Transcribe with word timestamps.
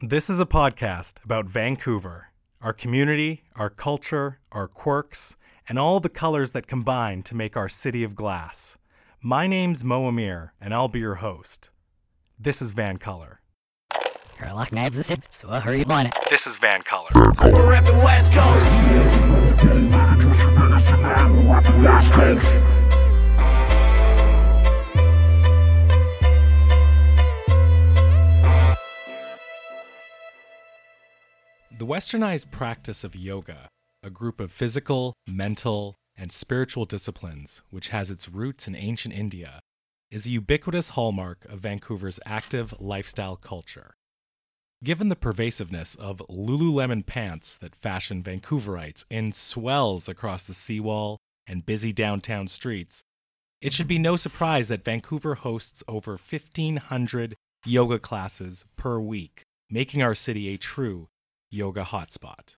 This 0.00 0.30
is 0.30 0.38
a 0.38 0.46
podcast 0.46 1.24
about 1.24 1.46
Vancouver, 1.46 2.28
our 2.62 2.72
community, 2.72 3.42
our 3.56 3.68
culture, 3.68 4.38
our 4.52 4.68
quirks, 4.68 5.36
and 5.68 5.76
all 5.76 5.98
the 5.98 6.08
colors 6.08 6.52
that 6.52 6.68
combine 6.68 7.24
to 7.24 7.34
make 7.34 7.56
our 7.56 7.68
city 7.68 8.04
of 8.04 8.14
glass. 8.14 8.78
My 9.20 9.48
name's 9.48 9.82
Mo 9.82 10.06
Amir, 10.06 10.54
and 10.60 10.72
I'll 10.72 10.86
be 10.86 11.00
your 11.00 11.16
host. 11.16 11.70
This 12.38 12.62
is 12.62 12.70
Van 12.70 12.98
Color. 12.98 13.40
Sherlock 14.38 14.70
Knives 14.70 15.00
is 15.00 15.10
it, 15.10 15.32
so 15.32 15.48
hurry 15.48 15.84
on 15.86 16.06
it. 16.06 16.16
This 16.30 16.46
is 16.46 16.58
Van 16.58 16.82
Color. 16.82 17.10
We're 17.42 17.74
at 17.74 17.84
the 17.84 17.94
West 17.94 18.34
Coast. 18.34 18.72
The 31.78 31.86
westernized 31.86 32.50
practice 32.50 33.04
of 33.04 33.14
yoga, 33.14 33.68
a 34.02 34.10
group 34.10 34.40
of 34.40 34.50
physical, 34.50 35.14
mental, 35.28 35.94
and 36.16 36.32
spiritual 36.32 36.86
disciplines 36.86 37.62
which 37.70 37.90
has 37.90 38.10
its 38.10 38.28
roots 38.28 38.66
in 38.66 38.74
ancient 38.74 39.14
India, 39.14 39.60
is 40.10 40.26
a 40.26 40.30
ubiquitous 40.30 40.88
hallmark 40.88 41.44
of 41.44 41.60
Vancouver's 41.60 42.18
active 42.26 42.74
lifestyle 42.80 43.36
culture. 43.36 43.94
Given 44.82 45.08
the 45.08 45.14
pervasiveness 45.14 45.94
of 45.94 46.20
Lululemon 46.28 47.06
pants 47.06 47.56
that 47.58 47.76
fashion 47.76 48.24
Vancouverites 48.24 49.04
in 49.08 49.30
swells 49.30 50.08
across 50.08 50.42
the 50.42 50.54
seawall 50.54 51.18
and 51.46 51.64
busy 51.64 51.92
downtown 51.92 52.48
streets, 52.48 53.04
it 53.60 53.72
should 53.72 53.86
be 53.86 54.00
no 54.00 54.16
surprise 54.16 54.66
that 54.66 54.84
Vancouver 54.84 55.36
hosts 55.36 55.84
over 55.86 56.18
1,500 56.28 57.36
yoga 57.64 58.00
classes 58.00 58.64
per 58.74 58.98
week, 58.98 59.42
making 59.70 60.02
our 60.02 60.16
city 60.16 60.48
a 60.48 60.58
true 60.58 61.06
yoga 61.50 61.84
hotspot. 61.84 62.56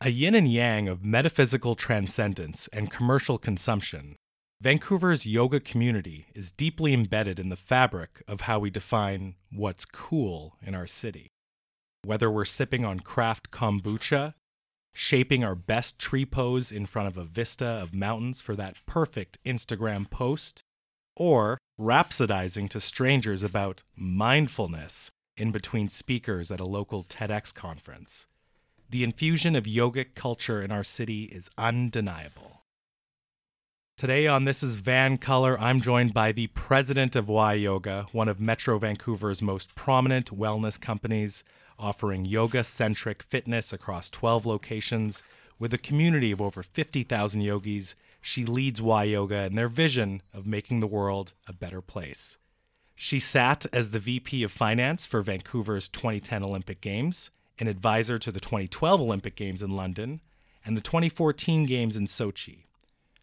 A 0.00 0.08
yin 0.08 0.34
and 0.34 0.48
yang 0.48 0.88
of 0.88 1.04
metaphysical 1.04 1.74
transcendence 1.74 2.68
and 2.72 2.90
commercial 2.90 3.38
consumption, 3.38 4.16
Vancouver's 4.62 5.26
yoga 5.26 5.60
community 5.60 6.26
is 6.34 6.52
deeply 6.52 6.92
embedded 6.92 7.38
in 7.38 7.48
the 7.48 7.56
fabric 7.56 8.22
of 8.28 8.42
how 8.42 8.58
we 8.58 8.70
define 8.70 9.34
what's 9.50 9.84
cool 9.84 10.56
in 10.62 10.74
our 10.74 10.86
city. 10.86 11.28
Whether 12.04 12.30
we're 12.30 12.44
sipping 12.44 12.84
on 12.84 13.00
craft 13.00 13.50
kombucha, 13.50 14.34
shaping 14.94 15.44
our 15.44 15.54
best 15.54 15.98
tree 15.98 16.26
pose 16.26 16.72
in 16.72 16.86
front 16.86 17.08
of 17.08 17.16
a 17.16 17.24
vista 17.24 17.64
of 17.64 17.94
mountains 17.94 18.40
for 18.40 18.56
that 18.56 18.76
perfect 18.86 19.38
Instagram 19.44 20.10
post, 20.10 20.62
or 21.16 21.58
rhapsodizing 21.78 22.68
to 22.70 22.80
strangers 22.80 23.42
about 23.42 23.82
mindfulness 23.96 25.10
in 25.40 25.50
between 25.50 25.88
speakers 25.88 26.50
at 26.52 26.60
a 26.60 26.64
local 26.64 27.02
TEDx 27.04 27.54
conference. 27.54 28.26
The 28.90 29.02
infusion 29.02 29.56
of 29.56 29.64
yogic 29.64 30.14
culture 30.14 30.60
in 30.60 30.70
our 30.70 30.84
city 30.84 31.24
is 31.24 31.48
undeniable. 31.56 32.64
Today 33.96 34.26
on 34.26 34.44
This 34.44 34.62
is 34.62 34.76
Van 34.76 35.16
Color, 35.16 35.58
I'm 35.58 35.80
joined 35.80 36.12
by 36.12 36.32
the 36.32 36.48
president 36.48 37.16
of 37.16 37.28
Y 37.28 37.54
Yoga, 37.54 38.06
one 38.12 38.28
of 38.28 38.40
Metro 38.40 38.78
Vancouver's 38.78 39.40
most 39.40 39.74
prominent 39.74 40.36
wellness 40.36 40.78
companies, 40.80 41.42
offering 41.78 42.24
yoga 42.24 42.62
centric 42.62 43.22
fitness 43.22 43.72
across 43.72 44.10
12 44.10 44.44
locations. 44.44 45.22
With 45.58 45.72
a 45.72 45.78
community 45.78 46.32
of 46.32 46.40
over 46.40 46.62
50,000 46.62 47.40
yogis, 47.40 47.94
she 48.20 48.44
leads 48.44 48.82
Y 48.82 49.04
Yoga 49.04 49.44
in 49.44 49.54
their 49.54 49.68
vision 49.68 50.22
of 50.34 50.46
making 50.46 50.80
the 50.80 50.86
world 50.86 51.32
a 51.46 51.52
better 51.52 51.80
place. 51.80 52.36
She 53.02 53.18
sat 53.18 53.64
as 53.72 53.90
the 53.90 53.98
VP 53.98 54.42
of 54.42 54.52
Finance 54.52 55.06
for 55.06 55.22
Vancouver's 55.22 55.88
2010 55.88 56.44
Olympic 56.44 56.82
Games, 56.82 57.30
an 57.58 57.66
advisor 57.66 58.18
to 58.18 58.30
the 58.30 58.40
2012 58.40 59.00
Olympic 59.00 59.36
Games 59.36 59.62
in 59.62 59.70
London, 59.70 60.20
and 60.66 60.76
the 60.76 60.82
2014 60.82 61.64
Games 61.64 61.96
in 61.96 62.04
Sochi. 62.04 62.64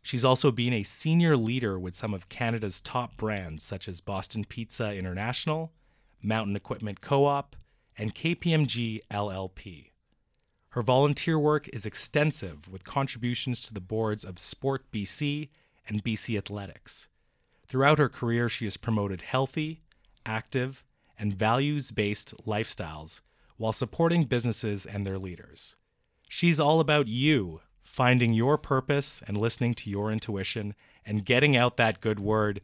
She's 0.02 0.26
also 0.26 0.52
been 0.52 0.74
a 0.74 0.82
senior 0.82 1.38
leader 1.38 1.78
with 1.78 1.96
some 1.96 2.16
of 2.16 2.28
Canada's 2.28 2.82
top 2.82 3.18
brands, 3.18 3.62
such 3.62 3.88
as 3.88 4.02
Boston 4.02 4.46
Pizza 4.46 4.96
International, 4.96 5.72
Mountain 6.24 6.56
Equipment 6.56 7.00
Co 7.00 7.26
op, 7.26 7.56
and 8.00 8.16
KPMG 8.16 9.02
LLP. 9.12 9.92
Her 10.70 10.82
volunteer 10.82 11.38
work 11.38 11.68
is 11.68 11.86
extensive, 11.86 12.68
with 12.68 12.84
contributions 12.84 13.62
to 13.68 13.76
the 13.76 13.80
boards 13.80 14.26
of 14.26 14.40
Sport 14.40 14.92
BC 14.92 15.50
and 15.88 16.04
BC 16.04 16.36
Athletics. 16.36 17.08
Throughout 17.68 18.00
her 18.00 18.08
career, 18.08 18.48
she 18.48 18.66
has 18.66 18.78
promoted 18.78 19.22
healthy, 19.22 19.82
active, 20.26 20.84
and 21.20 21.34
values 21.34 21.92
based 21.92 22.34
lifestyles 22.46 23.22
while 23.58 23.74
supporting 23.74 24.24
businesses 24.24 24.86
and 24.86 25.06
their 25.06 25.18
leaders. 25.18 25.76
She's 26.30 26.60
all 26.60 26.80
about 26.80 27.08
you, 27.08 27.62
finding 27.84 28.34
your 28.34 28.58
purpose 28.58 29.22
and 29.28 29.38
listening 29.38 29.74
to 29.76 29.90
your 29.90 30.12
intuition 30.12 30.76
and 31.06 31.26
getting 31.26 31.58
out 31.58 31.78
that 31.78 32.00
good 32.00 32.20
word. 32.20 32.62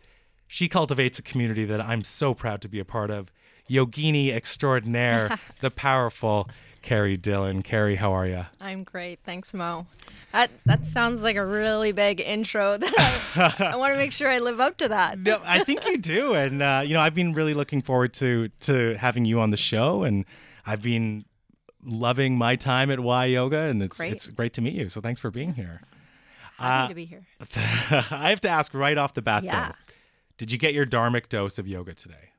She 0.48 0.70
cultivates 0.70 1.20
a 1.20 1.24
community 1.24 1.66
that 1.66 1.82
I'm 1.82 2.04
so 2.04 2.34
proud 2.34 2.62
to 2.62 2.70
be 2.70 2.80
a 2.80 2.86
part 2.86 3.12
of. 3.12 3.32
Yogini 3.70 4.32
extraordinaire, 4.32 5.40
the 5.62 5.72
powerful 5.72 6.50
Carey 6.84 7.18
Dillen. 7.18 7.64
Carey, 7.64 7.96
how 7.96 8.12
are 8.14 8.28
you? 8.28 8.46
I'm 8.62 8.84
great. 8.84 9.20
Thanks, 9.26 9.54
Mo. 9.54 9.88
That 10.32 10.52
that 10.66 10.86
sounds 10.86 11.22
like 11.22 11.36
a 11.38 11.46
really 11.46 11.92
big 11.94 12.20
intro 12.20 12.78
that 12.78 13.56
I, 13.60 13.72
I 13.74 13.76
want 13.78 13.94
to 13.94 13.98
make 13.98 14.12
sure 14.12 14.30
I 14.30 14.38
live 14.40 14.60
up 14.60 14.78
to 14.78 14.88
that. 14.90 15.18
No, 15.18 15.42
I 15.46 15.64
think 15.64 15.86
you 15.88 15.98
do, 15.98 16.34
and 16.36 16.62
uh, 16.62 16.84
you 16.86 16.94
know 16.94 17.00
I've 17.02 17.16
been 17.16 17.34
really 17.34 17.54
looking 17.56 17.82
forward 17.82 18.14
to 18.16 18.50
to 18.62 18.96
having 18.98 19.26
you 19.26 19.40
on 19.40 19.50
the 19.50 19.58
show, 19.58 20.04
and 20.04 20.26
I've 20.66 20.82
been 20.84 21.26
loving 21.86 22.38
my 22.38 22.56
time 22.56 22.92
at 22.92 23.00
Y 23.00 23.26
Yoga, 23.26 23.58
and 23.62 23.82
it's 23.82 23.98
Great. 24.00 24.14
it's 24.14 24.28
great 24.28 24.54
to 24.54 24.62
meet 24.62 24.74
you. 24.74 24.90
So 24.90 25.02
thanks 25.02 25.20
for 25.20 25.32
being 25.32 25.54
here. 25.54 25.82
Happy 26.58 26.86
Uh, 26.86 26.88
to 26.90 26.96
be 26.96 27.06
here. 27.06 27.26
I 28.12 28.30
have 28.30 28.42
to 28.42 28.50
ask 28.50 28.74
right 28.74 28.98
off 28.98 29.14
the 29.14 29.22
bat, 29.22 29.44
Yeah. 29.44 29.70
though, 29.70 29.74
did 30.38 30.52
you 30.52 30.58
get 30.58 30.74
your 30.74 30.86
dharmic 30.86 31.30
dose 31.30 31.58
of 31.58 31.68
yoga 31.68 31.94
today? 31.94 32.32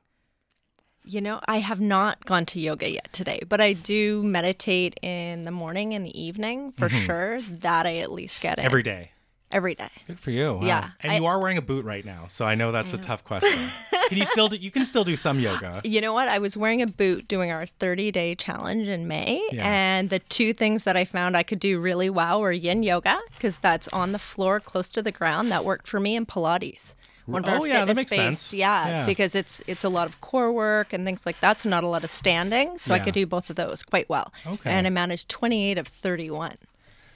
You 1.07 1.21
know, 1.21 1.39
I 1.47 1.59
have 1.59 1.79
not 1.79 2.25
gone 2.25 2.45
to 2.47 2.59
yoga 2.59 2.89
yet 2.89 3.11
today, 3.13 3.41
but 3.47 3.61
I 3.61 3.73
do 3.73 4.23
meditate 4.23 4.97
in 5.03 5.43
the 5.43 5.51
morning 5.51 5.93
and 5.93 6.05
the 6.05 6.19
evening 6.19 6.71
for 6.71 6.89
sure. 6.89 7.39
That 7.41 7.85
I 7.85 7.97
at 7.97 8.11
least 8.11 8.41
get 8.41 8.53
it 8.57 8.61
Mm-hmm. 8.61 8.65
Every 8.65 8.83
day. 8.83 9.11
every 9.51 9.75
day. 9.75 9.89
Good 10.07 10.19
for 10.19 10.31
you. 10.31 10.53
Wow. 10.55 10.61
Yeah, 10.65 10.89
and 11.01 11.11
I- 11.11 11.17
you 11.17 11.25
are 11.27 11.39
wearing 11.39 11.57
a 11.57 11.61
boot 11.61 11.85
right 11.85 12.03
now, 12.03 12.25
so 12.27 12.45
I 12.45 12.55
know 12.55 12.71
that's 12.71 12.93
a 12.93 12.97
tough 12.97 13.23
question. 13.23 13.69
can 14.09 14.17
you 14.17 14.25
still 14.25 14.47
do? 14.49 14.57
You 14.57 14.71
can 14.71 14.83
still 14.83 15.03
do 15.03 15.15
some 15.15 15.39
yoga. 15.39 15.79
You 15.83 16.01
know 16.01 16.13
what? 16.13 16.27
I 16.27 16.39
was 16.39 16.57
wearing 16.57 16.81
a 16.81 16.87
boot 16.87 17.27
doing 17.27 17.51
our 17.51 17.65
30 17.67 18.11
day 18.11 18.33
challenge 18.35 18.87
in 18.87 19.07
May. 19.07 19.47
Yeah. 19.51 19.63
And 19.67 20.09
the 20.09 20.19
two 20.19 20.53
things 20.53 20.83
that 20.83 20.97
I 20.97 21.05
found 21.05 21.37
I 21.37 21.43
could 21.43 21.59
do 21.59 21.79
really 21.79 22.09
well 22.09 22.41
were 22.41 22.51
yin 22.51 22.81
yoga, 22.83 23.19
because 23.35 23.59
that's 23.59 23.87
on 23.89 24.11
the 24.11 24.19
floor 24.19 24.59
close 24.59 24.89
to 24.89 25.01
the 25.03 25.11
ground. 25.11 25.51
That 25.51 25.63
worked 25.63 25.87
for 25.87 25.99
me, 25.99 26.15
and 26.15 26.27
Pilates. 26.27 26.95
One 27.25 27.43
of 27.43 27.49
Oh, 27.49 27.61
our 27.61 27.67
yeah, 27.67 27.85
that 27.85 27.95
makes 27.95 28.11
fitness 28.11 28.29
based- 28.29 28.41
sense. 28.49 28.53
Yeah, 28.53 28.87
Yeah. 28.87 29.05
because 29.05 29.33
it's 29.35 29.61
it's 29.67 29.83
a 29.83 29.89
lot 29.89 30.07
of 30.07 30.21
core 30.21 30.51
work 30.51 30.93
and 30.93 31.05
things 31.05 31.25
like 31.25 31.39
that. 31.41 31.57
So 31.57 31.69
not 31.69 31.83
a 31.83 31.87
lot 31.87 32.03
of 32.03 32.11
standing. 32.11 32.77
So 32.77 32.93
I 32.93 32.99
could 32.99 33.13
do 33.13 33.25
both 33.25 33.49
of 33.49 33.55
those 33.55 33.81
quite 33.83 34.07
well. 34.09 34.31
Okay. 34.45 34.69
And 34.71 34.85
I 34.85 34.89
managed 34.91 35.27
28 35.29 35.77
of 35.77 35.87
31 35.87 36.57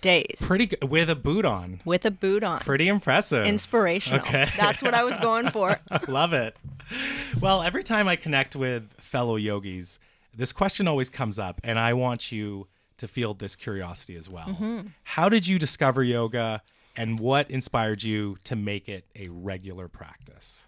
days 0.01 0.37
Pretty 0.39 0.65
good 0.67 0.89
with 0.89 1.09
a 1.09 1.15
boot 1.15 1.43
on. 1.45 1.81
with 1.85 2.05
a 2.05 2.11
boot 2.11 2.41
on. 2.43 2.61
Pretty 2.61 2.87
impressive. 2.87 3.45
Inspirational. 3.45 4.19
Okay. 4.21 4.47
That's 4.57 4.81
what 4.81 4.93
I 4.93 5.03
was 5.03 5.17
going 5.17 5.49
for. 5.49 5.79
Love 6.07 6.33
it. 6.33 6.55
Well, 7.39 7.61
every 7.61 7.83
time 7.83 8.07
I 8.07 8.15
connect 8.15 8.55
with 8.55 8.93
fellow 8.99 9.35
yogis, 9.35 9.99
this 10.35 10.51
question 10.53 10.87
always 10.87 11.09
comes 11.09 11.37
up, 11.37 11.59
and 11.63 11.77
I 11.77 11.93
want 11.93 12.31
you 12.31 12.67
to 12.97 13.07
field 13.07 13.39
this 13.39 13.55
curiosity 13.55 14.15
as 14.15 14.29
well. 14.29 14.47
Mm-hmm. 14.47 14.87
How 15.03 15.29
did 15.29 15.47
you 15.47 15.59
discover 15.59 16.01
yoga, 16.01 16.61
and 16.99 17.19
what 17.19 17.49
inspired 17.49 18.03
you 18.03 18.37
to 18.43 18.55
make 18.55 18.89
it 18.89 19.05
a 19.15 19.29
regular 19.29 19.87
practice? 19.87 20.65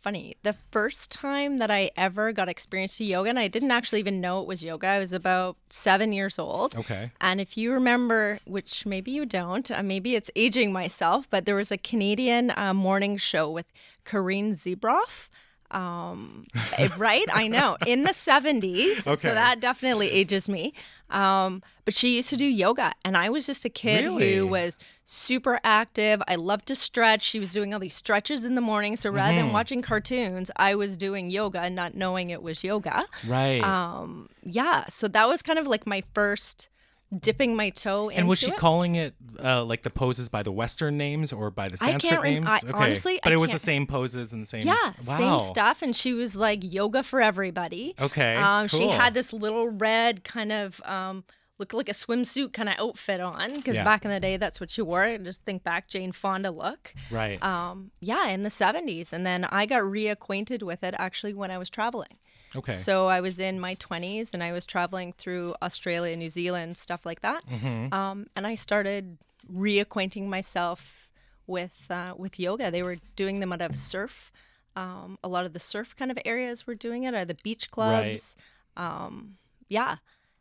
funny. 0.00 0.36
The 0.42 0.54
first 0.70 1.10
time 1.10 1.58
that 1.58 1.70
I 1.70 1.90
ever 1.96 2.32
got 2.32 2.48
experience 2.48 2.96
to 2.96 3.04
yoga, 3.04 3.28
and 3.28 3.38
I 3.38 3.48
didn't 3.48 3.72
actually 3.72 3.98
even 3.98 4.20
know 4.22 4.40
it 4.40 4.46
was 4.46 4.62
yoga, 4.62 4.86
I 4.86 4.98
was 4.98 5.12
about 5.12 5.56
seven 5.68 6.12
years 6.12 6.38
old. 6.38 6.74
Okay. 6.76 7.10
And 7.20 7.42
if 7.42 7.58
you 7.58 7.72
remember, 7.72 8.38
which 8.46 8.86
maybe 8.86 9.10
you 9.10 9.26
don't, 9.26 9.70
uh, 9.70 9.82
maybe 9.82 10.14
it's 10.14 10.30
aging 10.34 10.72
myself, 10.72 11.26
but 11.28 11.44
there 11.44 11.56
was 11.56 11.70
a 11.70 11.76
Canadian 11.76 12.52
uh, 12.56 12.72
morning 12.72 13.18
show 13.18 13.50
with 13.50 13.66
Kareen 14.06 14.52
Zebroff. 14.52 15.28
Um, 15.70 16.46
eh, 16.76 16.88
right? 16.96 17.26
I 17.32 17.48
know. 17.48 17.76
In 17.86 18.04
the 18.04 18.10
70s. 18.12 19.06
Okay. 19.06 19.16
So 19.28 19.34
that 19.34 19.60
definitely 19.60 20.10
ages 20.10 20.48
me. 20.48 20.72
Um, 21.10 21.62
but 21.84 21.94
she 21.94 22.16
used 22.16 22.28
to 22.30 22.36
do 22.36 22.44
yoga, 22.44 22.92
and 23.04 23.16
I 23.16 23.30
was 23.30 23.46
just 23.46 23.64
a 23.64 23.70
kid 23.70 24.04
Really? 24.04 24.36
who 24.36 24.46
was 24.46 24.78
super 25.06 25.58
active. 25.64 26.22
I 26.28 26.34
loved 26.34 26.66
to 26.66 26.76
stretch. 26.76 27.22
She 27.22 27.38
was 27.40 27.50
doing 27.52 27.72
all 27.72 27.80
these 27.80 27.94
stretches 27.94 28.44
in 28.44 28.54
the 28.54 28.60
morning. 28.60 28.96
So 28.96 29.08
rather 29.10 29.32
Mm-hmm. 29.32 29.44
than 29.46 29.52
watching 29.52 29.80
cartoons, 29.82 30.50
I 30.56 30.74
was 30.74 30.96
doing 30.98 31.30
yoga 31.30 31.60
and 31.60 31.74
not 31.74 31.94
knowing 31.94 32.28
it 32.30 32.42
was 32.42 32.62
yoga. 32.62 33.04
Right. 33.26 33.62
Um, 33.62 34.28
yeah. 34.42 34.84
So 34.90 35.08
that 35.08 35.28
was 35.28 35.40
kind 35.42 35.58
of 35.58 35.66
like 35.66 35.86
my 35.86 36.02
first 36.12 36.68
dipping 37.16 37.56
my 37.56 37.70
toe 37.70 38.10
And 38.10 38.28
was 38.28 38.38
she 38.38 38.50
it. 38.50 38.56
calling 38.56 38.94
it 38.94 39.14
uh, 39.42 39.64
like 39.64 39.82
the 39.82 39.90
poses 39.90 40.28
by 40.28 40.42
the 40.42 40.52
Western 40.52 40.96
names 40.98 41.32
or 41.32 41.50
by 41.50 41.68
the 41.68 41.76
Sanskrit 41.78 42.20
rem- 42.20 42.22
names? 42.44 42.48
I- 42.50 42.60
honestly, 42.74 43.18
but 43.22 43.32
I 43.32 43.34
it 43.34 43.38
was 43.38 43.50
the 43.50 43.58
same 43.58 43.86
poses 43.86 44.32
and 44.32 44.42
the 44.42 44.46
same. 44.46 44.66
Yeah, 44.66 44.92
wow. 45.06 45.18
same 45.40 45.48
stuff. 45.50 45.80
And 45.82 45.96
she 45.96 46.12
was 46.12 46.36
like 46.36 46.60
yoga 46.62 47.02
for 47.02 47.20
everybody. 47.20 47.94
Okay, 48.00 48.36
Um, 48.36 48.68
She 48.68 48.88
had 48.88 49.14
this 49.14 49.32
little 49.32 49.68
red 49.68 50.22
kind 50.24 50.52
of 50.52 50.80
um, 50.84 51.24
look 51.58 51.72
like 51.72 51.88
a 51.88 51.92
swimsuit 51.92 52.52
kind 52.52 52.68
of 52.68 52.74
outfit 52.78 53.20
on 53.20 53.54
because 53.56 53.76
Yeah. 53.76 53.84
back 53.84 54.04
in 54.04 54.10
the 54.10 54.20
day 54.20 54.36
that's 54.36 54.60
what 54.60 54.70
she 54.70 54.82
wore. 54.82 55.04
And 55.04 55.24
just 55.24 55.40
think 55.42 55.64
back 55.64 55.88
Jane 55.88 56.12
Fonda 56.12 56.50
look. 56.50 56.92
Right. 57.10 57.42
Um, 57.42 57.90
yeah, 58.00 58.28
in 58.28 58.42
the 58.42 58.50
70s. 58.50 59.12
And 59.12 59.24
then 59.26 59.44
I 59.46 59.64
got 59.66 59.82
reacquainted 59.82 60.62
with 60.62 60.84
it 60.84 60.94
actually 60.98 61.32
when 61.34 61.50
I 61.50 61.58
was 61.58 61.70
traveling. 61.70 62.18
Okay. 62.56 62.74
So 62.74 63.06
I 63.08 63.20
was 63.20 63.38
in 63.38 63.58
my 63.60 63.74
20s 63.76 64.30
and 64.34 64.42
I 64.42 64.52
was 64.52 64.64
traveling 64.66 65.12
through 65.12 65.54
Australia, 65.62 66.16
New 66.16 66.30
Zealand, 66.30 66.76
stuff 66.76 67.04
like 67.06 67.20
that. 67.22 67.46
Mm-hmm. 67.48 67.92
Um, 67.92 68.26
and 68.36 68.46
I 68.46 68.54
started 68.54 69.18
reacquainting 69.52 70.26
myself 70.26 71.08
with 71.46 71.72
uh, 71.90 72.14
with 72.16 72.38
yoga. 72.38 72.70
They 72.70 72.82
were 72.82 72.96
doing 73.16 73.40
them 73.40 73.52
out 73.52 73.62
of 73.62 73.74
surf. 73.76 74.30
Um, 74.76 75.18
a 75.24 75.28
lot 75.28 75.44
of 75.46 75.52
the 75.54 75.60
surf 75.60 75.94
kind 75.98 76.10
of 76.10 76.18
areas 76.24 76.66
were 76.66 76.74
doing 76.74 77.04
it, 77.04 77.14
or 77.14 77.24
the 77.24 77.34
beach 77.42 77.70
clubs. 77.70 78.36
Um, 78.76 79.38
yeah, 79.68 79.96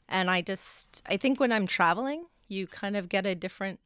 and 0.07 0.29
I 0.29 0.41
just 0.41 1.01
I 1.07 1.17
think 1.17 1.39
when 1.39 1.51
I'm 1.51 1.65
traveling, 1.67 2.25
you 2.47 2.67
kind 2.67 2.95
of 2.95 3.09
get 3.09 3.25
a 3.25 3.33
different 3.35 3.79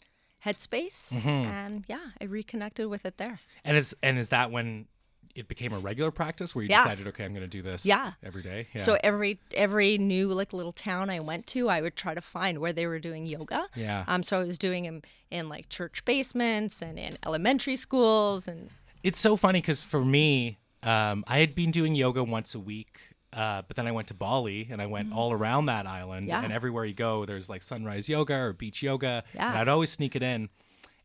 headspace, 0.46 1.14
Mm-hmm. 1.14 1.28
and 1.30 1.84
yeah, 1.88 2.08
I 2.20 2.26
reconnected 2.26 2.88
with 2.88 3.06
it 3.06 3.18
there. 3.18 3.40
and 3.64 3.78
is 3.78 3.96
and 4.04 4.18
is 4.18 4.30
that 4.30 4.52
when 4.52 4.88
it 5.36 5.48
became 5.48 5.74
a 5.74 5.80
regular 5.80 6.12
practice 6.12 6.54
where 6.54 6.64
you 6.64 6.70
Yeah. 6.70 6.84
decided, 6.84 7.08
okay, 7.08 7.26
I'm 7.26 7.34
going 7.34 7.42
to 7.44 7.48
do 7.48 7.62
this 7.62 7.86
Yeah. 7.86 8.14
every 8.24 8.42
day? 8.44 8.68
Yeah. 8.74 8.84
So 8.84 8.98
every 9.04 9.40
every 9.54 9.98
new 9.98 10.34
like 10.34 10.54
little 10.54 10.74
town 10.74 11.10
I 11.10 11.20
went 11.20 11.48
to, 11.48 11.70
I 11.70 11.82
would 11.82 11.96
try 11.96 12.14
to 12.14 12.22
find 12.22 12.60
where 12.60 12.74
they 12.74 12.88
were 12.88 13.00
doing 13.00 13.26
yoga. 13.26 13.68
Yeah. 13.76 14.04
Um. 14.08 14.24
So 14.24 14.40
I 14.40 14.44
was 14.44 14.58
doing 14.58 14.84
them 14.84 15.02
in 15.30 15.50
like 15.50 15.70
church 15.70 16.04
basements 16.06 16.82
and 16.82 16.98
in 17.00 17.18
elementary 17.26 17.76
schools 17.76 18.48
and 18.48 18.70
it's 19.04 19.20
so 19.20 19.36
funny 19.36 19.60
because 19.62 19.82
for 19.82 20.04
me, 20.06 20.58
um, 20.84 21.24
I 21.28 21.40
had 21.40 21.56
been 21.56 21.72
doing 21.72 21.96
yoga 21.96 22.24
once 22.24 22.54
a 22.54 22.60
week, 22.60 23.00
uh, 23.34 23.62
but 23.68 23.76
then 23.76 23.88
I 23.88 23.92
went 23.92 24.08
to 24.10 24.14
Bali 24.14 24.68
and 24.70 24.80
I 24.82 24.86
went 24.86 25.12
all 25.12 25.32
around 25.34 25.66
that 25.68 25.88
island. 25.88 26.28
Yeah. 26.28 26.44
And 26.44 26.54
everywhere 26.54 26.86
you 26.86 26.94
go, 26.94 27.26
there's 27.26 27.50
like 27.50 27.62
sunrise 27.64 28.08
yoga 28.10 28.36
or 28.36 28.54
beach 28.54 28.84
yoga. 28.84 29.24
Yeah. 29.34 29.50
And 29.50 29.58
I'd 29.58 29.68
always 29.68 29.90
sneak 29.92 30.16
it 30.16 30.22
in. 30.22 30.50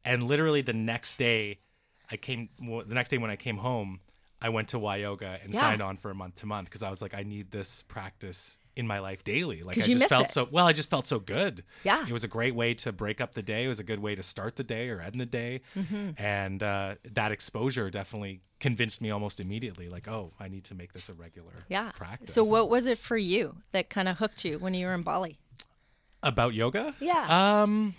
And 0.05 0.25
literally 0.25 0.61
the 0.61 0.73
next 0.75 1.17
day, 1.19 1.59
I 2.11 2.17
came, 2.17 2.49
well, 2.63 2.85
the 2.87 2.95
next 2.95 3.09
day 3.09 3.19
when 3.19 3.31
I 3.31 3.37
came 3.37 3.57
home, 3.59 4.01
I 4.47 4.49
went 4.49 4.69
to 4.69 4.79
Y 4.79 4.99
Yoga 4.99 5.41
and 5.43 5.53
Yeah. 5.53 5.61
signed 5.61 5.83
on 5.83 5.97
for 5.97 6.13
a 6.13 6.15
month 6.15 6.37
to 6.37 6.47
month 6.47 6.69
because 6.69 6.85
I 6.85 6.89
was 6.91 7.03
like, 7.03 7.15
I 7.15 7.25
need 7.25 7.51
this 7.51 7.83
practice 7.83 8.57
in 8.77 8.87
my 8.87 9.01
life 9.01 9.25
daily. 9.25 9.65
Like 9.65 9.77
I 9.77 9.81
just 9.81 10.09
felt 10.09 10.27
it. 10.27 10.31
so 10.31 10.47
well. 10.53 10.67
I 10.67 10.73
just 10.73 10.89
felt 10.89 11.05
so 11.05 11.19
good. 11.19 11.65
Yeah. 11.83 12.07
it 12.07 12.13
was 12.13 12.23
a 12.23 12.29
great 12.29 12.55
way 12.55 12.73
to 12.75 12.93
break 12.93 13.21
up 13.21 13.35
the 13.35 13.43
day. 13.43 13.65
It 13.65 13.69
was 13.69 13.81
a 13.81 13.85
good 13.85 13.99
way 13.99 14.15
to 14.15 14.23
start 14.23 14.55
the 14.55 14.63
day 14.63 14.89
or 14.89 15.01
end 15.01 15.21
the 15.21 15.27
day. 15.27 15.63
Mm-hmm. 15.75 16.11
And 16.17 16.63
uh, 16.63 16.95
that 17.13 17.33
exposure 17.33 17.91
definitely 17.91 18.43
convinced 18.61 19.01
me 19.01 19.11
almost 19.11 19.41
immediately. 19.41 19.89
Like, 19.89 20.07
oh, 20.07 20.33
I 20.39 20.47
need 20.47 20.63
to 20.65 20.77
make 20.77 20.93
this 20.93 21.09
a 21.09 21.15
regular 21.15 21.65
yeah. 21.69 21.91
practice. 21.91 22.33
So 22.33 22.45
what 22.45 22.71
was 22.71 22.87
it 22.87 22.99
for 22.99 23.17
you 23.17 23.57
that 23.73 23.91
kind 23.91 24.09
of 24.09 24.19
hooked 24.19 24.45
you 24.45 24.61
when 24.61 24.75
you 24.75 24.87
were 24.87 24.95
in 24.95 25.03
Bali? 25.03 25.39
about 26.23 26.55
yoga? 26.55 26.95
Yeah. 27.01 27.63
Um, 27.63 27.95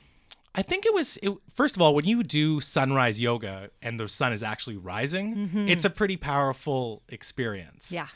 I 0.58 0.64
think 0.64 0.86
it 0.88 0.94
was. 0.94 1.18
It, 1.22 1.32
first 1.54 1.76
of 1.76 1.82
all, 1.82 1.94
when 1.94 2.06
you 2.06 2.24
do 2.24 2.60
sunrise 2.60 3.22
yoga 3.22 3.70
and 3.82 4.00
the 4.00 4.10
sun 4.10 4.34
is 4.34 4.42
actually 4.42 4.78
rising, 4.78 5.52
it's 5.70 5.86
a 5.86 5.90
pretty 5.90 6.18
powerful 6.18 7.04
experience. 7.10 7.92
Yeah. 7.92 8.08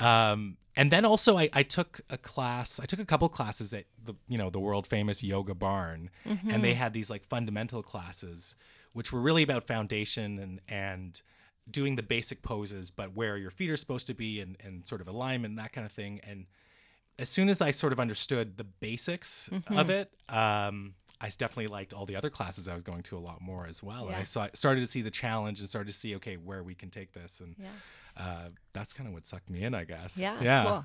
Um, 0.00 0.56
and 0.74 0.90
then 0.90 1.04
also 1.06 1.38
I, 1.38 1.48
I 1.52 1.62
took 1.62 2.00
a 2.10 2.18
class. 2.18 2.78
I 2.78 2.84
took 2.84 2.98
a 2.98 3.04
couple 3.04 3.28
classes 3.28 3.72
at 3.72 3.84
the 4.04 4.14
you 4.28 4.36
know 4.36 4.50
the 4.50 4.60
world 4.60 4.86
famous 4.86 5.22
Yoga 5.22 5.54
Barn, 5.54 6.10
and 6.24 6.62
they 6.62 6.74
had 6.74 6.92
these 6.92 7.08
like 7.08 7.24
fundamental 7.24 7.82
classes, 7.82 8.56
which 8.92 9.12
were 9.12 9.20
really 9.20 9.42
about 9.42 9.66
foundation 9.66 10.38
and 10.38 10.60
and 10.68 11.22
doing 11.70 11.96
the 11.96 12.02
basic 12.02 12.42
poses, 12.42 12.90
but 12.90 13.14
where 13.14 13.36
your 13.36 13.50
feet 13.50 13.70
are 13.70 13.76
supposed 13.76 14.06
to 14.08 14.14
be 14.14 14.40
and 14.40 14.56
and 14.62 14.86
sort 14.86 15.00
of 15.00 15.08
alignment 15.08 15.52
and 15.52 15.58
that 15.58 15.72
kind 15.72 15.86
of 15.86 15.92
thing. 15.92 16.20
And 16.24 16.46
as 17.18 17.30
soon 17.30 17.48
as 17.48 17.62
I 17.62 17.70
sort 17.70 17.92
of 17.94 18.00
understood 18.00 18.58
the 18.58 18.64
basics 18.64 19.48
of 19.70 19.88
it, 19.88 20.12
um, 20.28 20.94
I 21.20 21.28
definitely 21.30 21.68
liked 21.68 21.92
all 21.94 22.04
the 22.06 22.16
other 22.16 22.28
classes 22.30 22.68
I 22.68 22.74
was 22.74 22.82
going 22.82 23.02
to 23.04 23.16
a 23.16 23.20
lot 23.20 23.40
more 23.40 23.66
as 23.66 23.82
well. 23.82 24.06
And 24.08 24.16
I 24.16 24.20
Yeah. 24.20 24.24
saw, 24.24 24.48
started 24.52 24.80
to 24.82 24.86
see 24.86 25.02
the 25.02 25.10
challenge 25.10 25.60
and 25.60 25.68
started 25.68 25.90
to 25.90 25.98
see, 25.98 26.14
okay, 26.16 26.36
where 26.36 26.62
we 26.62 26.74
can 26.74 26.90
take 26.90 27.12
this. 27.12 27.40
And 27.40 27.56
Yeah. 27.58 27.70
uh, 28.16 28.48
that's 28.74 28.92
kind 28.92 29.06
of 29.08 29.14
what 29.14 29.26
sucked 29.26 29.48
me 29.50 29.62
in, 29.62 29.74
I 29.74 29.84
guess. 29.84 30.18
Yeah, 30.18 30.42
Yeah. 30.42 30.82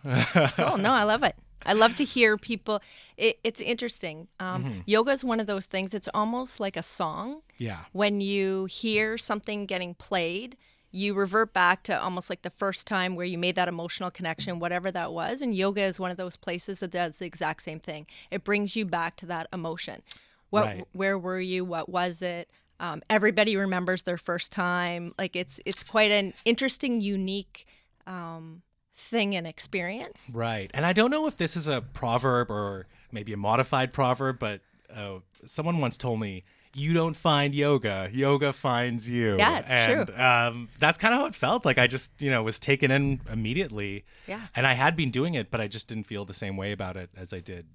Cool. 0.55 0.77
No, 0.77 0.93
I 0.93 1.03
love 1.03 1.23
it. 1.23 1.35
I 1.65 1.73
love 1.73 1.95
to 1.95 2.03
hear 2.05 2.37
people. 2.37 2.81
It, 3.17 3.39
it's 3.43 3.61
interesting. 3.61 4.27
Um, 4.39 4.83
Yoga 4.87 5.11
is 5.11 5.23
one 5.23 5.39
of 5.39 5.47
those 5.47 5.65
things. 5.67 5.93
It's 5.93 6.09
almost 6.13 6.59
like 6.59 6.75
a 6.77 6.83
song. 6.83 7.41
yeah. 7.57 7.85
when 7.91 8.21
you 8.21 8.65
hear 8.65 9.17
something 9.17 9.65
getting 9.67 9.93
played, 9.93 10.57
you 10.91 11.13
revert 11.13 11.53
back 11.53 11.83
to 11.83 11.99
almost 11.99 12.29
like 12.29 12.41
the 12.41 12.49
first 12.49 12.85
time 12.85 13.15
where 13.15 13.25
you 13.25 13.37
made 13.37 13.55
that 13.55 13.67
emotional 13.67 14.11
connection, 14.11 14.59
whatever 14.59 14.91
that 14.91 15.13
was. 15.13 15.41
And 15.41 15.55
yoga 15.55 15.83
is 15.83 15.99
one 15.99 16.11
of 16.11 16.17
those 16.17 16.35
places 16.35 16.79
that 16.79 16.91
does 16.91 17.17
the 17.17 17.25
exact 17.25 17.63
same 17.63 17.79
thing. 17.79 18.07
It 18.29 18.43
brings 18.43 18.75
you 18.75 18.85
back 18.85 19.15
to 19.17 19.25
that 19.27 19.47
emotion. 19.53 20.01
What, 20.49 20.65
Right. 20.65 20.87
where 20.91 21.17
were 21.17 21.39
you? 21.39 21.63
What 21.63 21.87
was 21.87 22.21
it? 22.21 22.49
Um, 22.79 23.01
everybody 23.09 23.55
remembers 23.55 24.03
their 24.03 24.17
first 24.17 24.51
time. 24.51 25.13
Like 25.17 25.35
it's 25.35 25.59
it's 25.65 25.83
quite 25.83 26.11
an 26.11 26.33
interesting, 26.45 26.99
unique 26.99 27.65
um, 28.07 28.63
thing 28.95 29.35
and 29.35 29.45
experience. 29.47 30.29
Right. 30.33 30.69
And 30.73 30.85
I 30.85 30.91
don't 30.93 31.11
know 31.11 31.27
if 31.27 31.37
this 31.37 31.55
is 31.55 31.67
a 31.67 31.81
proverb 31.93 32.49
or 32.51 32.87
maybe 33.11 33.33
a 33.33 33.37
modified 33.37 33.93
proverb, 33.93 34.39
but 34.39 34.61
uh, 34.93 35.19
someone 35.45 35.77
once 35.77 35.95
told 35.97 36.19
me, 36.19 36.43
you 36.73 36.93
don't 36.93 37.15
find 37.15 37.53
yoga, 37.53 38.09
yoga 38.11 38.53
finds 38.53 39.09
you. 39.09 39.37
Yeah, 39.37 39.59
it's 39.59 39.69
and, 39.69 40.07
true. 40.07 40.15
Um, 40.17 40.69
that's 40.79 40.97
kind 40.97 41.13
of 41.13 41.21
how 41.21 41.25
it 41.27 41.35
felt. 41.35 41.65
Like 41.65 41.77
I 41.77 41.87
just, 41.87 42.11
you 42.21 42.29
know, 42.29 42.43
was 42.43 42.59
taken 42.59 42.91
in 42.91 43.21
immediately. 43.31 44.05
Yeah. 44.27 44.47
And 44.55 44.65
I 44.65 44.73
had 44.73 44.95
been 44.95 45.11
doing 45.11 45.33
it, 45.33 45.51
but 45.51 45.59
I 45.61 45.67
just 45.67 45.87
didn't 45.87 46.05
feel 46.05 46.25
the 46.25 46.33
same 46.33 46.57
way 46.57 46.71
about 46.71 46.97
it 46.97 47.09
as 47.15 47.33
I 47.33 47.39
did 47.39 47.67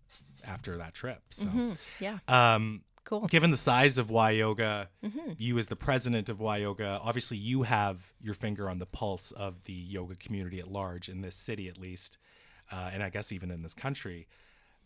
after 0.45 0.77
that 0.79 0.95
trip. 0.95 1.23
So, 1.31 1.77
Yeah, 2.01 2.19
um, 2.29 2.83
cool. 3.05 3.27
given 3.27 3.51
the 3.51 3.57
size 3.57 3.99
of 3.99 4.11
Y 4.11 4.31
Yoga, 4.31 4.89
you 5.39 5.59
as 5.59 5.67
the 5.67 5.77
president 5.77 6.29
of 6.29 6.41
Y 6.41 6.59
Yoga, 6.59 7.01
obviously 7.03 7.37
you 7.37 7.65
have 7.65 7.99
your 8.21 8.35
finger 8.35 8.71
on 8.71 8.79
the 8.79 8.87
pulse 8.87 9.33
of 9.33 9.65
the 9.65 9.73
yoga 9.73 10.15
community 10.15 10.61
at 10.61 10.69
large 10.69 11.09
in 11.09 11.21
this 11.21 11.35
city, 11.35 11.69
at 11.69 11.79
least, 11.79 12.19
uh, 12.71 12.91
and 12.93 13.03
I 13.03 13.11
guess 13.11 13.33
even 13.33 13.51
in 13.51 13.63
this 13.63 13.75
country. 13.75 14.27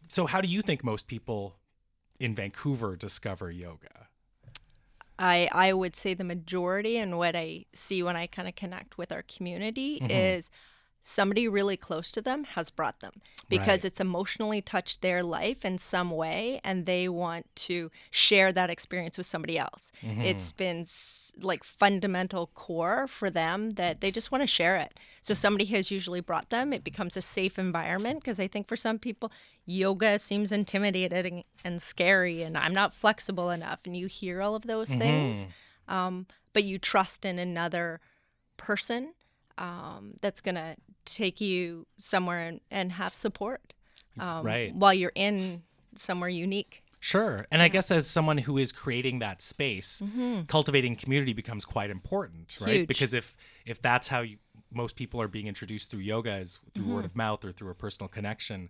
So, 0.09 0.27
how 0.27 0.41
do 0.41 0.49
you 0.49 0.62
think 0.62 0.83
most 0.83 1.07
people 1.07 1.57
in 2.20 2.34
Vancouver 2.34 2.94
discover 2.94 3.50
yoga? 3.50 4.08
I 5.19 5.49
I 5.50 5.72
would 5.72 5.96
say 5.96 6.14
the 6.14 6.25
majority 6.25 6.96
and 6.96 7.19
what 7.19 7.34
I 7.34 7.64
see 7.75 8.02
when 8.02 8.17
I 8.17 8.26
kind 8.26 8.46
of 8.46 8.55
connect 8.55 8.96
with 8.96 9.11
our 9.11 9.22
community 9.22 9.99
mm-hmm. 10.00 10.11
is 10.11 10.50
somebody 11.02 11.49
really 11.49 11.76
close 11.76 12.11
to 12.12 12.20
them 12.20 12.44
has 12.44 12.70
brought 12.70 13.00
them 13.00 13.23
because 13.49 13.81
Right. 13.81 13.85
it's 13.87 14.00
emotionally 14.00 14.61
touched 14.61 15.00
their 15.00 15.23
life 15.23 15.64
in 15.64 15.78
some 15.78 16.11
way 16.11 16.61
and 16.62 16.85
they 16.87 17.09
want 17.09 17.47
to 17.57 17.90
share 18.11 18.52
that 18.52 18.71
experience 18.71 19.16
with 19.16 19.26
somebody 19.26 19.59
else. 19.59 19.90
It's 20.02 20.52
been 20.52 20.85
like 21.40 21.64
fundamental 21.64 22.49
core 22.49 23.07
for 23.09 23.30
them 23.30 23.73
that 23.73 24.00
they 24.00 24.11
just 24.11 24.30
want 24.30 24.42
to 24.42 24.47
share 24.47 24.76
it. 24.76 24.92
So 25.23 25.33
somebody 25.35 25.64
has 25.66 25.90
usually 25.90 26.21
brought 26.21 26.50
them. 26.50 26.73
It 26.73 26.85
becomes 26.85 27.16
a 27.16 27.23
safe 27.23 27.59
environment 27.59 28.21
because 28.21 28.38
I 28.38 28.47
think 28.47 28.69
for 28.69 28.76
some 28.76 28.99
people 28.99 29.33
yoga 29.64 30.19
seems 30.19 30.52
intimidating 30.52 31.45
and 31.64 31.80
scary 31.80 32.42
and 32.42 32.59
I'm 32.59 32.75
not 32.75 32.95
flexible 32.95 33.50
enough 33.50 33.80
and 33.85 33.97
you 33.97 34.07
hear 34.07 34.42
all 34.42 34.54
of 34.54 34.62
those 34.62 34.90
things. 34.90 35.47
Um, 35.88 36.26
but 36.52 36.64
you 36.64 36.78
trust 36.78 37.25
in 37.25 37.38
another 37.38 38.00
person 38.57 39.14
um, 39.59 40.14
that's 40.21 40.40
going 40.40 40.54
to 40.54 40.76
take 41.04 41.40
you 41.40 41.87
somewhere 41.97 42.40
and, 42.40 42.61
and 42.71 42.92
have 42.92 43.14
support 43.14 43.73
um, 44.19 44.45
Right. 44.45 44.75
while 44.75 44.95
you're 44.95 45.12
in 45.14 45.62
somewhere 45.97 46.28
unique. 46.28 46.83
Sure. 47.02 47.47
And 47.50 47.62
I 47.62 47.69
guess 47.69 47.90
as 47.90 48.07
someone 48.07 48.37
who 48.38 48.59
is 48.59 48.73
creating 48.73 49.21
that 49.21 49.40
space, 49.40 50.02
cultivating 50.49 50.97
community 50.97 51.33
becomes 51.33 51.64
quite 51.64 51.88
important, 51.90 52.59
right? 52.61 52.80
Huge. 52.80 52.88
Because 52.88 53.14
if 53.14 53.37
if 53.64 53.80
that's 53.80 54.07
how 54.09 54.21
you, 54.21 54.37
most 54.71 54.97
people 54.97 55.21
are 55.23 55.28
being 55.28 55.47
introduced 55.47 55.90
through 55.90 56.00
yoga 56.00 56.37
is 56.37 56.59
through 56.75 56.87
word 56.87 57.04
of 57.07 57.16
mouth 57.16 57.42
or 57.45 57.52
through 57.52 57.71
a 57.71 57.75
personal 57.75 58.09
connection, 58.09 58.69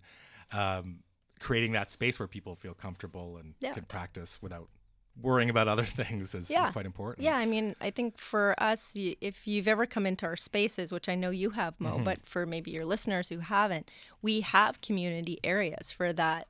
um, 0.53 0.99
creating 1.39 1.73
that 1.73 1.91
space 1.91 2.19
where 2.19 2.27
people 2.27 2.55
feel 2.55 2.73
comfortable 2.73 3.35
and 3.37 3.53
Yeah. 3.59 3.73
can 3.73 3.83
practice 3.83 4.41
without 4.41 4.69
worrying 5.21 5.49
about 5.49 5.67
other 5.67 5.85
things 6.01 6.33
is, 6.35 6.49
Yeah. 6.49 6.63
is 6.63 6.69
quite 6.69 6.85
important. 6.85 7.23
Yeah, 7.23 7.35
I 7.37 7.45
mean, 7.45 7.75
I 7.81 7.91
think 7.91 8.17
for 8.17 8.55
us, 8.61 8.91
if 8.95 9.47
you've 9.47 9.67
ever 9.67 9.85
come 9.85 10.05
into 10.05 10.25
our 10.25 10.35
spaces, 10.35 10.91
which 10.91 11.07
I 11.09 11.15
know 11.15 11.29
you 11.29 11.51
have, 11.51 11.73
Mo, 11.79 11.95
mm-hmm. 11.95 12.03
but 12.03 12.25
for 12.25 12.45
maybe 12.45 12.71
your 12.71 12.85
listeners 12.85 13.29
who 13.29 13.39
haven't, 13.39 13.89
we 14.21 14.41
have 14.41 14.81
community 14.81 15.39
areas 15.43 15.91
for 15.91 16.13
that, 16.13 16.47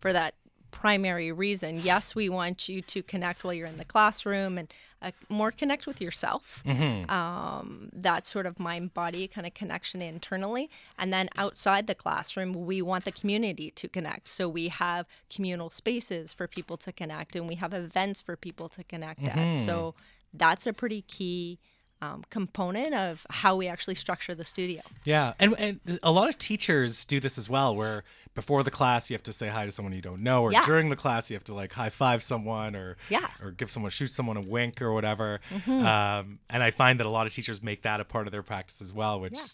for 0.00 0.12
that 0.12 0.34
primary 0.70 1.32
reason. 1.32 1.80
Yes, 1.80 2.14
we 2.14 2.28
want 2.28 2.68
you 2.68 2.80
to 2.82 3.02
connect 3.02 3.44
while 3.44 3.54
you're 3.54 3.66
in 3.66 3.78
the 3.78 3.84
classroom 3.84 4.58
and 4.58 4.72
uh, 5.02 5.12
more 5.28 5.50
connect 5.50 5.86
with 5.86 6.00
yourself. 6.00 6.62
Um, 7.08 7.88
that's 7.92 8.30
sort 8.30 8.46
of 8.46 8.58
mind 8.60 8.92
body 8.92 9.26
kind 9.28 9.46
of 9.46 9.54
connection 9.54 10.02
internally. 10.02 10.68
And 10.98 11.12
then 11.12 11.28
outside 11.36 11.86
the 11.86 11.94
classroom, 11.94 12.52
we 12.66 12.82
want 12.82 13.04
the 13.04 13.12
community 13.12 13.70
to 13.72 13.88
connect. 13.88 14.28
So 14.28 14.48
we 14.48 14.68
have 14.68 15.06
communal 15.34 15.70
spaces 15.70 16.32
for 16.32 16.46
people 16.46 16.76
to 16.78 16.92
connect 16.92 17.34
and 17.34 17.48
we 17.48 17.54
have 17.56 17.72
events 17.72 18.20
for 18.20 18.36
people 18.36 18.68
to 18.70 18.84
connect 18.84 19.22
at. 19.24 19.36
So 19.64 19.94
that's 20.34 20.66
a 20.66 20.72
pretty 20.72 21.02
key. 21.02 21.58
Um, 22.02 22.24
component 22.30 22.94
of 22.94 23.26
how 23.28 23.56
we 23.56 23.68
actually 23.68 23.94
structure 23.94 24.34
the 24.34 24.44
studio. 24.44 24.80
Yeah, 25.04 25.34
and 25.38 25.54
and 25.58 25.80
a 26.02 26.10
lot 26.10 26.30
of 26.30 26.38
teachers 26.38 27.04
do 27.04 27.20
this 27.20 27.36
as 27.36 27.48
well, 27.50 27.76
where 27.76 28.04
before 28.34 28.62
the 28.62 28.70
class 28.70 29.10
you 29.10 29.14
have 29.14 29.22
to 29.24 29.34
say 29.34 29.48
hi 29.48 29.66
to 29.66 29.70
someone 29.70 29.92
you 29.92 30.00
don't 30.00 30.22
know, 30.22 30.42
or 30.42 30.50
Yeah. 30.50 30.64
during 30.64 30.88
the 30.88 30.96
class 30.96 31.28
you 31.28 31.34
have 31.36 31.44
to 31.44 31.54
like 31.54 31.74
high 31.74 31.90
five 31.90 32.22
someone, 32.22 32.74
or 32.74 32.96
Yeah. 33.10 33.20
Mm-hmm. 33.20 33.44
or 33.46 33.50
give 33.50 33.70
someone 33.70 33.90
shoot 33.90 34.06
someone 34.10 34.38
a 34.38 34.40
wink 34.40 34.80
or 34.80 34.94
whatever. 34.94 35.40
Um, 35.68 36.38
and 36.48 36.62
I 36.62 36.70
find 36.70 36.98
that 37.00 37.06
a 37.06 37.10
lot 37.10 37.26
of 37.26 37.34
teachers 37.34 37.62
make 37.62 37.82
that 37.82 38.00
a 38.00 38.04
part 38.06 38.26
of 38.26 38.30
their 38.32 38.42
practice 38.42 38.80
as 38.80 38.94
well, 38.94 39.20
which 39.20 39.34
Yeah. 39.34 39.44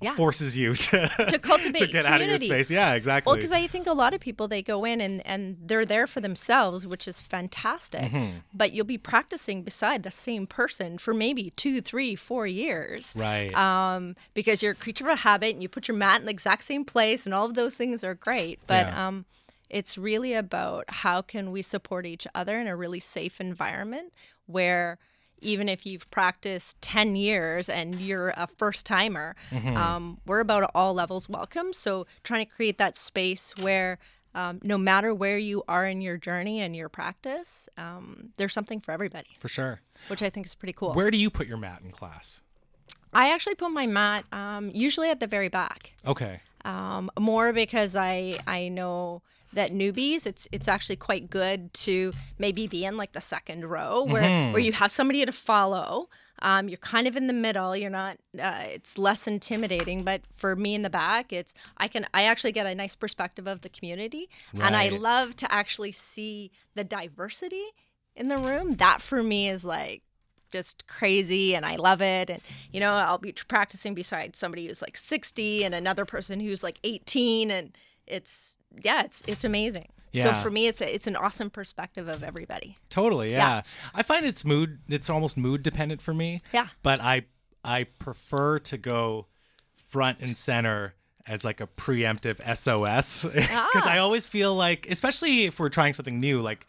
Yeah. 0.00 0.14
forces 0.14 0.56
you 0.56 0.74
to 0.76 1.08
To 1.30 1.38
cultivate 1.42 1.78
to 1.80 1.86
get 1.88 2.06
out 2.06 2.20
of 2.20 2.28
your 2.28 2.36
community. 2.38 2.46
space. 2.46 2.70
Yeah, 2.70 2.94
exactly. 2.94 3.30
Well, 3.30 3.36
because 3.36 3.50
I 3.50 3.66
think 3.66 3.86
a 3.88 3.92
lot 3.92 4.14
of 4.14 4.20
people 4.20 4.46
they 4.46 4.62
go 4.62 4.84
in 4.84 5.00
and 5.00 5.26
and 5.26 5.56
they're 5.60 5.84
there 5.84 6.06
for 6.06 6.20
themselves, 6.20 6.86
which 6.86 7.08
is 7.08 7.20
fantastic. 7.20 8.02
Mm-hmm. 8.02 8.38
But 8.54 8.70
you'll 8.72 8.84
be 8.84 8.98
practicing 8.98 9.64
beside 9.64 10.04
the 10.04 10.10
same 10.12 10.46
person 10.46 10.98
for 10.98 11.12
maybe 11.12 11.50
two, 11.56 11.80
three, 11.80 12.14
four 12.14 12.46
years. 12.46 13.10
right. 13.16 13.52
Um, 13.54 14.14
because 14.34 14.62
you're 14.62 14.72
a 14.72 14.76
creature 14.76 15.08
of 15.08 15.18
habit 15.20 15.54
and 15.54 15.62
you 15.62 15.68
put 15.68 15.88
your 15.88 15.96
mat 15.96 16.20
in 16.20 16.26
the 16.26 16.30
exact 16.30 16.62
same 16.64 16.84
place, 16.84 17.24
and 17.26 17.34
all 17.34 17.46
of 17.46 17.54
those 17.54 17.74
things 17.74 18.04
are 18.04 18.14
great. 18.14 18.60
But 18.68 18.86
Yeah. 18.86 19.08
um, 19.08 19.24
it's 19.68 19.98
really 19.98 20.32
about 20.32 20.84
how 20.88 21.22
can 21.22 21.50
we 21.50 21.60
support 21.60 22.06
each 22.06 22.26
other 22.34 22.58
in 22.60 22.66
a 22.68 22.76
really 22.76 23.00
safe 23.00 23.40
environment 23.40 24.12
where 24.46 24.98
even 25.40 25.68
if 25.68 25.86
you've 25.86 26.10
practiced 26.10 26.80
10 26.82 27.16
years 27.16 27.68
and 27.68 28.00
you're 28.00 28.30
a 28.36 28.46
first 28.56 28.84
timer 28.86 29.36
um, 29.76 30.18
we're 30.26 30.40
about 30.40 30.70
all 30.74 30.94
levels 30.94 31.28
welcome 31.28 31.72
so 31.72 32.06
trying 32.24 32.44
to 32.44 32.50
create 32.52 32.78
that 32.78 32.96
space 32.96 33.52
where 33.60 33.98
um, 34.34 34.60
no 34.62 34.76
matter 34.78 35.14
where 35.14 35.38
you 35.38 35.62
are 35.68 35.86
in 35.86 36.00
your 36.00 36.16
journey 36.16 36.60
and 36.60 36.76
your 36.76 36.88
practice 36.88 37.68
um, 37.76 38.30
there's 38.36 38.52
something 38.52 38.80
for 38.80 38.92
everybody 38.92 39.28
for 39.38 39.48
sure. 39.48 39.80
which 40.08 40.22
i 40.22 40.30
think 40.30 40.46
is 40.46 40.54
pretty 40.54 40.72
cool 40.72 40.92
Where 40.94 41.10
do 41.10 41.18
you 41.18 41.30
put 41.30 41.46
your 41.46 41.58
mat 41.58 41.80
in 41.84 41.90
class? 41.90 42.42
i 43.12 43.30
actually 43.32 43.54
put 43.54 43.70
my 43.70 43.86
mat 43.86 44.24
um, 44.32 44.70
usually 44.74 45.10
at 45.10 45.20
the 45.20 45.26
very 45.26 45.48
back 45.48 45.92
Okay. 46.06 46.40
um, 46.64 47.10
more 47.18 47.52
because 47.52 47.96
I 47.96 48.38
I 48.46 48.68
know 48.68 49.22
that 49.58 49.72
newbies 49.72 50.26
it's 50.26 50.46
it's 50.52 50.68
actually 50.68 50.96
quite 50.96 51.28
good 51.28 51.72
to 51.74 52.12
maybe 52.38 52.66
be 52.66 52.84
in 52.84 52.96
like 52.96 53.12
the 53.12 53.20
second 53.20 53.66
row 53.66 54.04
where 54.04 54.52
where 54.52 54.62
you 54.62 54.72
have 54.72 54.90
somebody 54.90 55.24
to 55.24 55.32
follow. 55.32 56.08
Um, 56.40 56.68
you're 56.68 56.78
kind 56.78 57.08
of 57.08 57.16
in 57.16 57.26
the 57.26 57.32
middle. 57.32 57.76
You're 57.76 57.90
not. 57.90 58.18
Uh, 58.40 58.62
it's 58.66 58.96
less 58.96 59.26
intimidating. 59.26 60.04
But 60.04 60.20
for 60.36 60.54
me 60.54 60.76
in 60.76 60.82
the 60.82 60.90
back, 60.90 61.32
it's 61.32 61.52
I 61.78 61.88
can 61.88 62.06
I 62.14 62.22
actually 62.22 62.52
get 62.52 62.64
a 62.64 62.74
nice 62.76 62.94
perspective 62.94 63.48
of 63.48 63.62
the 63.62 63.68
community, 63.68 64.28
and 64.54 64.76
I 64.76 64.88
love 64.90 65.34
to 65.36 65.52
actually 65.52 65.90
see 65.90 66.52
the 66.76 66.84
diversity 66.84 67.64
in 68.14 68.28
the 68.28 68.36
room. 68.38 68.72
That 68.72 69.02
for 69.02 69.22
me 69.22 69.48
is 69.48 69.64
like 69.64 70.02
just 70.50 70.86
crazy 70.86 71.54
and 71.54 71.66
I 71.66 71.76
love 71.76 72.00
it. 72.00 72.30
And, 72.30 72.40
you 72.72 72.80
know, 72.80 72.94
I'll 72.94 73.18
be 73.18 73.32
practicing 73.32 73.94
beside 73.94 74.36
somebody 74.36 74.66
who's 74.66 74.82
like 74.82 74.96
60 74.96 75.64
and 75.64 75.74
another 75.74 76.04
person 76.04 76.40
who's 76.40 76.62
like 76.62 76.78
18. 76.84 77.50
And 77.50 77.76
it's, 78.06 78.56
yeah, 78.82 79.04
it's, 79.04 79.22
it's 79.26 79.44
amazing. 79.44 79.88
Yeah. 80.12 80.36
So 80.38 80.42
for 80.42 80.50
me, 80.50 80.66
it's 80.66 80.80
a, 80.80 80.92
it's 80.94 81.06
an 81.06 81.16
awesome 81.16 81.50
perspective 81.50 82.08
of 82.08 82.22
everybody. 82.24 82.76
Totally, 82.90 83.32
yeah. 83.32 83.56
Yeah. 83.56 83.62
I 83.94 84.02
find 84.02 84.24
it's 84.24 84.44
mood 84.44 84.78
it's 84.88 85.10
almost 85.10 85.36
mood 85.36 85.62
dependent 85.62 86.00
for 86.00 86.14
me. 86.14 86.40
Yeah. 86.52 86.68
But 86.82 87.02
I 87.02 87.26
I 87.64 87.84
prefer 87.84 88.58
to 88.60 88.78
go 88.78 89.26
front 89.88 90.20
and 90.20 90.34
center 90.36 90.94
as 91.26 91.44
like 91.44 91.60
a 91.60 91.66
preemptive 91.66 92.38
SOS 92.56 93.24
because 93.24 93.48
Ah. 93.52 93.88
I 93.88 93.98
always 93.98 94.24
feel 94.26 94.54
like 94.54 94.86
especially 94.90 95.44
if 95.44 95.60
we're 95.60 95.68
trying 95.68 95.92
something 95.92 96.18
new 96.20 96.40
like 96.40 96.66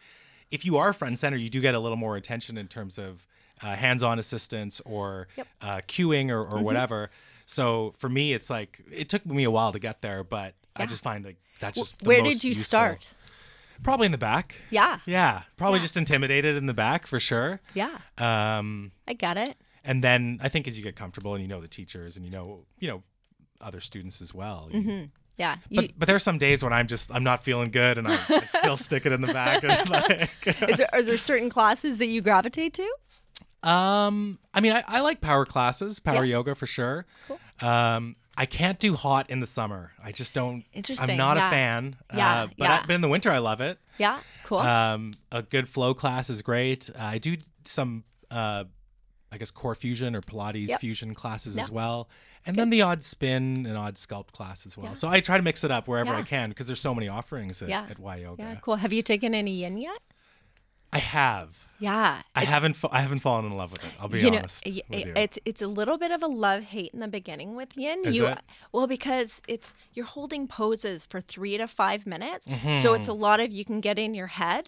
if 0.50 0.66
you 0.66 0.76
are 0.76 0.92
front 0.92 1.12
and 1.12 1.18
center 1.18 1.38
you 1.38 1.48
do 1.48 1.62
get 1.62 1.74
a 1.74 1.78
little 1.80 1.96
more 1.96 2.16
attention 2.16 2.58
in 2.58 2.68
terms 2.68 2.98
of 2.98 3.26
uh, 3.62 3.74
hands-on 3.74 4.18
assistance 4.18 4.80
or 4.84 5.28
Yep. 5.36 5.46
uh, 5.62 5.80
queuing 5.88 6.28
or, 6.30 6.42
or 6.44 6.62
whatever. 6.62 7.10
So 7.46 7.94
for 7.96 8.10
me 8.10 8.34
it's 8.34 8.50
like 8.50 8.82
it 8.92 9.08
took 9.08 9.24
me 9.24 9.44
a 9.44 9.50
while 9.50 9.72
to 9.72 9.78
get 9.78 10.02
there 10.02 10.22
but 10.22 10.54
I 10.76 10.84
just 10.84 11.02
find 11.02 11.24
like 11.24 11.38
that's 11.60 11.78
just 11.78 11.94
Where 12.02 12.22
did 12.22 12.42
you 12.42 12.50
useful. 12.50 12.64
start? 12.64 13.10
Probably 13.82 14.06
in 14.06 14.12
the 14.12 14.18
back. 14.18 14.56
Yeah. 14.70 14.98
Yeah, 15.06 15.42
probably 15.56 15.78
Yeah. 15.78 15.84
just 15.84 15.96
intimidated 15.96 16.56
in 16.56 16.66
the 16.66 16.74
back 16.74 17.06
for 17.06 17.18
sure. 17.20 17.60
Yeah. 17.74 17.98
Um, 18.18 18.92
I 19.08 19.14
get 19.14 19.36
it. 19.38 19.56
and 19.84 20.04
then 20.04 20.38
I 20.42 20.48
think 20.50 20.68
as 20.68 20.76
you 20.76 20.84
get 20.84 20.96
comfortable 20.96 21.32
and 21.34 21.42
you 21.42 21.48
know 21.48 21.60
the 21.62 21.68
teachers 21.68 22.16
and 22.16 22.24
you 22.26 22.30
know 22.30 22.66
you 22.78 22.88
know 22.88 23.02
other 23.60 23.80
students 23.80 24.20
as 24.20 24.34
well. 24.34 24.68
you- 24.72 25.10
Yeah. 25.38 25.56
But 25.70 25.84
You, 25.84 25.90
but 25.96 26.06
there's 26.08 26.22
some 26.22 26.36
days 26.36 26.62
when 26.62 26.72
I'm 26.74 26.86
just 26.86 27.10
I'm 27.14 27.24
not 27.24 27.42
feeling 27.44 27.70
good 27.70 27.96
and 27.96 28.06
I, 28.06 28.18
I 28.28 28.40
still 28.44 28.76
stick 28.76 29.06
it 29.06 29.12
in 29.12 29.22
the 29.22 29.32
back. 29.32 29.64
And 29.64 29.88
like, 29.88 30.30
is 30.68 30.76
there, 30.76 30.88
are 30.92 31.02
there 31.02 31.16
certain 31.16 31.48
classes 31.48 31.96
that 31.98 32.08
you 32.08 32.20
gravitate 32.20 32.74
to? 32.74 32.88
um, 33.62 34.38
I 34.54 34.60
mean 34.60 34.72
I, 34.72 34.84
I 34.86 35.00
like 35.00 35.20
power 35.20 35.44
classes, 35.46 36.00
power 36.00 36.24
Yeah. 36.24 36.36
yoga 36.36 36.54
for 36.54 36.66
sure. 36.66 37.06
Um, 37.62 38.16
I 38.40 38.46
can't 38.46 38.78
do 38.78 38.94
hot 38.94 39.28
in 39.28 39.40
the 39.40 39.46
summer. 39.46 39.92
I 40.02 40.12
just 40.12 40.32
don't. 40.32 40.64
Interesting. 40.72 41.10
I'm 41.10 41.16
not 41.18 41.36
a 41.36 41.40
fan. 41.40 41.96
Yeah, 42.14 42.42
uh, 42.44 42.46
but, 42.46 42.64
yeah. 42.64 42.78
I, 42.82 42.86
but 42.86 42.94
in 42.94 43.02
the 43.02 43.08
winter 43.08 43.30
I 43.30 43.36
love 43.36 43.60
it. 43.60 43.78
Yeah. 43.98 44.20
Cool. 44.44 44.60
Um, 44.60 45.14
a 45.30 45.42
good 45.42 45.68
flow 45.68 45.92
class 45.92 46.30
is 46.30 46.40
great. 46.40 46.88
Uh, 46.88 47.02
I 47.02 47.18
do 47.18 47.36
some, 47.66 48.02
uh, 48.30 48.64
I 49.30 49.36
guess, 49.36 49.50
core 49.50 49.74
fusion 49.74 50.16
or 50.16 50.22
Pilates 50.22 50.68
Yep. 50.68 50.80
fusion 50.80 51.14
classes 51.14 51.54
Yeah. 51.54 51.64
as 51.64 51.70
well. 51.70 52.08
And 52.46 52.56
then 52.56 52.70
the 52.70 52.80
odd 52.80 53.02
spin 53.02 53.66
and 53.66 53.76
odd 53.76 53.96
sculpt 53.96 54.32
class 54.32 54.64
as 54.64 54.74
well. 54.74 54.94
So 54.94 55.06
I 55.06 55.20
try 55.20 55.36
to 55.36 55.42
mix 55.42 55.62
it 55.62 55.70
up 55.70 55.86
wherever 55.86 56.14
I 56.14 56.22
can 56.22 56.48
because 56.48 56.66
there's 56.66 56.80
so 56.80 56.94
many 56.94 57.08
offerings 57.08 57.60
at, 57.60 57.68
Yeah. 57.68 57.86
at 57.90 57.98
Y 57.98 58.16
Yoga. 58.16 58.42
yeah. 58.42 58.54
Cool. 58.62 58.76
Have 58.76 58.94
you 58.94 59.02
taken 59.02 59.34
any 59.34 59.56
yin 59.56 59.76
yet? 59.76 59.98
I 60.92 60.98
have. 60.98 61.56
Yeah. 61.78 62.20
I 62.34 62.44
haven't. 62.44 62.76
I 62.92 63.00
haven't 63.00 63.20
fallen 63.20 63.46
in 63.46 63.56
love 63.56 63.72
with 63.72 63.82
it. 63.84 63.90
I'll 63.98 64.08
be 64.08 64.20
you 64.20 64.30
know, 64.30 64.38
honest 64.38 64.64
with 64.66 64.74
you. 64.90 65.12
it's 65.16 65.38
it's 65.46 65.62
a 65.62 65.66
little 65.66 65.96
bit 65.96 66.10
of 66.10 66.22
a 66.22 66.26
love 66.26 66.64
hate 66.64 66.92
in 66.92 67.00
the 67.00 67.08
beginning 67.08 67.54
with 67.56 67.74
yin. 67.76 68.02
Is 68.04 68.16
you 68.16 68.26
it? 68.26 68.38
well 68.72 68.86
because 68.86 69.40
it's 69.48 69.72
you're 69.94 70.04
holding 70.04 70.46
poses 70.46 71.06
for 71.06 71.20
three 71.22 71.56
to 71.56 71.66
five 71.66 72.06
minutes, 72.06 72.44
so 72.46 72.52
Mm-hmm. 72.52 72.94
it's 73.00 73.08
a 73.08 73.14
lot 73.14 73.40
of 73.40 73.50
you 73.50 73.64
can 73.64 73.80
get 73.80 73.98
in 73.98 74.12
your 74.14 74.26
head, 74.26 74.66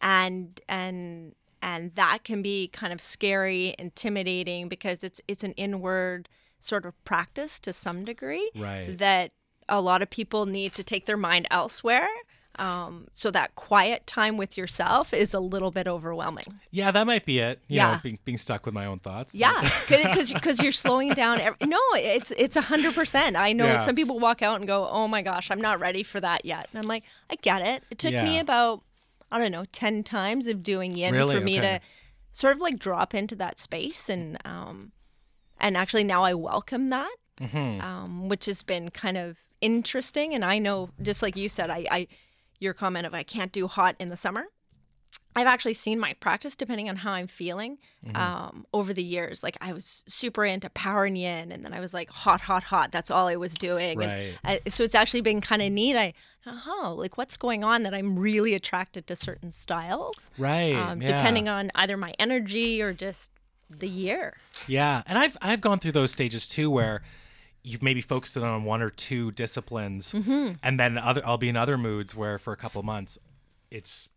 and 0.00 0.60
and 0.68 1.34
and 1.60 1.94
that 1.94 2.20
can 2.24 2.42
be 2.42 2.68
kind 2.68 2.92
of 2.92 3.00
scary, 3.00 3.74
intimidating 3.78 4.68
because 4.68 5.02
it's 5.02 5.20
it's 5.26 5.42
an 5.44 5.52
inward 5.52 6.28
sort 6.60 6.84
of 6.86 6.92
practice 7.04 7.58
to 7.60 7.72
some 7.72 8.04
degree 8.04 8.50
Right. 8.54 8.96
that 8.98 9.32
a 9.68 9.80
lot 9.80 10.02
of 10.02 10.10
people 10.10 10.46
need 10.46 10.74
to 10.74 10.84
take 10.84 11.06
their 11.06 11.16
mind 11.16 11.46
elsewhere. 11.50 12.08
Um, 12.58 13.08
so 13.12 13.30
that 13.32 13.54
quiet 13.56 14.06
time 14.06 14.36
with 14.36 14.56
yourself 14.56 15.12
is 15.12 15.34
a 15.34 15.40
little 15.40 15.70
bit 15.70 15.88
overwhelming. 15.88 16.44
yeah, 16.70 16.90
that 16.92 17.06
might 17.06 17.24
be 17.26 17.38
it. 17.40 17.60
You 17.68 17.78
know, 17.80 17.90
Yeah. 17.90 18.00
being 18.02 18.18
being 18.24 18.38
stuck 18.38 18.64
with 18.64 18.74
my 18.74 18.86
own 18.86 18.98
thoughts. 19.00 19.34
Yeah, 19.34 19.68
because 19.88 20.62
you're 20.62 20.72
slowing 20.72 21.10
down. 21.14 21.40
Every, 21.40 21.66
no, 21.66 21.80
it's 21.94 22.30
it's 22.36 22.56
a 22.56 22.60
hundred 22.62 22.94
percent. 22.94 23.36
I 23.36 23.52
know 23.52 23.66
Yeah. 23.66 23.84
some 23.84 23.94
people 23.96 24.18
walk 24.20 24.42
out 24.42 24.58
and 24.58 24.66
go, 24.66 24.88
"Oh 24.88 25.08
my 25.08 25.22
gosh, 25.22 25.50
I'm 25.50 25.60
not 25.60 25.80
ready 25.80 26.02
for 26.02 26.20
that 26.20 26.44
yet." 26.44 26.68
And 26.72 26.80
I'm 26.82 26.88
like, 26.88 27.04
I 27.30 27.36
get 27.36 27.62
it. 27.62 27.82
It 27.90 27.98
took 27.98 28.12
me 28.14 28.38
about 28.38 28.82
I 29.32 29.38
don't 29.38 29.52
know 29.52 29.64
ten 29.72 30.04
times 30.04 30.46
of 30.46 30.62
doing 30.62 30.96
yin 30.96 31.12
Really? 31.14 31.34
for 31.34 31.40
me 31.40 31.58
Okay. 31.58 31.78
to 31.78 31.80
sort 32.32 32.54
of 32.54 32.60
like 32.60 32.78
drop 32.78 33.14
into 33.14 33.34
that 33.36 33.58
space 33.58 34.08
and 34.08 34.38
um 34.44 34.92
and 35.58 35.76
actually 35.76 36.04
now 36.04 36.22
I 36.24 36.34
welcome 36.34 36.90
that, 36.90 37.14
Mm-hmm. 37.40 37.80
um, 37.80 38.28
which 38.28 38.46
has 38.46 38.62
been 38.62 38.90
kind 38.90 39.16
of 39.16 39.36
interesting. 39.60 40.34
And 40.34 40.44
I 40.44 40.58
know, 40.58 40.90
just 41.02 41.22
like 41.22 41.36
you 41.36 41.48
said, 41.48 41.70
I, 41.70 41.86
I 41.90 42.06
your 42.60 42.74
comment 42.74 43.06
of 43.06 43.14
I 43.14 43.22
can't 43.22 43.52
do 43.52 43.66
hot 43.66 43.96
in 43.98 44.08
the 44.08 44.16
summer. 44.16 44.44
I've 45.36 45.46
actually 45.48 45.74
seen 45.74 45.98
my 45.98 46.12
practice 46.14 46.54
depending 46.54 46.88
on 46.88 46.96
how 46.96 47.12
I'm 47.12 47.26
feeling 47.26 47.78
Mm-hmm. 48.06 48.16
um, 48.16 48.66
over 48.74 48.92
the 48.92 49.02
years. 49.02 49.42
Like 49.42 49.56
I 49.62 49.72
was 49.72 50.04
super 50.06 50.44
into 50.44 50.68
power 50.70 51.06
and 51.06 51.16
yin, 51.16 51.50
and 51.50 51.64
then 51.64 51.72
I 51.72 51.80
was 51.80 51.94
like 51.94 52.10
hot, 52.10 52.42
hot, 52.42 52.64
hot. 52.64 52.92
That's 52.92 53.10
all 53.10 53.26
I 53.28 53.36
was 53.36 53.54
doing. 53.54 54.02
And 54.02 54.10
Right. 54.44 54.60
I, 54.66 54.68
so 54.68 54.84
it's 54.84 54.94
actually 54.94 55.22
been 55.22 55.40
kind 55.40 55.62
of 55.62 55.72
neat. 55.72 55.96
I, 55.96 56.12
oh, 56.46 56.94
like 56.98 57.16
what's 57.16 57.36
going 57.38 57.64
on 57.64 57.82
that 57.84 57.94
I'm 57.94 58.18
really 58.18 58.52
attracted 58.54 59.06
to 59.06 59.16
certain 59.16 59.50
styles, 59.52 60.30
Right. 60.36 60.74
um, 60.74 61.00
yeah. 61.00 61.08
depending 61.16 61.48
on 61.48 61.70
either 61.74 61.96
my 61.96 62.14
energy 62.18 62.82
or 62.82 62.92
just 62.92 63.30
the 63.70 63.88
year. 63.88 64.36
Yeah, 64.68 65.02
and 65.06 65.18
I've 65.18 65.36
I've 65.40 65.62
gone 65.62 65.78
through 65.78 65.92
those 65.92 66.10
stages 66.10 66.46
too, 66.46 66.70
where 66.70 67.02
you've 67.64 67.82
maybe 67.82 68.00
focused 68.00 68.36
it 68.36 68.42
on 68.42 68.62
one 68.64 68.82
or 68.82 68.90
two 68.90 69.32
disciplines, 69.32 70.12
Mm-hmm. 70.12 70.52
and 70.62 70.78
then 70.78 70.98
other 70.98 71.22
I'll 71.24 71.38
be 71.38 71.48
in 71.48 71.56
other 71.56 71.76
moods 71.78 72.14
where 72.14 72.38
for 72.38 72.52
a 72.52 72.56
couple 72.56 72.78
of 72.78 72.84
months, 72.84 73.18
it's 73.70 74.08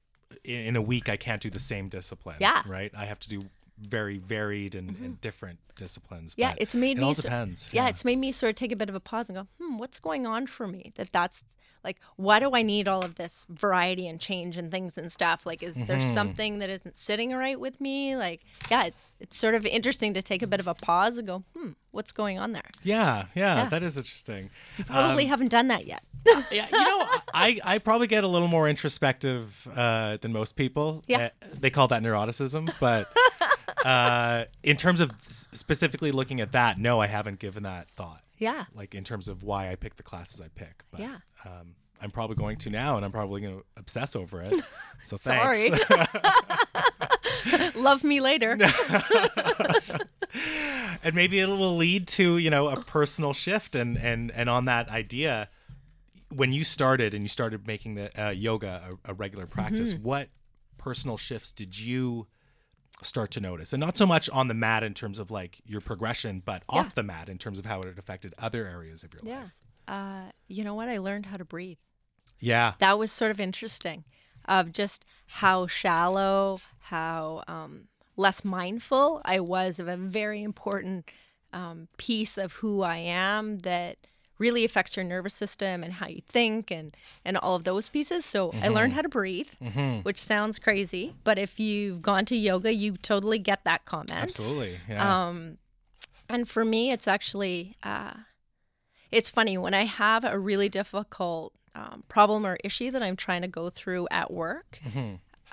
in 0.43 0.75
a 0.75 0.81
week 0.81 1.07
I 1.09 1.15
can't 1.17 1.41
do 1.41 1.49
the 1.49 1.59
same 1.59 1.87
discipline. 1.89 2.37
Yeah. 2.39 2.59
Mm-hmm. 2.59 2.71
right. 2.71 2.91
I 2.95 3.05
have 3.05 3.19
to 3.21 3.29
do 3.29 3.45
very 3.79 4.17
varied 4.17 4.73
and, 4.75 4.89
and 5.01 5.21
different 5.21 5.59
disciplines. 5.75 6.33
Yeah, 6.35 6.53
but 6.53 6.61
it's 6.61 6.73
made 6.75 6.97
it 6.97 7.01
me. 7.01 7.07
all 7.07 7.15
so- 7.15 7.21
depends. 7.21 7.69
yeah, 7.71 7.87
it's 7.87 8.03
made 8.03 8.17
me 8.17 8.31
sort 8.31 8.49
of 8.49 8.55
take 8.55 8.71
a 8.71 8.75
bit 8.75 8.89
of 8.89 8.95
a 8.95 8.99
pause 8.99 9.29
and 9.29 9.37
go, 9.37 9.47
hmm, 9.61 9.77
what's 9.77 9.99
going 9.99 10.25
on 10.27 10.47
for 10.47 10.67
me? 10.67 10.91
That 10.95 11.11
that's 11.11 11.43
like 11.87 11.97
why 12.17 12.37
do 12.39 12.51
I 12.53 12.61
need 12.63 12.87
all 12.87 13.03
of 13.03 13.15
this 13.15 13.45
variety 13.49 14.07
and 14.07 14.19
change 14.19 14.57
and 14.57 14.69
things 14.69 14.97
and 14.97 15.09
stuff? 15.11 15.45
Like 15.45 15.63
is 15.63 15.75
there 15.75 15.97
Mm-hmm. 15.97 16.13
something 16.13 16.59
that 16.59 16.69
isn't 16.69 16.97
sitting 16.97 17.31
right 17.33 17.59
with 17.59 17.79
me? 17.81 18.15
Like 18.17 18.41
yeah, 18.69 18.83
it's 18.89 19.15
it's 19.19 19.37
sort 19.37 19.55
of 19.55 19.65
interesting 19.65 20.13
to 20.13 20.21
take 20.21 20.41
a 20.41 20.47
bit 20.47 20.59
of 20.59 20.67
a 20.67 20.73
pause 20.75 21.17
and 21.17 21.25
go, 21.25 21.43
"Hmm, 21.55 21.71
what's 21.91 22.11
going 22.11 22.37
on 22.37 22.51
there?" 22.51 22.69
Yeah, 22.83 23.27
yeah, 23.35 23.55
Yeah. 23.63 23.69
that 23.69 23.83
is 23.83 23.95
interesting. 23.97 24.49
Probably 24.85 25.23
Um, 25.23 25.29
haven't 25.29 25.49
done 25.49 25.67
that 25.69 25.87
yet. 25.87 26.03
yeah, 26.51 26.67
you 26.71 26.83
know, 26.83 27.07
I, 27.33 27.59
I 27.63 27.77
probably 27.77 28.07
get 28.07 28.23
a 28.25 28.27
little 28.27 28.49
more 28.49 28.67
introspective 28.67 29.65
uh, 29.73 30.17
than 30.21 30.33
most 30.33 30.55
people. 30.57 31.03
Yeah. 31.07 31.29
Uh, 31.41 31.47
they 31.57 31.69
call 31.69 31.87
that 31.87 32.03
neuroticism, 32.03 32.73
but 32.81 33.07
uh, 33.85 34.45
in 34.63 34.77
terms 34.77 34.99
of 35.01 35.11
specifically 35.51 36.11
looking 36.11 36.39
at 36.41 36.51
that, 36.53 36.79
no, 36.79 36.99
I 37.01 37.07
haven't 37.07 37.39
given 37.39 37.63
that 37.63 37.89
thought. 37.91 38.21
yeah. 38.37 38.65
Like 38.73 38.95
in 38.95 39.03
terms 39.03 39.27
of 39.27 39.43
why 39.43 39.71
I 39.71 39.75
pick 39.75 39.95
the 39.97 40.03
classes 40.03 40.39
I 40.41 40.47
pick. 40.55 40.83
But, 40.91 41.01
Yeah. 41.01 41.17
Um, 41.45 41.75
I'm 41.99 42.11
probably 42.11 42.35
going 42.35 42.57
to 42.57 42.69
now, 42.69 42.95
and 42.95 43.03
I'm 43.03 43.11
probably 43.11 43.41
going 43.41 43.57
to 43.57 43.63
obsess 43.75 44.15
over 44.15 44.41
it. 44.43 44.53
So 45.05 45.17
Sorry. 45.17 45.69
thanks. 45.71 46.13
Love 47.75 48.03
me 48.03 48.19
later. 48.21 48.55
and 51.03 51.15
maybe 51.15 51.39
it 51.39 51.47
will 51.47 51.75
lead 51.77 52.07
to 52.07 52.37
you 52.37 52.49
know 52.49 52.67
a 52.69 52.81
personal 52.81 53.33
shift 53.33 53.75
and 53.75 53.97
and 53.97 54.31
and 54.31 54.49
on 54.49 54.65
that 54.65 54.89
idea 54.89 55.49
when 56.29 56.51
you 56.51 56.63
started 56.63 57.13
and 57.13 57.23
you 57.23 57.29
started 57.29 57.65
making 57.65 57.95
the 57.95 58.21
uh, 58.27 58.29
yoga 58.29 58.83
a, 59.05 59.11
a 59.11 59.13
regular 59.13 59.45
practice 59.47 59.93
Mm-hmm. 59.93 60.03
what 60.03 60.29
personal 60.77 61.17
shifts 61.17 61.51
did 61.51 61.79
you 61.79 62.27
start 63.03 63.31
to 63.31 63.39
notice 63.39 63.73
and 63.73 63.79
not 63.79 63.97
so 63.97 64.05
much 64.05 64.29
on 64.31 64.47
the 64.47 64.53
mat 64.53 64.83
in 64.83 64.93
terms 64.93 65.19
of 65.19 65.29
like 65.31 65.59
your 65.65 65.81
progression 65.81 66.41
but 66.43 66.63
Yeah. 66.71 66.79
off 66.79 66.95
the 66.95 67.03
mat 67.03 67.29
in 67.29 67.37
terms 67.37 67.59
of 67.59 67.65
how 67.65 67.81
it 67.83 67.97
affected 67.99 68.33
other 68.39 68.65
areas 68.67 69.03
of 69.03 69.13
your 69.13 69.21
Yeah. 69.23 69.41
life 69.41 69.51
Uh, 69.87 70.31
you 70.47 70.63
know 70.65 70.73
what? 70.73 70.89
I 70.89 70.97
learned 70.97 71.27
how 71.27 71.37
to 71.37 71.45
breathe. 71.45 71.77
yeah 72.39 72.73
That 72.79 72.97
was 72.99 73.11
sort 73.11 73.31
of 73.31 73.39
interesting, 73.39 74.03
of 74.45 74.71
just 74.71 75.05
how 75.27 75.67
shallow, 75.67 76.59
how 76.79 77.43
um, 77.47 77.87
less 78.17 78.43
mindful 78.43 79.21
I 79.23 79.39
was 79.39 79.79
of 79.79 79.87
a 79.87 79.95
very 79.95 80.43
important 80.43 81.09
um, 81.53 81.87
piece 81.97 82.37
of 82.37 82.53
who 82.53 82.81
I 82.81 82.97
am 82.97 83.59
that 83.59 83.97
really 84.39 84.63
affects 84.63 84.95
your 84.95 85.03
nervous 85.03 85.33
system 85.33 85.83
and 85.83 85.93
how 85.93 86.07
you 86.07 86.21
think 86.27 86.69
and 86.71 86.95
and 87.25 87.37
all 87.37 87.55
of 87.55 87.63
those 87.63 87.89
pieces. 87.89 88.25
So 88.25 88.51
I 88.61 88.67
learned 88.67 88.93
how 88.93 89.01
to 89.01 89.09
breathe, 89.09 89.49
which 90.03 90.19
sounds 90.19 90.59
crazy, 90.59 91.15
but 91.23 91.37
if 91.37 91.59
you've 91.59 92.01
gone 92.01 92.25
to 92.25 92.35
yoga, 92.35 92.73
you 92.73 92.97
totally 92.97 93.39
get 93.39 93.63
that 93.63 93.85
comment. 93.85 94.21
absolutely 94.21 94.79
yeah 94.89 95.27
Um, 95.27 95.57
and 96.29 96.47
for 96.47 96.63
me, 96.65 96.91
it's 96.91 97.07
actually 97.07 97.75
uh, 97.83 98.13
it's 99.11 99.29
funny 99.29 99.57
when 99.57 99.73
I 99.73 99.85
have 99.85 100.23
a 100.25 100.37
really 100.37 100.69
difficult 100.69 101.53
um, 101.73 102.03
problem 102.09 102.45
or 102.45 102.57
issue 102.63 102.91
that 102.91 103.01
I'm 103.03 103.15
trying 103.15 103.41
to 103.43 103.47
go 103.47 103.69
through 103.69 104.07
at 104.11 104.31
work. 104.31 104.79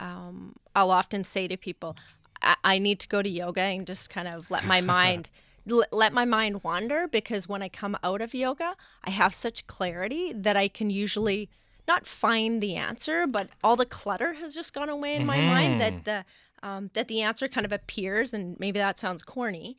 Um, 0.00 0.56
I'll 0.74 0.90
often 0.90 1.22
say 1.22 1.46
to 1.48 1.56
people, 1.56 1.96
I-, 2.42 2.56
"I 2.64 2.78
need 2.78 2.98
to 3.00 3.08
go 3.08 3.22
to 3.22 3.28
yoga 3.28 3.60
and 3.60 3.86
just 3.86 4.10
kind 4.10 4.26
of 4.28 4.50
let 4.50 4.64
my 4.64 4.80
mind." 4.96 5.28
L- 5.70 5.84
Let 5.92 6.12
my 6.12 6.24
mind 6.24 6.62
wander 6.64 7.06
because 7.08 7.48
when 7.48 7.62
I 7.62 7.68
come 7.68 7.96
out 8.02 8.20
of 8.20 8.34
yoga, 8.34 8.74
I 9.04 9.10
have 9.10 9.34
such 9.34 9.66
clarity 9.66 10.32
that 10.34 10.56
I 10.56 10.68
can 10.68 10.90
usually 10.90 11.48
not 11.86 12.06
find 12.06 12.62
the 12.62 12.76
answer, 12.76 13.26
but 13.26 13.48
all 13.62 13.76
the 13.76 13.84
clutter 13.86 14.34
has 14.34 14.54
just 14.54 14.72
gone 14.72 14.88
away 14.88 15.16
in 15.16 15.26
my 15.26 15.40
mind 15.40 15.80
that 15.80 16.04
the 16.04 16.24
um, 16.62 16.90
that 16.94 17.08
the 17.08 17.20
answer 17.20 17.46
kind 17.46 17.66
of 17.66 17.72
appears, 17.72 18.32
and 18.32 18.58
maybe 18.58 18.78
that 18.78 18.98
sounds 18.98 19.22
corny, 19.22 19.76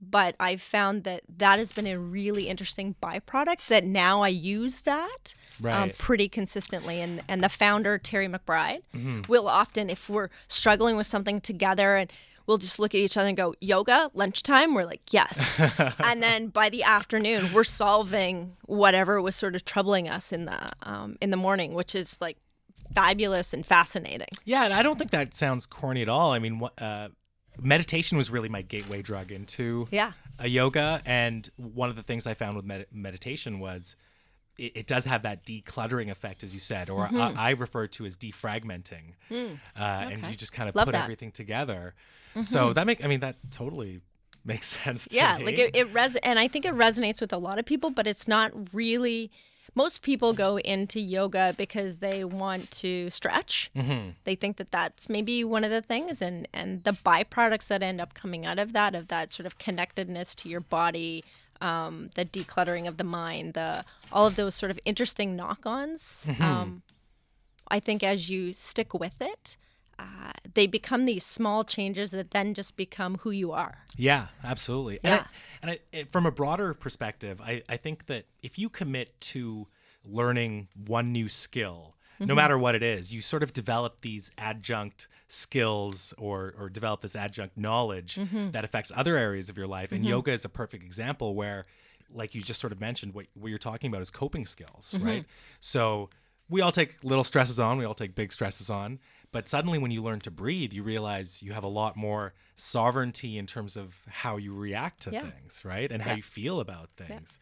but 0.00 0.36
I've 0.38 0.62
found 0.62 1.02
that 1.02 1.22
that 1.38 1.58
has 1.58 1.72
been 1.72 1.88
a 1.88 1.98
really 1.98 2.46
interesting 2.48 2.94
byproduct. 3.02 3.66
That 3.66 3.84
now 3.84 4.22
I 4.22 4.28
use 4.28 4.82
that 4.82 5.34
um, 5.82 5.90
pretty 5.98 6.28
consistently, 6.28 7.00
and 7.00 7.22
and 7.26 7.42
the 7.42 7.48
founder 7.48 7.98
Terry 7.98 8.28
McBride 8.28 8.82
Mm-hmm. 8.94 9.22
will 9.26 9.48
often, 9.48 9.90
if 9.90 10.08
we're 10.08 10.28
struggling 10.46 10.96
with 10.96 11.08
something 11.08 11.40
together, 11.40 11.96
and 11.96 12.12
we'll 12.48 12.58
just 12.58 12.80
look 12.80 12.92
at 12.94 12.98
each 12.98 13.16
other 13.16 13.28
and 13.28 13.36
go, 13.36 13.54
"Yoga 13.60 14.10
lunchtime." 14.14 14.74
We're 14.74 14.84
like, 14.86 15.02
"Yes," 15.12 15.38
and 16.00 16.20
then 16.20 16.48
by 16.48 16.68
the 16.70 16.82
afternoon, 16.82 17.52
we're 17.52 17.62
solving 17.62 18.56
whatever 18.66 19.22
was 19.22 19.36
sort 19.36 19.54
of 19.54 19.64
troubling 19.64 20.08
us 20.08 20.32
in 20.32 20.46
the 20.46 20.70
um, 20.82 21.16
in 21.20 21.30
the 21.30 21.36
morning, 21.36 21.74
which 21.74 21.94
is 21.94 22.20
like 22.20 22.38
fabulous 22.94 23.52
and 23.52 23.64
fascinating. 23.64 24.28
Yeah, 24.44 24.64
and 24.64 24.74
I 24.74 24.82
don't 24.82 24.98
think 24.98 25.10
that 25.12 25.34
sounds 25.34 25.66
corny 25.66 26.02
at 26.02 26.08
all. 26.08 26.32
I 26.32 26.38
mean, 26.38 26.60
uh, 26.78 27.08
meditation 27.60 28.16
was 28.18 28.30
really 28.30 28.48
my 28.48 28.62
gateway 28.62 29.02
drug 29.02 29.30
into 29.30 29.86
Yeah. 29.90 30.12
a 30.38 30.48
yoga, 30.48 31.02
and 31.04 31.48
one 31.56 31.90
of 31.90 31.96
the 31.96 32.02
things 32.02 32.26
I 32.26 32.34
found 32.34 32.56
with 32.56 32.64
med- 32.64 32.86
meditation 32.90 33.60
was 33.60 33.94
it, 34.56 34.72
it 34.76 34.86
does 34.86 35.04
have 35.04 35.22
that 35.22 35.44
decluttering 35.44 36.10
effect, 36.10 36.42
as 36.42 36.54
you 36.54 36.60
said, 36.60 36.88
or 36.88 37.08
I, 37.12 37.34
I 37.36 37.50
refer 37.50 37.86
to 37.88 38.06
as 38.06 38.16
defragmenting, 38.16 39.12
uh, 39.30 39.34
and 39.34 39.58
Mm-hmm. 39.76 40.12
Okay. 40.22 40.30
you 40.30 40.34
just 40.36 40.52
kind 40.52 40.68
of 40.68 40.74
Love 40.74 40.86
put 40.86 40.92
that. 40.92 40.98
Mm-hmm. 40.98 41.04
everything 41.04 41.32
together. 41.32 41.94
So 42.42 42.72
that 42.72 42.86
make 42.86 43.04
I 43.04 43.08
mean 43.08 43.20
that 43.20 43.36
totally 43.50 44.00
makes 44.44 44.66
sense 44.84 45.08
to 45.08 45.16
yeah 45.16 45.36
me. 45.38 45.44
like 45.46 45.58
it, 45.58 45.76
it 45.76 45.92
res 45.92 46.16
and 46.22 46.38
i 46.38 46.48
think 46.48 46.64
it 46.64 46.72
resonates 46.74 47.20
with 47.20 47.32
a 47.32 47.36
lot 47.38 47.58
of 47.58 47.66
people 47.66 47.90
but 47.90 48.06
it's 48.06 48.26
not 48.26 48.50
really 48.72 49.30
most 49.74 50.00
people 50.00 50.32
go 50.32 50.58
into 50.60 50.98
yoga 51.00 51.54
because 51.58 51.98
they 51.98 52.24
want 52.24 52.70
to 52.70 53.10
stretch 53.10 53.70
Mm-hmm. 53.76 54.10
they 54.24 54.34
think 54.36 54.56
that 54.56 54.70
that's 54.70 55.08
maybe 55.08 55.44
one 55.44 55.64
of 55.64 55.70
the 55.70 55.82
things 55.82 56.22
and 56.22 56.48
and 56.54 56.82
the 56.84 56.92
byproducts 56.92 57.66
that 57.66 57.82
end 57.82 58.00
up 58.00 58.14
coming 58.14 58.46
out 58.46 58.58
of 58.58 58.72
that 58.72 58.94
of 58.94 59.08
that 59.08 59.30
sort 59.30 59.44
of 59.46 59.58
connectedness 59.58 60.34
to 60.36 60.48
your 60.48 60.60
body 60.60 61.24
um, 61.60 62.08
the 62.14 62.24
decluttering 62.24 62.86
of 62.88 62.96
the 62.96 63.04
mind 63.04 63.52
the 63.54 63.84
all 64.12 64.26
of 64.26 64.36
those 64.36 64.54
sort 64.54 64.70
of 64.70 64.78
interesting 64.86 65.36
knock-ons 65.36 66.24
Mm-hmm. 66.28 66.42
um, 66.42 66.82
i 67.68 67.78
think 67.80 68.02
as 68.02 68.30
you 68.30 68.54
stick 68.54 68.94
with 68.94 69.20
it 69.20 69.56
uh, 69.98 70.32
they 70.54 70.66
become 70.66 71.04
these 71.06 71.24
small 71.24 71.64
changes 71.64 72.10
that 72.12 72.30
then 72.30 72.54
just 72.54 72.76
become 72.76 73.18
who 73.18 73.30
you 73.30 73.52
are 73.52 73.78
Yeah, 73.96 74.26
absolutely. 74.44 75.00
Yeah. 75.02 75.24
And, 75.62 75.70
I, 75.70 75.78
and 75.92 76.00
I, 76.00 76.04
from 76.04 76.24
a 76.26 76.30
broader 76.30 76.72
perspective, 76.74 77.40
I, 77.40 77.62
I 77.68 77.76
think 77.76 78.06
that 78.06 78.26
if 78.42 78.58
you 78.58 78.68
commit 78.68 79.12
to 79.20 79.66
learning 80.04 80.68
one 80.86 81.12
new 81.12 81.28
skill, 81.28 81.94
Mm-hmm. 82.18 82.26
no 82.30 82.34
matter 82.34 82.58
what 82.58 82.74
it 82.74 82.82
is, 82.82 83.12
you 83.14 83.20
sort 83.20 83.44
of 83.44 83.52
develop 83.52 84.00
these 84.00 84.32
adjunct 84.36 85.06
skills 85.28 86.12
or, 86.18 86.52
or 86.58 86.68
develop 86.68 87.00
this 87.00 87.14
adjunct 87.14 87.56
knowledge 87.56 88.16
Mm-hmm. 88.16 88.50
that 88.50 88.64
affects 88.64 88.90
other 88.96 89.16
areas 89.16 89.48
of 89.48 89.56
your 89.56 89.68
life. 89.68 89.92
And 89.92 90.04
yoga 90.04 90.32
is 90.32 90.44
a 90.44 90.48
perfect 90.48 90.82
example 90.82 91.36
where, 91.36 91.64
like 92.12 92.34
you 92.34 92.42
just 92.42 92.58
sort 92.60 92.72
of 92.72 92.80
mentioned, 92.80 93.14
what, 93.14 93.26
what 93.34 93.50
you're 93.50 93.58
talking 93.58 93.88
about 93.88 94.02
is 94.02 94.10
coping 94.10 94.46
skills, 94.46 94.94
Mm-hmm. 94.96 95.06
right? 95.06 95.24
So 95.60 96.10
we 96.50 96.60
all 96.60 96.72
take 96.72 96.96
little 97.04 97.22
stresses 97.22 97.60
on, 97.60 97.78
we 97.78 97.84
all 97.84 97.94
take 97.94 98.16
big 98.16 98.32
stresses 98.32 98.68
on. 98.68 98.98
But 99.38 99.48
suddenly, 99.48 99.78
when 99.78 99.92
you 99.92 100.02
learn 100.02 100.18
to 100.22 100.32
breathe, 100.32 100.72
you 100.72 100.82
realize 100.82 101.44
you 101.44 101.52
have 101.52 101.62
a 101.62 101.68
lot 101.68 101.96
more 101.96 102.34
sovereignty 102.56 103.38
in 103.38 103.46
terms 103.46 103.76
of 103.76 103.94
how 104.08 104.36
you 104.36 104.52
react 104.52 105.02
to 105.02 105.12
Yeah. 105.12 105.20
things, 105.20 105.64
right? 105.64 105.92
And 105.92 106.02
how 106.02 106.16
you 106.16 106.24
feel 106.24 106.58
about 106.58 106.90
things. 106.96 107.38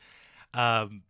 Um, 0.53 1.05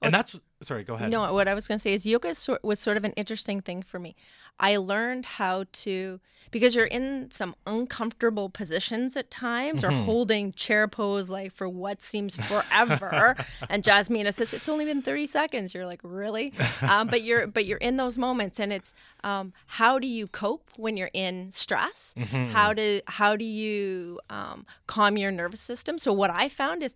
and 0.00 0.14
that's, 0.14 0.40
sorry, 0.62 0.82
go 0.84 0.94
ahead. 0.94 1.10
No, 1.10 1.30
what 1.34 1.46
I 1.46 1.52
was 1.52 1.68
going 1.68 1.76
to 1.76 1.82
say 1.82 1.92
is 1.92 2.06
yoga 2.06 2.34
was 2.62 2.80
sort 2.80 2.96
of 2.96 3.04
an 3.04 3.12
interesting 3.18 3.60
thing 3.60 3.82
for 3.82 3.98
me. 3.98 4.16
I 4.58 4.78
learned 4.78 5.26
how 5.26 5.66
to 5.84 6.20
because 6.50 6.74
you're 6.74 6.86
in 6.86 7.30
some 7.30 7.54
uncomfortable 7.66 8.48
positions 8.50 9.16
at 9.16 9.30
times 9.30 9.84
or 9.84 9.90
holding 9.90 10.52
chair 10.52 10.88
pose 10.88 11.28
like 11.30 11.52
for 11.54 11.68
what 11.68 12.02
seems 12.02 12.36
forever. 12.36 13.36
and 13.68 13.82
Jasmina 13.82 14.32
says 14.34 14.52
it's 14.52 14.68
only 14.68 14.84
been 14.84 15.02
30 15.02 15.26
seconds. 15.26 15.74
You're 15.74 15.86
like, 15.86 16.00
really? 16.02 16.52
Um, 16.82 17.08
but 17.08 17.22
you're 17.22 17.46
but 17.46 17.66
you're 17.66 17.78
in 17.78 17.96
those 17.96 18.18
moments, 18.18 18.58
and 18.60 18.72
it's 18.72 18.92
um, 19.24 19.52
how 19.66 19.98
do 19.98 20.06
you 20.06 20.26
cope 20.26 20.70
when 20.76 20.96
you're 20.96 21.10
in 21.12 21.52
stress? 21.52 22.14
How 22.52 22.72
do 22.72 23.00
how 23.06 23.36
do 23.36 23.44
you 23.44 24.20
um, 24.28 24.66
calm 24.86 25.16
your 25.16 25.30
nervous 25.30 25.60
system? 25.60 25.98
So 25.98 26.12
what 26.12 26.30
I 26.30 26.48
found 26.48 26.82
is 26.82 26.94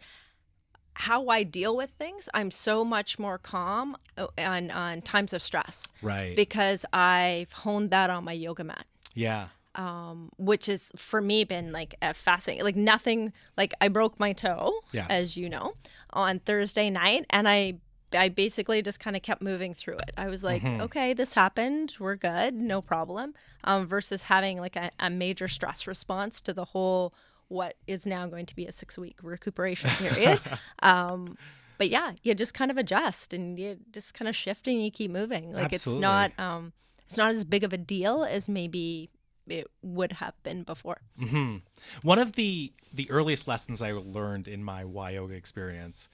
how 0.96 1.26
I 1.28 1.42
deal 1.42 1.76
with 1.76 1.90
things, 1.98 2.28
I'm 2.34 2.52
so 2.52 2.84
much 2.84 3.18
more 3.18 3.36
calm 3.36 3.96
uh, 4.16 4.28
on, 4.38 4.70
on 4.70 5.02
times 5.02 5.32
of 5.32 5.42
stress 5.42 5.82
Right. 6.02 6.36
because 6.36 6.84
I've 6.92 7.50
honed 7.50 7.90
that 7.90 8.10
on 8.10 8.22
my 8.22 8.32
yoga 8.32 8.62
mat, 8.62 8.86
yeah. 9.14 9.48
um, 9.74 10.30
which 10.36 10.68
is 10.68 10.90
for 10.96 11.20
me 11.20 11.44
been 11.44 11.72
like 11.72 11.94
a 12.02 12.14
fascinating, 12.14 12.64
like 12.64 12.76
nothing, 12.76 13.32
like 13.56 13.72
I 13.80 13.88
broke 13.88 14.20
my 14.20 14.32
toe, 14.32 14.72
Yes. 14.92 15.06
as 15.10 15.36
you 15.36 15.48
know, 15.48 15.74
on 16.10 16.38
Thursday 16.40 16.90
night, 16.90 17.26
and 17.30 17.48
I. 17.48 17.74
I 18.16 18.28
basically 18.28 18.80
just 18.80 19.00
kind 19.00 19.16
of 19.16 19.22
kept 19.22 19.42
moving 19.42 19.74
through 19.74 19.96
it. 19.96 20.12
I 20.16 20.28
was 20.28 20.44
like, 20.44 20.64
okay, 20.64 21.14
this 21.14 21.32
happened. 21.32 21.96
We're 21.98 22.14
good. 22.14 22.54
No 22.54 22.80
problem. 22.80 23.34
Um, 23.64 23.88
versus 23.88 24.22
having 24.22 24.58
like 24.60 24.76
a, 24.76 24.92
a 25.00 25.10
major 25.10 25.48
stress 25.48 25.88
response 25.88 26.40
to 26.42 26.52
the 26.52 26.64
whole 26.64 27.12
what 27.48 27.74
is 27.88 28.06
now 28.06 28.28
going 28.28 28.46
to 28.46 28.54
be 28.54 28.66
a 28.66 28.72
six 28.72 28.96
week 28.96 29.16
recuperation 29.20 29.90
period. 29.90 30.40
um, 30.80 31.36
but 31.76 31.88
yeah, 31.90 32.12
you 32.22 32.36
just 32.36 32.54
kind 32.54 32.70
of 32.70 32.76
adjust 32.76 33.32
and 33.32 33.58
you 33.58 33.78
just 33.90 34.14
kind 34.14 34.28
of 34.28 34.36
shift 34.36 34.68
and 34.68 34.80
you 34.84 34.92
keep 34.92 35.10
moving. 35.10 35.52
Like 35.52 35.72
Absolutely. 35.72 35.98
it's 35.98 36.02
not 36.02 36.32
um, 36.38 36.72
it's 37.06 37.16
not 37.16 37.34
as 37.34 37.44
big 37.44 37.64
of 37.64 37.72
a 37.72 37.78
deal 37.78 38.24
as 38.24 38.48
maybe 38.48 39.10
it 39.46 39.66
would 39.82 40.12
have 40.12 40.34
been 40.42 40.62
before. 40.62 41.00
hmm 41.18 41.56
One 42.02 42.18
of 42.18 42.32
the 42.32 42.72
the 42.92 43.10
earliest 43.10 43.46
lessons 43.48 43.82
I 43.82 43.92
learned 43.92 44.48
in 44.48 44.62
my 44.64 44.84
Y 44.84 45.10
yoga 45.10 45.34
experience 45.34 46.08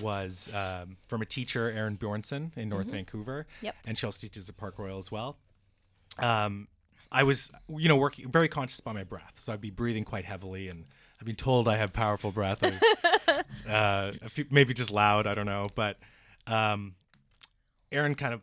was 0.00 0.48
um, 0.54 0.96
from 1.08 1.20
a 1.20 1.26
teacher, 1.26 1.68
Erin 1.70 1.96
Bjornson 1.98 2.56
in 2.56 2.68
North 2.68 2.86
Vancouver. 2.86 3.46
Mm-hmm. 3.56 3.66
Yep. 3.66 3.74
And 3.86 3.98
she 3.98 4.06
also 4.06 4.20
teaches 4.20 4.48
at 4.48 4.56
Park 4.56 4.78
Royal 4.78 4.98
as 4.98 5.10
well. 5.10 5.36
Um, 6.18 6.68
I 7.10 7.24
was, 7.24 7.50
you 7.68 7.88
know, 7.88 7.96
working 7.96 8.30
very 8.30 8.46
conscious 8.46 8.78
about 8.78 8.94
my 8.94 9.02
breath. 9.04 9.32
So 9.36 9.52
I'd 9.52 9.60
be 9.60 9.70
breathing 9.70 10.04
quite 10.04 10.24
heavily, 10.24 10.68
and 10.68 10.84
I've 11.20 11.26
been 11.26 11.34
told 11.36 11.66
I 11.66 11.76
have 11.76 11.92
powerful 11.92 12.30
breath. 12.30 12.60
I- 12.62 13.42
uh, 13.68 14.12
few- 14.28 14.46
maybe 14.50 14.72
just 14.74 14.92
loud, 14.92 15.26
I 15.26 15.34
don't 15.34 15.46
know. 15.46 15.66
But 15.74 15.98
um, 16.46 16.94
Erin 17.90 18.14
kind 18.14 18.32
of 18.32 18.42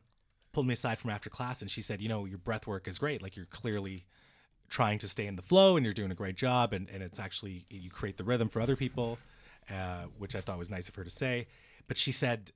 pulled 0.58 0.68
me 0.68 0.74
aside 0.74 0.98
from 0.98 1.12
after 1.12 1.30
class, 1.30 1.62
and 1.62 1.70
she 1.70 1.84
said, 1.84 2.02
you 2.02 2.10
know, 2.10 2.26
your 2.26 2.40
breath 2.40 2.66
work 2.66 2.88
is 2.88 2.98
great. 2.98 3.22
Like 3.22 3.36
you're 3.36 3.46
clearly 3.46 4.06
trying 4.70 4.98
to 5.00 5.08
stay 5.08 5.28
in 5.28 5.36
the 5.36 5.42
flow, 5.44 5.78
and 5.78 5.86
you're 5.86 5.94
doing 5.94 6.12
a 6.12 6.16
great 6.16 6.36
job. 6.36 6.74
And, 6.74 6.90
and 6.90 7.04
it's 7.04 7.20
actually 7.20 7.66
you 7.70 7.92
create 7.92 8.18
the 8.18 8.24
rhythm 8.24 8.50
for 8.50 8.60
other 8.60 8.76
people, 8.76 9.20
uh, 9.70 10.06
which 10.18 10.36
I 10.36 10.42
thought 10.42 10.58
was 10.58 10.72
nice 10.72 10.90
of 10.90 10.96
her 10.96 11.04
to 11.04 11.10
say. 11.10 11.48
But 11.88 11.98
she 11.98 12.12
said, 12.12 12.52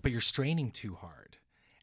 but 0.00 0.10
you're 0.10 0.20
straining 0.20 0.72
too 0.72 0.94
hard 0.94 1.36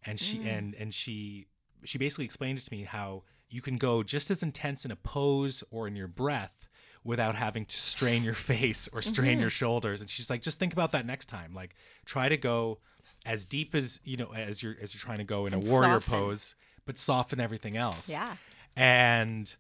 and 0.06 0.20
she 0.20 0.42
and 0.48 0.76
and 0.76 0.94
she 0.94 1.48
she 1.84 1.98
basically 1.98 2.26
explained 2.26 2.58
it 2.58 2.62
to 2.62 2.72
me 2.74 2.84
how 2.84 3.24
you 3.50 3.62
can 3.62 3.78
go 3.78 4.04
just 4.04 4.32
as 4.32 4.44
intense 4.44 4.86
in 4.86 4.92
a 4.92 4.96
pose 4.96 5.64
or 5.72 5.88
in 5.88 5.96
your 5.96 6.08
breath 6.08 6.68
without 7.04 7.36
having 7.36 7.66
to 7.66 7.78
strain 7.78 8.24
your 8.24 8.34
face 8.52 8.90
or 8.92 9.02
strain 9.02 9.40
your 9.40 9.50
shoulders 9.50 10.02
and 10.02 10.10
she's 10.10 10.30
like 10.30 10.42
just 10.42 10.60
think 10.60 10.74
about 10.74 10.92
that 10.92 11.06
next 11.06 11.26
time 11.26 11.54
like 11.54 11.76
try 12.06 12.30
to 12.30 12.38
go 12.38 12.80
as 13.26 13.46
deep 13.46 13.76
as 13.76 14.00
you 14.04 14.18
know 14.18 14.32
as 14.34 14.62
you're 14.64 14.76
as 14.82 14.94
you're 14.94 15.02
trying 15.02 15.18
to 15.20 15.24
go 15.24 15.46
in 15.46 15.54
And 15.54 15.66
a 15.66 15.70
warrior 15.70 15.94
soften. 16.02 16.12
pose 16.14 16.56
but 16.86 16.98
soften 16.98 17.40
everything 17.40 17.76
else 17.78 18.10
Yeah. 18.10 18.36
and 18.76 19.54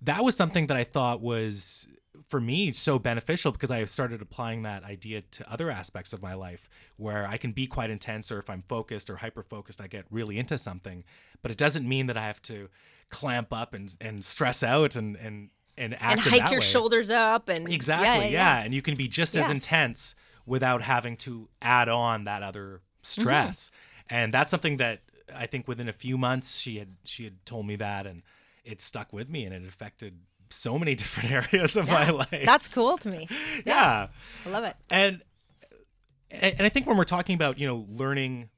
that 0.00 0.24
was 0.24 0.36
something 0.36 0.66
that 0.66 0.76
I 0.76 0.84
thought 0.84 1.20
was 1.20 1.86
for 2.28 2.40
me 2.40 2.72
so 2.72 2.98
beneficial 2.98 3.52
because 3.52 3.70
I 3.70 3.78
have 3.78 3.88
started 3.90 4.20
applying 4.20 4.62
that 4.62 4.82
idea 4.84 5.22
to 5.22 5.50
other 5.52 5.70
aspects 5.70 6.12
of 6.12 6.22
my 6.22 6.34
life 6.34 6.68
where 6.96 7.26
I 7.26 7.36
can 7.36 7.52
be 7.52 7.66
quite 7.66 7.90
intense 7.90 8.30
or 8.32 8.38
if 8.38 8.50
I'm 8.50 8.62
focused 8.62 9.08
or 9.10 9.16
hyper 9.16 9.42
focused 9.42 9.80
I 9.80 9.86
get 9.86 10.04
really 10.10 10.38
into 10.38 10.58
something 10.58 11.04
but 11.42 11.50
it 11.50 11.58
doesn't 11.58 11.88
mean 11.88 12.06
that 12.06 12.16
I 12.16 12.26
have 12.26 12.42
to 12.42 12.68
clamp 13.10 13.52
up 13.52 13.74
and 13.74 13.94
and 14.00 14.24
stress 14.24 14.62
out 14.62 14.96
and 14.96 15.16
and 15.16 15.50
and 15.76 15.94
act 15.94 16.04
And 16.04 16.20
hike 16.20 16.50
your 16.50 16.60
way. 16.60 16.66
shoulders 16.66 17.08
up 17.10 17.48
and 17.48 17.70
Exactly, 17.70 18.30
yeah, 18.32 18.62
And 18.62 18.74
you 18.74 18.82
can 18.82 18.94
be 18.94 19.08
just 19.08 19.34
as 19.34 19.48
intense 19.50 20.14
without 20.44 20.82
having 20.82 21.16
to 21.18 21.48
add 21.62 21.88
on 21.88 22.24
that 22.24 22.42
other 22.42 22.82
stress. 23.02 23.66
Mm-hmm. 23.68 24.14
And 24.14 24.34
that's 24.34 24.50
something 24.50 24.78
that 24.78 25.00
I 25.34 25.46
think 25.46 25.68
within 25.68 25.88
a 25.88 25.92
few 25.92 26.18
months 26.18 26.58
she 26.58 26.78
had 26.78 26.96
she 27.04 27.24
had 27.24 27.44
told 27.46 27.66
me 27.66 27.76
that 27.76 28.06
and 28.06 28.22
it 28.64 28.82
stuck 28.82 29.12
with 29.12 29.28
me 29.28 29.44
and 29.44 29.54
it 29.54 29.66
affected 29.66 30.18
so 30.50 30.78
many 30.78 30.94
different 31.02 31.30
areas 31.30 31.76
of 31.76 31.88
my 31.88 32.10
life. 32.10 32.42
That's 32.44 32.68
cool 32.68 32.98
to 32.98 33.08
me. 33.08 33.28
yeah. 33.66 34.08
I 34.44 34.48
love 34.48 34.64
it. 34.64 34.76
And 34.90 35.22
and 36.30 36.62
I 36.62 36.70
think 36.70 36.86
when 36.86 36.96
we're 36.96 37.04
talking 37.04 37.34
about, 37.34 37.58
you 37.58 37.66
know, 37.66 37.86
learning 37.90 38.48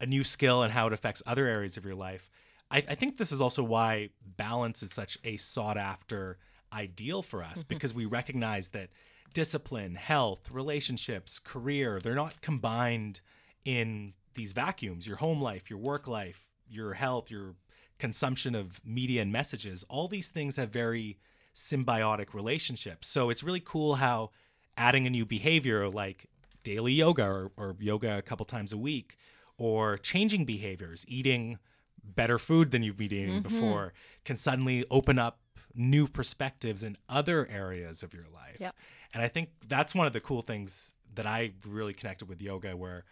a 0.00 0.06
new 0.06 0.22
skill 0.22 0.62
and 0.62 0.72
how 0.72 0.86
it 0.86 0.92
affects 0.92 1.22
other 1.26 1.46
areas 1.46 1.76
of 1.76 1.84
your 1.84 1.96
life, 1.96 2.30
I, 2.70 2.78
I 2.88 2.94
think 2.94 3.16
this 3.16 3.32
is 3.32 3.40
also 3.40 3.64
why 3.64 4.10
balance 4.36 4.82
is 4.82 4.92
such 4.92 5.18
a 5.24 5.36
sought 5.36 5.76
after 5.76 6.38
ideal 6.72 7.22
for 7.22 7.42
us 7.42 7.64
because 7.64 7.94
we 7.94 8.04
recognize 8.04 8.68
that 8.70 8.90
discipline, 9.34 9.94
health, 9.96 10.50
relationships, 10.50 11.38
career, 11.38 12.00
they're 12.00 12.14
not 12.14 12.40
combined 12.40 13.20
in 13.66 14.14
these 14.32 14.54
vacuums. 14.54 15.06
Your 15.06 15.16
home 15.16 15.42
life, 15.42 15.68
your 15.68 15.78
work 15.78 16.06
life, 16.06 16.46
your 16.70 16.94
health, 16.94 17.30
your 17.30 17.56
consumption 17.98 18.54
of 18.54 18.80
media 18.84 19.20
and 19.20 19.32
messages, 19.32 19.84
all 19.88 20.08
these 20.08 20.28
things 20.28 20.56
have 20.56 20.70
very 20.70 21.18
symbiotic 21.54 22.32
relationships. 22.32 23.08
So 23.08 23.28
it's 23.28 23.42
really 23.42 23.62
cool 23.64 23.96
how 23.96 24.30
adding 24.78 25.06
a 25.06 25.10
new 25.10 25.26
behavior 25.26 25.88
like 25.88 26.26
daily 26.62 26.92
yoga 26.92 27.24
or, 27.24 27.52
or 27.56 27.76
yoga 27.80 28.18
a 28.18 28.22
couple 28.22 28.46
times 28.46 28.72
a 28.72 28.78
week 28.78 29.16
or 29.58 29.96
changing 29.98 30.44
behaviors, 30.44 31.04
eating 31.08 31.58
better 32.04 32.38
food 32.38 32.70
than 32.70 32.82
you've 32.82 32.96
been 32.96 33.06
eating 33.06 33.42
mm-hmm. 33.42 33.48
before, 33.48 33.94
can 34.24 34.36
suddenly 34.36 34.84
open 34.90 35.18
up 35.18 35.40
new 35.74 36.06
perspectives 36.06 36.82
in 36.82 36.96
other 37.08 37.48
areas 37.48 38.02
of 38.02 38.14
your 38.14 38.26
life. 38.32 38.56
Yep. 38.60 38.74
And 39.14 39.22
I 39.22 39.28
think 39.28 39.50
that's 39.66 39.94
one 39.94 40.06
of 40.06 40.12
the 40.12 40.20
cool 40.20 40.42
things 40.42 40.92
that 41.14 41.26
I 41.26 41.52
really 41.66 41.94
connected 41.94 42.28
with 42.28 42.40
yoga 42.42 42.76
where 42.76 43.04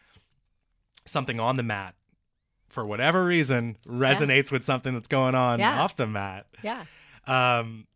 something 1.06 1.38
on 1.40 1.56
the 1.56 1.62
mat 1.62 1.94
for 2.68 2.84
whatever 2.84 3.24
reason 3.24 3.76
resonates 3.86 4.50
with 4.50 4.64
something 4.64 4.94
that's 4.94 5.08
going 5.08 5.34
on 5.34 5.60
Yeah. 5.60 5.80
off 5.82 5.96
the 5.96 6.06
mat. 6.06 6.46
Yeah. 6.62 6.84
Um, 7.26 7.86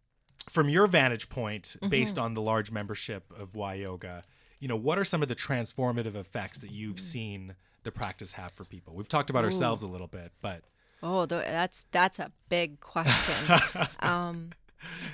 from 0.48 0.68
your 0.68 0.86
vantage 0.86 1.28
point, 1.28 1.76
Mm-hmm. 1.80 1.88
based 1.88 2.18
on 2.18 2.34
the 2.34 2.42
large 2.42 2.70
membership 2.70 3.32
of 3.38 3.54
Y 3.54 3.74
Yoga, 3.74 4.24
you 4.60 4.68
know, 4.68 4.76
what 4.76 4.98
are 4.98 5.04
some 5.04 5.22
of 5.22 5.28
the 5.28 5.34
transformative 5.36 6.14
effects 6.14 6.60
that 6.60 6.70
Mm. 6.70 6.74
you've 6.74 7.00
seen 7.00 7.54
the 7.82 7.90
practice 7.92 8.32
have 8.32 8.52
for 8.52 8.64
people? 8.64 8.94
We've 8.94 9.08
talked 9.08 9.30
about 9.30 9.44
ourselves 9.44 9.82
a 9.82 9.86
little 9.86 10.06
bit, 10.08 10.32
but 10.40 10.62
Oh, 11.02 11.26
th- 11.26 11.44
that's 11.44 11.84
that's 11.92 12.18
a 12.18 12.32
big 12.48 12.80
question. 12.80 13.58
um, 14.00 14.50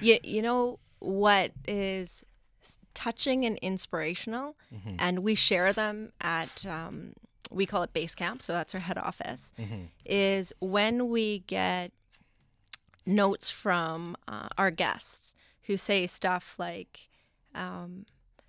you, 0.00 0.18
you 0.22 0.40
know 0.42 0.78
what 1.00 1.52
is 1.68 2.22
touching 2.94 3.44
and 3.44 3.58
inspirational, 3.58 4.56
and 4.98 5.18
we 5.18 5.34
share 5.34 5.72
them 5.72 6.12
at 6.20 6.64
um, 6.64 7.12
we 7.50 7.66
call 7.66 7.82
it 7.82 7.92
base 7.92 8.14
camp, 8.14 8.42
so 8.42 8.52
that's 8.52 8.74
our 8.74 8.80
head 8.80 8.98
office. 8.98 9.52
Is 10.04 10.52
when 10.60 11.08
we 11.10 11.40
get 11.46 11.92
notes 13.06 13.50
from 13.50 14.16
uh, 14.26 14.48
our 14.56 14.70
guests 14.70 15.34
who 15.62 15.76
say 15.76 16.06
stuff 16.06 16.54
like. 16.58 17.08
Um, 17.54 18.06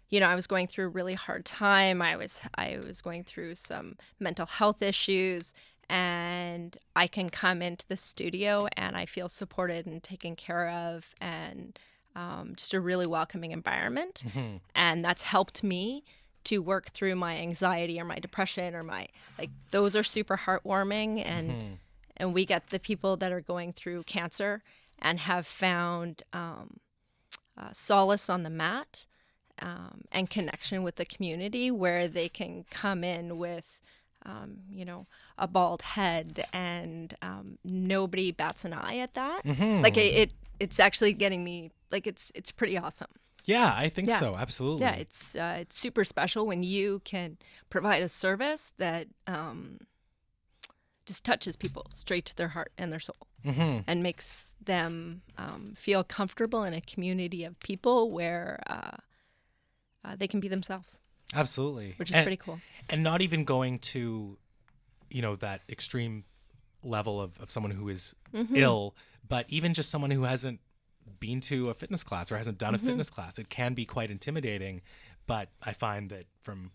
you 0.10 0.20
know, 0.20 0.28
I 0.28 0.36
was 0.36 0.48
going 0.48 0.68
through 0.68 0.86
a 0.86 0.90
really 0.90 1.16
hard 1.16 1.46
time. 1.46 2.02
I 2.02 2.16
was 2.16 2.40
I 2.56 2.78
was 2.86 3.02
going 3.02 3.24
through 3.24 3.56
some 3.56 3.98
mental 4.20 4.46
health 4.46 4.82
issues 4.82 5.54
and 5.90 6.78
I 6.96 7.08
can 7.08 7.30
come 7.30 7.62
into 7.62 7.86
the 7.88 7.98
studio 7.98 8.68
and 8.78 8.96
I 8.96 9.06
feel 9.06 9.30
supported 9.30 9.86
and 9.86 10.02
taken 10.02 10.36
care 10.36 10.70
of 10.70 11.14
and 11.20 11.78
um, 12.16 12.54
just 12.56 12.74
a 12.74 12.80
really 12.80 13.06
welcoming 13.06 13.52
environment. 13.52 14.24
And 14.74 15.04
that's 15.04 15.24
helped 15.24 15.64
me 15.64 16.04
to 16.46 16.60
work 16.60 16.90
through 16.92 17.16
my 17.16 17.38
anxiety 17.38 18.00
or 18.00 18.06
my 18.06 18.20
depression 18.20 18.74
or 18.76 18.84
my 18.84 19.08
like 19.38 19.50
those 19.72 19.96
are 19.96 20.04
super 20.04 20.38
heartwarming 20.38 21.24
and 21.26 21.52
and 22.18 22.34
we 22.34 22.46
get 22.46 22.70
the 22.70 22.80
people 22.80 23.18
that 23.18 23.32
are 23.32 23.42
going 23.42 23.74
through 23.74 24.04
cancer 24.04 24.64
and 25.00 25.20
have 25.20 25.46
found 25.46 26.24
um, 26.34 26.78
uh, 27.58 27.70
solace 27.74 28.30
on 28.30 28.44
the 28.44 28.50
mat 28.50 29.06
um, 29.62 30.02
and 30.12 30.30
connection 30.30 30.84
with 30.84 30.96
the 30.96 31.06
community 31.06 31.70
where 31.72 32.08
they 32.08 32.30
can 32.30 32.66
come 32.70 33.04
in 33.04 33.38
with 33.38 33.82
um, 34.26 34.58
you 34.72 34.86
know 34.86 35.06
a 35.38 35.48
bald 35.48 35.82
head 35.82 36.46
and 36.54 37.16
um, 37.22 37.58
nobody 37.64 38.32
bats 38.32 38.66
an 38.66 38.74
eye 38.74 38.98
at 38.98 39.14
that. 39.14 39.42
Like 39.82 39.98
it, 39.98 40.14
it 40.16 40.32
it's 40.60 40.80
actually 40.80 41.14
getting 41.14 41.44
me 41.44 41.72
like 41.92 42.08
it's 42.08 42.32
it's 42.34 42.52
pretty 42.52 42.78
awesome 42.78 43.08
yeah, 43.46 43.74
I 43.76 43.90
think 43.90 44.08
Yeah. 44.10 44.20
so. 44.20 44.36
Absolutely. 44.36 44.82
yeah 44.82 44.96
it's 44.96 45.36
uh, 45.36 45.58
it's 45.62 45.78
super 45.78 46.04
special 46.04 46.46
when 46.46 46.64
you 46.64 47.00
can 47.06 47.38
provide 47.70 48.02
a 48.04 48.10
service 48.10 48.72
that 48.78 49.08
um, 49.28 49.80
just 51.06 51.24
touches 51.24 51.56
people 51.56 51.86
straight 51.94 52.26
to 52.26 52.36
their 52.36 52.50
heart 52.50 52.72
and 52.78 52.92
their 52.92 53.00
soul 53.00 53.28
hmm 53.44 53.80
and 53.88 54.02
makes 54.02 54.56
them 54.64 55.22
um, 55.38 55.74
feel 55.78 56.04
comfortable 56.04 56.64
in 56.64 56.74
a 56.74 56.82
community 56.82 57.44
of 57.44 57.60
people 57.60 58.10
where 58.12 58.60
uh, 58.68 58.98
uh, 60.04 60.16
they 60.18 60.28
can 60.28 60.40
be 60.40 60.48
themselves, 60.48 60.98
Absolutely. 61.34 61.94
which 61.98 62.10
is 62.10 62.16
And- 62.16 62.26
pretty 62.26 62.38
cool. 62.38 62.60
and 62.90 63.04
not 63.04 63.22
even 63.22 63.44
going 63.46 63.80
to 63.94 64.38
you 65.12 65.22
know 65.22 65.36
that 65.38 65.62
extreme 65.70 66.24
level 66.84 67.22
of, 67.22 67.40
of 67.40 67.50
someone 67.52 67.72
who 67.72 67.90
is 67.90 68.14
Mm-hmm. 68.34 68.56
ill 68.56 68.96
but 69.28 69.46
even 69.50 69.74
just 69.74 69.90
someone 69.90 70.12
who 70.12 70.24
hasn't 70.24 70.60
been 71.20 71.42
to 71.42 71.70
a 71.70 71.74
fitness 71.74 72.04
class 72.04 72.32
or 72.32 72.38
hasn't 72.38 72.58
done 72.58 72.74
Mm-hmm. 72.76 72.86
a 72.86 72.90
fitness 72.90 73.10
class 73.10 73.40
it 73.40 73.50
can 73.50 73.74
be 73.74 73.86
quite 73.86 74.10
intimidating 74.12 74.82
but 75.28 75.50
i 75.64 75.72
find 75.74 76.10
that 76.10 76.26
from 76.42 76.72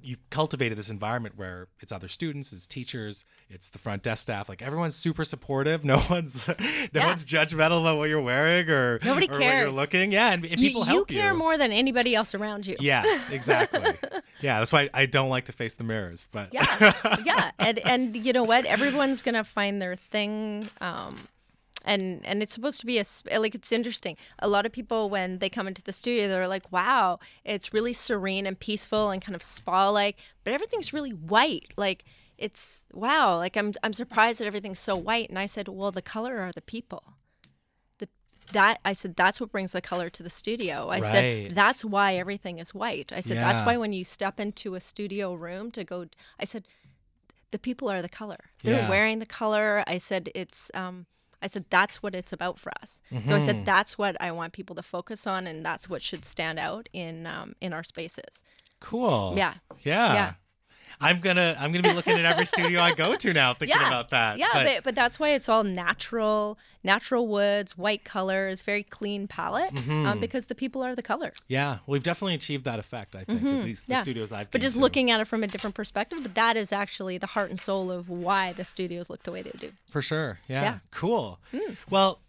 you've 0.00 0.30
cultivated 0.30 0.78
this 0.78 0.90
environment 0.90 1.36
where 1.36 1.66
it's 1.80 1.90
other 1.90 2.06
students 2.06 2.52
it's 2.52 2.68
teachers 2.68 3.24
it's 3.50 3.68
the 3.70 3.78
front 3.78 4.02
desk 4.04 4.22
staff 4.22 4.48
like 4.48 4.62
everyone's 4.62 4.94
super 4.94 5.24
supportive 5.24 5.84
no 5.92 6.00
one's 6.08 6.46
no 6.46 6.54
Yeah. 6.92 7.06
one's 7.06 7.24
judgmental 7.24 7.80
about 7.80 7.98
what 7.98 8.08
you're 8.08 8.22
wearing 8.22 8.68
or 8.70 9.00
Nobody 9.04 9.28
or 9.28 9.32
what 9.32 9.40
you're 9.42 9.72
looking 9.72 10.12
yeah 10.12 10.32
and, 10.32 10.44
and 10.44 10.60
You, 10.60 10.68
people 10.68 10.84
help 10.84 11.10
you 11.10 11.18
help 11.18 11.30
care 11.30 11.34
more 11.34 11.56
than 11.58 11.72
anybody 11.72 12.14
else 12.14 12.32
around 12.34 12.64
you. 12.66 12.76
yeah 12.78 13.02
exactly 13.32 13.82
yeah 14.40 14.58
that's 14.60 14.70
why 14.72 14.88
i 14.94 15.04
don't 15.06 15.30
like 15.30 15.46
to 15.46 15.52
face 15.52 15.74
the 15.74 15.84
mirrors 15.84 16.28
but 16.32 16.54
yeah 16.54 16.92
yeah 17.24 17.50
and 17.58 17.78
and 17.80 18.24
you 18.24 18.32
know 18.32 18.44
what 18.44 18.66
everyone's 18.66 19.22
gonna 19.22 19.42
find 19.44 19.82
their 19.82 19.96
thing 19.96 20.68
um 20.80 21.16
and 21.88 22.24
and 22.24 22.42
it's 22.42 22.54
supposed 22.54 22.78
to 22.78 22.86
be 22.86 22.98
a 22.98 23.04
like 23.40 23.54
it's 23.54 23.72
interesting 23.72 24.16
a 24.38 24.46
lot 24.46 24.66
of 24.66 24.70
people 24.72 25.10
when 25.10 25.38
they 25.38 25.48
come 25.48 25.66
into 25.66 25.82
the 25.82 25.92
studio 25.92 26.28
they're 26.28 26.46
like 26.46 26.70
wow 26.70 27.18
it's 27.44 27.72
really 27.72 27.92
serene 27.92 28.46
and 28.46 28.60
peaceful 28.60 29.10
and 29.10 29.22
kind 29.22 29.34
of 29.34 29.42
spa 29.42 29.88
like 29.88 30.16
but 30.44 30.52
everything's 30.52 30.92
really 30.92 31.10
white 31.12 31.72
like 31.76 32.04
it's 32.36 32.84
wow 32.92 33.36
like 33.36 33.56
i'm 33.56 33.72
i'm 33.82 33.92
surprised 33.94 34.38
that 34.38 34.46
everything's 34.46 34.78
so 34.78 34.94
white 34.94 35.28
and 35.28 35.38
i 35.38 35.46
said 35.46 35.66
well 35.66 35.90
the 35.90 36.02
color 36.02 36.38
are 36.38 36.52
the 36.52 36.60
people 36.62 37.02
the 37.98 38.08
that 38.52 38.78
I 38.84 38.92
said 38.94 39.16
that's 39.16 39.40
what 39.40 39.52
brings 39.52 39.72
the 39.72 39.80
color 39.82 40.08
to 40.10 40.22
the 40.22 40.30
studio. 40.30 40.88
I 40.88 41.00
Right. 41.00 41.12
said 41.12 41.54
that's 41.54 41.84
why 41.84 42.16
everything 42.16 42.58
is 42.58 42.72
white. 42.72 43.12
I 43.12 43.20
said 43.20 43.36
that's 43.38 43.60
why 43.66 43.76
when 43.76 43.92
you 43.92 44.04
step 44.04 44.40
into 44.40 44.74
a 44.74 44.80
studio 44.80 45.34
room 45.34 45.70
to 45.72 45.84
go 45.84 46.06
I 46.40 46.46
said 46.46 46.62
the 47.50 47.58
people 47.58 47.90
are 47.90 48.00
the 48.02 48.08
color. 48.08 48.38
They're 48.62 48.76
Yeah. 48.82 48.88
wearing 48.88 49.18
the 49.18 49.26
color. 49.26 49.84
I 49.86 49.98
said 49.98 50.30
it's 50.34 50.70
um 50.74 51.06
I 51.40 51.46
said 51.46 51.66
that's 51.70 52.02
what 52.02 52.14
it's 52.14 52.32
about 52.32 52.58
for 52.58 52.72
us. 52.82 53.00
So 53.10 53.16
I 53.16 53.20
Mm-hmm. 53.38 53.46
said 53.46 53.64
that's 53.64 53.96
what 53.96 54.16
I 54.20 54.32
want 54.32 54.52
people 54.52 54.74
to 54.76 54.82
focus 54.82 55.26
on 55.26 55.46
and 55.46 55.64
that's 55.64 55.88
what 55.88 56.02
should 56.02 56.24
stand 56.24 56.58
out 56.58 56.88
in 56.92 57.26
um 57.26 57.54
in 57.60 57.72
our 57.72 57.84
spaces. 57.84 58.42
Cool. 58.80 59.34
Yeah. 59.36 59.54
Yeah. 59.82 60.14
Yeah. 60.14 60.32
I'm 61.00 61.20
gonna 61.20 61.56
I'm 61.58 61.70
gonna 61.72 61.82
be 61.88 61.92
looking 61.92 62.14
at 62.18 62.24
every 62.24 62.46
studio 62.46 62.80
I 62.80 62.92
go 62.94 63.14
to 63.16 63.32
now, 63.32 63.54
thinking 63.58 63.76
Yeah. 63.80 63.86
about 63.88 64.10
that. 64.10 64.38
Yeah, 64.38 64.48
But- 64.52 64.66
but, 64.66 64.84
but 64.84 64.94
that's 64.94 65.18
why 65.20 65.30
it's 65.30 65.48
all 65.48 65.62
natural, 65.64 66.58
natural 66.82 67.26
woods, 67.28 67.78
white 67.78 68.04
colors, 68.04 68.62
very 68.62 68.82
clean 68.82 69.28
palette, 69.28 69.72
Mm-hmm. 69.74 70.06
um, 70.06 70.20
because 70.20 70.46
the 70.46 70.54
people 70.54 70.82
are 70.82 70.94
the 70.96 71.02
color. 71.02 71.32
yeah, 71.46 71.78
we've 71.86 72.02
definitely 72.02 72.34
achieved 72.34 72.64
that 72.64 72.78
effect. 72.78 73.14
I 73.14 73.24
think 73.24 73.42
at 73.44 73.64
least 73.64 73.86
the 73.86 73.92
yeah. 73.94 74.02
studios 74.02 74.32
I've 74.32 74.50
But 74.50 74.60
just 74.60 74.74
to. 74.74 74.80
looking 74.80 75.10
at 75.10 75.20
it 75.20 75.26
from 75.28 75.42
a 75.44 75.46
different 75.46 75.76
perspective, 75.76 76.18
but 76.22 76.34
that 76.34 76.56
is 76.56 76.72
actually 76.72 77.18
the 77.18 77.26
heart 77.28 77.50
and 77.50 77.60
soul 77.60 77.90
of 77.90 78.08
why 78.08 78.52
the 78.52 78.64
studios 78.64 79.08
look 79.08 79.22
the 79.22 79.32
way 79.32 79.42
they 79.42 79.52
do. 79.58 79.72
For 79.90 80.02
sure. 80.02 80.40
Yeah. 80.48 80.62
Yeah. 80.62 80.78
Cool. 80.90 81.38
Well, 81.88 82.20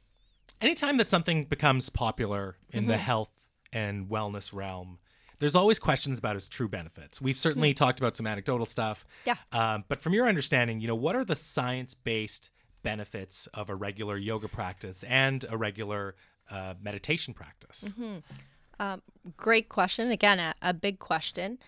anytime 0.62 0.98
that 0.98 1.10
something 1.10 1.46
becomes 1.46 1.90
popular 1.90 2.56
in 2.72 2.82
Mm-hmm. 2.82 2.92
the 2.92 2.98
health 2.98 3.32
and 3.74 4.08
wellness 4.10 4.54
realm, 4.54 5.00
there's 5.40 5.56
always 5.56 5.80
questions 5.80 6.20
about 6.20 6.36
its 6.36 6.48
true 6.48 6.68
benefits. 6.68 7.22
We've 7.22 7.38
certainly 7.38 7.74
talked 7.74 8.00
about 8.00 8.16
some 8.16 8.28
anecdotal 8.28 8.66
stuff. 8.66 9.06
Yeah. 9.26 9.36
Um, 9.52 9.86
but 9.88 10.02
from 10.02 10.14
your 10.14 10.28
understanding, 10.28 10.80
you 10.80 10.88
know, 10.88 10.96
what 10.96 11.16
are 11.16 11.26
the 11.26 11.36
science-based 11.36 12.50
benefits 12.84 13.48
of 13.54 13.70
a 13.70 13.76
regular 13.76 14.18
yoga 14.18 14.48
practice 14.48 15.04
and 15.04 15.46
a 15.50 15.58
regular 15.58 16.16
uh, 16.50 16.76
meditation 16.82 17.34
practice? 17.34 17.86
Great 19.38 19.70
question. 19.70 20.12
Again, 20.12 20.40
a, 20.40 20.54
a 20.62 20.74
big 20.74 21.00
question. 21.00 21.60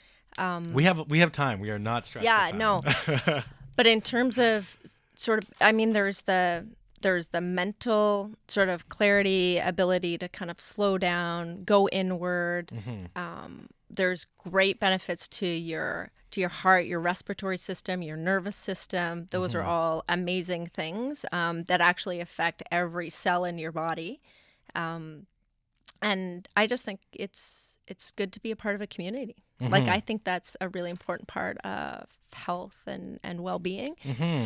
We 0.73 0.85
have 0.85 1.09
we 1.09 1.19
have 1.19 1.31
time. 1.31 1.59
We 1.59 1.69
are 1.71 1.79
not 1.79 2.05
stressed. 2.05 2.23
Yeah, 2.23 2.51
no. 2.55 2.83
but 3.75 3.85
in 3.85 4.01
terms 4.01 4.37
of 4.37 4.77
sort 5.21 5.43
of 5.43 5.49
i 5.61 5.71
mean 5.71 5.93
there's 5.93 6.21
the 6.21 6.65
there's 7.01 7.27
the 7.27 7.41
mental 7.41 8.31
sort 8.47 8.69
of 8.69 8.89
clarity 8.89 9.57
ability 9.57 10.17
to 10.19 10.27
kind 10.29 10.49
of 10.51 10.59
slow 10.61 10.97
down 10.97 11.63
go 11.63 11.87
inward. 11.89 12.71
Um, 13.15 13.67
there's 13.89 14.25
great 14.37 14.79
benefits 14.79 15.27
to 15.27 15.45
your 15.45 16.11
to 16.31 16.39
your 16.39 16.49
heart 16.49 16.85
your 16.85 16.99
respiratory 17.01 17.57
system 17.57 18.01
your 18.01 18.15
nervous 18.17 18.55
system. 18.55 19.27
Those 19.31 19.53
are 19.53 19.63
all 19.63 20.03
amazing 20.07 20.67
things 20.67 21.25
um, 21.31 21.63
that 21.65 21.81
actually 21.81 22.19
affect 22.21 22.63
every 22.71 23.09
cell 23.09 23.43
in 23.45 23.57
your 23.57 23.71
body. 23.73 24.21
Um, 24.75 25.25
and 26.01 26.47
i 26.55 26.65
just 26.65 26.83
think 26.83 26.99
it's 27.13 27.75
it's 27.87 28.11
good 28.11 28.31
to 28.33 28.39
be 28.39 28.49
a 28.51 28.55
part 28.55 28.75
of 28.75 28.81
a 28.81 28.87
community. 28.87 29.43
Like 29.59 29.87
i 29.87 29.99
think 29.99 30.23
that's 30.23 30.55
a 30.61 30.69
really 30.69 30.89
important 30.89 31.27
part 31.27 31.57
of 31.59 32.07
health 32.33 32.77
and 32.87 33.19
and 33.23 33.41
well-being. 33.41 33.95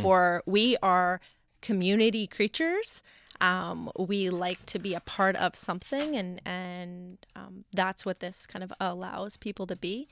For 0.02 0.42
we 0.46 0.76
are 0.82 1.22
community 1.66 2.28
creatures 2.28 3.02
um, 3.42 3.92
we 3.98 4.30
like 4.30 4.64
to 4.68 4.78
be 4.78 4.94
a 4.94 5.00
part 5.00 5.36
of 5.36 5.56
something 5.56 6.16
and 6.16 6.40
and 6.46 7.18
um, 7.36 7.66
that's 7.74 8.06
what 8.06 8.20
this 8.20 8.46
kind 8.46 8.64
of 8.64 8.72
allows 8.80 9.36
people 9.36 9.66
to 9.66 9.76
be 9.76 10.08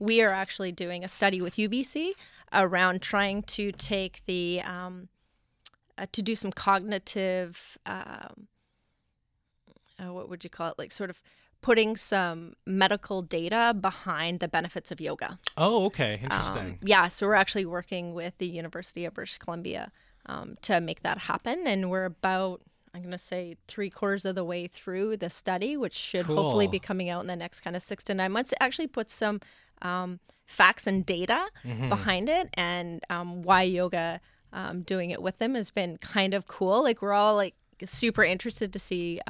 we 0.00 0.20
are 0.20 0.32
actually 0.32 0.72
doing 0.72 1.04
a 1.04 1.08
study 1.08 1.40
with 1.40 1.54
ubc 1.56 2.12
around 2.52 3.00
trying 3.00 3.42
to 3.42 3.70
take 3.70 4.22
the 4.26 4.60
um, 4.62 5.08
uh, 5.96 6.06
to 6.10 6.22
do 6.22 6.34
some 6.34 6.50
cognitive 6.50 7.78
um, 7.86 8.48
uh, 10.00 10.12
what 10.12 10.28
would 10.28 10.42
you 10.42 10.50
call 10.50 10.68
it 10.68 10.74
like 10.76 10.90
sort 10.90 11.08
of 11.08 11.22
putting 11.62 11.96
some 11.96 12.54
medical 12.66 13.22
data 13.22 13.74
behind 13.80 14.40
the 14.40 14.48
benefits 14.48 14.90
of 14.90 15.00
yoga 15.00 15.38
oh, 15.56 15.84
okay. 15.86 16.14
um, 16.16 16.24
Interesting. 16.24 16.78
yeah, 16.82 17.08
so 17.08 17.26
we're 17.26 17.34
actually 17.34 17.64
working 17.64 18.12
with 18.12 18.36
the 18.38 18.46
University 18.46 19.04
of 19.04 19.14
British 19.14 19.38
Columbia 19.38 19.92
um, 20.26 20.56
to 20.62 20.80
make 20.80 21.02
that 21.02 21.18
happen, 21.18 21.66
and 21.66 21.90
we're 21.90 22.04
about 22.04 22.62
I'm 22.94 23.02
going 23.02 23.12
to 23.12 23.18
say 23.18 23.56
three 23.68 23.90
quarters 23.90 24.24
of 24.24 24.36
the 24.36 24.44
way 24.44 24.68
through 24.68 25.18
the 25.18 25.28
study, 25.28 25.76
which 25.76 25.92
should 25.94 26.24
hopefully 26.24 26.66
be 26.66 26.78
coming 26.78 27.10
out 27.10 27.20
in 27.20 27.26
the 27.26 27.36
next 27.36 27.60
kind 27.60 27.76
of 27.76 27.82
six 27.82 28.02
to 28.04 28.14
nine 28.14 28.32
months. 28.32 28.52
It 28.52 28.58
actually 28.60 28.86
puts 28.86 29.12
some 29.12 29.40
um, 29.82 30.18
facts 30.46 30.86
and 30.86 31.04
data 31.04 31.46
Mm-hmm. 31.62 31.90
behind 31.90 32.28
it, 32.30 32.48
and 32.54 33.02
um, 33.10 33.42
why 33.42 33.62
yoga 33.62 34.20
um, 34.52 34.80
doing 34.80 35.10
it 35.10 35.20
with 35.20 35.36
them 35.38 35.54
has 35.56 35.70
been 35.70 35.98
kind 35.98 36.32
of 36.32 36.46
cool. 36.48 36.82
Like 36.82 37.02
we're 37.02 37.12
all 37.12 37.34
like 37.36 37.54
super 37.84 38.24
interested 38.24 38.72
to 38.72 38.78
see. 38.78 39.20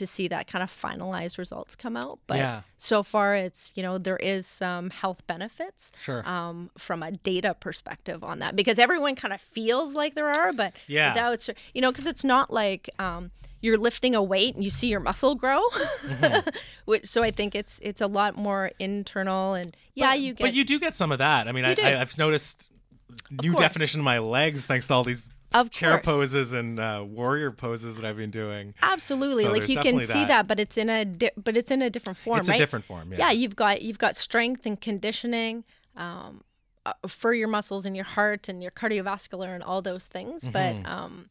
To 0.00 0.06
see 0.06 0.28
that 0.28 0.46
kind 0.46 0.62
of 0.62 0.70
finalized 0.70 1.36
results 1.36 1.76
come 1.76 1.94
out, 1.94 2.20
but 2.26 2.38
Yeah. 2.38 2.62
so 2.78 3.02
far 3.02 3.34
it's 3.34 3.70
you 3.74 3.82
know 3.82 3.98
there 3.98 4.16
is 4.16 4.46
some 4.46 4.88
health 4.88 5.26
benefits 5.26 5.92
Sure. 6.02 6.26
um, 6.26 6.70
from 6.78 7.02
a 7.02 7.10
data 7.12 7.54
perspective 7.60 8.24
on 8.24 8.38
that 8.38 8.56
because 8.56 8.78
everyone 8.78 9.14
kind 9.14 9.34
of 9.34 9.42
feels 9.42 9.94
like 9.94 10.14
there 10.14 10.30
are, 10.30 10.54
but 10.54 10.72
Yeah. 10.86 11.12
without 11.12 11.46
you 11.74 11.82
know 11.82 11.92
because 11.92 12.06
it's 12.06 12.24
not 12.24 12.50
like 12.50 12.88
um, 12.98 13.30
you're 13.60 13.76
lifting 13.76 14.14
a 14.14 14.22
weight 14.22 14.54
and 14.54 14.64
you 14.64 14.70
see 14.70 14.86
your 14.88 15.00
muscle 15.00 15.34
grow. 15.34 15.60
Mm-hmm. 16.06 16.48
Which 16.86 17.04
so 17.06 17.22
I 17.22 17.30
think 17.30 17.54
it's 17.54 17.78
it's 17.82 18.00
a 18.00 18.06
lot 18.06 18.36
more 18.36 18.70
internal 18.78 19.52
and 19.52 19.76
yeah 19.94 20.14
you 20.14 20.32
get 20.32 20.44
But 20.44 20.54
you 20.54 20.64
do 20.64 20.78
get 20.80 20.96
some 20.96 21.12
of 21.12 21.18
that. 21.18 21.46
I 21.46 21.52
mean, 21.52 21.66
I, 21.66 21.74
I, 21.78 22.00
I've 22.00 22.16
noticed 22.16 22.70
new 23.42 23.54
definition 23.54 24.00
of 24.00 24.04
my 24.04 24.18
legs 24.18 24.64
thanks 24.64 24.86
to 24.86 24.94
all 24.94 25.04
these 25.04 25.20
Of 25.52 25.70
chair 25.70 25.92
course. 25.98 26.04
poses 26.04 26.52
and 26.52 26.78
uh, 26.78 27.04
warrior 27.06 27.50
poses 27.50 27.96
that 27.96 28.04
I've 28.04 28.16
been 28.16 28.30
doing. 28.30 28.74
absolutely 28.82 29.44
So 29.44 29.50
like 29.52 29.68
you 29.68 29.76
can 29.78 29.98
see 30.00 30.06
that. 30.06 30.28
that. 30.28 30.48
but 30.48 30.60
it's 30.60 30.76
in 30.78 30.88
a 30.88 31.04
di- 31.04 31.30
but 31.36 31.56
it's 31.56 31.70
in 31.70 31.82
a 31.82 31.90
different 31.90 32.18
form. 32.18 32.38
It's 32.38 32.48
a 32.48 32.56
different 32.56 32.84
form. 32.84 33.12
Yeah. 33.12 33.18
yeah 33.18 33.30
you've 33.32 33.56
got 33.56 33.82
you've 33.82 33.98
got 33.98 34.16
strength 34.16 34.64
and 34.66 34.80
conditioning 34.80 35.64
um, 35.96 36.42
uh, 36.86 36.92
for 37.08 37.34
your 37.34 37.48
muscles 37.48 37.84
and 37.84 37.94
your 37.96 38.04
heart 38.04 38.48
and 38.48 38.62
your 38.62 38.70
cardiovascular 38.70 39.52
and 39.54 39.62
all 39.62 39.82
those 39.82 40.06
things 40.06 40.44
Mm-hmm. 40.44 40.82
but 40.82 40.88
um, 40.90 41.30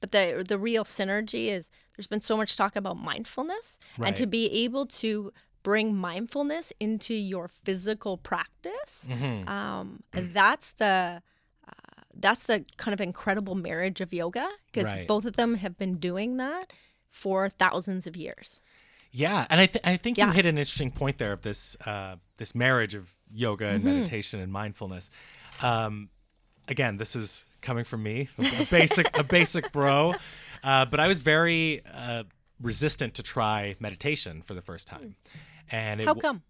but 0.00 0.12
the 0.12 0.44
the 0.46 0.58
real 0.58 0.84
synergy 0.84 1.48
is 1.48 1.68
there's 1.96 2.06
been 2.06 2.20
so 2.20 2.36
much 2.36 2.56
talk 2.56 2.76
about 2.76 2.96
mindfulness 2.96 3.78
and 3.98 4.14
to 4.16 4.26
be 4.26 4.46
able 4.64 4.86
to 4.86 5.32
bring 5.62 5.96
mindfulness 5.96 6.72
into 6.78 7.14
your 7.14 7.48
physical 7.48 8.16
practice 8.18 9.06
Mhm. 9.08 9.48
um, 9.48 10.02
that's 10.12 10.72
the 10.72 11.22
that's 12.18 12.44
the 12.44 12.64
kind 12.76 12.92
of 12.94 13.00
incredible 13.00 13.54
marriage 13.54 14.00
of 14.00 14.12
yoga 14.12 14.48
because 14.66 14.90
Right. 14.90 15.06
both 15.06 15.24
of 15.24 15.36
them 15.36 15.54
have 15.56 15.76
been 15.76 15.96
doing 15.96 16.36
that 16.38 16.72
for 17.10 17.48
thousands 17.48 18.06
of 18.06 18.16
years 18.16 18.60
Yeah, 19.12 19.46
and 19.50 19.60
I, 19.60 19.66
th- 19.66 19.84
I 19.84 19.96
think 19.96 20.18
you 20.18 20.30
hit 20.30 20.44
an 20.46 20.58
interesting 20.58 20.90
point 20.90 21.18
there 21.18 21.32
of 21.32 21.42
this 21.42 21.76
uh, 21.86 22.16
this 22.36 22.54
marriage 22.54 22.94
of 22.94 23.08
yoga 23.32 23.66
and 23.66 23.82
Mm-hmm. 23.84 23.94
meditation 23.96 24.40
and 24.40 24.52
mindfulness. 24.52 25.08
Um, 25.62 26.10
again, 26.68 26.96
this 26.98 27.16
is 27.16 27.46
coming 27.62 27.84
from 27.84 28.02
me, 28.02 28.28
a 28.38 28.66
basic 28.70 29.06
a 29.16 29.24
basic 29.24 29.72
bro, 29.72 30.14
uh, 30.62 30.84
but 30.84 31.00
I 31.00 31.08
was 31.08 31.20
very 31.20 31.82
uh, 31.92 32.24
resistant 32.60 33.14
to 33.14 33.22
try 33.22 33.74
meditation 33.80 34.42
for 34.42 34.54
the 34.54 34.62
first 34.62 34.86
time, 34.86 35.16
and 35.70 36.00
it, 36.00 36.06
how 36.06 36.14
come 36.14 36.42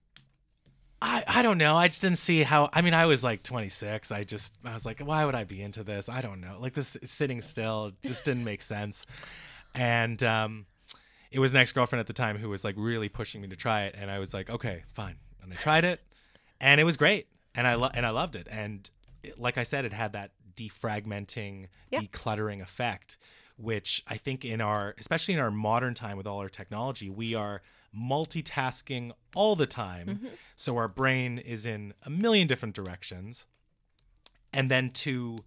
I, 1.02 1.22
I 1.26 1.42
don't 1.42 1.58
know. 1.58 1.76
I 1.76 1.88
just 1.88 2.00
didn't 2.02 2.18
see 2.18 2.42
how. 2.42 2.70
I 2.72 2.80
mean, 2.80 2.94
I 2.94 3.04
was 3.06 3.22
like 3.22 3.42
26. 3.42 4.10
I 4.10 4.24
just 4.24 4.54
I 4.64 4.72
was 4.72 4.86
like, 4.86 5.00
why 5.00 5.24
would 5.24 5.34
I 5.34 5.44
be 5.44 5.60
into 5.62 5.84
this? 5.84 6.08
I 6.08 6.20
don't 6.22 6.40
know. 6.40 6.56
Like 6.58 6.72
this 6.74 6.96
sitting 7.04 7.40
still 7.42 7.92
just 8.04 8.24
didn't 8.24 8.44
make 8.44 8.62
sense. 8.62 9.04
And 9.74 10.22
um, 10.22 10.66
it 11.30 11.38
was 11.38 11.52
an 11.52 11.60
ex 11.60 11.70
girlfriend 11.72 12.00
at 12.00 12.06
the 12.06 12.12
time 12.14 12.38
who 12.38 12.48
was 12.48 12.64
like 12.64 12.76
really 12.78 13.10
pushing 13.10 13.42
me 13.42 13.48
to 13.48 13.56
try 13.56 13.84
it, 13.84 13.94
and 13.98 14.10
I 14.10 14.18
was 14.18 14.32
like, 14.32 14.48
okay, 14.48 14.84
fine. 14.94 15.16
And 15.42 15.52
I 15.52 15.56
tried 15.56 15.84
it, 15.84 16.00
and 16.60 16.80
it 16.80 16.84
was 16.84 16.96
great, 16.96 17.26
and 17.54 17.66
I 17.66 17.74
lo- 17.74 17.90
and 17.92 18.06
I 18.06 18.10
loved 18.10 18.34
it. 18.36 18.48
And 18.50 18.88
it, 19.22 19.38
like 19.38 19.58
I 19.58 19.64
said, 19.64 19.84
it 19.84 19.92
had 19.92 20.12
that 20.14 20.30
defragmenting, 20.56 21.66
Yeah. 21.90 22.00
decluttering 22.00 22.62
effect, 22.62 23.16
which 23.58 24.02
I 24.06 24.16
think 24.16 24.44
in 24.44 24.60
our, 24.60 24.94
especially 24.98 25.34
in 25.34 25.40
our 25.40 25.50
modern 25.50 25.94
time 25.94 26.16
with 26.16 26.26
all 26.26 26.38
our 26.38 26.48
technology, 26.48 27.10
we 27.10 27.34
are 27.34 27.62
multitasking 27.96 29.12
all 29.34 29.56
the 29.56 29.66
time. 29.66 30.20
So 30.56 30.76
our 30.76 30.88
brain 30.88 31.38
is 31.38 31.64
in 31.66 31.94
a 32.02 32.10
million 32.10 32.46
different 32.46 32.74
directions. 32.74 33.44
And 34.52 34.70
then 34.70 34.90
to 34.90 35.44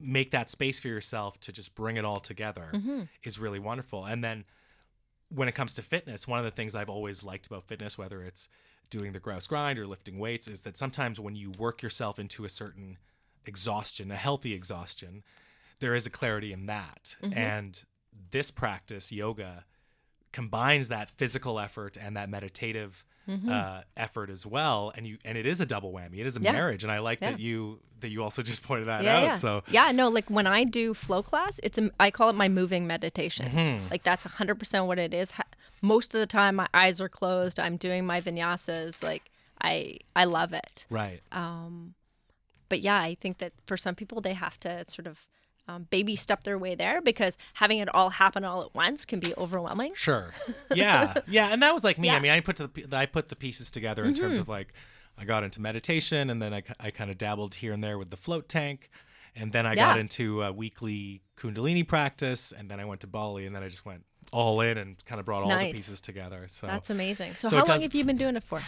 make 0.00 0.30
that 0.32 0.50
space 0.50 0.80
for 0.80 0.88
yourself 0.88 1.38
to 1.40 1.52
just 1.52 1.74
bring 1.74 1.96
it 1.96 2.04
all 2.04 2.20
together 2.20 2.70
Mm-hmm. 2.72 3.02
is 3.22 3.38
really 3.38 3.58
wonderful. 3.60 4.04
And 4.04 4.22
then 4.24 4.44
when 5.28 5.48
it 5.48 5.54
comes 5.54 5.74
to 5.74 5.82
fitness, 5.82 6.26
one 6.26 6.38
of 6.38 6.44
the 6.44 6.50
things 6.50 6.74
I've 6.74 6.88
always 6.90 7.22
liked 7.22 7.46
about 7.46 7.64
fitness, 7.64 7.96
whether 7.96 8.22
it's 8.22 8.48
doing 8.90 9.12
the 9.12 9.20
grouse 9.20 9.46
grind 9.46 9.78
or 9.78 9.86
lifting 9.86 10.18
weights, 10.18 10.48
is 10.48 10.62
that 10.62 10.76
sometimes 10.76 11.18
when 11.20 11.34
you 11.36 11.50
work 11.52 11.82
yourself 11.82 12.18
into 12.18 12.44
a 12.44 12.48
certain 12.48 12.98
exhaustion, 13.46 14.10
a 14.10 14.16
healthy 14.16 14.52
exhaustion, 14.52 15.22
there 15.78 15.94
is 15.94 16.04
a 16.06 16.10
clarity 16.10 16.52
in 16.52 16.66
that. 16.66 17.16
And 17.32 17.78
this 18.30 18.50
practice, 18.50 19.10
yoga, 19.12 19.64
combines 20.32 20.88
that 20.88 21.10
physical 21.10 21.60
effort 21.60 21.96
and 22.00 22.16
that 22.16 22.28
meditative 22.28 23.04
uh, 23.48 23.82
effort 23.96 24.28
as 24.30 24.44
well, 24.44 24.92
and 24.96 25.06
you 25.06 25.16
and 25.24 25.38
it 25.38 25.46
is 25.46 25.60
a 25.60 25.66
double 25.66 25.92
whammy. 25.92 26.18
It 26.18 26.26
is 26.26 26.36
a 26.36 26.40
Yeah. 26.40 26.52
marriage, 26.52 26.82
and 26.82 26.90
I 26.90 26.98
like 26.98 27.20
Yeah. 27.20 27.30
that 27.30 27.40
you 27.40 27.80
that 28.00 28.08
you 28.08 28.20
also 28.22 28.42
just 28.50 28.62
pointed 28.64 28.88
that 28.88 29.04
yeah, 29.04 29.16
out. 29.18 29.22
yeah. 29.22 29.36
So 29.36 29.62
yeah, 29.68 29.92
no, 29.92 30.08
like 30.08 30.28
when 30.28 30.46
I 30.48 30.64
do 30.64 30.92
flow 30.92 31.22
class, 31.22 31.60
it's 31.62 31.78
a, 31.78 31.90
I 32.00 32.10
call 32.10 32.28
it 32.30 32.34
my 32.34 32.48
moving 32.48 32.84
meditation. 32.86 33.46
Mm-hmm. 33.46 33.90
Like 33.92 34.02
that's 34.02 34.24
100% 34.24 34.86
what 34.88 34.98
it 34.98 35.14
is. 35.14 35.32
Most 35.82 36.12
of 36.14 36.20
the 36.20 36.26
time 36.26 36.56
my 36.56 36.68
eyes 36.74 37.00
are 37.00 37.08
closed. 37.08 37.60
I'm 37.60 37.76
doing 37.76 38.04
my 38.04 38.20
vinyasas. 38.20 39.02
Like 39.04 39.30
I 39.60 39.98
I 40.16 40.24
love 40.24 40.52
it. 40.52 40.84
right, 40.90 41.20
Um, 41.30 41.94
But 42.68 42.80
yeah, 42.80 42.98
I 43.00 43.14
think 43.14 43.38
that 43.38 43.52
for 43.66 43.76
some 43.76 43.94
people 43.94 44.20
they 44.20 44.34
have 44.34 44.58
to 44.60 44.84
sort 44.88 45.06
of 45.06 45.20
um, 45.68 45.86
baby 45.90 46.16
step 46.16 46.42
their 46.44 46.58
way 46.58 46.74
there 46.74 47.00
because 47.00 47.36
having 47.54 47.78
it 47.78 47.88
all 47.94 48.10
happen 48.10 48.44
all 48.44 48.62
at 48.62 48.74
once 48.74 49.04
can 49.04 49.20
be 49.20 49.32
overwhelming. 49.36 49.92
Sure. 49.94 50.30
Yeah. 50.74 51.14
yeah. 51.28 51.48
And 51.52 51.62
that 51.62 51.72
was 51.74 51.84
like 51.84 51.98
me. 51.98 52.08
I 52.08 52.12
Yeah. 52.12 52.16
Mm-hmm. 52.16 52.22
mean, 52.22 52.32
I 52.32 52.40
put 52.40 52.56
the 52.56 52.70
I 52.96 53.06
put 53.06 53.28
the 53.28 53.36
pieces 53.36 53.70
together 53.70 54.04
in 54.04 54.14
terms 54.14 54.38
of 54.38 54.48
like 54.48 54.72
I 55.18 55.24
got 55.24 55.44
into 55.44 55.60
meditation 55.60 56.30
and 56.30 56.40
then 56.42 56.52
I, 56.54 56.62
I 56.80 56.90
kind 56.90 57.10
of 57.10 57.18
dabbled 57.18 57.56
here 57.56 57.72
and 57.72 57.82
there 57.84 57.98
with 57.98 58.10
the 58.10 58.16
float 58.16 58.48
tank. 58.48 58.90
And 59.36 59.52
then 59.52 59.66
I 59.66 59.74
got 59.74 59.98
into 59.98 60.42
a 60.42 60.52
weekly 60.52 61.22
Kundalini 61.38 61.86
practice. 61.86 62.52
And 62.52 62.70
then 62.70 62.80
I 62.80 62.84
went 62.84 63.00
to 63.02 63.06
Bali 63.06 63.46
and 63.46 63.54
then 63.54 63.62
I 63.62 63.68
just 63.68 63.84
went 63.86 64.04
all 64.32 64.60
in 64.62 64.78
and 64.78 65.02
kind 65.04 65.18
of 65.20 65.26
brought 65.26 65.42
all 65.42 65.48
the 65.50 65.72
pieces 65.72 66.00
together. 66.00 66.46
So 66.48 66.66
That's 66.66 66.90
amazing. 66.90 67.34
So, 67.36 67.48
So 67.48 67.56
how 67.56 67.62
long 67.64 67.66
does- 67.76 67.82
have 67.82 67.94
you 67.94 68.04
been 68.04 68.16
doing 68.16 68.36
it 68.36 68.42
for? 68.44 68.58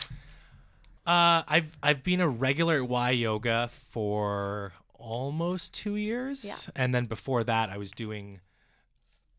uh, 1.07 1.43
I've 1.47 1.67
I've 1.83 2.03
been 2.03 2.21
a 2.21 2.29
regular 2.29 2.77
at 2.83 2.89
Y 2.89 3.11
Yoga 3.11 3.69
for 3.91 4.73
almost 5.05 5.75
two 5.75 5.97
years. 5.97 6.45
Yeah. 6.45 6.57
And 6.75 6.95
then 6.95 7.05
before 7.07 7.45
that, 7.45 7.69
I 7.71 7.77
was 7.77 7.91
doing 7.93 8.41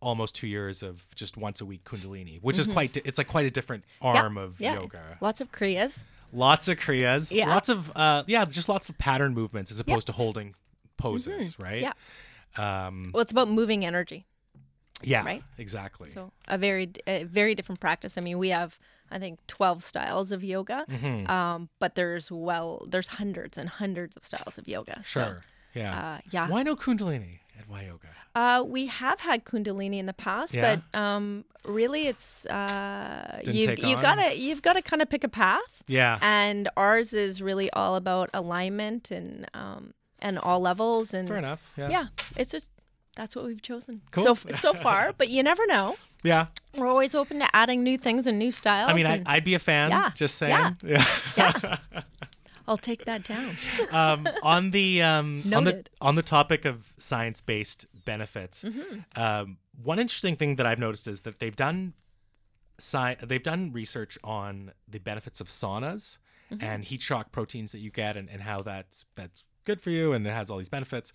almost 0.01 0.35
two 0.35 0.47
years 0.47 0.83
of 0.83 1.07
just 1.15 1.35
once 1.37 1.61
a 1.61 1.65
week 1.65 1.83
Kundalini, 1.83 2.39
which 2.41 2.59
is 2.59 2.67
quite, 2.67 2.93
di- 2.93 3.01
it's 3.05 3.17
like 3.17 3.27
quite 3.27 3.45
a 3.47 3.51
different 3.51 3.83
arm 4.01 4.37
of 4.37 4.53
Mm-hmm. 4.53 4.63
yeah. 4.63 4.73
yoga. 4.75 5.17
Lots 5.21 5.41
of 5.41 5.51
kriyas. 5.51 6.03
Lots 6.31 6.67
of 6.67 6.77
kriyas. 6.77 7.33
Yeah. 7.33 7.47
Lots 7.49 7.69
of 7.69 7.91
uh 7.95 8.23
yeah, 8.27 8.45
just 8.45 8.67
lots 8.69 8.89
of 8.89 8.97
pattern 8.97 9.33
movements 9.33 9.71
as 9.71 9.79
opposed 9.79 10.07
to 10.07 10.13
holding 10.13 10.53
poses, 10.97 11.57
right? 11.57 11.83
Mm-hmm. 11.85 12.61
Yeah. 12.61 12.87
Um 12.87 13.11
Well, 13.13 13.21
it's 13.21 13.31
about 13.31 13.47
moving 13.49 13.85
energy. 13.85 14.25
yeah, 15.01 15.23
right? 15.25 15.43
exactly. 15.57 16.09
So 16.11 16.31
a 16.47 16.57
very 16.57 16.91
a 17.07 17.23
very 17.23 17.55
different 17.55 17.79
practice. 17.79 18.17
I 18.17 18.21
mean, 18.21 18.37
we 18.37 18.49
have 18.49 18.77
I 19.09 19.17
think 19.19 19.39
12 19.47 19.83
styles 19.83 20.31
of 20.31 20.43
yoga. 20.43 20.83
Mm-hmm. 20.89 21.29
Um, 21.31 21.69
but 21.79 21.95
there's 21.95 22.29
well 22.31 22.85
there's 22.89 23.07
hundreds 23.07 23.57
and 23.57 23.69
hundreds 23.69 24.17
of 24.17 24.23
styles 24.25 24.57
of 24.57 24.67
yoga. 24.67 24.95
So, 25.03 25.19
sure. 25.21 25.41
Yeah. 25.75 26.15
uh, 26.15 26.19
yeah. 26.31 26.47
Why 26.49 26.63
no 26.63 26.75
Kundalini 26.75 27.39
at 27.59 27.67
Y 27.69 27.83
Yoga? 27.83 28.07
Uh, 28.35 28.61
we 28.63 28.87
have 28.87 29.19
had 29.21 29.45
Kundalini 29.45 29.97
in 29.97 30.07
the 30.07 30.13
past, 30.13 30.53
Yeah? 30.53 30.77
but 30.93 30.99
um, 30.99 31.45
really, 31.63 32.07
it's 32.07 32.45
uh, 32.47 33.41
you 33.45 33.65
take 33.67 33.81
you 33.81 33.95
on? 33.95 34.01
gotta 34.01 34.37
you've 34.37 34.61
got 34.61 34.73
to 34.73 34.81
kind 34.81 35.01
of 35.01 35.09
pick 35.09 35.23
a 35.23 35.29
path, 35.29 35.83
Yeah. 35.87 36.17
and 36.21 36.67
ours 36.75 37.13
is 37.13 37.41
really 37.41 37.69
all 37.71 37.95
about 37.95 38.29
alignment 38.33 39.09
and 39.11 39.49
um, 39.53 39.93
and 40.19 40.37
all 40.39 40.59
levels 40.59 41.13
and 41.13 41.27
Fair 41.29 41.37
enough. 41.37 41.61
Yeah. 41.77 41.89
yeah, 41.89 42.07
it's 42.35 42.51
just 42.51 42.67
that's 43.15 43.35
what 43.37 43.45
we've 43.45 43.61
chosen 43.61 44.01
Cool. 44.11 44.35
so 44.35 44.37
so 44.55 44.73
far. 44.73 45.13
But 45.17 45.29
you 45.29 45.41
never 45.41 45.65
know. 45.67 45.95
Yeah. 46.23 46.47
We're 46.75 46.87
always 46.87 47.15
open 47.15 47.39
to 47.39 47.47
adding 47.55 47.83
new 47.83 47.97
things 47.97 48.25
and 48.27 48.37
new 48.39 48.51
styles. 48.51 48.89
I 48.89 48.93
mean, 48.93 49.05
I, 49.05 49.21
I'd 49.27 49.43
be 49.45 49.53
a 49.53 49.59
fan. 49.59 49.91
Yeah. 49.91 50.09
Just 50.15 50.35
saying. 50.35 50.75
Yeah. 50.83 51.05
Yeah. 51.37 51.77
I'll 52.67 52.77
take 52.77 53.05
that 53.05 53.23
down. 53.23 53.57
um, 53.91 54.27
on 54.43 54.71
the 54.71 55.01
um, 55.01 55.43
on 55.53 55.63
the 55.65 55.85
on 56.01 56.15
the 56.15 56.23
topic 56.23 56.65
of 56.65 56.93
science-based 56.97 57.85
benefits, 58.05 58.63
Mm-hmm. 58.63 58.99
um, 59.21 59.57
one 59.83 59.99
interesting 59.99 60.35
thing 60.35 60.55
that 60.55 60.65
I've 60.65 60.79
noticed 60.79 61.07
is 61.07 61.21
that 61.23 61.39
they've 61.39 61.55
done 61.55 61.93
sci- 62.79 63.17
they've 63.23 63.43
done 63.43 63.71
research 63.71 64.17
on 64.23 64.71
the 64.87 64.99
benefits 64.99 65.39
of 65.41 65.47
saunas 65.47 66.17
Mm-hmm. 66.51 66.63
and 66.63 66.83
heat 66.85 67.01
shock 67.01 67.31
proteins 67.31 67.71
that 67.71 67.79
you 67.79 67.89
get 67.89 68.15
and, 68.15 68.29
and 68.29 68.43
how 68.43 68.61
that's 68.61 69.03
that's 69.15 69.43
good 69.63 69.81
for 69.81 69.89
you 69.89 70.13
and 70.13 70.25
it 70.27 70.29
has 70.31 70.51
all 70.51 70.57
these 70.59 70.69
benefits. 70.69 71.11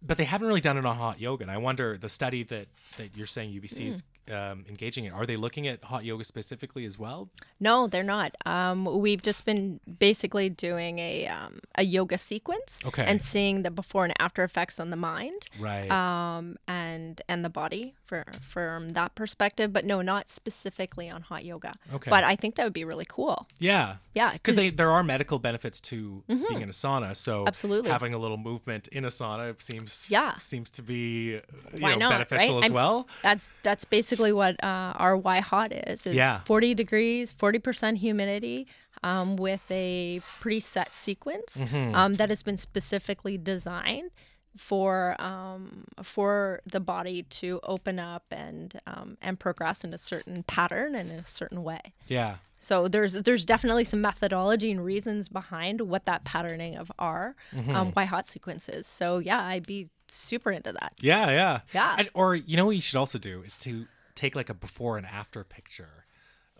But 0.00 0.16
they 0.16 0.24
haven't 0.24 0.48
really 0.48 0.62
done 0.62 0.78
it 0.78 0.86
on 0.86 0.96
hot 0.96 1.20
yoga. 1.20 1.42
And 1.44 1.50
I 1.50 1.58
wonder 1.58 1.98
the 1.98 2.08
study 2.08 2.42
that, 2.44 2.68
that 2.96 3.16
you're 3.16 3.26
saying 3.26 3.52
UBC 3.52 3.86
is 3.88 3.96
Mm. 4.02 4.04
Um, 4.30 4.64
engaging 4.68 5.04
in, 5.04 5.12
are 5.12 5.26
they 5.26 5.36
looking 5.36 5.66
at 5.66 5.82
hot 5.84 6.04
yoga 6.04 6.24
specifically 6.24 6.84
as 6.84 6.98
well? 6.98 7.28
No, 7.60 7.86
they're 7.86 8.02
not. 8.02 8.34
Um, 8.46 8.84
we've 8.84 9.22
just 9.22 9.44
been 9.44 9.80
basically 9.98 10.48
doing 10.48 10.98
a 10.98 11.26
um, 11.28 11.60
a 11.76 11.84
yoga 11.84 12.18
sequence 12.18 12.80
Okay. 12.84 13.04
and 13.04 13.22
seeing 13.22 13.62
the 13.62 13.70
before 13.70 14.04
and 14.04 14.14
after 14.18 14.42
effects 14.44 14.80
on 14.80 14.90
the 14.90 14.96
mind 14.96 15.46
Right. 15.58 15.90
um, 15.90 16.56
and 16.66 17.20
and 17.28 17.44
the 17.44 17.50
body 17.50 17.94
for 18.14 18.24
from 18.48 18.92
that 18.92 19.14
perspective. 19.14 19.72
But 19.72 19.84
no, 19.84 20.00
not 20.02 20.28
specifically 20.28 21.10
on 21.10 21.22
hot 21.22 21.44
yoga. 21.44 21.74
Okay. 21.92 22.10
But 22.10 22.22
I 22.24 22.36
think 22.36 22.54
that 22.56 22.64
would 22.64 22.72
be 22.72 22.84
really 22.84 23.06
cool. 23.08 23.46
yeah. 23.58 23.96
Yeah, 24.14 24.32
because 24.34 24.54
they 24.54 24.70
there 24.70 24.92
are 24.92 25.02
medical 25.02 25.40
benefits 25.40 25.80
to 25.90 26.22
being 26.28 26.60
in 26.60 26.68
a 26.68 26.72
sauna. 26.72 27.16
So 27.16 27.34
Mm-hmm. 27.40 27.48
Absolutely. 27.48 27.90
having 27.90 28.14
a 28.14 28.18
little 28.18 28.36
movement 28.36 28.86
in 28.88 29.04
a 29.04 29.08
sauna 29.08 29.60
seems 29.60 30.06
Yeah. 30.08 30.36
seems 30.36 30.70
to 30.72 30.82
be 30.82 31.32
you 31.32 31.40
Why 31.80 31.90
know, 31.90 31.96
not, 32.08 32.10
beneficial 32.28 32.54
right? 32.56 32.64
as 32.64 32.70
I'm- 32.70 32.74
well. 32.74 33.08
That's 33.24 33.50
that's 33.64 33.84
basically 33.84 34.32
what 34.32 34.62
uh, 34.62 34.92
our 35.04 35.16
Y 35.16 35.40
hot 35.40 35.72
is. 35.72 36.06
is 36.06 36.14
Yeah. 36.14 36.40
40 36.44 36.74
degrees, 36.74 37.32
40% 37.34 37.96
humidity, 37.98 38.68
um, 39.02 39.34
with 39.36 39.62
a 39.70 40.20
preset 40.40 40.92
sequence 40.92 41.56
Mm-hmm. 41.56 41.94
um, 41.96 42.14
that 42.14 42.28
has 42.30 42.42
been 42.44 42.56
specifically 42.58 43.36
designed 43.36 44.10
for 44.56 45.16
um, 45.18 45.84
for 46.02 46.60
the 46.64 46.80
body 46.80 47.24
to 47.24 47.60
open 47.64 47.98
up 47.98 48.24
and 48.30 48.80
um, 48.86 49.16
and 49.20 49.38
progress 49.38 49.84
in 49.84 49.92
a 49.94 49.98
certain 49.98 50.42
pattern 50.44 50.94
and 50.94 51.10
in 51.10 51.18
a 51.18 51.26
certain 51.26 51.62
way. 51.64 51.80
Yeah, 52.06 52.36
So 52.58 52.86
there's 52.88 53.14
there's 53.14 53.44
definitely 53.44 53.84
some 53.84 54.00
methodology 54.00 54.70
and 54.70 54.84
reasons 54.84 55.28
behind 55.28 55.80
what 55.82 56.04
that 56.06 56.24
patterning 56.24 56.76
of 56.76 56.90
our 56.98 57.34
Mm-hmm. 57.52 57.74
um, 57.74 57.92
Y 57.96 58.04
hot 58.04 58.26
sequences. 58.26 58.86
So 58.86 59.18
yeah, 59.18 59.40
I'd 59.42 59.66
be 59.66 59.88
super 60.08 60.52
into 60.52 60.72
that. 60.72 60.92
yeah, 61.00 61.30
yeah, 61.30 61.60
Yeah. 61.72 61.96
And, 61.98 62.08
or 62.14 62.34
you 62.34 62.56
know 62.56 62.66
what 62.66 62.76
you 62.76 62.82
should 62.82 62.98
also 62.98 63.18
do 63.18 63.42
is 63.42 63.54
to 63.56 63.86
take 64.14 64.36
like 64.36 64.48
a 64.50 64.54
before 64.54 64.96
and 64.98 65.06
after 65.06 65.42
picture 65.42 66.04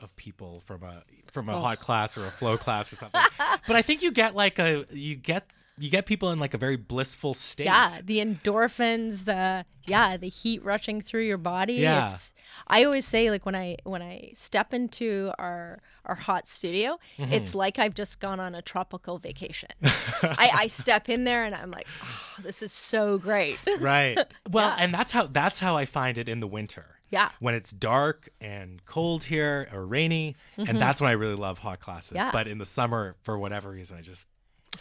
of 0.00 0.14
people 0.16 0.61
from 0.66 0.83
a 0.83 1.02
from 1.30 1.48
Oh. 1.48 1.59
a 1.59 1.61
hot 1.61 1.78
class 1.80 2.18
or 2.18 2.26
a 2.26 2.30
flow 2.30 2.57
class 2.57 2.92
or 2.92 2.96
something. 2.96 3.20
but 3.68 3.76
I 3.76 3.83
think 3.83 4.02
you 4.02 4.11
get 4.11 4.35
like 4.35 4.59
a 4.59 4.85
you 4.90 5.14
get 5.14 5.46
you 5.78 5.90
get 5.90 6.06
people 6.06 6.30
in 6.30 6.38
like 6.38 6.54
a 6.54 6.58
very 6.58 6.76
blissful 6.76 7.34
state. 7.34 7.64
Yeah, 7.66 7.98
the 8.04 8.18
endorphins, 8.18 9.24
the 9.24 9.64
yeah, 9.87 10.16
the 10.16 10.28
heat 10.28 10.64
rushing 10.64 11.00
through 11.00 11.24
your 11.26 11.38
body. 11.38 11.74
Yeah. 11.74 12.14
It's, 12.14 12.30
I 12.68 12.84
always 12.84 13.04
say 13.06 13.30
like 13.30 13.44
when 13.44 13.56
I 13.56 13.76
when 13.84 14.00
I 14.02 14.32
step 14.37 14.72
into 14.72 15.32
our 15.38 15.80
our 16.04 16.14
hot 16.14 16.46
studio, 16.46 16.98
Mm-hmm. 17.18 17.32
it's 17.32 17.54
like 17.54 17.78
I've 17.78 17.94
just 17.94 18.20
gone 18.20 18.38
on 18.40 18.54
a 18.54 18.62
tropical 18.62 19.18
vacation. 19.18 19.70
I, 19.82 20.50
I 20.54 20.66
step 20.82 21.08
in 21.08 21.24
there 21.24 21.44
and 21.44 21.54
I'm 21.54 21.70
like, 21.70 21.87
oh, 22.02 22.42
this 22.42 22.62
is 22.62 22.72
so 22.72 23.18
great. 23.18 23.58
right 23.80 24.18
well 24.50 24.68
Yeah. 24.68 24.76
and 24.84 24.94
that's 24.94 25.12
how 25.12 25.26
that's 25.26 25.58
how 25.60 25.76
i 25.76 25.84
find 25.87 26.18
it 26.18 26.28
in 26.28 26.40
the 26.40 26.46
winter 26.46 26.96
Yeah. 27.10 27.30
when 27.40 27.54
it's 27.54 27.70
dark 27.70 28.28
and 28.40 28.84
cold 28.87 29.24
here 29.24 29.68
or 29.72 29.87
rainy 29.87 30.37
and 30.56 30.80
that's 30.80 31.00
when 31.00 31.08
i 31.10 31.14
really 31.14 31.34
love 31.34 31.58
hot 31.58 31.80
classes 31.80 32.16
Mm-hmm. 32.16 32.26
Yeah. 32.26 32.32
but 32.32 32.46
in 32.48 32.58
the 32.58 32.66
summer 32.66 33.16
for 33.22 33.38
whatever 33.38 33.70
reason 33.70 33.96
i 33.98 34.02
just 34.02 34.26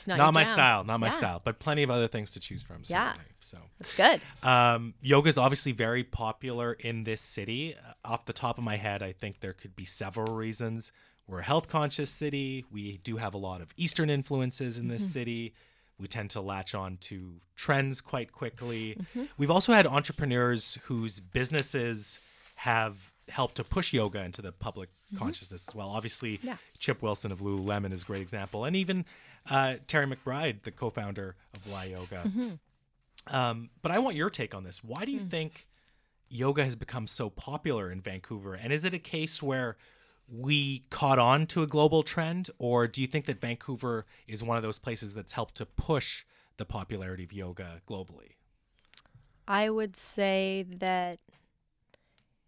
not, 0.07 0.17
not, 0.17 0.33
my 0.33 0.43
jam. 0.43 0.53
style 0.53 0.83
not 0.83 0.99
my 0.99 1.07
Yeah, 1.07 1.11
style 1.13 1.41
but 1.43 1.59
plenty 1.59 1.83
of 1.83 1.89
other 1.89 2.07
things 2.07 2.31
to 2.31 2.39
choose 2.39 2.61
from 2.63 2.81
Yeah. 2.85 3.13
so 3.41 3.57
It's 3.79 3.93
good. 3.93 4.21
um, 4.43 4.93
yoga 5.01 5.29
is 5.29 5.37
obviously 5.37 5.71
very 5.71 6.03
popular 6.03 6.73
in 6.73 7.03
this 7.03 7.21
city. 7.21 7.75
Uh, 7.75 7.93
off 8.05 8.25
the 8.25 8.33
top 8.33 8.57
of 8.57 8.63
my 8.63 8.77
head, 8.77 9.01
I 9.03 9.11
think 9.13 9.39
there 9.39 9.53
could 9.53 9.75
be 9.75 9.85
several 9.85 10.35
reasons. 10.35 10.91
We're 11.27 11.39
a 11.39 11.43
health 11.43 11.69
conscious 11.69 12.09
city. 12.09 12.65
We 12.71 12.97
do 12.97 13.17
have 13.17 13.33
a 13.33 13.37
lot 13.37 13.61
of 13.61 13.73
Eastern 13.77 14.09
influences 14.09 14.77
in 14.77 14.87
this 14.89 15.09
city. 15.13 15.53
We 15.97 16.07
tend 16.07 16.31
to 16.31 16.41
latch 16.41 16.75
on 16.75 16.97
to 17.01 17.35
trends 17.55 18.01
quite 18.01 18.31
quickly. 18.33 18.97
We've 19.37 19.51
also 19.51 19.71
had 19.73 19.87
entrepreneurs 19.87 20.77
whose 20.83 21.19
businesses 21.21 22.19
have 22.55 22.97
helped 23.29 23.55
to 23.55 23.63
push 23.63 23.93
yoga 23.93 24.21
into 24.23 24.41
the 24.41 24.51
public 24.51 24.89
consciousness 25.17 25.67
as 25.69 25.75
well. 25.75 25.89
Obviously, 25.89 26.39
Yeah. 26.43 26.57
Chip 26.77 27.01
Wilson 27.01 27.31
of 27.31 27.39
Lululemon 27.39 27.93
is 27.93 28.03
a 28.03 28.05
great 28.05 28.21
example, 28.21 28.65
and 28.65 28.75
even 28.75 29.05
uh, 29.49 29.75
Terry 29.87 30.05
McBride, 30.05 30.63
the 30.63 30.71
co-founder 30.71 31.35
of 31.53 31.71
Y 31.71 31.85
Yoga. 31.85 32.57
Um, 33.27 33.69
but 33.81 33.91
I 33.91 33.99
want 33.99 34.15
your 34.15 34.29
take 34.29 34.53
on 34.53 34.63
this. 34.63 34.83
Why 34.83 35.05
do 35.05 35.11
you 35.11 35.19
think 35.19 35.67
yoga 36.29 36.63
has 36.63 36.75
become 36.75 37.07
so 37.07 37.29
popular 37.29 37.91
in 37.91 38.01
Vancouver? 38.01 38.53
And 38.53 38.73
is 38.73 38.83
it 38.83 38.93
a 38.93 38.99
case 38.99 39.41
where 39.41 39.77
we 40.27 40.83
caught 40.89 41.19
on 41.19 41.45
to 41.47 41.63
a 41.63 41.67
global 41.67 42.03
trend, 42.03 42.49
or 42.57 42.87
do 42.87 43.01
you 43.01 43.07
think 43.07 43.25
that 43.25 43.39
Vancouver 43.39 44.05
is 44.27 44.43
one 44.43 44.57
of 44.57 44.63
those 44.63 44.79
places 44.79 45.13
that's 45.13 45.33
helped 45.33 45.55
to 45.55 45.65
push 45.65 46.25
the 46.57 46.65
popularity 46.65 47.23
of 47.23 47.33
yoga 47.33 47.81
globally? 47.87 48.35
I 49.47 49.69
would 49.69 49.95
say 49.95 50.65
that 50.77 51.19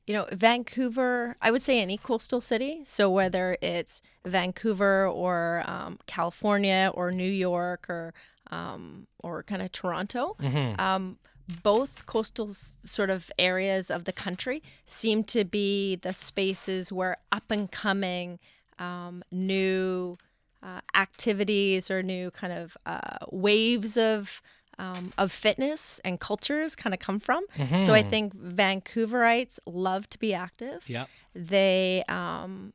you 0.07 0.13
know 0.13 0.27
Vancouver. 0.31 1.35
I 1.41 1.51
would 1.51 1.61
say 1.63 1.79
any 1.81 1.97
coastal 1.97 2.41
city. 2.41 2.83
So 2.85 3.09
whether 3.09 3.57
it's 3.61 4.01
Vancouver 4.25 5.07
or 5.07 5.63
um, 5.67 5.99
California 6.07 6.91
or 6.93 7.11
New 7.11 7.29
York 7.31 7.89
or 7.89 8.13
um, 8.51 9.07
or 9.23 9.43
kind 9.43 9.61
of 9.61 9.71
Toronto, 9.71 10.35
um, 10.77 11.17
both 11.63 12.05
coastal 12.05 12.49
s- 12.49 12.77
sort 12.83 13.09
of 13.09 13.31
areas 13.39 13.89
of 13.91 14.05
the 14.05 14.11
country 14.13 14.61
seem 14.87 15.23
to 15.25 15.43
be 15.43 15.95
the 15.95 16.13
spaces 16.13 16.91
where 16.91 17.17
up 17.31 17.49
and 17.51 17.71
coming 17.71 18.39
um, 18.79 19.23
new 19.31 20.17
uh, 20.63 20.81
activities 20.95 21.89
or 21.91 22.01
new 22.03 22.31
kind 22.31 22.53
of 22.53 22.75
uh, 22.85 23.17
waves 23.31 23.97
of 23.97 24.41
um, 24.79 25.13
of 25.17 25.31
fitness 25.31 25.99
and 26.03 26.19
cultures 26.19 26.75
kind 26.75 26.93
of 26.93 26.99
come 26.99 27.19
from. 27.19 27.45
So 27.85 27.93
I 27.93 28.03
think 28.03 28.35
Vancouverites 28.35 29.59
love 29.65 30.09
to 30.09 30.19
be 30.19 30.33
active. 30.33 30.83
Yep. 30.87 31.09
They 31.33 32.03
um, 32.07 32.73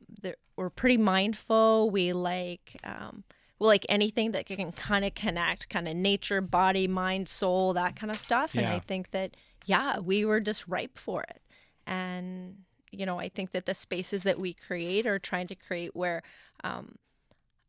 we're 0.55 0.69
pretty 0.69 0.97
mindful. 0.97 1.89
We 1.89 2.13
like 2.13 2.77
um, 2.83 3.23
we 3.59 3.67
like 3.67 3.85
anything 3.89 4.31
that 4.31 4.45
can 4.45 4.71
kind 4.71 5.05
of 5.05 5.13
connect, 5.15 5.69
kind 5.69 5.87
of 5.87 5.95
nature, 5.95 6.41
body, 6.41 6.87
mind, 6.87 7.29
soul, 7.29 7.73
that 7.73 7.95
kind 7.95 8.11
of 8.11 8.19
stuff. 8.19 8.55
And 8.55 8.65
I 8.65 8.79
think 8.79 9.11
that 9.11 9.37
yeah, 9.65 9.99
we 9.99 10.25
were 10.25 10.39
just 10.39 10.67
ripe 10.67 10.97
for 10.97 11.23
it. 11.23 11.41
And 11.85 12.57
you 12.91 13.05
know, 13.05 13.19
I 13.19 13.29
think 13.29 13.51
that 13.51 13.65
the 13.65 13.73
spaces 13.73 14.23
that 14.23 14.39
we 14.39 14.53
create 14.53 15.05
are 15.05 15.19
trying 15.19 15.47
to 15.47 15.55
create 15.55 15.95
where 15.95 16.23
um, 16.63 16.95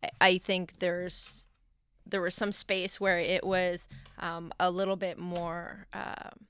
I, 0.03 0.11
I 0.21 0.39
think 0.39 0.79
there's 0.79 1.45
there 2.07 2.21
was 2.23 2.35
some 2.35 2.53
space 2.53 3.01
where 3.01 3.19
it 3.19 3.45
was 3.45 3.89
um, 4.19 4.53
a 4.61 4.71
little 4.71 4.97
bit 4.97 5.19
more 5.19 5.87
um, 5.93 6.47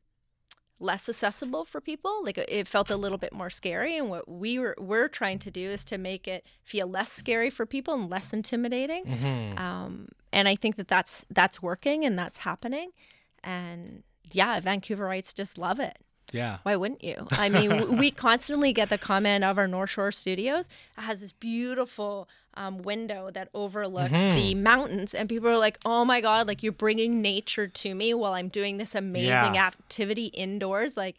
less 0.81 1.09
accessible 1.09 1.65
for 1.65 1.81
people 1.81 2.25
like 2.25 2.37
it 2.37 2.67
felt 2.67 2.91
a 2.91 2.97
little 2.97 3.19
bit 3.19 3.33
more 3.33 3.49
scary 3.51 3.97
and 3.97 4.09
what 4.11 4.29
we 4.29 4.59
were 4.59 4.75
we're 4.81 5.07
trying 5.07 5.39
to 5.39 5.49
do 5.51 5.71
is 5.71 5.85
to 5.85 5.97
make 5.97 6.27
it 6.27 6.45
feel 6.65 6.89
less 6.89 7.13
scary 7.13 7.51
for 7.51 7.65
people 7.65 7.95
and 7.95 8.11
less 8.11 8.33
intimidating 8.33 9.05
Mm-hmm. 9.05 9.59
um, 9.59 10.09
and 10.33 10.49
i 10.49 10.57
think 10.57 10.75
that 10.77 10.89
that's 10.89 11.25
that's 11.31 11.63
working 11.63 12.05
and 12.05 12.19
that's 12.19 12.39
happening 12.39 12.91
and 13.45 14.03
yeah 14.33 14.59
vancouverites 14.61 15.33
just 15.33 15.57
love 15.57 15.79
it 15.79 15.99
Yeah. 16.33 16.59
why 16.65 16.75
wouldn't 16.75 17.05
you? 17.05 17.27
I 17.31 17.49
mean, 17.57 17.99
we 17.99 18.11
constantly 18.11 18.73
get 18.73 18.89
the 18.89 18.99
comment 18.99 19.45
of 19.45 19.59
our 19.59 19.69
North 19.69 19.91
Shore 19.91 20.11
studios. 20.13 20.67
It 20.97 21.03
has 21.03 21.21
this 21.21 21.33
beautiful 21.33 22.29
um, 22.55 22.79
window 22.79 23.31
that 23.31 23.49
overlooks 23.55 24.13
the 24.13 24.55
mountains, 24.55 25.15
and 25.15 25.29
people 25.29 25.49
are 25.49 25.59
like, 25.59 25.79
"Oh 25.85 26.05
my 26.05 26.21
god! 26.21 26.47
Like 26.47 26.63
you're 26.63 26.73
bringing 26.73 27.23
nature 27.23 27.67
to 27.67 27.95
me 27.95 28.15
while 28.15 28.33
I'm 28.35 28.49
doing 28.49 28.77
this 28.77 28.95
amazing 28.95 29.55
Yeah. 29.55 29.67
activity 29.67 30.27
indoors." 30.27 30.97
Like 30.97 31.17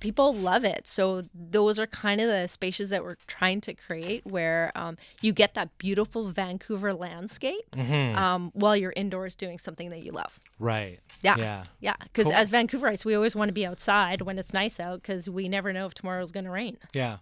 people 0.00 0.32
love 0.34 0.64
it. 0.64 0.86
So 0.86 1.24
those 1.34 1.78
are 1.78 1.86
kind 1.86 2.20
of 2.20 2.28
the 2.28 2.46
spaces 2.46 2.90
that 2.90 3.02
we're 3.02 3.16
trying 3.26 3.60
to 3.62 3.74
create, 3.74 4.24
where 4.26 4.70
um, 4.76 4.96
you 5.20 5.32
get 5.32 5.54
that 5.54 5.76
beautiful 5.78 6.30
Vancouver 6.30 6.94
landscape 6.94 7.74
um, 7.76 8.50
while 8.54 8.76
you're 8.76 8.92
indoors 8.94 9.34
doing 9.34 9.58
something 9.58 9.90
that 9.90 10.02
you 10.04 10.12
love. 10.12 10.38
Right. 10.60 11.00
Yeah. 11.22 11.36
Yeah. 11.36 11.64
Yeah, 11.80 11.94
because 12.02 12.24
Cool. 12.24 12.34
as 12.34 12.50
Vancouverites, 12.50 13.04
we 13.04 13.14
always 13.14 13.34
want 13.34 13.48
to 13.48 13.52
be 13.52 13.66
outside 13.66 14.22
when 14.22 14.38
it's 14.38 14.52
nice 14.52 14.78
out 14.78 15.02
because 15.02 15.28
we 15.28 15.48
never 15.48 15.72
know 15.72 15.86
if 15.86 15.94
tomorrow's 15.94 16.30
going 16.32 16.44
to 16.44 16.50
rain. 16.50 16.78
Yeah. 16.92 17.16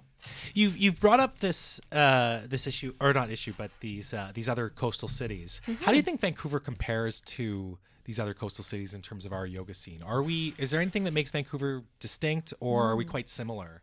You've 0.55 0.77
you've 0.77 1.01
brought 1.01 1.20
up 1.20 1.39
this 1.41 1.81
uh, 1.93 2.41
this 2.47 2.66
issue 2.66 2.95
or 3.01 3.12
not 3.12 3.31
issue, 3.31 3.55
but 3.57 3.70
these 3.81 4.12
uh, 4.14 4.31
these 4.35 4.49
other 4.49 4.68
coastal 4.70 5.09
cities. 5.09 5.61
How 5.66 5.72
Mm-hmm. 5.72 5.91
do 5.91 5.97
you 5.97 6.03
think 6.03 6.20
Vancouver 6.20 6.61
compares 6.61 7.20
to 7.22 7.79
these 8.05 8.20
other 8.20 8.35
coastal 8.35 8.62
cities 8.64 8.95
in 8.95 9.03
terms 9.03 9.24
of 9.27 9.33
our 9.33 9.47
yoga 9.47 9.74
scene? 9.74 10.03
Are 10.03 10.22
we 10.22 10.55
is 10.59 10.70
there 10.70 10.81
anything 10.81 11.05
that 11.05 11.12
makes 11.12 11.31
Vancouver 11.31 11.83
distinct, 12.01 12.55
or 12.61 12.85
are 12.91 12.97
we 12.97 13.05
Mm. 13.05 13.11
quite 13.11 13.29
similar? 13.29 13.83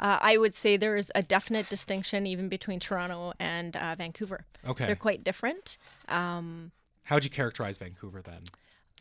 Uh, 0.00 0.16
I 0.20 0.36
would 0.36 0.54
say 0.54 0.76
there 0.76 0.96
is 0.96 1.10
a 1.16 1.22
definite 1.22 1.68
distinction 1.68 2.24
even 2.26 2.48
between 2.48 2.78
Toronto 2.78 3.32
and 3.40 3.74
uh, 3.74 3.96
Vancouver. 3.96 4.44
Okay. 4.64 4.86
They're 4.86 4.94
quite 4.94 5.24
different. 5.24 5.76
Um, 6.08 6.70
How 7.04 7.16
would 7.16 7.24
you 7.24 7.30
characterize 7.30 7.78
Vancouver 7.78 8.22
then? 8.22 8.42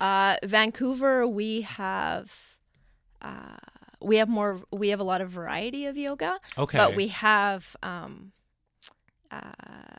uh, 0.02 0.38
Vancouver, 0.44 1.28
we 1.28 1.62
have. 1.62 2.32
Uh, 3.22 3.58
we 4.02 4.18
have 4.18 4.30
more. 4.30 4.62
We 4.72 4.90
have 4.90 5.00
a 5.00 5.04
lot 5.04 5.22
of 5.22 5.30
variety 5.30 5.86
of 5.86 5.98
yoga, 5.98 6.40
Okay. 6.58 6.78
but 6.78 6.96
we 6.96 7.08
have. 7.10 7.76
Um, 7.84 8.32
uh, 9.30 9.52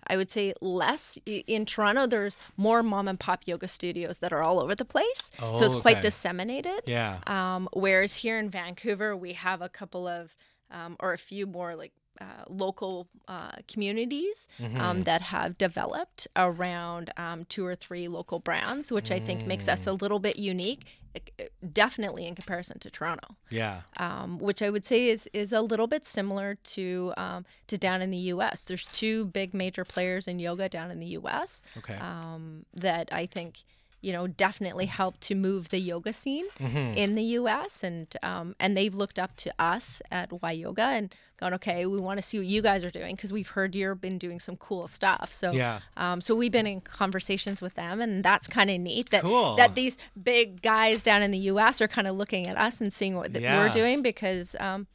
I 0.07 0.17
would 0.17 0.31
say 0.31 0.55
less 0.63 1.19
in 1.27 1.67
Toronto. 1.67 2.07
There's 2.07 2.35
more 2.57 2.83
mom 2.83 3.09
and 3.09 3.21
pop 3.21 3.43
yoga 3.45 3.69
studios 3.69 4.21
that 4.21 4.33
are 4.33 4.43
all 4.43 4.59
over 4.59 4.75
the 4.75 4.87
place, 4.87 5.31
oh, 5.43 5.59
so 5.59 5.67
it's 5.67 5.75
Oh, 5.75 5.81
quite 5.83 5.97
okay. 5.99 6.03
disseminated. 6.09 6.81
Yeah. 6.87 7.19
Um, 7.27 7.69
whereas 7.75 8.17
here 8.17 8.39
in 8.39 8.49
Vancouver, 8.49 9.15
we 9.15 9.35
have 9.35 9.61
a 9.61 9.69
couple 9.69 10.07
of, 10.09 10.35
um, 10.71 10.97
or 10.99 11.13
a 11.13 11.19
few 11.19 11.47
more 11.47 11.77
like 11.77 11.93
uh, 12.21 12.25
local 12.49 13.07
uh, 13.29 13.53
communities 13.67 14.47
Mm-hmm. 14.61 14.81
um, 14.81 15.05
that 15.05 15.23
have 15.23 15.57
developed 15.59 16.27
around 16.37 17.11
um, 17.17 17.45
two 17.49 17.65
or 17.65 17.75
three 17.77 18.09
local 18.09 18.39
brands, 18.41 18.91
which 18.91 19.11
I 19.11 19.21
think 19.21 19.47
makes 19.47 19.69
us 19.69 19.87
a 19.87 19.91
Mm. 19.91 20.01
little 20.03 20.19
bit 20.19 20.37
unique, 20.37 20.85
uh, 21.17 21.45
definitely 21.73 22.27
in 22.27 22.35
comparison 22.35 22.79
to 22.81 22.91
Toronto. 22.91 23.29
Yeah. 23.51 23.83
Um, 23.99 24.39
which 24.39 24.63
I 24.63 24.71
would 24.71 24.85
say 24.85 25.09
is 25.09 25.29
is 25.33 25.53
a 25.53 25.61
little 25.61 25.87
bit 25.87 26.05
similar 26.07 26.57
to 26.75 27.13
um, 27.17 27.45
to 27.69 27.79
down 27.79 28.03
in 28.03 28.11
the 28.11 28.25
U.S. 28.35 28.65
There's 28.65 28.87
two 28.87 29.27
big 29.27 29.55
major 29.55 29.85
players 29.85 30.27
in 30.29 30.39
yoga 30.39 30.69
down 30.69 30.91
in 30.91 30.99
the 31.01 31.11
U.S. 31.21 31.63
Okay. 31.77 31.97
Um, 31.97 32.65
that 32.75 33.09
I 33.13 33.27
think 33.27 33.63
you 34.01 34.13
know 34.13 34.27
definitely 34.27 34.87
helped 34.87 35.21
to 35.23 35.35
move 35.35 35.71
the 35.71 35.79
yoga 35.81 36.13
scene 36.13 36.47
Mm-hmm. 36.61 36.97
in 36.97 37.15
the 37.17 37.23
U.S. 37.41 37.83
and 37.83 38.07
um, 38.23 38.55
and 38.61 38.77
they've 38.77 38.95
looked 38.95 39.19
up 39.19 39.37
to 39.39 39.53
us 39.59 40.01
at 40.11 40.31
Y 40.43 40.53
Yoga 40.53 40.83
and 40.83 41.15
gone, 41.41 41.55
okay, 41.55 41.87
we 41.87 42.01
want 42.01 42.19
to 42.21 42.23
see 42.29 42.37
what 42.39 42.47
you 42.47 42.61
guys 42.63 42.85
are 42.85 42.91
doing 42.91 43.15
because 43.15 43.33
we've 43.33 43.47
heard 43.49 43.75
you've 43.75 44.01
been 44.01 44.19
doing 44.19 44.41
some 44.41 44.57
cool 44.57 44.89
stuff. 44.89 45.33
So 45.33 45.53
Yeah. 45.53 45.81
um, 45.97 46.21
so 46.21 46.35
we've 46.35 46.51
been 46.53 46.67
in 46.67 46.81
conversations 46.81 47.61
with 47.63 47.75
them, 47.75 48.01
and 48.01 48.25
that's 48.25 48.47
kind 48.47 48.71
of 48.71 48.81
neat 48.81 49.11
that 49.11 49.23
Cool. 49.23 49.57
that 49.57 49.75
these 49.75 49.97
big 50.21 50.63
guys 50.63 51.03
down 51.03 51.23
in 51.23 51.31
the 51.31 51.39
U.S. 51.53 51.81
are 51.81 51.89
kind 51.89 52.07
of 52.07 52.17
looking 52.17 52.47
at 52.47 52.57
us 52.57 52.81
and 52.81 52.93
seeing 52.93 53.17
what 53.17 53.33
that 53.33 53.43
Yeah. 53.43 53.59
we're 53.59 53.73
doing 53.73 54.03
because 54.03 54.55
um, 54.61 54.87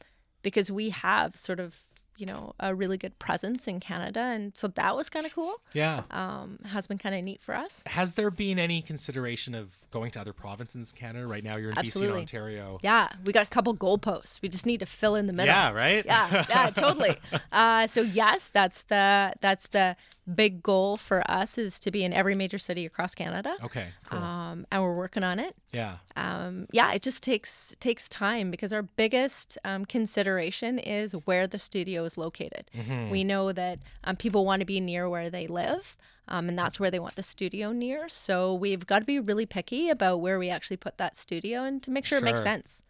because 0.42 0.70
we 0.70 0.90
have 0.90 1.36
sort 1.36 1.60
of 1.60 1.74
you 2.16 2.26
know 2.26 2.54
a 2.60 2.74
really 2.74 2.96
good 2.96 3.18
presence 3.18 3.66
in 3.66 3.80
Canada, 3.80 4.20
and 4.20 4.56
so 4.56 4.68
that 4.68 4.96
was 4.96 5.08
kind 5.08 5.26
of 5.26 5.34
cool. 5.34 5.54
Yeah. 5.72 6.02
Um, 6.10 6.58
has 6.64 6.86
been 6.86 6.98
kind 6.98 7.14
of 7.14 7.22
neat 7.22 7.40
for 7.42 7.54
us. 7.54 7.82
Has 7.86 8.14
there 8.14 8.30
been 8.30 8.58
any 8.58 8.82
consideration 8.82 9.54
of 9.54 9.78
going 9.90 10.10
to 10.12 10.20
other 10.20 10.32
provinces 10.32 10.92
in 10.92 10.98
Canada? 10.98 11.26
Right 11.26 11.44
now, 11.44 11.56
you're 11.56 11.70
in 11.70 11.76
BC 11.76 11.86
Absolutely. 11.86 12.20
and 12.20 12.20
Ontario. 12.20 12.78
Yeah, 12.82 13.08
we 13.24 13.32
got 13.32 13.46
a 13.46 13.50
couple 13.50 13.74
goalposts. 13.76 14.40
We 14.42 14.48
just 14.48 14.66
need 14.66 14.80
to 14.80 14.86
fill 14.86 15.14
in 15.14 15.26
the 15.26 15.32
middle. 15.32 15.54
Yeah, 15.54 15.72
right? 15.72 16.04
yeah, 16.04 16.44
yeah, 16.48 16.70
totally. 16.70 17.16
Uh, 17.52 17.86
so 17.86 18.00
yes, 18.00 18.50
that's 18.52 18.82
the 18.82 19.32
that's 19.40 19.68
the 19.68 19.96
big 20.32 20.62
goal 20.62 20.96
for 20.96 21.28
us 21.30 21.58
is 21.58 21.78
to 21.80 21.90
be 21.90 22.02
in 22.04 22.12
every 22.12 22.34
major 22.34 22.58
city 22.58 22.86
across 22.86 23.14
Canada. 23.14 23.54
Okay, 23.62 23.88
cool. 24.08 24.18
Um, 24.18 24.66
and 24.72 24.82
we're 24.82 24.94
working 24.96 25.22
on 25.22 25.38
it. 25.38 25.54
yeah. 25.72 25.96
Um, 26.16 26.66
yeah, 26.72 26.92
it 26.92 27.02
just 27.02 27.22
takes 27.22 27.74
takes 27.80 28.08
time 28.08 28.50
because 28.50 28.72
our 28.72 28.82
biggest 28.82 29.58
um, 29.64 29.84
consideration 29.84 30.78
is 30.78 31.12
where 31.26 31.46
the 31.46 31.58
studio 31.58 32.04
is 32.04 32.16
located. 32.16 32.70
Mm-hmm. 32.74 33.10
We 33.10 33.24
know 33.24 33.52
that 33.52 33.80
um, 34.04 34.16
people 34.16 34.44
want 34.44 34.60
to 34.60 34.66
be 34.66 34.80
near 34.80 35.08
where 35.08 35.28
they 35.28 35.46
live, 35.46 35.96
um, 36.28 36.48
and 36.48 36.58
that's 36.58 36.80
where 36.80 36.90
they 36.90 36.98
want 36.98 37.16
the 37.16 37.22
studio 37.22 37.72
near. 37.72 38.08
So 38.08 38.54
we've 38.54 38.86
got 38.86 39.00
to 39.00 39.04
be 39.04 39.18
really 39.20 39.46
picky 39.46 39.90
about 39.90 40.20
where 40.20 40.38
we 40.38 40.48
actually 40.50 40.78
put 40.78 40.98
that 40.98 41.16
studio 41.18 41.64
and 41.64 41.82
to 41.82 41.90
make 41.90 42.06
sure, 42.06 42.18
it 42.18 42.24
makes 42.24 42.42
sense. 42.42 42.82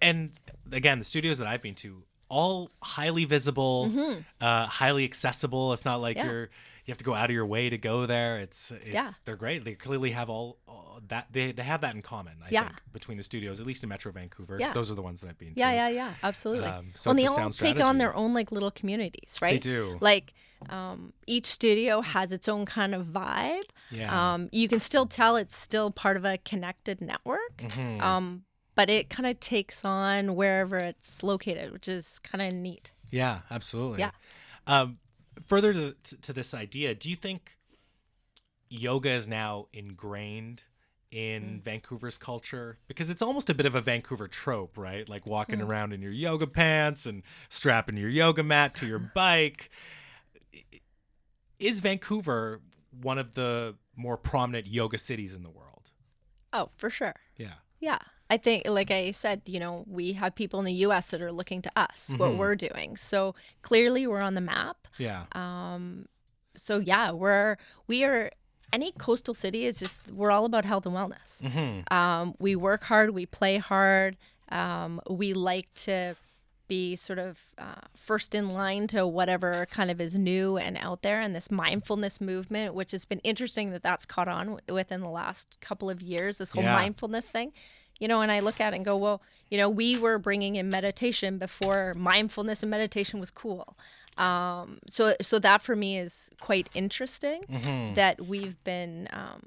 And 0.00 0.32
again, 0.72 0.98
the 0.98 1.04
studios 1.04 1.38
that 1.38 1.46
I've 1.46 1.62
been 1.62 1.76
to, 1.76 2.02
all 2.28 2.70
highly 2.82 3.24
visible, 3.26 4.24
uh, 4.40 4.66
highly 4.66 5.04
accessible. 5.04 5.72
It's 5.74 5.84
not 5.84 6.00
like 6.00 6.16
Mm-hmm. 6.16 6.26
Yeah. 6.26 6.32
you're 6.32 6.50
you 6.84 6.90
have 6.92 6.98
to 6.98 7.04
go 7.04 7.14
out 7.14 7.30
of 7.30 7.34
your 7.34 7.46
way 7.46 7.70
to 7.70 7.78
go 7.78 8.06
there. 8.06 8.38
It's 8.38 8.70
it's 8.72 8.88
Yeah. 8.90 9.10
they're 9.24 9.36
great. 9.36 9.64
They 9.64 9.74
clearly 9.74 10.10
have 10.10 10.28
all, 10.28 10.58
all 10.66 11.00
that 11.08 11.28
they 11.30 11.52
they 11.52 11.62
have 11.62 11.80
that 11.82 11.94
in 11.94 12.02
common. 12.02 12.34
I 12.44 12.48
Yeah. 12.50 12.66
think 12.68 12.82
between 12.92 13.18
the 13.18 13.22
studios, 13.22 13.60
at 13.60 13.66
least 13.66 13.82
in 13.82 13.88
Metro 13.88 14.10
Vancouver. 14.12 14.56
Yeah. 14.58 14.72
Those 14.72 14.90
are 14.90 14.94
the 14.94 15.02
ones 15.02 15.20
that 15.20 15.28
I've 15.28 15.38
been 15.38 15.52
Yeah, 15.56 15.70
to. 15.70 15.74
yeah, 15.76 15.88
yeah, 15.88 16.14
absolutely. 16.22 16.68
Um, 16.68 16.92
so 16.94 17.10
well, 17.10 17.16
they 17.16 17.26
all 17.26 17.50
take 17.50 17.78
on 17.80 17.98
their 17.98 18.14
own 18.14 18.34
like 18.34 18.50
little 18.50 18.70
communities, 18.70 19.36
right? 19.40 19.52
They 19.52 19.58
do. 19.58 19.98
Like 20.00 20.32
um, 20.70 21.12
each 21.26 21.46
studio 21.46 22.00
has 22.02 22.30
its 22.32 22.48
own 22.48 22.66
kind 22.66 22.94
of 22.94 23.06
vibe. 23.06 23.62
Yeah. 23.90 24.34
Um, 24.34 24.48
you 24.52 24.68
can 24.68 24.78
still 24.80 25.06
tell 25.06 25.36
it's 25.36 25.56
still 25.56 25.90
part 25.90 26.16
of 26.16 26.24
a 26.24 26.38
connected 26.38 27.00
network. 27.00 27.56
Mhm. 27.58 28.00
Um, 28.00 28.44
but 28.74 28.88
it 28.88 29.10
kind 29.10 29.26
of 29.26 29.38
takes 29.40 29.84
on 29.84 30.34
wherever 30.34 30.76
it's 30.76 31.22
located, 31.22 31.72
which 31.72 31.88
is 31.88 32.18
kind 32.20 32.40
of 32.42 32.54
neat. 32.54 32.90
Yeah, 33.10 33.40
absolutely. 33.50 33.98
Yeah. 34.00 34.12
Um, 34.66 34.98
further 35.46 35.72
to, 35.72 35.94
to, 36.22 36.32
this 36.32 36.54
idea, 36.54 36.94
do 36.94 37.08
you 37.10 37.16
think 37.16 37.56
yoga 38.68 39.10
is 39.10 39.28
now 39.28 39.66
ingrained 39.72 40.62
in 41.10 41.60
Mm. 41.60 41.62
Vancouver's 41.62 42.16
culture? 42.18 42.78
Because 42.88 43.10
it's 43.10 43.20
almost 43.22 43.50
a 43.50 43.54
bit 43.54 43.66
of 43.66 43.74
a 43.74 43.80
Vancouver 43.80 44.28
trope, 44.28 44.78
right? 44.78 45.08
Like 45.08 45.26
walking 45.26 45.58
Mm. 45.58 45.66
around 45.68 45.92
in 45.92 46.00
your 46.02 46.12
yoga 46.12 46.46
pants 46.46 47.04
and 47.06 47.22
strapping 47.50 47.96
your 47.96 48.08
yoga 48.08 48.42
mat 48.42 48.74
to 48.76 48.86
your 48.86 48.98
bike. 49.14 49.70
Is 51.58 51.80
Vancouver 51.80 52.60
one 53.00 53.18
of 53.18 53.34
the 53.34 53.76
more 53.96 54.16
prominent 54.16 54.66
yoga 54.66 54.98
cities 54.98 55.34
in 55.34 55.42
the 55.42 55.50
world? 55.50 55.90
Oh, 56.52 56.70
for 56.76 56.90
sure. 56.90 57.14
Yeah. 57.36 57.54
Yeah. 57.80 57.98
I 58.34 58.36
think, 58.38 58.66
like 58.66 58.90
I 58.90 59.10
said, 59.12 59.42
you 59.46 59.60
know, 59.60 59.84
we 59.86 60.14
have 60.14 60.34
people 60.34 60.58
in 60.62 60.64
the 60.72 60.78
U.S. 60.86 61.04
that 61.10 61.20
are 61.20 61.32
looking 61.40 61.60
to 61.62 61.70
us, 61.76 61.98
what 62.16 62.30
Mhm. 62.30 62.38
we're 62.38 62.56
doing. 62.68 62.96
So 62.96 63.34
clearly, 63.68 64.06
we're 64.06 64.20
on 64.30 64.34
the 64.34 64.40
map. 64.40 64.78
Yeah. 64.98 65.24
Um, 65.32 66.06
so 66.56 66.78
yeah, 66.78 67.10
we're 67.12 67.56
we 67.86 68.04
are 68.04 68.30
any 68.72 68.90
coastal 68.92 69.34
city 69.34 69.66
is 69.66 69.78
just 69.78 69.98
we're 70.10 70.30
all 70.30 70.46
about 70.46 70.64
health 70.64 70.86
and 70.86 70.94
wellness. 70.94 71.30
hmm 71.54 71.94
Um, 71.98 72.34
we 72.38 72.52
work 72.56 72.82
hard, 72.84 73.10
we 73.10 73.26
play 73.26 73.58
hard. 73.58 74.16
Um, 74.50 75.00
we 75.10 75.28
like 75.34 75.68
to 75.86 76.14
be 76.68 76.96
sort 76.96 77.18
of 77.18 77.38
uh, 77.58 77.82
first 78.08 78.34
in 78.34 78.46
line 78.54 78.86
to 78.94 79.06
whatever 79.06 79.66
kind 79.70 79.90
of 79.90 80.00
is 80.00 80.14
new 80.14 80.56
and 80.56 80.78
out 80.78 81.02
there 81.02 81.20
and 81.20 81.34
this 81.34 81.50
mindfulness 81.50 82.18
movement 82.20 82.72
which 82.78 82.92
has 82.92 83.04
been 83.04 83.18
interesting 83.20 83.72
that 83.72 83.82
that's 83.82 84.06
caught 84.06 84.28
on 84.28 84.46
w- 84.56 84.74
within 84.80 85.00
the 85.02 85.08
last 85.22 85.58
couple 85.60 85.90
of 85.90 86.00
years 86.00 86.38
this 86.38 86.50
whole 86.52 86.62
Yeah. 86.62 86.74
mindfulness 86.74 87.26
thing 87.26 87.52
you 88.02 88.08
know 88.08 88.20
and 88.20 88.30
i 88.32 88.40
look 88.40 88.60
at 88.60 88.72
it 88.72 88.76
and 88.76 88.84
go 88.84 88.96
well 88.96 89.22
you 89.50 89.56
know 89.60 89.68
we 89.70 89.88
were 90.04 90.18
bringing 90.18 90.56
in 90.56 90.68
meditation 90.68 91.38
before 91.38 91.94
mindfulness 91.94 92.62
and 92.62 92.70
meditation 92.70 93.20
was 93.20 93.30
cool 93.30 93.76
um, 94.18 94.78
so 94.88 95.14
so 95.22 95.38
that 95.38 95.62
for 95.62 95.74
me 95.74 95.90
is 95.98 96.28
quite 96.40 96.68
interesting 96.74 97.40
Mhm. 97.48 97.94
that 97.94 98.14
we've 98.26 98.62
been 98.64 99.08
um, 99.12 99.40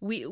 we 0.00 0.26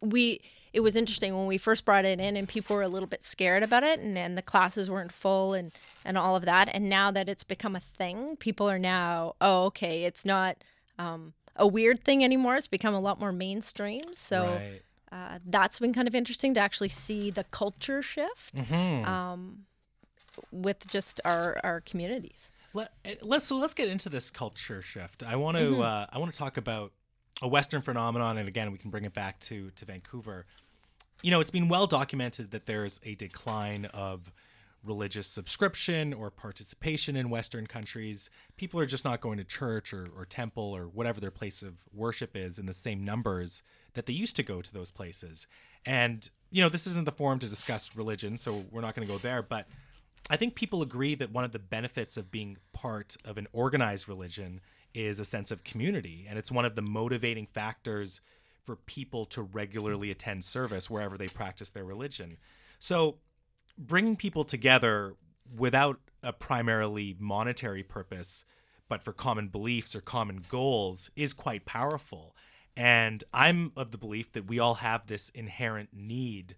we 0.00 0.40
it 0.72 0.80
was 0.80 0.96
interesting 0.96 1.34
when 1.36 1.46
we 1.46 1.58
first 1.58 1.84
brought 1.84 2.04
it 2.04 2.18
in 2.20 2.36
and 2.36 2.48
people 2.48 2.76
were 2.76 2.82
a 2.82 2.88
little 2.88 3.06
bit 3.08 3.22
scared 3.22 3.62
about 3.62 3.82
it 3.82 4.00
and, 4.00 4.18
and 4.18 4.36
the 4.36 4.42
classes 4.42 4.90
weren't 4.90 5.12
full 5.12 5.54
and 5.54 5.72
and 6.04 6.18
all 6.18 6.36
of 6.36 6.44
that 6.44 6.68
and 6.72 6.88
now 6.88 7.10
that 7.10 7.28
it's 7.28 7.44
become 7.44 7.74
a 7.76 7.80
thing 7.80 8.36
people 8.36 8.68
are 8.68 8.78
now 8.78 9.34
oh 9.40 9.64
okay 9.66 10.04
it's 10.04 10.24
not 10.24 10.56
um, 10.98 11.32
a 11.56 11.66
weird 11.66 12.02
thing 12.04 12.22
anymore 12.24 12.56
it's 12.56 12.66
become 12.66 12.94
a 12.94 13.00
lot 13.00 13.18
more 13.20 13.32
mainstream 13.32 14.02
so 14.14 14.38
right. 14.56 14.82
Uh, 15.12 15.38
that's 15.46 15.78
been 15.78 15.92
kind 15.92 16.08
of 16.08 16.14
interesting 16.14 16.54
to 16.54 16.60
actually 16.60 16.88
see 16.88 17.30
the 17.30 17.44
culture 17.44 18.02
shift 18.02 18.54
Mhm. 18.56 19.06
um, 19.06 19.66
with 20.50 20.86
just 20.88 21.20
our 21.24 21.60
our 21.62 21.80
communities 21.82 22.50
Let, 22.72 22.92
eh, 23.04 23.16
let's 23.20 23.46
so 23.46 23.58
let's 23.58 23.74
get 23.74 23.88
into 23.88 24.08
this 24.08 24.30
culture 24.30 24.80
shift. 24.82 25.22
I 25.22 25.36
want 25.36 25.58
to 25.58 25.64
Mm-hmm. 25.64 25.82
uh, 25.82 26.06
I 26.12 26.18
want 26.18 26.32
to 26.32 26.38
talk 26.38 26.56
about 26.56 26.92
a 27.42 27.48
Western 27.48 27.82
phenomenon, 27.82 28.38
and 28.38 28.48
again, 28.48 28.72
we 28.72 28.78
can 28.78 28.90
bring 28.90 29.04
it 29.04 29.12
back 29.14 29.38
to 29.40 29.70
to 29.72 29.84
Vancouver. 29.84 30.46
You 31.22 31.30
know, 31.30 31.40
it's 31.40 31.50
been 31.50 31.68
well 31.68 31.86
documented 31.86 32.50
that 32.52 32.66
there's 32.66 33.00
a 33.04 33.14
decline 33.14 33.84
of 33.86 34.32
religious 34.84 35.28
subscription 35.28 36.12
or 36.12 36.28
participation 36.30 37.14
in 37.14 37.30
Western 37.30 37.66
countries. 37.68 38.30
People 38.56 38.80
are 38.80 38.86
just 38.86 39.04
not 39.04 39.20
going 39.20 39.38
to 39.38 39.44
church 39.44 39.92
or, 39.94 40.08
or 40.16 40.24
temple 40.24 40.64
or 40.76 40.84
whatever 40.88 41.20
their 41.20 41.30
place 41.30 41.62
of 41.62 41.74
worship 41.92 42.36
is 42.36 42.58
in 42.58 42.66
the 42.66 42.74
same 42.74 43.04
numbers 43.04 43.62
that 43.94 44.06
they 44.06 44.12
used 44.12 44.36
to 44.36 44.42
go 44.42 44.62
to 44.62 44.72
those 44.72 44.90
places. 44.90 45.46
And 45.84 46.28
you 46.50 46.62
know, 46.62 46.68
this 46.68 46.86
isn't 46.86 47.04
the 47.06 47.12
forum 47.12 47.38
to 47.40 47.48
discuss 47.48 47.96
religion, 47.96 48.36
so 48.36 48.64
we're 48.70 48.82
not 48.82 48.94
going 48.94 49.06
to 49.06 49.12
go 49.12 49.18
there, 49.18 49.42
but 49.42 49.66
I 50.30 50.36
think 50.36 50.54
people 50.54 50.82
agree 50.82 51.14
that 51.16 51.32
one 51.32 51.44
of 51.44 51.52
the 51.52 51.58
benefits 51.58 52.16
of 52.16 52.30
being 52.30 52.56
part 52.72 53.16
of 53.24 53.38
an 53.38 53.48
organized 53.52 54.08
religion 54.08 54.60
is 54.94 55.18
a 55.18 55.24
sense 55.24 55.50
of 55.50 55.64
community. 55.64 56.26
And 56.28 56.38
it's 56.38 56.52
one 56.52 56.64
of 56.64 56.76
the 56.76 56.82
motivating 56.82 57.46
factors 57.46 58.20
for 58.64 58.76
people 58.76 59.26
to 59.26 59.42
regularly 59.42 60.10
attend 60.10 60.44
service 60.44 60.88
wherever 60.88 61.18
they 61.18 61.26
practice 61.26 61.70
their 61.70 61.84
religion. 61.84 62.36
So, 62.78 63.16
bringing 63.76 64.16
people 64.16 64.44
together 64.44 65.16
without 65.56 65.98
a 66.22 66.32
primarily 66.32 67.16
monetary 67.18 67.82
purpose, 67.82 68.44
but 68.88 69.02
for 69.02 69.12
common 69.12 69.48
beliefs 69.48 69.96
or 69.96 70.00
common 70.00 70.44
goals, 70.48 71.10
is 71.16 71.32
quite 71.32 71.64
powerful. 71.64 72.36
And 72.76 73.22
I'm 73.32 73.72
of 73.76 73.90
the 73.90 73.98
belief 73.98 74.32
that 74.32 74.46
we 74.46 74.58
all 74.58 74.74
have 74.74 75.06
this 75.06 75.28
inherent 75.30 75.90
need 75.92 76.54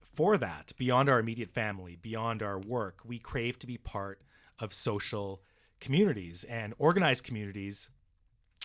for 0.00 0.38
that 0.38 0.72
beyond 0.78 1.08
our 1.08 1.18
immediate 1.18 1.50
family, 1.50 1.96
beyond 1.96 2.42
our 2.42 2.58
work. 2.58 3.00
We 3.04 3.18
crave 3.18 3.58
to 3.60 3.66
be 3.66 3.76
part 3.76 4.22
of 4.58 4.72
social 4.72 5.42
communities, 5.80 6.44
and 6.44 6.74
organized 6.78 7.24
communities 7.24 7.88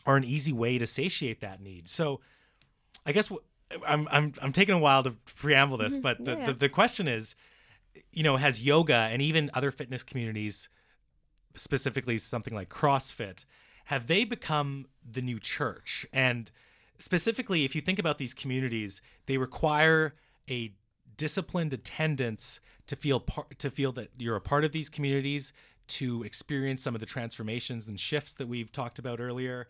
are 0.06 0.18
an 0.18 0.24
easy 0.24 0.54
way 0.54 0.78
to 0.78 0.86
satiate 0.86 1.42
that 1.42 1.62
need. 1.62 1.88
So, 1.88 2.22
I 3.06 3.12
guess 3.12 3.30
what, 3.30 3.44
I'm, 3.88 4.08
I'm 4.12 4.34
I'm 4.42 4.52
taking 4.52 4.76
a 4.76 4.80
while 4.80 5.04
to 5.04 5.12
preamble 5.36 5.78
this, 5.78 5.94
mm-hmm. 5.94 6.02
but 6.02 6.24
the, 6.24 6.32
yeah. 6.32 6.46
the 6.48 6.54
the 6.54 6.70
question 6.70 7.08
is, 7.08 7.36
you 8.12 8.24
know, 8.24 8.38
has 8.38 8.62
yoga 8.62 9.10
and 9.12 9.22
even 9.22 9.50
other 9.54 9.72
fitness 9.72 10.04
communities, 10.04 10.70
specifically 11.56 12.18
something 12.18 12.54
like 12.54 12.70
CrossFit, 12.70 13.46
have 13.86 14.08
they 14.08 14.24
become 14.24 14.88
the 15.10 15.22
new 15.22 15.40
church? 15.40 16.06
And 16.12 16.52
specifically, 17.00 17.66
if 17.66 17.76
you 17.76 17.82
think 17.82 18.00
about 18.00 18.18
these 18.18 18.34
communities, 18.34 19.02
they 19.26 19.38
require 19.38 20.16
a 20.50 20.74
disciplined 21.18 21.74
attendance 21.74 22.60
to 22.88 22.96
feel 22.96 23.20
part 23.20 23.58
to 23.60 23.72
feel 23.72 23.92
that 23.94 24.10
you're 24.18 24.36
a 24.36 24.42
part 24.42 24.64
of 24.64 24.72
these 24.72 24.90
communities, 24.90 25.54
to 25.88 26.24
experience 26.24 26.82
some 26.82 26.96
of 26.96 27.02
the 27.02 27.08
transformations 27.08 27.88
and 27.88 28.00
shifts 28.00 28.34
that 28.34 28.48
we've 28.48 28.72
talked 28.72 29.00
about 29.00 29.20
earlier. 29.20 29.68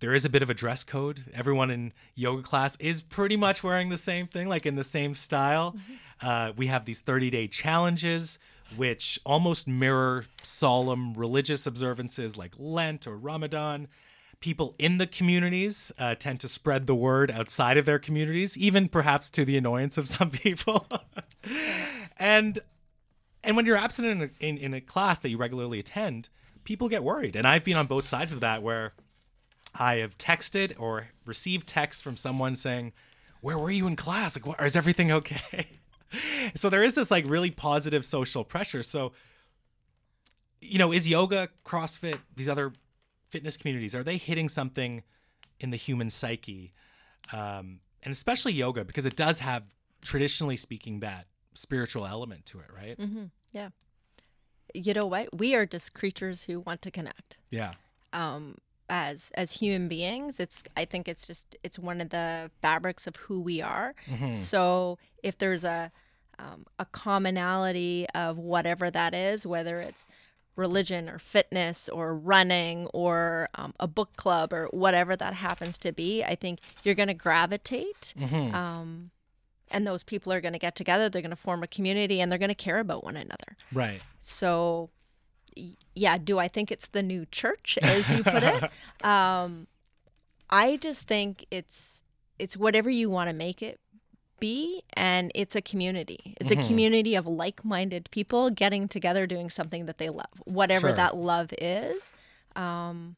There 0.00 0.14
is 0.14 0.24
a 0.24 0.28
bit 0.28 0.42
of 0.42 0.50
a 0.50 0.54
dress 0.54 0.84
code. 0.84 1.24
Everyone 1.34 1.70
in 1.70 1.92
yoga 2.14 2.42
class 2.42 2.76
is 2.76 3.02
pretty 3.02 3.36
much 3.36 3.64
wearing 3.64 3.88
the 3.88 3.98
same 3.98 4.28
thing, 4.28 4.48
like 4.48 4.64
in 4.64 4.76
the 4.76 4.84
same 4.84 5.14
style. 5.14 5.76
Uh, 6.22 6.52
we 6.56 6.68
have 6.68 6.84
these 6.84 7.00
30 7.00 7.30
day 7.30 7.48
challenges, 7.48 8.38
which 8.76 9.18
almost 9.24 9.66
mirror 9.66 10.26
solemn 10.42 11.14
religious 11.14 11.66
observances 11.66 12.36
like 12.36 12.52
Lent 12.58 13.06
or 13.06 13.16
Ramadan. 13.16 13.88
People 14.40 14.74
in 14.78 14.98
the 14.98 15.06
communities 15.06 15.90
uh, 15.98 16.14
tend 16.14 16.40
to 16.40 16.48
spread 16.48 16.86
the 16.86 16.94
word 16.94 17.30
outside 17.30 17.76
of 17.76 17.86
their 17.86 17.98
communities, 17.98 18.56
even 18.56 18.88
perhaps 18.88 19.30
to 19.30 19.44
the 19.44 19.56
annoyance 19.56 19.98
of 19.98 20.06
some 20.16 20.30
people. 20.30 20.86
and 22.18 22.60
and 23.44 23.56
when 23.56 23.66
you're 23.66 23.76
absent 23.76 24.08
in 24.08 24.22
a, 24.22 24.30
in, 24.40 24.58
in 24.58 24.74
a 24.74 24.80
class 24.80 25.20
that 25.20 25.28
you 25.28 25.38
regularly 25.38 25.78
attend, 25.78 26.28
people 26.64 26.88
get 26.88 27.02
worried. 27.04 27.36
And 27.36 27.46
I've 27.46 27.64
been 27.64 27.76
on 27.76 27.86
both 27.86 28.06
sides 28.06 28.32
of 28.32 28.40
that 28.40 28.62
where 28.62 28.92
I 29.74 29.96
have 29.96 30.18
texted 30.18 30.74
or 30.78 31.08
received 31.24 31.66
text 31.66 32.02
from 32.02 32.16
someone 32.16 32.56
saying, 32.56 32.92
"Where 33.40 33.58
were 33.58 33.70
you 33.70 33.86
in 33.86 33.96
class? 33.96 34.36
Like, 34.36 34.46
what, 34.46 34.60
is 34.64 34.76
everything 34.76 35.10
okay?" 35.10 35.68
so 36.54 36.68
there 36.68 36.82
is 36.82 36.94
this 36.94 37.10
like 37.10 37.28
really 37.28 37.50
positive 37.50 38.04
social 38.04 38.44
pressure. 38.44 38.82
So, 38.82 39.12
you 40.60 40.78
know, 40.78 40.92
is 40.92 41.06
yoga, 41.06 41.48
CrossFit, 41.64 42.18
these 42.36 42.48
other 42.48 42.72
fitness 43.28 43.56
communities 43.56 43.94
are 43.94 44.02
they 44.04 44.16
hitting 44.16 44.48
something 44.48 45.02
in 45.60 45.70
the 45.70 45.76
human 45.76 46.10
psyche, 46.10 46.72
um, 47.32 47.80
and 48.02 48.12
especially 48.12 48.52
yoga 48.52 48.84
because 48.84 49.04
it 49.04 49.16
does 49.16 49.38
have, 49.40 49.64
traditionally 50.02 50.56
speaking, 50.56 51.00
that 51.00 51.26
spiritual 51.54 52.06
element 52.06 52.46
to 52.46 52.60
it, 52.60 52.66
right? 52.74 52.96
hmm 52.98 53.24
Yeah. 53.52 53.70
You 54.74 54.92
know 54.94 55.06
what? 55.06 55.36
We 55.36 55.54
are 55.54 55.66
just 55.66 55.94
creatures 55.94 56.42
who 56.44 56.60
want 56.60 56.82
to 56.82 56.90
connect. 56.90 57.38
Yeah. 57.50 57.72
Um, 58.12 58.56
as 58.90 59.30
as 59.34 59.52
human 59.52 59.88
beings, 59.88 60.40
it's 60.40 60.62
I 60.76 60.84
think 60.84 61.08
it's 61.08 61.26
just 61.26 61.56
it's 61.62 61.78
one 61.78 62.00
of 62.00 62.10
the 62.10 62.50
fabrics 62.62 63.06
of 63.06 63.16
who 63.16 63.40
we 63.40 63.60
are. 63.60 63.94
Mhm. 64.06 64.36
So 64.36 64.98
if 65.22 65.38
there's 65.38 65.64
a 65.64 65.90
um, 66.38 66.66
a 66.78 66.84
commonality 66.84 68.06
of 68.14 68.38
whatever 68.38 68.90
that 68.90 69.12
is, 69.14 69.44
whether 69.44 69.80
it's 69.80 70.06
religion 70.58 71.08
or 71.08 71.18
fitness 71.18 71.88
or 71.88 72.14
running 72.14 72.86
or 72.88 73.48
um, 73.54 73.72
a 73.78 73.86
book 73.86 74.16
club 74.16 74.52
or 74.52 74.66
whatever 74.72 75.14
that 75.16 75.32
happens 75.32 75.78
to 75.78 75.92
be, 75.92 76.24
I 76.24 76.34
think 76.34 76.58
you're 76.82 76.96
going 76.96 77.08
to 77.08 77.14
gravitate. 77.14 78.12
Mhm. 78.18 78.52
Um, 78.52 79.10
and 79.70 79.86
those 79.86 80.02
people 80.02 80.32
are 80.32 80.40
going 80.40 80.54
to 80.54 80.58
get 80.58 80.74
together, 80.74 81.08
they're 81.08 81.22
going 81.22 81.30
to 81.30 81.36
form 81.36 81.62
a 81.62 81.66
community, 81.66 82.20
and 82.20 82.30
they're 82.30 82.38
going 82.38 82.48
to 82.48 82.54
care 82.54 82.78
about 82.80 83.04
one 83.04 83.16
another. 83.16 83.56
Right. 83.72 84.00
So, 84.20 84.90
yeah, 85.94 86.18
do 86.18 86.38
I 86.38 86.48
think 86.48 86.70
it's 86.70 86.88
the 86.88 87.02
new 87.02 87.26
church, 87.30 87.78
as 87.82 88.08
you 88.10 88.24
put 88.24 88.42
it? 88.42 88.70
um, 89.04 89.66
I 90.50 90.76
just 90.76 91.02
think 91.02 91.46
it's 91.50 92.00
it's 92.38 92.56
whatever 92.56 92.88
you 92.88 93.10
want 93.10 93.28
to 93.28 93.34
make 93.34 93.62
it 93.62 93.80
be, 94.40 94.82
and 94.94 95.30
it's 95.34 95.54
a 95.56 95.60
community. 95.62 96.34
It's 96.40 96.50
Mhm. 96.50 96.64
a 96.64 96.66
community 96.66 97.14
of 97.14 97.26
like-minded 97.26 98.08
people 98.10 98.50
getting 98.50 98.88
together, 98.88 99.26
doing 99.26 99.50
something 99.50 99.86
that 99.86 99.98
they 99.98 100.08
love, 100.10 100.30
whatever 100.44 100.88
Sure. 100.88 100.96
that 100.96 101.16
love 101.16 101.52
is. 101.58 102.12
Um, 102.56 103.16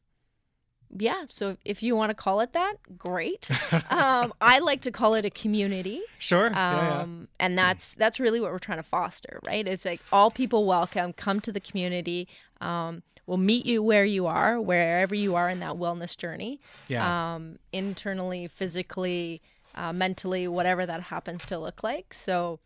yeah, 0.97 1.23
so 1.29 1.55
if 1.63 1.81
you 1.81 1.95
want 1.95 2.09
to 2.09 2.13
call 2.13 2.41
it 2.41 2.51
that, 2.53 2.75
great. 2.97 3.49
um, 3.89 4.33
I 4.41 4.59
like 4.59 4.81
to 4.81 4.91
call 4.91 5.13
it 5.13 5.23
a 5.23 5.29
community 5.29 6.01
Sure. 6.19 6.49
yeah, 6.49 6.75
yeah. 6.75 7.01
um, 7.01 7.27
and 7.39 7.57
that's 7.57 7.93
that's 7.93 8.19
really 8.19 8.41
what 8.41 8.51
we're 8.51 8.59
trying 8.59 8.77
to 8.79 8.83
foster 8.83 9.39
right 9.45 9.65
it's 9.65 9.85
like 9.85 10.01
all 10.11 10.29
people 10.29 10.65
welcome 10.65 11.13
come 11.13 11.39
to 11.41 11.51
the 11.51 11.61
community 11.61 12.27
um, 12.59 13.03
we'll 13.25 13.37
meet 13.37 13.65
you 13.65 13.81
where 13.81 14.03
you 14.03 14.27
are 14.27 14.59
wherever 14.59 15.15
you 15.15 15.33
are 15.35 15.49
in 15.49 15.61
that 15.61 15.75
wellness 15.75 16.17
journey 16.17 16.59
Yeah. 16.89 17.35
um, 17.35 17.57
internally 17.71 18.49
physically 18.49 19.41
uh, 19.75 19.93
mentally 19.93 20.47
whatever 20.47 20.85
that 20.85 21.01
happens 21.01 21.45
to 21.45 21.57
look 21.57 21.83
like. 21.83 22.13
So 22.13 22.59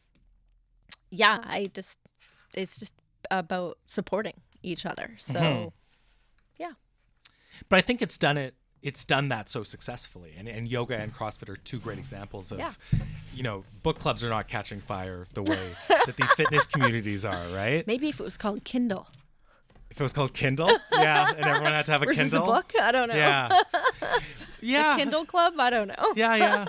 yeah 1.12 1.40
i 1.44 1.70
just 1.74 1.98
it's 2.54 2.78
just 2.78 2.94
about 3.32 3.78
supporting 3.86 4.34
each 4.64 4.86
other. 4.86 5.16
So 5.20 5.34
Mhm. 5.34 5.72
But 7.70 7.78
I 7.78 7.82
think 7.82 8.02
it's 8.02 8.18
done 8.18 8.38
it. 8.38 8.54
It's 8.82 9.06
done 9.06 9.30
that 9.30 9.48
so 9.48 9.64
successfully, 9.64 10.34
and, 10.38 10.48
and 10.50 10.68
yoga 10.68 10.98
and 10.98 11.16
CrossFit 11.16 11.48
are 11.48 11.56
two 11.56 11.80
great 11.80 11.98
examples 11.98 12.52
of, 12.52 12.60
Yeah. 12.60 12.74
you 13.34 13.44
know, 13.44 13.64
book 13.82 13.98
clubs 13.98 14.24
are 14.26 14.30
not 14.30 14.50
catching 14.50 14.82
fire 14.82 15.26
the 15.34 15.42
way 15.42 15.72
that 15.88 16.18
these 16.18 16.32
fitness 16.34 16.68
communities 16.68 17.24
are, 17.26 17.48
right? 17.50 17.88
maybe 17.94 18.10
if 18.10 18.20
it 18.20 18.24
was 18.24 18.36
called 18.38 18.66
kindle. 18.66 19.08
If 19.90 20.02
it 20.02 20.04
was 20.04 20.12
called 20.12 20.34
Kindle, 20.34 20.70
yeah, 20.92 21.30
and 21.30 21.46
everyone 21.46 21.72
had 21.72 21.86
to 21.86 21.94
have 21.94 22.02
a 22.02 22.06
versus 22.08 22.24
Kindle, 22.30 22.44
a 22.44 22.56
book? 22.58 22.74
I 22.80 22.92
don't 22.92 23.08
know. 23.08 23.16
Yeah, 23.16 23.62
yeah, 24.60 24.98
kindle 24.98 25.26
club? 25.26 25.54
I 25.58 25.70
don't 25.70 25.88
know. 25.88 26.14
Yeah, 26.18 26.36
yeah. 26.36 26.66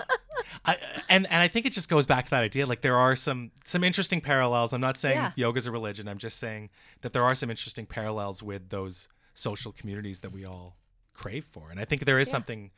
I, 0.65 0.77
and 1.09 1.25
and 1.31 1.41
I 1.43 1.47
think 1.47 1.65
it 1.65 1.73
just 1.73 1.89
goes 1.89 2.05
back 2.05 2.25
to 2.25 2.31
that 2.31 2.43
idea. 2.43 2.65
Like 2.65 2.81
there 2.81 2.97
are 2.97 3.15
some 3.15 3.51
some 3.65 3.83
interesting 3.83 4.21
parallels. 4.21 4.73
I'm 4.73 4.81
not 4.81 4.97
saying 4.97 5.15
Yeah. 5.17 5.31
yoga's 5.35 5.65
a 5.67 5.71
religion. 5.71 6.07
I'm 6.07 6.17
just 6.17 6.37
saying 6.39 6.69
that 7.01 7.13
there 7.13 7.23
are 7.23 7.35
some 7.35 7.49
interesting 7.49 7.85
parallels 7.85 8.41
with 8.43 8.69
those 8.69 9.07
social 9.33 9.71
communities 9.71 10.21
that 10.21 10.31
we 10.31 10.45
all 10.45 10.75
crave 11.13 11.45
for. 11.51 11.69
And 11.71 11.79
I 11.79 11.85
think 11.85 12.05
there 12.05 12.19
is 12.19 12.27
Yeah. 12.27 12.31
something, 12.31 12.71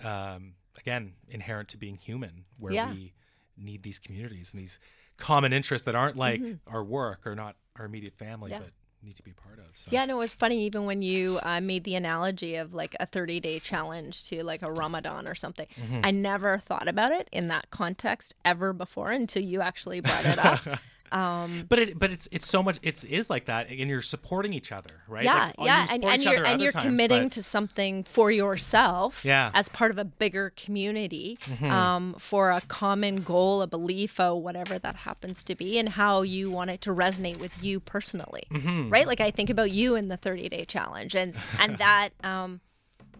um, 0.00 0.54
again, 0.78 1.14
inherent 1.28 1.68
to 1.70 1.76
being 1.76 1.96
human, 1.96 2.44
where 2.58 2.72
Yeah. 2.72 2.90
we 2.92 3.12
need 3.56 3.82
these 3.82 3.98
communities 3.98 4.52
and 4.52 4.60
these 4.60 4.78
common 5.16 5.52
interests 5.52 5.86
that 5.86 5.94
aren't 5.94 6.16
like 6.16 6.42
our 6.66 6.84
work 6.84 7.26
or 7.26 7.34
not 7.34 7.56
our 7.76 7.84
immediate 7.86 8.14
family, 8.16 8.50
Mm-hmm. 8.52 8.62
Yeah. 8.62 8.68
but 8.68 8.72
need 9.06 9.16
to 9.16 9.22
be 9.22 9.30
a 9.30 9.34
part 9.34 9.58
of. 9.58 9.66
So. 9.74 9.88
Yeah, 9.92 10.04
no, 10.04 10.20
it's 10.20 10.34
funny. 10.34 10.64
Even 10.66 10.84
when 10.84 11.00
you 11.00 11.38
uh, 11.42 11.60
made 11.60 11.84
the 11.84 11.94
analogy 11.94 12.56
of 12.56 12.74
like 12.74 12.94
a 13.00 13.06
30 13.06 13.40
day 13.40 13.58
challenge 13.60 14.24
to 14.24 14.42
like 14.42 14.62
a 14.62 14.70
Ramadan 14.70 15.26
or 15.28 15.34
something, 15.34 15.66
Mm-hmm. 15.80 16.00
I 16.04 16.10
never 16.10 16.58
thought 16.58 16.88
about 16.88 17.12
it 17.12 17.28
in 17.32 17.48
that 17.48 17.70
context 17.70 18.34
ever 18.44 18.72
before 18.72 19.10
until 19.10 19.42
you 19.42 19.60
actually 19.60 20.00
brought 20.00 20.24
it 20.24 20.38
up. 20.38 20.60
um, 21.12 21.64
But 21.68 21.78
it, 21.78 21.98
but 21.98 22.10
it's 22.10 22.28
it's 22.32 22.48
so 22.48 22.62
much 22.62 22.78
it's 22.82 23.04
is 23.04 23.28
like 23.30 23.46
that, 23.46 23.68
and 23.68 23.88
you're 23.90 24.02
supporting 24.02 24.52
each 24.52 24.72
other, 24.72 24.90
right? 25.08 25.24
yeah, 25.24 25.52
Like, 25.58 25.66
yeah, 25.66 25.86
and, 25.90 26.04
and 26.04 26.22
you're 26.22 26.44
and 26.44 26.60
you're 26.60 26.72
times, 26.72 26.84
committing 26.84 27.22
but- 27.24 27.32
to 27.32 27.42
something 27.42 28.04
for 28.04 28.30
yourself, 28.30 29.24
Yeah. 29.24 29.50
as 29.54 29.68
part 29.68 29.90
of 29.90 29.98
a 29.98 30.04
bigger 30.04 30.52
community, 30.56 31.38
Mm-hmm. 31.46 31.70
um, 31.70 32.14
for 32.18 32.50
a 32.50 32.60
common 32.62 33.22
goal, 33.22 33.62
a 33.62 33.66
belief, 33.66 34.18
or 34.20 34.40
whatever 34.40 34.78
that 34.78 34.96
happens 34.96 35.42
to 35.44 35.54
be, 35.54 35.78
and 35.78 35.88
how 35.90 36.22
you 36.22 36.50
want 36.50 36.70
it 36.70 36.80
to 36.82 36.90
resonate 36.90 37.38
with 37.38 37.52
you 37.62 37.80
personally, 37.80 38.44
Mm-hmm. 38.52 38.90
right? 38.90 39.06
Like 39.06 39.20
I 39.20 39.30
think 39.30 39.50
about 39.50 39.72
you 39.72 39.94
in 39.94 40.08
the 40.08 40.16
30 40.16 40.48
day 40.48 40.64
challenge, 40.64 41.14
and 41.14 41.34
and 41.58 41.78
that, 41.86 42.10
um, 42.24 42.60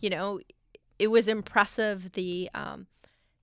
you 0.01 0.11
know, 0.11 0.41
it 0.99 1.09
was 1.09 1.29
impressive. 1.29 2.13
The 2.13 2.51
um, 2.55 2.87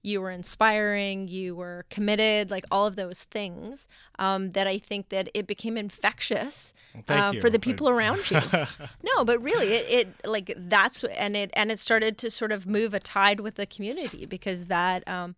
you 0.04 0.20
were 0.20 0.30
inspiring, 0.32 1.30
you 1.30 1.56
were 1.56 1.86
committed, 1.90 2.52
like 2.52 2.66
all 2.70 2.86
of 2.86 2.98
those 2.98 3.24
things. 3.24 3.88
Um, 4.20 4.52
that 4.52 4.68
I 4.68 4.78
think 4.78 5.10
that 5.10 5.30
it 5.34 5.48
became 5.48 5.78
infectious 5.78 6.74
Thank 7.06 7.38
uh, 7.38 7.42
for 7.42 7.50
the 7.50 7.58
I- 7.58 7.62
people 7.62 7.90
around 7.90 8.30
you. 8.30 8.42
no, 9.04 9.24
but 9.26 9.42
really, 9.42 9.68
it, 9.74 9.90
it 9.90 10.28
like 10.28 10.54
that's 10.58 11.04
and 11.06 11.36
it 11.36 11.50
and 11.54 11.72
it 11.72 11.80
started 11.80 12.18
to 12.20 12.30
sort 12.30 12.52
of 12.52 12.68
move 12.68 12.94
a 12.94 13.00
tide 13.00 13.40
with 13.40 13.56
the 13.56 13.66
community 13.66 14.26
because 14.26 14.66
that 14.66 15.08
um, 15.08 15.36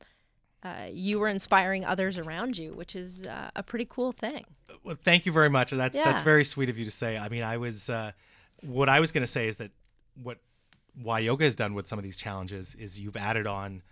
uh, 0.63 0.87
you 0.91 1.19
were 1.19 1.29
inspiring 1.29 1.85
others 1.85 2.17
around 2.17 2.57
you, 2.57 2.73
which 2.73 2.95
is 2.95 3.23
uh, 3.23 3.51
a 3.55 3.61
pretty 3.61 3.85
cool 3.87 4.11
thing. 4.11 4.45
Well, 4.83 4.97
thank 5.01 5.27
you 5.27 5.31
very 5.31 5.49
much. 5.49 5.71
That's 5.71 5.99
that's 5.99 6.23
very 6.23 6.43
sweet 6.43 6.69
of 6.69 6.77
you 6.77 6.85
to 6.85 6.91
say. 6.91 7.17
I 7.17 7.29
mean, 7.29 7.43
I 7.43 7.57
was 7.57 7.87
uh, 7.87 8.13
what 8.61 8.89
I 8.89 8.99
was 8.99 9.11
going 9.11 9.21
to 9.21 9.31
say 9.31 9.47
is 9.47 9.57
that 9.57 9.69
what 10.21 10.39
Y 11.03 11.19
Yoga 11.19 11.45
has 11.45 11.55
done 11.55 11.75
with 11.75 11.87
some 11.87 11.99
of 11.99 12.03
these 12.03 12.17
challenges 12.17 12.73
is 12.75 12.99
you've 12.99 13.17
added 13.17 13.45
on 13.45 13.83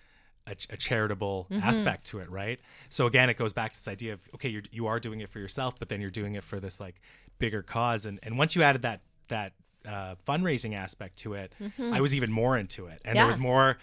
a, 0.47 0.51
a 0.69 0.77
charitable 0.77 1.47
Mm-hmm. 1.49 1.63
aspect 1.67 2.05
to 2.07 2.19
it, 2.19 2.29
right? 2.29 2.59
So 2.89 3.05
again, 3.07 3.29
it 3.29 3.37
goes 3.37 3.53
back 3.53 3.73
to 3.73 3.77
this 3.79 3.87
idea 3.87 4.13
of 4.13 4.19
okay, 4.35 4.49
you're, 4.49 4.63
you 4.71 4.87
are 4.87 4.99
doing 4.99 5.21
it 5.21 5.29
for 5.29 5.39
yourself, 5.39 5.77
but 5.79 5.89
then 5.89 6.01
you're 6.01 6.09
doing 6.11 6.35
it 6.35 6.43
for 6.43 6.59
this 6.59 6.79
like 6.79 7.01
bigger 7.39 7.61
cause, 7.61 8.05
and 8.05 8.19
and 8.23 8.37
once 8.37 8.55
you 8.55 8.63
added 8.63 8.81
that 8.83 9.01
that 9.29 9.53
uh, 9.87 10.15
fundraising 10.27 10.73
aspect 10.75 11.17
to 11.19 11.33
it, 11.33 11.53
I 11.79 12.01
was 12.01 12.13
even 12.15 12.31
more 12.31 12.57
into 12.57 12.87
it, 12.87 12.91
and 12.91 12.99
Mm-hmm. 13.01 13.07
Yeah. 13.15 13.21
there 13.21 13.27
was 13.27 13.39
more 13.39 13.77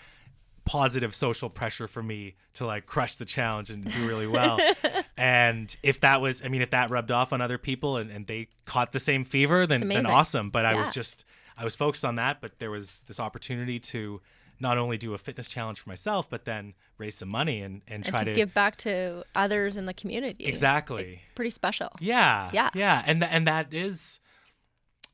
positive 0.64 1.14
social 1.14 1.48
pressure 1.50 1.88
for 1.88 2.02
me 2.02 2.34
to 2.54 2.66
like 2.66 2.86
crush 2.86 3.16
the 3.16 3.24
challenge 3.24 3.70
and 3.70 3.90
do 3.90 4.06
really 4.06 4.26
well. 4.26 4.58
and 5.16 5.74
if 5.82 6.00
that 6.00 6.20
was, 6.20 6.44
I 6.44 6.48
mean, 6.48 6.62
if 6.62 6.70
that 6.70 6.90
rubbed 6.90 7.10
off 7.10 7.32
on 7.32 7.40
other 7.40 7.58
people 7.58 7.96
and, 7.96 8.10
and 8.10 8.26
they 8.26 8.48
caught 8.66 8.92
the 8.92 9.00
same 9.00 9.24
fever, 9.24 9.66
then, 9.66 9.88
then 9.88 10.06
awesome. 10.06 10.50
But 10.50 10.66
I 10.66 10.74
was 10.74 10.92
just, 10.94 11.24
I 11.56 11.64
was 11.64 11.74
focused 11.74 12.04
on 12.04 12.16
that. 12.16 12.40
But 12.40 12.58
there 12.58 12.70
was 12.70 13.02
this 13.08 13.18
opportunity 13.18 13.80
to 13.80 14.20
not 14.60 14.76
only 14.78 14.98
do 14.98 15.14
a 15.14 15.18
fitness 15.18 15.48
challenge 15.48 15.80
for 15.80 15.88
myself, 15.88 16.28
but 16.28 16.44
then 16.44 16.74
raise 16.98 17.14
some 17.16 17.28
money 17.30 17.62
and, 17.62 17.82
and, 17.88 18.04
And 18.04 18.04
try 18.04 18.20
to, 18.24 18.30
to, 18.30 18.34
give 18.34 18.52
back 18.54 18.76
to 18.78 19.24
others 19.34 19.76
in 19.76 19.86
the 19.86 19.94
community. 19.94 20.44
exactly. 20.44 21.22
Pretty 21.34 21.50
special. 21.50 21.88
Yeah. 21.98 22.50
Yeah. 22.52 22.70
Yeah. 22.74 23.02
And, 23.06 23.22
th- 23.22 23.32
and 23.32 23.46
that 23.48 23.72
is, 23.72 24.20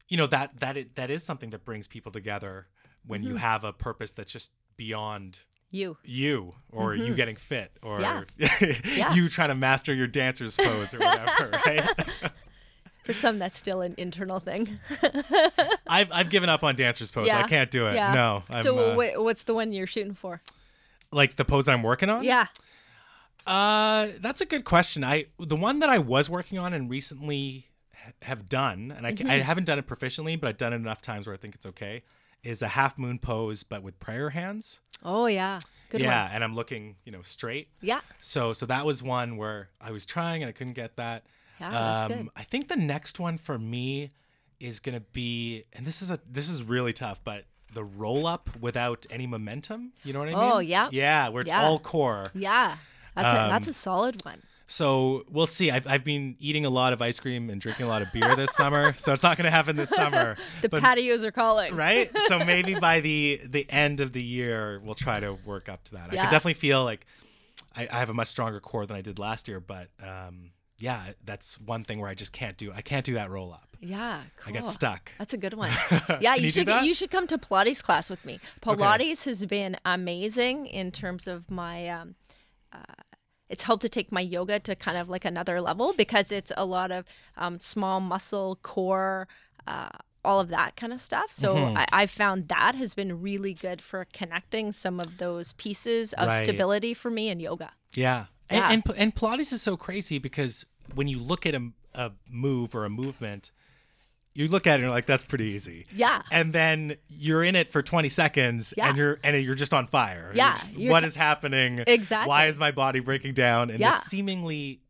you 0.09 0.17
know, 0.17 0.27
that, 0.27 0.59
that, 0.61 0.77
it, 0.77 0.97
that 0.97 1.11
is 1.11 1.23
something 1.23 1.51
that 1.51 1.65
brings 1.65 1.87
people 1.89 2.11
together 2.13 2.67
when 3.07 3.21
Mm-hmm. 3.23 3.31
you 3.31 3.37
have 3.37 3.63
a 3.63 3.73
purpose 3.73 4.15
that's 4.15 4.33
just 4.33 4.51
beyond 4.77 5.39
You. 5.71 5.97
you 6.05 6.55
or 6.73 6.95
you 6.97 7.15
getting 7.15 7.37
fit 7.37 7.71
or 7.83 8.01
Mm-hmm. 8.01 8.89
Yeah. 8.99 9.15
you 9.15 9.29
trying 9.29 9.51
to 9.51 9.55
master 9.55 9.95
your 9.95 10.09
dancer's 10.09 10.57
pose 10.57 10.93
or 10.93 10.99
whatever, 10.99 11.51
right? 11.67 11.89
For 13.07 13.15
some, 13.15 13.39
that's 13.39 13.57
still 13.57 13.81
an 13.81 13.95
internal 13.97 14.41
thing. 14.41 14.79
I've, 15.87 16.11
I've 16.13 16.29
given 16.29 16.49
up 16.49 16.63
on 16.63 16.75
dancer's 16.77 17.11
pose. 17.11 17.31
I 17.31 17.45
can't 17.45 17.71
do 17.71 17.87
it. 17.87 17.95
Yeah. 17.95 18.13
No. 18.13 18.43
I'm, 18.51 18.63
so, 18.65 18.93
uh, 18.93 18.97
wha- 18.97 19.23
what's 19.23 19.45
the 19.45 19.55
one 19.55 19.73
you're 19.73 19.87
shooting 19.87 20.15
for? 20.15 20.43
like 21.13 21.37
the 21.37 21.45
pose 21.45 21.65
that 21.67 21.73
I'm 21.73 21.85
working 21.85 22.09
on? 22.11 22.25
Yeah. 22.25 22.49
Uh, 23.47 24.09
that's 24.21 24.41
a 24.41 24.47
good 24.47 24.65
question. 24.65 25.05
I 25.05 25.27
the 25.39 25.55
one 25.57 25.79
that 25.79 25.89
I 25.89 25.99
was 25.99 26.29
working 26.29 26.59
on 26.59 26.73
and 26.75 26.91
recently 26.91 27.69
ha- 27.95 28.11
have 28.23 28.49
done, 28.49 28.93
and 28.97 29.07
I, 29.07 29.13
Mm-hmm. 29.13 29.31
I 29.31 29.39
haven't 29.39 29.65
done 29.65 29.79
it 29.79 29.87
proficiently, 29.87 30.39
but 30.39 30.49
I've 30.49 30.59
done 30.59 30.73
it 30.73 30.77
enough 30.77 31.01
times 31.01 31.27
where 31.27 31.35
I 31.35 31.37
think 31.37 31.55
it's 31.55 31.67
okay. 31.67 32.03
Is 32.43 32.61
a 32.61 32.69
half 32.69 32.99
moon 32.99 33.19
pose, 33.21 33.63
but 33.63 33.83
with 33.83 33.99
prayer 34.01 34.31
hands. 34.31 34.81
Oh 35.05 35.27
yeah. 35.27 35.61
Good 35.91 36.01
yeah, 36.01 36.25
one. 36.25 36.33
and 36.35 36.45
I'm 36.45 36.55
looking, 36.57 36.97
you 37.05 37.13
know, 37.13 37.23
straight. 37.23 37.69
Yeah. 37.81 38.01
So 38.21 38.53
so 38.53 38.67
that 38.67 38.85
was 38.85 39.01
one 39.03 39.37
where 39.37 39.69
I 39.81 39.93
was 39.93 40.05
trying 40.07 40.43
and 40.43 40.49
I 40.49 40.53
couldn't 40.53 40.73
get 40.73 40.97
that. 40.97 41.25
Yeah, 41.61 41.71
that's 41.71 42.13
um, 42.13 42.19
good. 42.19 42.29
I 42.37 42.43
think 42.45 42.69
the 42.69 42.77
next 42.77 43.19
one 43.19 43.39
for 43.39 43.59
me 43.59 44.13
is 44.61 44.81
gonna 44.81 45.01
be, 45.13 45.65
and 45.73 45.87
this 45.87 46.03
is 46.03 46.11
a 46.11 46.19
this 46.31 46.49
is 46.49 46.63
really 46.63 46.93
tough, 46.93 47.21
but 47.25 47.45
the 47.75 47.85
roll 47.85 48.27
up 48.27 48.49
without 48.61 49.05
any 49.11 49.27
momentum. 49.27 49.93
You 50.05 50.13
know 50.13 50.21
what 50.21 50.29
I 50.29 50.33
mean? 50.33 50.41
Oh, 50.41 50.59
yeah. 50.61 50.89
Yeah, 50.93 51.29
where 51.29 51.43
it's 51.43 51.51
Yeah. 51.51 51.63
all 51.65 51.79
core. 51.79 52.31
Yeah. 52.35 52.77
That's 53.15 53.27
a, 53.29 53.49
that's 53.51 53.67
Um, 53.67 53.71
a 53.71 53.75
solid 53.75 54.25
one. 54.25 54.43
So 54.69 55.25
we'll 55.31 55.47
see. 55.47 55.71
I've, 55.71 55.87
I've 55.87 56.03
been 56.05 56.37
eating 56.41 56.65
a 56.65 56.71
lot 56.71 56.93
of 56.93 57.01
ice 57.01 57.21
cream 57.21 57.51
and 57.51 57.61
drinking 57.61 57.87
a 57.87 57.89
lot 57.89 58.03
of 58.03 58.13
beer 58.13 58.35
this 58.35 58.53
summer, 58.55 58.95
so 58.99 59.13
it's 59.13 59.23
not 59.23 59.37
gonna 59.37 59.51
happen 59.51 59.77
this 59.77 59.91
summer. 59.91 60.37
The 60.63 60.69
but- 60.69 60.83
patios 60.83 61.25
are 61.25 61.31
calling. 61.31 61.75
right? 61.77 62.11
So 62.27 62.39
maybe 62.45 62.75
by 62.75 63.01
the 63.01 63.41
the 63.45 63.69
end 63.71 64.01
of 64.01 64.13
the 64.13 64.23
year, 64.23 64.81
we'll 64.83 64.95
try 64.95 65.21
to 65.21 65.35
work 65.45 65.69
up 65.69 65.85
to 65.85 65.93
that. 65.93 66.11
I 66.11 66.15
Yeah. 66.15 66.25
could 66.25 66.31
definitely 66.31 66.55
feel 66.55 66.83
like 66.85 67.07
I, 67.77 67.89
I 67.91 67.99
have 67.99 68.09
a 68.11 68.15
much 68.15 68.29
stronger 68.29 68.59
core 68.61 68.87
than 68.87 68.97
I 68.97 69.03
did 69.03 69.19
last 69.19 69.49
year, 69.49 69.61
but 69.61 69.89
um, 70.03 70.51
yeah, 70.79 71.13
that's 71.25 71.59
one 71.61 71.85
thing 71.85 72.01
where 72.01 72.11
I 72.11 72.15
just 72.15 72.33
can't 72.33 72.57
do. 72.57 72.73
I 72.75 72.83
can't 72.83 73.05
do 73.07 73.15
that 73.15 73.31
roll 73.31 73.53
up. 73.53 73.77
Yeah. 73.81 74.23
Cool. 74.39 74.57
I 74.57 74.61
get 74.61 74.69
stuck. 74.69 75.13
That's 75.19 75.35
a 75.35 75.37
good 75.37 75.55
one. 75.55 75.71
Yeah, 76.21 76.35
you 76.35 76.45
you 76.47 76.51
should 76.51 76.69
you 76.69 76.95
should 76.95 77.11
come 77.11 77.27
to 77.29 77.39
Pilates 77.39 77.83
class 77.83 78.09
with 78.11 78.25
me. 78.25 78.41
Pilates 78.63 79.25
has 79.25 79.45
been 79.45 79.77
amazing 79.85 80.67
in 80.67 80.91
terms 80.93 81.27
of 81.27 81.51
my 81.51 81.89
um 81.89 82.15
uh, 82.73 82.79
it's 83.49 83.63
helped 83.63 83.83
to 83.83 83.89
take 83.89 84.11
my 84.11 84.21
yoga 84.21 84.59
to 84.61 84.75
kind 84.75 84.97
of 84.99 85.09
like 85.09 85.25
another 85.25 85.61
level 85.61 85.93
because 85.97 86.33
it's 86.33 86.51
a 86.57 86.65
lot 86.65 86.91
of 86.91 87.05
um, 87.37 87.61
small 87.61 88.01
muscle 88.01 88.59
core 88.63 89.29
uh, 89.69 89.89
all 90.25 90.41
of 90.41 90.49
that 90.49 90.75
kind 90.77 90.93
of 90.93 91.01
stuff 91.01 91.31
so 91.31 91.55
Mm-hmm. 91.55 91.77
I, 91.79 91.87
I 91.93 92.07
found 92.07 92.49
that 92.49 92.75
has 92.75 92.93
been 92.95 93.21
really 93.23 93.55
good 93.55 93.81
for 93.81 94.05
connecting 94.13 94.73
some 94.73 94.99
of 94.99 95.19
those 95.19 95.53
pieces 95.53 96.13
of 96.15 96.27
Right. 96.27 96.45
stability 96.45 96.93
for 96.95 97.11
me 97.11 97.29
in 97.29 97.39
yoga 97.41 97.71
Yeah. 97.95 98.27
And, 98.49 98.59
Yeah. 98.59 98.71
and 98.73 98.83
and 98.97 99.15
Pilates 99.15 99.53
is 99.53 99.63
so 99.63 99.77
crazy 99.77 100.19
because 100.19 100.65
when 100.95 101.09
you 101.09 101.19
look 101.19 101.47
at 101.47 101.55
a, 101.55 101.71
a 101.95 102.13
move 102.31 102.75
or 102.75 102.85
a 102.85 102.91
movement, 102.91 103.51
you 104.35 104.49
look 104.49 104.67
at 104.67 104.73
it 104.73 104.75
and 104.75 104.83
you're 104.83 104.91
like, 104.91 105.07
that's 105.07 105.25
pretty 105.25 105.47
easy. 105.47 105.87
Yeah. 105.95 106.23
And 106.31 106.53
then 106.53 106.97
you're 107.09 107.43
in 107.43 107.57
it 107.57 107.71
for 107.73 107.83
20 107.83 108.09
seconds 108.11 108.75
Yeah. 108.77 108.89
and 108.91 108.99
you're 108.99 109.19
and 109.25 109.41
you're 109.43 109.55
just 109.55 109.73
on 109.75 109.87
fire. 109.87 110.27
You're 110.27 110.37
Yeah, 110.37 110.55
just, 110.57 110.77
you're 110.77 110.93
what 110.93 111.01
t- 111.01 111.07
is 111.07 111.15
happening? 111.17 111.83
Exactly. 111.87 112.29
Why 112.29 112.47
is 112.47 112.59
my 112.59 112.71
body 112.71 113.01
breaking 113.01 113.35
down? 113.35 113.71
in 113.71 113.81
Yeah. 113.81 113.93
this 113.93 114.03
seemingly 114.05 114.81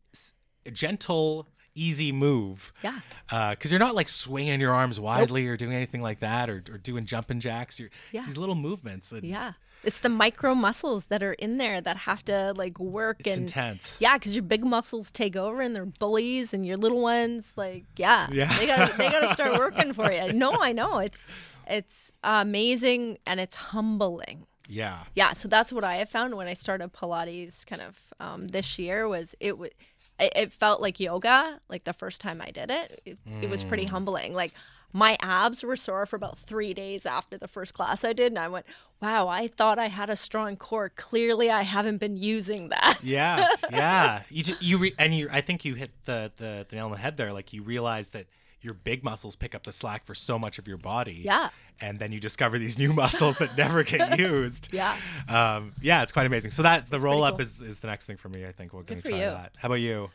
gentle, 0.72 1.46
easy 1.74 2.10
move. 2.12 2.72
yeah 2.82 3.00
uh, 3.30 3.50
Because 3.50 3.70
you're 3.70 3.78
not 3.80 3.94
like 3.94 4.08
swinging 4.08 4.60
your 4.60 4.72
arms 4.72 4.98
widely 4.98 5.46
or 5.46 5.56
doing 5.56 5.74
anything 5.74 6.02
like 6.02 6.20
that 6.20 6.48
or, 6.50 6.56
or 6.70 6.78
doing 6.78 7.04
jumping 7.04 7.40
jacks. 7.40 7.78
You're 7.78 7.88
it's 7.88 7.96
Yeah. 8.12 8.26
these 8.26 8.36
little 8.38 8.54
movements. 8.54 9.12
And 9.12 9.24
yeah 9.24 9.52
it's 9.86 10.00
the 10.00 10.08
micro 10.08 10.54
muscles 10.54 11.04
that 11.06 11.22
are 11.22 11.32
in 11.34 11.56
there 11.58 11.80
that 11.80 11.96
have 11.96 12.24
to 12.26 12.52
like 12.56 12.78
work 12.78 13.18
It's 13.24 13.36
and 13.36 13.42
intense. 13.44 13.96
Yeah, 14.00 14.18
because 14.18 14.34
your 14.34 14.42
big 14.42 14.64
muscles 14.64 15.10
take 15.10 15.36
over 15.36 15.62
and 15.62 15.74
they're 15.74 15.86
bullies, 15.86 16.52
and 16.52 16.66
your 16.66 16.76
little 16.76 17.00
ones, 17.00 17.52
like, 17.56 17.84
yeah, 17.96 18.28
Yeah. 18.32 18.52
they 18.58 18.66
gotta 18.66 18.96
they 18.98 19.08
gotta 19.08 19.32
start 19.32 19.58
working 19.64 19.92
for 19.92 20.10
you. 20.12 20.32
No, 20.32 20.52
I 20.60 20.72
know 20.72 20.98
it's 20.98 21.24
it's 21.68 22.12
amazing 22.24 23.18
and 23.26 23.40
it's 23.40 23.54
humbling. 23.54 24.46
Yeah. 24.68 25.04
Yeah, 25.14 25.32
so 25.32 25.46
that's 25.48 25.72
what 25.72 25.84
I 25.84 25.96
have 25.96 26.08
found 26.10 26.34
when 26.34 26.48
I 26.48 26.54
started 26.54 26.92
Pilates, 26.92 27.64
kind 27.64 27.82
of 27.82 27.96
um, 28.18 28.48
this 28.48 28.78
year. 28.78 29.06
Was 29.08 29.34
it 29.40 29.56
was 29.58 29.70
it, 30.18 30.50
felt 30.52 30.80
like 30.80 30.98
yoga, 30.98 31.60
like 31.68 31.84
the 31.84 31.92
first 31.92 32.20
time 32.20 32.40
I 32.40 32.50
did 32.50 32.70
it. 32.70 33.00
It, 33.04 33.18
it 33.42 33.50
was 33.50 33.62
pretty 33.62 33.84
humbling. 33.84 34.32
Like 34.34 34.52
my 34.92 35.16
abs 35.20 35.62
were 35.62 35.76
sore 35.76 36.06
for 36.06 36.16
about 36.16 36.38
three 36.38 36.72
days 36.74 37.06
after 37.06 37.36
the 37.36 37.48
first 37.48 37.74
class 37.74 38.04
I 38.04 38.12
did, 38.12 38.32
and 38.32 38.38
I 38.38 38.48
went, 38.48 38.66
"Wow, 39.00 39.28
I 39.28 39.48
thought 39.48 39.78
I 39.78 39.88
had 39.88 40.08
a 40.10 40.16
strong 40.16 40.56
core. 40.56 40.88
Clearly, 40.90 41.50
I 41.50 41.62
haven't 41.62 41.98
been 41.98 42.16
using 42.16 42.68
that." 42.70 42.98
Yeah, 43.02 43.48
yeah. 43.70 44.22
You 44.30 44.42
ju- 44.42 44.56
you 44.60 44.78
re- 44.78 44.94
and 44.98 45.14
you. 45.14 45.28
I 45.30 45.40
think 45.40 45.64
you 45.64 45.74
hit 45.74 45.90
the, 46.04 46.30
the 46.36 46.66
the 46.68 46.76
nail 46.76 46.86
on 46.86 46.92
the 46.92 46.98
head 46.98 47.16
there. 47.16 47.32
Like 47.32 47.52
you 47.52 47.62
realize 47.62 48.10
that 48.10 48.26
your 48.62 48.74
big 48.74 49.04
muscles 49.04 49.36
pick 49.36 49.54
up 49.54 49.62
the 49.64 49.72
slack 49.72 50.04
for 50.04 50.14
so 50.14 50.38
much 50.38 50.58
of 50.58 50.66
your 50.66 50.78
body. 50.78 51.22
Yeah. 51.24 51.50
And 51.80 51.98
then 51.98 52.10
you 52.10 52.18
discover 52.18 52.58
these 52.58 52.78
new 52.78 52.92
muscles 53.02 53.38
that 53.38 53.56
never 53.56 53.82
get 53.84 54.18
used. 54.18 54.68
Yeah. 54.72 54.96
Um, 55.28 55.74
yeah, 55.80 56.02
it's 56.02 56.10
quite 56.10 56.26
amazing. 56.26 56.50
So 56.50 56.62
that 56.62 56.88
the 56.90 56.98
roll 56.98 57.22
up 57.22 57.34
cool. 57.34 57.42
is, 57.42 57.60
is 57.60 57.78
the 57.78 57.86
next 57.86 58.06
thing 58.06 58.16
for 58.16 58.28
me. 58.28 58.44
I 58.46 58.52
think 58.52 58.72
we're 58.72 58.82
going 58.82 59.02
to 59.02 59.08
try 59.08 59.18
you. 59.18 59.26
that. 59.26 59.52
How 59.58 59.66
about 59.66 59.76
you? 59.76 60.10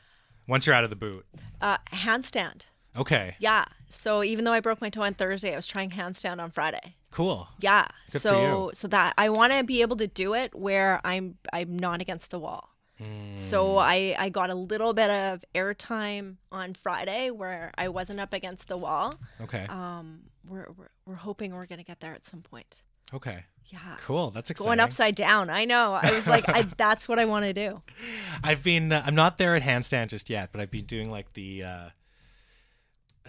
Once 0.47 0.65
you're 0.65 0.75
out 0.75 0.83
of 0.83 0.89
the 0.89 0.95
boot. 0.97 1.25
Uh, 1.61 1.77
handstand. 1.93 2.63
Okay. 2.97 3.35
Yeah. 3.39 3.65
So 3.93 4.23
even 4.23 4.45
though 4.45 4.53
I 4.53 4.59
broke 4.59 4.81
my 4.81 4.89
toe 4.89 5.03
on 5.03 5.13
Thursday, 5.13 5.53
I 5.53 5.55
was 5.55 5.67
trying 5.67 5.89
handstand 5.91 6.41
on 6.41 6.51
Friday. 6.51 6.95
Cool. 7.11 7.47
Yeah. 7.59 7.87
Good 8.11 8.21
so 8.21 8.71
so 8.73 8.87
that 8.87 9.13
I 9.17 9.29
want 9.29 9.53
to 9.53 9.63
be 9.63 9.81
able 9.81 9.97
to 9.97 10.07
do 10.07 10.33
it 10.33 10.55
where 10.55 11.01
I'm 11.03 11.37
I'm 11.51 11.77
not 11.77 12.01
against 12.01 12.31
the 12.31 12.39
wall. 12.39 12.69
Hmm. 12.97 13.37
So 13.37 13.77
I 13.77 14.15
I 14.17 14.29
got 14.29 14.49
a 14.49 14.55
little 14.55 14.93
bit 14.93 15.09
of 15.09 15.43
airtime 15.53 16.37
on 16.51 16.73
Friday 16.73 17.31
where 17.31 17.71
I 17.77 17.89
wasn't 17.89 18.19
up 18.19 18.33
against 18.33 18.67
the 18.67 18.77
wall. 18.77 19.15
Okay. 19.41 19.65
Um, 19.67 20.21
we're 20.47 20.67
we're, 20.77 20.89
we're 21.05 21.15
hoping 21.15 21.53
we're 21.53 21.65
gonna 21.65 21.83
get 21.83 21.99
there 21.99 22.13
at 22.13 22.25
some 22.25 22.41
point. 22.41 22.81
okay. 23.13 23.43
Yeah. 23.67 23.95
Cool. 24.05 24.31
That's 24.31 24.49
exciting. 24.49 24.67
Going 24.67 24.79
upside 24.81 25.15
down. 25.15 25.49
I 25.49 25.63
know. 25.63 25.93
I 25.93 26.11
was 26.11 26.27
like, 26.27 26.43
I, 26.49 26.63
that's 26.77 27.07
what 27.07 27.19
I 27.19 27.25
want 27.25 27.45
to 27.45 27.53
do. 27.53 27.81
I've 28.43 28.63
been. 28.63 28.91
Uh, 28.91 29.01
I'm 29.05 29.15
not 29.15 29.37
there 29.37 29.55
at 29.55 29.63
handstand 29.63 30.09
just 30.09 30.29
yet, 30.29 30.49
but 30.51 30.59
I've 30.59 30.71
been 30.71 30.85
doing 30.85 31.09
like 31.09 31.31
the. 31.33 31.63
Uh, 31.63 31.89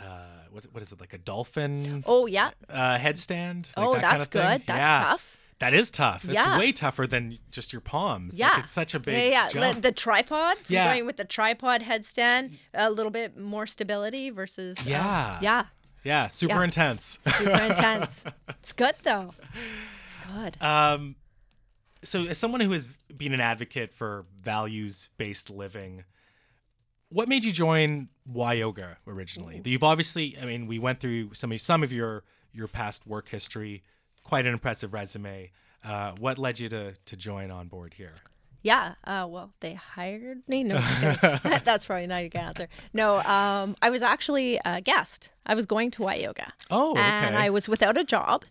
uh, 0.01 0.42
what 0.53 0.65
what 0.73 0.83
is 0.83 0.93
it 0.93 1.01
like 1.01 1.13
a 1.15 1.19
dolphin 1.19 2.05
Oh 2.07 2.27
yeah. 2.27 2.51
uh, 2.69 2.99
headstand? 2.99 3.77
Like 3.77 3.87
oh, 3.87 3.95
that 3.95 4.01
that's 4.03 4.11
kind 4.13 4.23
of 4.23 4.29
thing? 4.29 4.43
good. 4.59 4.67
That's 4.67 4.79
yeah. 4.79 5.05
tough. 5.05 5.37
That 5.61 5.75
is 5.75 5.91
tough. 5.93 6.25
It's 6.25 6.35
Yeah. 6.35 6.59
way 6.59 6.73
tougher 6.73 7.07
than 7.07 7.39
just 7.53 7.73
your 7.73 7.81
palms. 7.81 8.35
Like, 8.35 8.41
Yeah. 8.41 8.59
it's 8.61 8.73
such 8.73 8.95
a 8.95 8.99
big 9.01 9.31
yeah, 9.33 9.49
yeah. 9.55 9.73
The, 9.79 9.93
tripod. 9.93 10.57
Yeah. 10.67 10.93
Going 10.93 11.07
with 11.07 11.17
the 11.19 11.25
tripod 11.25 11.83
headstand, 11.83 12.59
a 12.75 12.91
little 12.91 13.13
bit 13.13 13.37
more 13.37 13.67
stability 13.69 14.31
versus. 14.31 14.77
um, 14.81 14.85
Yeah. 14.89 15.39
yeah. 15.41 15.67
yeah, 16.03 16.27
super 16.29 16.55
Yeah. 16.57 16.65
intense. 16.65 17.19
Super 17.39 17.51
intense. 17.71 18.11
It's 18.49 18.73
good 18.73 18.97
though. 19.05 19.35
It's 20.09 20.33
good. 20.35 20.57
Um, 20.61 21.15
so, 22.03 22.27
as 22.27 22.39
someone 22.39 22.61
who 22.61 22.73
has 22.73 22.89
been 23.17 23.33
an 23.33 23.41
advocate 23.41 23.95
for 23.95 24.27
values-based 24.43 25.49
living, 25.49 26.03
what 27.13 27.29
made 27.29 27.45
you 27.45 27.53
join 27.53 28.09
Yoga 28.27 28.99
originally? 29.07 29.61
You've 29.65 29.85
obviously, 29.85 30.37
I 30.41 30.45
mean, 30.45 30.67
we 30.67 30.79
went 30.79 31.01
through 31.01 31.35
some 31.35 31.53
of 31.53 31.61
some 31.61 31.83
of 31.83 31.93
your 31.93 32.25
your 32.53 32.69
past 32.69 33.07
work 33.07 33.29
history, 33.29 33.83
quite 34.25 34.47
an 34.47 34.53
impressive 34.53 34.93
resume. 34.93 35.51
Uh, 35.85 36.13
what 36.19 36.39
led 36.39 36.59
you 36.61 36.69
to 36.69 36.95
to 36.95 37.17
join 37.17 37.51
on 37.51 37.69
board 37.69 37.95
here? 37.95 38.15
Yeah. 38.63 38.95
Uh, 39.05 39.27
well, 39.29 39.53
they 39.61 39.75
hired 39.75 40.43
me. 40.49 40.63
No, 40.65 40.77
that's 41.65 41.85
probably 41.87 42.07
not 42.07 42.23
a 42.23 42.29
good 42.29 42.39
answer. 42.39 42.69
No, 42.93 43.19
um, 43.21 43.77
I 43.83 43.91
was 43.91 44.03
actually 44.03 44.61
a 44.65 44.81
guest. 44.81 45.31
I 45.45 45.55
was 45.57 45.67
going 45.67 45.91
to 45.93 46.05
Yoga, 46.05 46.53
Oh, 46.71 46.93
okay. 46.93 47.01
and 47.01 47.37
I 47.37 47.51
was 47.51 47.69
without 47.69 47.99
a 47.99 48.05
job. 48.05 48.45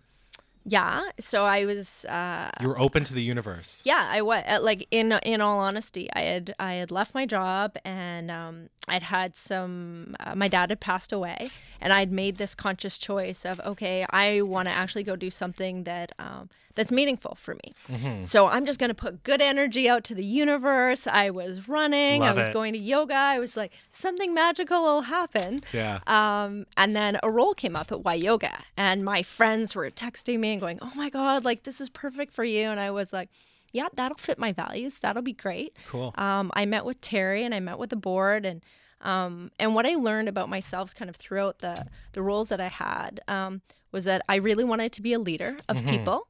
Yeah. 0.65 1.01
So 1.19 1.45
I 1.45 1.65
was. 1.65 2.05
Uh, 2.05 2.49
you 2.59 2.67
were 2.67 2.79
open 2.79 3.03
to 3.05 3.13
the 3.13 3.23
universe. 3.23 3.81
yeah, 3.83 4.07
I 4.09 4.21
was 4.21 4.43
like 4.61 4.87
in 4.91 5.13
in 5.23 5.41
all 5.41 5.59
honesty, 5.59 6.09
I 6.13 6.21
had 6.21 6.53
I 6.59 6.73
had 6.73 6.91
left 6.91 7.13
my 7.13 7.25
job 7.25 7.77
and 7.83 8.29
um, 8.29 8.69
I'd 8.87 9.03
had 9.03 9.35
some. 9.35 10.15
Uh, 10.19 10.35
my 10.35 10.47
dad 10.47 10.69
had 10.69 10.79
passed 10.79 11.11
away, 11.11 11.49
and 11.79 11.91
I'd 11.91 12.11
made 12.11 12.37
this 12.37 12.53
conscious 12.53 12.97
choice 12.97 13.45
of 13.45 13.59
okay, 13.61 14.05
I 14.11 14.41
want 14.41 14.67
to 14.67 14.71
actually 14.73 15.03
go 15.03 15.15
do 15.15 15.31
something 15.31 15.83
that 15.85 16.11
um, 16.19 16.49
that's 16.75 16.91
meaningful 16.91 17.37
for 17.41 17.55
me. 17.55 17.73
Mm-hmm. 17.89 18.23
So 18.23 18.47
I'm 18.47 18.65
just 18.65 18.79
gonna 18.79 18.93
put 18.93 19.23
good 19.23 19.41
energy 19.41 19.89
out 19.89 20.03
to 20.05 20.15
the 20.15 20.23
universe. 20.25 21.07
I 21.07 21.29
was 21.29 21.67
running, 21.67 22.21
Love 22.21 22.37
I 22.37 22.39
was 22.39 22.47
it. 22.49 22.53
going 22.53 22.73
to 22.73 22.79
yoga. 22.79 23.13
I 23.15 23.39
was 23.39 23.55
like 23.57 23.71
something 23.89 24.33
magical 24.33 24.81
will 24.83 25.01
happen. 25.01 25.61
Yeah. 25.73 25.99
Um, 26.07 26.65
and 26.77 26.95
then 26.95 27.19
a 27.23 27.29
role 27.29 27.53
came 27.53 27.75
up 27.75 27.91
at 27.91 28.03
Y 28.03 28.13
Yoga, 28.15 28.63
and 28.77 29.03
my 29.03 29.23
friends 29.23 29.75
were 29.75 29.89
texting 29.89 30.39
me 30.39 30.51
and 30.53 30.61
going, 30.61 30.79
"Oh 30.81 30.91
my 30.95 31.09
god, 31.09 31.45
like 31.45 31.63
this 31.63 31.81
is 31.81 31.89
perfect 31.89 32.33
for 32.33 32.43
you." 32.43 32.69
And 32.69 32.79
I 32.79 32.91
was 32.91 33.11
like, 33.13 33.29
"Yeah, 33.71 33.87
that'll 33.93 34.17
fit 34.17 34.37
my 34.39 34.51
values. 34.51 34.99
That'll 34.99 35.21
be 35.21 35.33
great." 35.33 35.75
Cool. 35.87 36.13
Um, 36.15 36.51
I 36.53 36.65
met 36.65 36.85
with 36.85 37.01
Terry 37.01 37.43
and 37.43 37.53
I 37.53 37.59
met 37.59 37.77
with 37.79 37.89
the 37.89 37.95
board, 37.95 38.45
and 38.45 38.61
um, 39.01 39.51
and 39.59 39.73
what 39.75 39.85
I 39.85 39.95
learned 39.95 40.29
about 40.29 40.47
myself, 40.49 40.93
kind 40.95 41.09
of 41.09 41.15
throughout 41.15 41.59
the 41.59 41.85
the 42.13 42.21
roles 42.21 42.49
that 42.49 42.61
I 42.61 42.69
had, 42.69 43.19
um, 43.27 43.61
was 43.91 44.05
that 44.05 44.21
I 44.29 44.35
really 44.35 44.63
wanted 44.63 44.91
to 44.93 45.01
be 45.01 45.13
a 45.13 45.19
leader 45.19 45.57
of 45.67 45.83
people. 45.85 46.27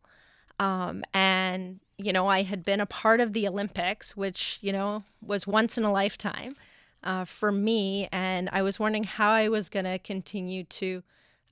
Um, 0.61 1.03
and 1.13 1.79
you 1.97 2.13
know, 2.13 2.27
I 2.27 2.43
had 2.43 2.63
been 2.63 2.81
a 2.81 2.85
part 2.85 3.19
of 3.19 3.33
the 3.33 3.47
Olympics, 3.47 4.15
which 4.15 4.59
you 4.61 4.71
know 4.71 5.03
was 5.25 5.45
once 5.47 5.77
in 5.77 5.83
a 5.83 5.91
lifetime 5.91 6.55
uh, 7.03 7.25
for 7.25 7.51
me, 7.51 8.07
and 8.11 8.47
I 8.51 8.61
was 8.61 8.79
wondering 8.79 9.03
how 9.03 9.31
I 9.31 9.49
was 9.49 9.69
going 9.69 9.85
to 9.85 9.97
continue 9.99 10.63
to 10.65 11.03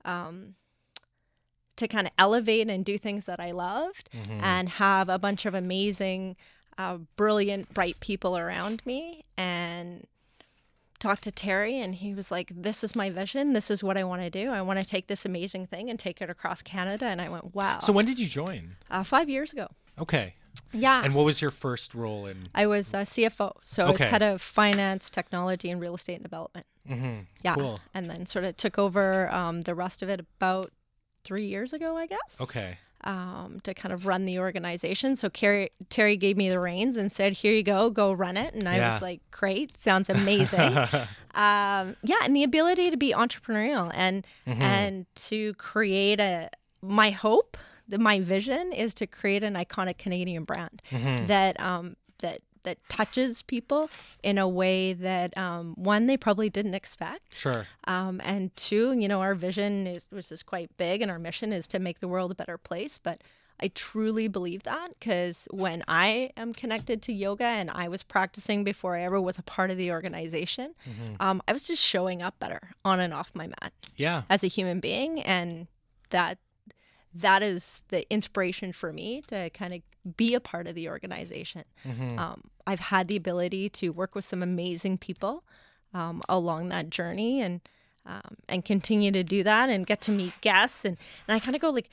um, 0.04 0.54
to 1.76 1.88
kind 1.88 2.06
of 2.06 2.12
elevate 2.18 2.68
and 2.68 2.84
do 2.84 2.98
things 2.98 3.24
that 3.24 3.40
I 3.40 3.50
loved, 3.50 4.10
and 4.42 4.68
have 4.68 5.08
a 5.08 5.18
bunch 5.18 5.44
of 5.44 5.54
amazing, 5.54 6.36
uh, 6.78 6.98
brilliant, 7.16 7.74
bright 7.74 7.98
people 8.00 8.38
around 8.38 8.80
me, 8.86 9.24
and 9.36 10.06
talked 11.00 11.24
to 11.24 11.32
Terry, 11.32 11.80
and 11.80 11.94
he 11.96 12.14
was 12.14 12.30
like, 12.30 12.52
"This 12.54 12.84
is 12.84 12.94
my 12.94 13.10
vision. 13.10 13.52
This 13.54 13.70
is 13.70 13.82
what 13.82 13.96
I 13.96 14.04
want 14.04 14.22
to 14.22 14.30
do. 14.30 14.50
I 14.52 14.62
want 14.62 14.78
to 14.78 14.86
take 14.86 15.08
this 15.08 15.24
amazing 15.24 15.66
thing 15.66 15.90
and 15.90 15.98
take 15.98 16.20
it 16.20 16.30
across 16.30 16.62
Canada." 16.62 17.06
And 17.06 17.20
I 17.20 17.28
went, 17.28 17.54
"Wow!" 17.54 17.80
so 17.80 17.92
when 17.92 18.04
did 18.04 18.18
you 18.20 18.26
join? 18.28 18.76
uh, 18.90 19.02
five 19.02 19.28
years 19.28 19.52
ago, 19.52 19.66
Okay. 19.98 20.34
yeah. 20.72 21.02
And 21.04 21.14
what 21.14 21.24
was 21.24 21.40
your 21.42 21.50
first 21.50 21.94
role 21.94 22.26
in? 22.26 22.48
I 22.54 22.66
was 22.66 22.94
uh, 22.94 22.98
CFO, 22.98 23.52
so 23.64 23.84
I 23.86 23.90
was 23.90 24.00
head 24.00 24.22
of 24.22 24.40
finance, 24.40 25.10
technology, 25.10 25.70
and 25.70 25.80
real 25.80 25.94
estate 25.96 26.14
and 26.14 26.22
development. 26.22 26.66
Mm-hmm. 26.88 27.20
Yeah, 27.44 27.54
Cool. 27.56 27.80
and 27.94 28.08
then 28.08 28.26
sort 28.26 28.44
of 28.44 28.56
took 28.56 28.78
over 28.78 29.32
um, 29.32 29.62
the 29.62 29.74
rest 29.74 30.02
of 30.02 30.08
it 30.08 30.20
about 30.20 30.70
three 31.24 31.46
years 31.46 31.72
ago, 31.72 31.96
I 31.96 32.06
guess. 32.06 32.40
Okay. 32.40 32.78
Um, 33.02 33.60
to 33.64 33.72
kind 33.72 33.94
of 33.94 34.06
run 34.06 34.26
the 34.26 34.38
organization. 34.38 35.16
So 35.16 35.30
Carey, 35.30 35.70
Terry 35.88 36.18
gave 36.18 36.36
me 36.36 36.50
the 36.50 36.60
reins 36.60 36.96
and 36.96 37.10
said, 37.10 37.32
"Here 37.32 37.52
you 37.54 37.62
go, 37.62 37.88
go 37.88 38.12
run 38.12 38.36
it." 38.36 38.52
And 38.52 38.68
I 38.68 38.76
Yeah. 38.76 38.92
was 38.92 39.00
like, 39.00 39.22
"Great, 39.30 39.78
sounds 39.78 40.10
amazing." 40.10 40.76
um, 41.34 41.96
yeah, 42.02 42.16
and 42.22 42.36
the 42.36 42.42
ability 42.44 42.90
to 42.90 42.96
be 42.98 43.12
entrepreneurial 43.12 43.90
and 43.94 44.26
Mm-hmm. 44.46 44.62
and 44.62 45.06
to 45.14 45.54
create 45.54 46.20
a 46.20 46.50
my 46.82 47.10
hope, 47.10 47.56
my 47.88 48.20
vision 48.20 48.72
is 48.72 48.92
to 48.94 49.06
create 49.06 49.42
an 49.42 49.54
iconic 49.54 49.96
Canadian 49.96 50.44
brand 50.44 50.82
Mm-hmm. 50.90 51.26
that 51.28 51.58
um, 51.58 51.96
that 52.18 52.42
that 52.64 52.78
touches 52.88 53.42
people 53.42 53.90
in 54.22 54.38
a 54.38 54.48
way 54.48 54.92
that 54.92 55.36
um, 55.36 55.74
one 55.76 56.06
they 56.06 56.16
probably 56.16 56.50
didn't 56.50 56.74
expect. 56.74 57.34
Sure. 57.38 57.66
Um, 57.84 58.20
and 58.24 58.54
two, 58.56 58.92
you 58.92 59.08
know, 59.08 59.20
our 59.20 59.34
vision 59.34 59.86
is 59.86 60.06
which 60.10 60.30
is 60.32 60.42
quite 60.42 60.76
big, 60.76 61.02
and 61.02 61.10
our 61.10 61.18
mission 61.18 61.52
is 61.52 61.66
to 61.68 61.78
make 61.78 62.00
the 62.00 62.08
world 62.08 62.30
a 62.30 62.34
better 62.34 62.58
place. 62.58 62.98
But 63.02 63.22
I 63.62 63.68
truly 63.74 64.26
believe 64.26 64.62
that 64.62 64.88
because 64.98 65.46
when 65.50 65.84
I 65.86 66.30
am 66.38 66.54
connected 66.54 67.02
to 67.02 67.12
yoga 67.12 67.44
and 67.44 67.70
I 67.70 67.88
was 67.88 68.02
practicing 68.02 68.64
before 68.64 68.96
I 68.96 69.02
ever 69.02 69.20
was 69.20 69.38
a 69.38 69.42
part 69.42 69.70
of 69.70 69.76
the 69.76 69.90
organization, 69.92 70.74
um, 71.20 71.42
I 71.46 71.52
was 71.52 71.66
just 71.66 71.82
showing 71.82 72.22
up 72.22 72.38
better 72.38 72.70
on 72.86 73.00
and 73.00 73.12
off 73.12 73.30
my 73.34 73.48
mat 73.48 73.72
Yeah. 73.96 74.22
as 74.30 74.42
a 74.42 74.46
human 74.46 74.80
being, 74.80 75.20
and 75.20 75.66
that 76.08 76.38
that 77.14 77.42
is 77.42 77.82
the 77.88 78.08
inspiration 78.12 78.72
for 78.72 78.92
me 78.92 79.22
to 79.28 79.50
kind 79.50 79.74
of 79.74 80.16
be 80.16 80.34
a 80.34 80.40
part 80.40 80.66
of 80.66 80.74
the 80.74 80.88
organization. 80.88 81.64
Um, 82.18 82.42
I've 82.66 82.80
had 82.80 83.08
the 83.08 83.16
ability 83.16 83.68
to 83.70 83.90
work 83.90 84.14
with 84.14 84.24
some 84.24 84.42
amazing 84.42 84.98
people 84.98 85.42
um, 85.92 86.22
along 86.28 86.68
that 86.68 86.90
journey, 86.90 87.40
and 87.42 87.60
um, 88.06 88.36
and 88.48 88.64
continue 88.64 89.12
to 89.12 89.22
do 89.22 89.42
that, 89.42 89.68
and 89.68 89.86
get 89.86 90.00
to 90.02 90.10
meet 90.10 90.32
guests, 90.40 90.84
and 90.84 90.96
and 91.26 91.34
I 91.36 91.40
kind 91.40 91.54
of 91.54 91.60
go 91.60 91.70
like, 91.70 91.90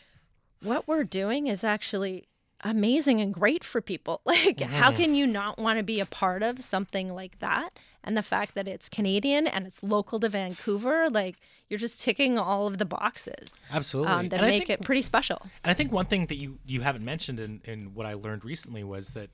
what 0.61 0.87
we're 0.87 1.03
doing 1.03 1.47
is 1.47 1.63
actually 1.63 2.27
amazing 2.61 3.21
and 3.21 3.33
great 3.33 3.63
for 3.63 3.81
people. 3.81 4.21
Like, 4.25 4.59
how 4.61 4.91
can 4.91 5.15
you 5.15 5.27
not 5.27 5.57
want 5.57 5.79
to 5.79 5.83
be 5.83 5.99
a 5.99 6.05
part 6.05 6.43
of 6.43 6.63
something 6.63 7.13
like 7.13 7.39
that? 7.39 7.69
And 8.03 8.15
the 8.15 8.21
fact 8.23 8.55
that 8.55 8.67
it's 8.69 8.87
Canadian 8.87 9.47
and 9.47 9.67
it's 9.67 9.83
local 9.83 10.19
to 10.21 10.29
Vancouver, 10.29 11.09
like 11.09 11.35
you're 11.69 11.79
just 11.79 11.99
ticking 12.01 12.37
all 12.39 12.65
of 12.67 12.77
the 12.77 12.85
boxes 12.85 13.49
Absolutely. 13.71 14.11
um, 14.13 14.29
that 14.29 14.39
And 14.39 14.49
make 14.49 14.67
think- 14.67 14.79
it 14.79 14.85
pretty 14.85 15.01
special. 15.01 15.41
And 15.63 15.71
I 15.71 15.73
think 15.73 15.91
one 15.91 16.05
thing 16.05 16.27
that 16.27 16.37
you 16.37 16.59
you 16.65 16.81
haven't 16.81 17.03
mentioned 17.03 17.39
in, 17.39 17.59
in 17.65 17.93
what 17.93 18.05
I 18.05 18.13
learned 18.13 18.45
recently 18.45 18.83
was 18.83 19.09
that 19.13 19.29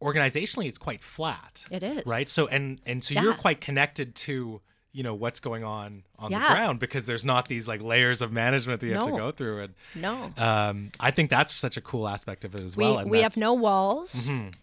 organizationally 0.00 0.66
it's 0.68 0.78
quite 0.78 1.02
flat. 1.02 1.64
It 1.70 1.82
is. 1.82 2.02
Right? 2.06 2.28
So 2.28 2.46
and 2.46 2.80
and 2.86 3.02
so 3.04 3.14
you're 3.20 3.34
quite 3.34 3.60
connected 3.60 4.14
to, 4.14 4.60
you 4.98 5.04
know, 5.04 5.14
what's 5.14 5.38
going 5.38 5.62
on 5.62 6.02
on 6.18 6.32
the 6.32 6.38
ground 6.38 6.80
because 6.80 7.06
there's 7.06 7.24
not 7.24 7.46
these 7.46 7.68
like 7.68 7.80
layers 7.80 8.20
of 8.20 8.32
management 8.32 8.80
that 8.80 8.86
you 8.88 8.94
have 8.94 9.04
to 9.04 9.12
go 9.12 9.30
through 9.30 9.60
and 9.62 9.74
No. 9.94 10.32
um 10.36 10.90
I 10.98 11.12
think 11.12 11.30
that's 11.30 11.54
such 11.54 11.76
a 11.76 11.80
cool 11.80 12.08
aspect 12.08 12.44
of 12.44 12.54
it 12.56 12.62
as 12.62 12.76
We, 12.76 12.82
well. 12.84 12.98
and 12.98 13.08
we 13.08 13.20
have 13.22 13.36
no 13.36 13.54
walls. 13.54 14.16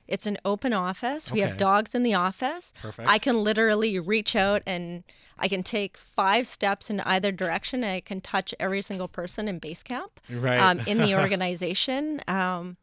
It's 0.10 0.26
an 0.26 0.38
open 0.44 0.74
office. 0.74 1.32
We 1.32 1.40
have 1.40 1.56
dogs 1.56 1.96
in 1.96 2.04
the 2.04 2.16
office. 2.16 2.74
Perfect. 2.82 3.08
I 3.08 3.18
can 3.18 3.44
literally 3.46 3.98
reach 3.98 4.36
out 4.36 4.62
and 4.66 5.04
I 5.40 5.48
can 5.48 5.64
take 5.64 5.98
five 5.98 6.48
steps 6.48 6.90
in 6.90 7.00
either 7.02 7.32
direction 7.32 7.84
and 7.86 7.94
I 7.94 8.02
can 8.02 8.20
touch 8.20 8.54
every 8.60 8.82
single 8.82 9.08
person 9.08 9.48
in 9.48 9.60
base 9.60 9.84
camp 9.84 10.20
Right. 10.30 10.60
um, 10.60 10.82
in 10.82 10.98
the 10.98 11.16
organization. 11.24 12.22
Um, 12.28 12.76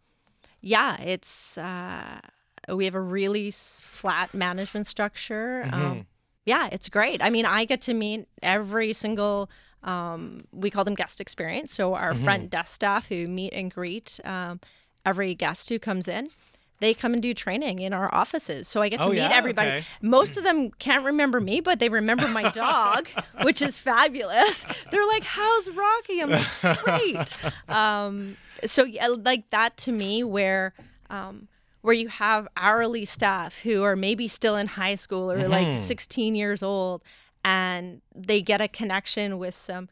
yeah, 0.62 0.96
it's 1.03 1.59
uh, 1.59 2.20
we 2.68 2.84
have 2.86 2.94
a 2.94 3.00
really 3.18 3.50
flat 3.50 4.32
management 4.32 4.86
structure. 4.86 5.64
Mm-hmm. 5.66 6.00
Yeah, 6.45 6.68
it's 6.72 6.88
great. 6.88 7.22
I 7.22 7.30
mean, 7.30 7.47
I 7.47 7.64
get 7.64 7.80
to 7.82 7.95
meet 7.95 8.26
every 8.43 8.93
single. 8.93 9.49
Um, 9.84 10.45
we 10.53 10.70
call 10.70 10.84
them 10.84 10.95
guest 10.95 11.20
experience. 11.20 11.72
So 11.74 11.95
our 11.95 12.12
Mm-hmm. 12.12 12.24
front 12.24 12.51
desk 12.51 12.74
staff 12.74 13.09
who 13.09 13.26
meet 13.26 13.53
and 13.53 13.70
greet 13.70 14.20
um, 14.24 14.61
every 15.05 15.34
guest 15.34 15.68
who 15.68 15.78
comes 15.78 16.07
in. 16.09 16.30
They 16.78 16.95
come 16.95 17.12
and 17.12 17.22
do 17.22 17.32
training 17.32 17.78
in 17.78 17.93
our 17.93 18.12
offices. 18.12 18.66
So 18.66 18.82
I 18.82 18.88
get 18.88 18.99
to 19.01 19.07
Oh, 19.07 19.11
meet 19.11 19.18
yeah? 19.18 19.30
everybody. 19.32 19.68
Okay. 19.70 19.84
Most 20.01 20.36
of 20.36 20.43
them 20.43 20.72
can't 20.80 21.05
remember 21.05 21.40
me, 21.40 21.61
but 21.61 21.78
they 21.78 21.88
remember 21.88 22.26
my 22.26 22.51
dog, 22.51 23.07
which 23.43 23.62
is 23.62 23.76
fabulous. 23.78 24.66
They're 24.90 25.07
like, 25.07 25.22
How's 25.22 25.68
Rocky? 25.70 26.20
I'm 26.22 26.30
like, 26.30 26.78
Great. 26.84 27.36
Um, 27.68 28.36
so, 28.66 28.82
yeah, 28.82 29.09
like 29.09 29.49
that 29.51 29.76
to 29.78 29.93
me, 29.93 30.24
where. 30.24 30.74
Um, 31.09 31.47
where 31.83 31.95
you 31.95 32.09
have 32.09 32.49
hourly 32.57 33.05
staff 33.05 33.59
who 33.62 33.83
are 33.83 33.95
maybe 33.97 34.26
still 34.28 34.57
in 34.57 34.66
high 34.66 34.95
school 34.95 35.30
or 35.30 35.47
like 35.49 35.66
16 35.83 36.35
years 36.35 36.62
old 36.62 37.03
and 37.45 38.01
they 38.14 38.41
get 38.41 38.61
a 38.61 38.68
connection 38.68 39.39
with 39.39 39.55
some 39.55 39.89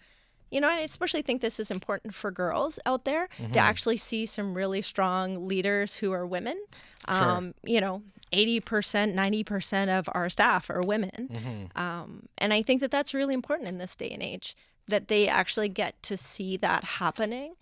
you 0.51 0.61
know 0.61 0.69
i 0.69 0.79
especially 0.81 1.23
think 1.23 1.41
this 1.43 1.61
is 1.61 1.71
important 1.71 2.15
for 2.15 2.31
girls 2.31 2.79
out 2.87 3.05
there 3.05 3.29
to 3.53 3.59
actually 3.59 3.97
see 3.97 4.25
some 4.27 4.55
really 4.55 4.83
strong 4.83 5.47
leaders 5.47 5.97
who 5.97 6.13
are 6.13 6.27
women. 6.27 6.57
Um, 7.07 7.55
you 7.65 7.81
know 7.81 8.03
80% 8.33 9.15
90% 9.15 9.99
of 9.99 10.09
our 10.13 10.29
staff 10.31 10.71
are 10.71 10.83
women. 10.87 11.71
Um, 11.75 12.29
and 12.39 12.53
i 12.55 12.63
think 12.63 12.81
that 12.81 12.91
that's 12.93 13.13
really 13.15 13.35
important 13.35 13.69
in 13.69 13.79
this 13.79 13.97
day 13.97 14.11
and 14.11 14.23
age 14.23 14.57
that 14.87 15.09
they 15.09 15.27
actually 15.29 15.69
get 15.69 16.01
to 16.05 16.17
see 16.17 16.57
that 16.59 16.85
happening 16.85 17.55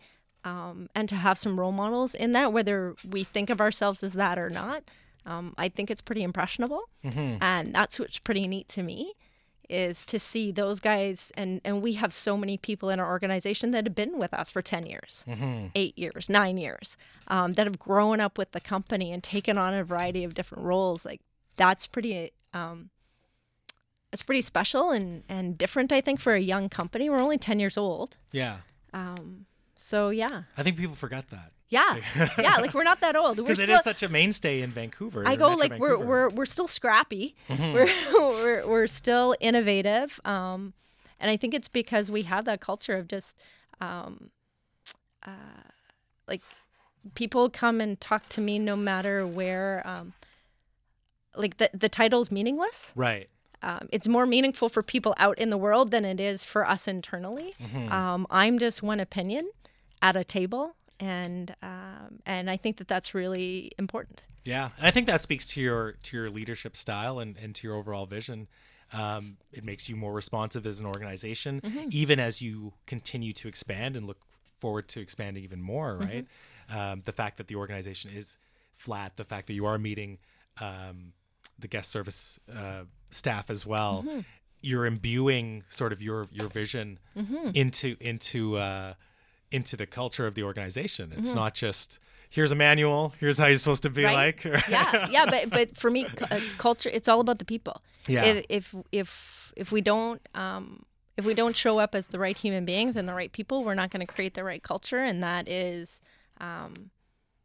um, 0.45 0.89
and 0.95 1.09
to 1.09 1.15
have 1.17 1.39
some 1.39 1.59
role 1.59 1.73
models 1.73 2.15
in 2.15 2.33
that, 2.33 2.53
whether 2.53 2.95
we 3.09 3.25
think 3.25 3.51
of 3.51 3.61
ourselves 3.61 4.03
as 4.03 4.15
that 4.15 4.39
or 4.39 4.51
not. 4.51 4.83
Um, 5.27 5.55
I 5.59 5.69
think 5.69 5.91
it's 5.91 6.01
pretty 6.01 6.23
impressionable, 6.23 6.89
and 7.43 7.75
that's 7.75 7.99
what's 7.99 8.19
pretty 8.19 8.47
neat 8.49 8.69
to 8.71 8.83
me 8.83 9.13
is 9.69 10.03
to 10.07 10.19
see 10.19 10.51
those 10.51 10.81
guys 10.81 11.31
and 11.37 11.61
and 11.63 11.83
we 11.83 11.93
have 11.93 12.11
so 12.15 12.39
many 12.39 12.57
people 12.57 12.89
in 12.89 12.99
our 12.99 13.07
organization 13.11 13.71
that 13.73 13.85
have 13.85 13.95
been 13.95 14.19
with 14.19 14.33
us 14.33 14.49
for 14.49 14.63
10 14.63 14.87
years 14.87 15.25
eight 15.75 15.99
years 15.99 16.31
nine 16.31 16.57
years 16.57 16.97
um, 17.27 17.53
that 17.53 17.67
have 17.67 17.79
grown 17.79 18.19
up 18.19 18.39
with 18.39 18.53
the 18.53 18.61
company 18.61 19.13
and 19.13 19.23
taken 19.23 19.59
on 19.59 19.75
a 19.75 19.85
variety 19.85 20.25
of 20.25 20.33
different 20.33 20.65
roles. 20.65 21.05
Like 21.05 21.21
that's 21.59 21.87
pretty 21.87 22.33
um, 22.55 22.89
it's 24.11 24.23
pretty 24.23 24.41
special 24.41 24.91
and 24.91 25.23
and 25.29 25.59
different 25.59 25.93
i 25.93 26.01
think 26.01 26.19
for 26.19 26.33
a 26.35 26.41
young 26.41 26.71
company. 26.71 27.11
We're 27.11 27.21
only 27.21 27.37
10 27.37 27.61
years 27.61 27.77
old. 27.77 28.17
Yeah. 28.33 28.59
um, 28.95 29.45
so 29.79 30.11
yeah 30.11 30.43
I 30.57 30.63
think 30.63 30.77
people 30.77 30.95
forget 30.97 31.31
that. 31.31 31.53
yeah, 31.71 31.97
yeah. 32.39 32.57
Like 32.57 32.75
we're 32.75 32.83
not 32.83 33.01
that 33.01 33.15
old. 33.17 33.39
We're 33.39 33.45
Because 33.49 33.59
it 33.61 33.65
still. 33.69 33.79
is 33.79 33.85
such 33.85 34.03
a 34.03 34.09
mainstay 34.09 34.61
in 34.63 34.71
Vancouver. 34.71 35.23
I 35.27 35.37
go 35.37 35.49
like 35.55 35.79
we're 35.79 35.97
Mm-hmm. 35.97 36.09
we're 36.09 36.29
we're 36.31 36.47
still 36.47 36.67
scrappy. 36.69 37.35
We're, 37.49 37.89
we're 38.13 38.67
we're 38.67 38.87
still 38.87 39.35
innovative. 39.41 40.19
Um, 40.25 40.73
and 41.21 41.31
I 41.31 41.37
think 41.37 41.53
it's 41.55 41.69
because 41.69 42.11
we 42.11 42.23
have 42.23 42.45
that 42.47 42.61
culture 42.61 42.97
of 42.97 43.09
just, 43.09 43.37
um, 43.81 44.31
uh, 45.27 45.31
like 46.29 46.43
people 47.15 47.51
come 47.51 47.81
and 47.81 48.01
talk 48.01 48.29
to 48.31 48.41
me 48.41 48.59
no 48.59 48.77
matter 48.77 49.27
where. 49.27 49.83
Um, 49.87 50.13
like 51.37 51.59
the 51.59 51.71
the 51.75 51.89
title's 51.89 52.31
meaningless. 52.31 52.93
right. 52.97 53.29
Um, 53.61 53.89
it's 53.91 54.07
more 54.07 54.25
meaningful 54.25 54.69
for 54.69 54.85
people 54.85 55.15
out 55.19 55.37
in 55.37 55.51
the 55.51 55.57
world 55.59 55.91
than 55.91 56.05
it 56.05 56.21
is 56.21 56.45
for 56.45 56.65
us 56.69 56.87
internally. 56.87 57.55
Mm-hmm. 57.61 57.91
Um, 57.93 58.25
I'm 58.31 58.61
just 58.61 58.85
one 58.85 59.01
opinion 59.01 59.51
at 60.03 60.17
a 60.17 60.25
table, 60.25 60.75
and 61.01 61.55
um, 61.63 62.21
and 62.27 62.51
I 62.51 62.57
think 62.57 62.77
that 62.79 62.89
that's 62.89 63.15
really 63.15 63.73
important. 63.79 64.23
Yeah, 64.45 64.71
and 64.79 64.87
I 64.87 64.91
think 64.91 65.07
that 65.07 65.21
speaks 65.21 65.47
to 65.49 65.61
your 65.61 65.93
to 66.05 66.17
your 66.17 66.31
leadership 66.31 66.77
style 66.77 67.19
and, 67.19 67.37
and 67.37 67.55
to 67.57 67.67
your 67.67 67.77
overall 67.77 68.07
vision. 68.07 68.49
Um, 68.93 69.37
it 69.53 69.65
makes 69.65 69.89
you 69.91 69.97
more 69.97 70.15
responsive 70.15 70.65
as 70.67 70.81
an 70.81 70.87
organization, 70.87 71.61
Mm-hmm. 71.61 71.89
even 71.91 72.19
as 72.19 72.41
you 72.41 72.73
continue 72.87 73.33
to 73.35 73.47
expand 73.49 73.97
and 73.97 74.07
look 74.07 74.19
forward 74.59 74.89
to 74.89 75.01
expanding 75.01 75.45
even 75.45 75.61
more. 75.61 75.95
Mm-hmm. 75.95 76.03
Right, 76.05 76.27
um, 76.71 77.03
the 77.05 77.13
fact 77.13 77.37
that 77.37 77.49
the 77.49 77.57
organization 77.57 78.11
is 78.15 78.39
flat, 78.77 79.17
the 79.17 79.25
fact 79.25 79.47
that 79.49 79.53
you 79.55 79.67
are 79.67 79.77
meeting 79.79 80.19
um, 80.61 81.13
the 81.59 81.69
guest 81.69 81.91
service 81.91 82.39
uh, 82.55 82.85
staff 83.11 83.51
as 83.51 83.67
well, 83.67 84.05
Mm-hmm. 84.07 84.21
you're 84.63 84.87
imbuing 84.87 85.65
sort 85.69 85.93
of 85.93 86.01
your 86.01 86.27
your 86.33 86.49
vision 86.49 86.99
Mm-hmm. 87.17 87.51
into 87.55 87.97
into 88.01 88.57
uh, 88.57 88.95
into 89.51 89.77
the 89.77 89.87
culture 89.87 90.27
of 90.27 90.35
the 90.35 90.43
organization. 90.43 91.13
It's 91.17 91.29
Mm-hmm. 91.31 91.39
not 91.39 91.55
just 91.55 91.99
here's 92.31 92.53
a 92.53 92.55
manual, 92.55 93.15
here's 93.19 93.39
how 93.39 93.47
you're 93.47 93.57
supposed 93.57 93.83
to 93.85 93.91
be 93.91 94.05
Right? 94.05 94.45
like. 94.45 94.45
yeah, 94.69 95.09
yeah, 95.11 95.27
but 95.27 95.51
but 95.51 95.77
for 95.77 95.91
me, 95.91 96.07
uh, 96.31 96.41
culture 96.59 96.91
it's 96.93 97.09
all 97.09 97.21
about 97.21 97.39
the 97.39 97.45
people. 97.45 97.83
Yeah. 98.07 98.25
If 98.25 98.45
if 98.49 98.75
if, 98.93 99.53
if 99.57 99.73
we 99.73 99.81
don't 99.81 100.21
um, 100.35 100.85
if 101.17 101.25
we 101.25 101.35
don't 101.35 101.57
show 101.57 101.79
up 101.79 101.95
as 101.95 102.09
the 102.09 102.19
right 102.19 102.37
human 102.37 102.65
beings 102.65 102.95
and 102.97 103.09
the 103.09 103.15
right 103.15 103.33
people, 103.33 103.65
we're 103.65 103.75
not 103.75 103.91
going 103.91 104.07
to 104.07 104.13
create 104.13 104.35
the 104.35 104.45
right 104.45 104.63
culture, 104.63 104.99
and 104.99 105.23
that 105.23 105.49
is. 105.49 106.01
Um, 106.41 106.91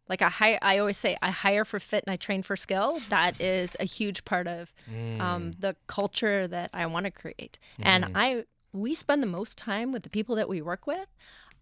like 0.10 0.22
I 0.22 0.28
hire, 0.30 0.60
I 0.62 0.78
always 0.80 0.97
say 0.97 1.18
I 1.22 1.32
hire 1.32 1.64
for 1.64 1.80
fit 1.80 2.04
and 2.06 2.14
I 2.14 2.18
train 2.18 2.43
for 2.43 2.58
skill. 2.58 2.99
That 3.10 3.39
is 3.39 3.76
a 3.80 3.86
huge 3.86 4.26
part 4.26 4.47
of 4.47 4.74
um, 5.20 5.54
the 5.58 5.78
culture 5.88 6.45
that 6.45 6.70
I 6.74 6.86
want 6.88 7.06
to 7.06 7.12
create. 7.12 7.58
And 7.82 8.08
I 8.14 8.43
we 8.74 8.95
spend 8.95 9.24
the 9.24 9.28
most 9.28 9.58
time 9.58 9.91
with 9.93 10.04
the 10.04 10.10
people 10.10 10.36
that 10.36 10.49
we 10.49 10.62
work 10.62 10.86
with. 10.86 11.08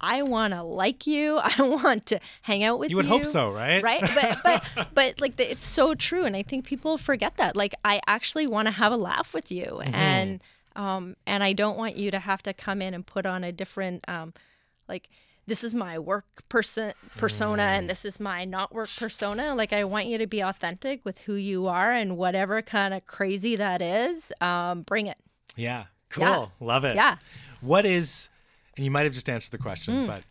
I 0.02 0.24
want 0.24 0.54
to 0.54 0.64
like 0.64 1.08
you. 1.08 1.38
I 1.44 1.62
want 1.62 2.08
to 2.08 2.20
hang 2.42 2.64
out 2.64 2.80
with 2.80 2.90
you. 2.90 2.94
You 2.94 2.98
would 2.98 3.06
hope 3.06 3.24
so, 3.26 3.52
right? 3.52 3.82
Right? 3.82 4.02
But 4.14 4.38
but 4.44 4.88
but 4.94 5.22
like 5.22 5.38
the, 5.38 5.50
it's 5.52 5.66
so 5.66 5.94
true, 5.96 6.26
and 6.26 6.36
I 6.36 6.44
think 6.44 6.66
people 6.66 6.98
forget 6.98 7.38
that. 7.38 7.56
Like 7.56 7.74
I 7.86 8.02
actually 8.08 8.48
want 8.48 8.66
to 8.68 8.72
have 8.72 8.92
a 8.92 8.98
laugh 8.98 9.34
with 9.34 9.52
you, 9.52 9.80
Mm-hmm. 9.82 9.96
and 9.96 10.42
um 10.76 11.16
and 11.26 11.44
I 11.44 11.54
don't 11.54 11.78
want 11.78 11.96
you 11.98 12.12
to 12.12 12.20
have 12.20 12.42
to 12.44 12.54
come 12.54 12.82
in 12.82 12.94
and 12.94 13.06
put 13.06 13.26
on 13.26 13.44
a 13.44 13.52
different 13.52 14.04
um 14.08 14.34
like 14.88 15.10
this 15.48 15.64
is 15.64 15.74
my 15.74 16.00
work 16.00 16.26
person 16.50 16.94
persona 17.18 17.64
Mm. 17.64 17.78
and 17.78 17.90
this 17.90 18.06
is 18.06 18.20
my 18.20 18.46
not 18.46 18.74
work 18.74 18.88
persona 18.96 19.54
like 19.56 19.74
i 19.74 19.84
want 19.84 20.06
you 20.06 20.18
to 20.20 20.28
be 20.28 20.40
authentic 20.42 21.04
with 21.04 21.18
who 21.22 21.34
you 21.34 21.68
are 21.68 21.92
and 21.92 22.16
whatever 22.16 22.62
kind 22.62 22.94
of 22.94 23.06
crazy 23.06 23.56
that 23.58 23.82
is 23.82 24.32
um 24.40 24.84
bring 24.84 25.08
it 25.08 25.18
Yeah. 25.58 25.86
Cool. 26.10 26.24
Yeah. 26.24 26.46
Love 26.66 26.86
it. 26.86 26.96
yeah 26.96 27.18
What 27.62 27.86
is, 27.86 28.30
and 28.78 28.86
you 28.86 28.92
might 28.92 29.04
have 29.04 29.14
just 29.14 29.30
answered 29.30 29.52
the 29.52 29.58
question, 29.58 30.08
but 30.08 30.24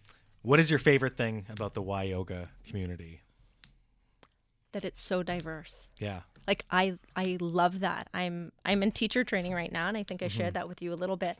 what 0.42 0.58
is 0.60 0.70
your 0.70 0.78
favorite 0.78 1.16
thing 1.16 1.46
about 1.50 1.74
the 1.74 1.82
Y 1.82 2.04
Yoga 2.04 2.48
community? 2.66 3.22
that 4.72 4.84
it's 4.84 5.02
so 5.02 5.22
diverse 5.24 5.88
Yeah. 5.98 6.20
like 6.46 6.64
i 6.70 6.96
i 7.16 7.36
love 7.40 7.80
that 7.80 8.06
i'm 8.14 8.52
i'm 8.64 8.84
in 8.84 8.92
teacher 8.92 9.24
training 9.24 9.52
right 9.52 9.72
now 9.72 9.88
and 9.88 9.96
i 9.96 10.04
think 10.04 10.22
i 10.22 10.26
Mm-hmm. 10.26 10.38
shared 10.38 10.54
that 10.54 10.68
with 10.68 10.80
you 10.80 10.92
a 10.92 10.94
little 10.94 11.16
bit 11.16 11.36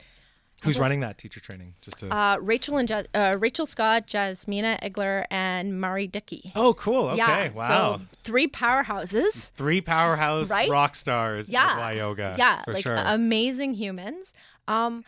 Who's 0.62 0.72
just- 0.74 0.80
running 0.80 0.98
that 1.01 1.16
teacher 1.16 1.38
training? 1.40 1.74
Just 1.80 1.98
to. 2.01 2.12
uh 2.12 2.38
rachel 2.40 2.76
and 2.76 2.90
Ja- 2.90 3.05
uh, 3.14 3.36
rachel 3.38 3.66
scott 3.66 4.09
jasmina 4.09 4.80
egler 4.82 5.26
and 5.30 5.80
mari 5.80 6.09
dickey 6.09 6.51
oh, 6.57 6.74
cool. 6.74 7.11
Okay. 7.11 7.18
yeah 7.18 7.48
wow. 7.51 7.68
so 7.98 8.03
three 8.24 8.48
powerhouses 8.48 9.51
Three 9.51 9.80
powerhouse 9.80 10.51
Right? 10.51 10.68
rock 10.68 10.96
stars 10.96 11.48
yeah 11.48 11.70
at 11.74 11.78
Y 11.78 11.92
Yoga. 11.92 12.34
yeah 12.36 12.64
For 12.64 12.74
like 12.74 12.82
sure. 12.82 12.96
amazing 12.96 13.74
humans 13.74 14.32
um 14.66 15.05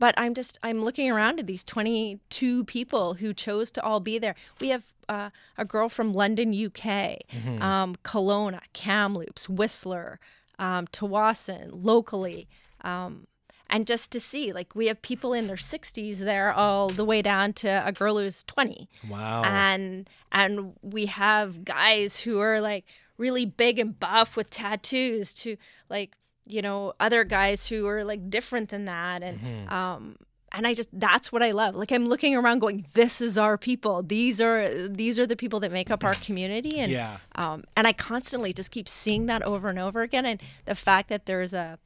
but 0.00 0.12
i'm 0.18 0.34
just 0.34 0.58
i'm 0.64 0.82
looking 0.84 1.08
around 1.10 1.38
at 1.38 1.46
these 1.46 1.62
22 1.62 2.64
people 2.64 3.14
who 3.14 3.32
chose 3.32 3.70
to 3.70 3.82
all 3.82 4.00
be 4.00 4.18
there 4.18 4.34
we 4.60 4.68
have 4.70 4.82
uh, 5.08 5.30
a 5.56 5.64
girl 5.64 5.88
from 5.88 6.12
london 6.12 6.48
uk 6.66 6.82
Mm-hmm. 6.82 7.62
um, 7.62 7.94
kelowna 8.04 8.60
kamloops 8.72 9.48
whistler 9.48 10.18
um, 10.58 10.86
Tsawwassen 10.88 11.70
locally 11.72 12.48
um, 12.82 13.26
and 13.68 13.86
just 13.86 14.10
to 14.10 14.20
see 14.20 14.52
like 14.52 14.74
we 14.74 14.88
have 14.88 15.00
people 15.00 15.32
in 15.32 15.46
their 15.46 15.56
60s 15.56 16.18
there 16.18 16.52
all 16.52 16.88
the 16.88 17.04
way 17.04 17.22
down 17.22 17.52
to 17.54 17.68
a 17.86 17.92
girl 17.92 18.18
who's 18.18 18.42
20 18.44 18.88
wow. 19.08 19.42
and 19.44 20.08
and 20.32 20.74
we 20.82 21.06
have 21.06 21.64
guys 21.64 22.20
who 22.20 22.40
are 22.40 22.60
like 22.60 22.84
really 23.16 23.44
big 23.46 23.78
and 23.78 23.98
buff 24.00 24.36
with 24.36 24.50
tattoos 24.50 25.32
to 25.32 25.56
like 25.88 26.12
you 26.46 26.62
know 26.62 26.92
other 27.00 27.24
guys 27.24 27.66
who 27.66 27.86
are 27.86 28.04
like 28.04 28.30
different 28.30 28.70
than 28.70 28.84
that 28.86 29.22
and 29.22 29.40
Mm-hmm. 29.40 29.72
um 29.72 30.16
and 30.52 30.66
I 30.66 30.74
just 30.74 30.88
that's 30.92 31.30
what 31.30 31.44
I 31.44 31.52
love. 31.52 31.76
Like 31.76 31.92
I'm 31.92 32.06
looking 32.08 32.34
around 32.34 32.58
going 32.58 32.84
this 32.94 33.20
is 33.20 33.38
our 33.38 33.56
people. 33.56 34.02
These 34.02 34.40
are 34.40 34.88
these 34.88 35.16
are 35.16 35.24
the 35.26 35.36
people 35.36 35.60
that 35.60 35.70
make 35.70 35.92
up 35.92 36.02
our 36.02 36.14
community 36.14 36.80
and 36.80 36.90
Yeah. 36.90 37.18
um 37.36 37.62
and 37.76 37.86
I 37.86 37.92
constantly 37.92 38.52
just 38.52 38.72
keep 38.72 38.88
seeing 38.88 39.26
that 39.26 39.42
over 39.44 39.68
and 39.68 39.78
over 39.78 40.02
again 40.02 40.26
and 40.26 40.40
the 40.64 40.74
fact 40.74 41.08
that 41.08 41.26
there's 41.26 41.52
a 41.52 41.78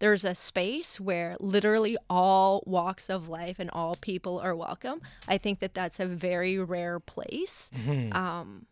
there's 0.00 0.24
a 0.24 0.34
space 0.34 1.00
where 1.00 1.36
literally 1.40 1.96
all 2.10 2.62
walks 2.66 3.08
of 3.08 3.28
life 3.30 3.56
and 3.58 3.70
all 3.70 3.94
people 3.94 4.38
are 4.38 4.54
welcome. 4.54 5.00
I 5.26 5.38
think 5.38 5.60
that 5.60 5.72
that's 5.72 5.98
a 5.98 6.04
very 6.04 6.58
rare 6.58 7.00
place 7.00 7.70
um, 8.12 8.66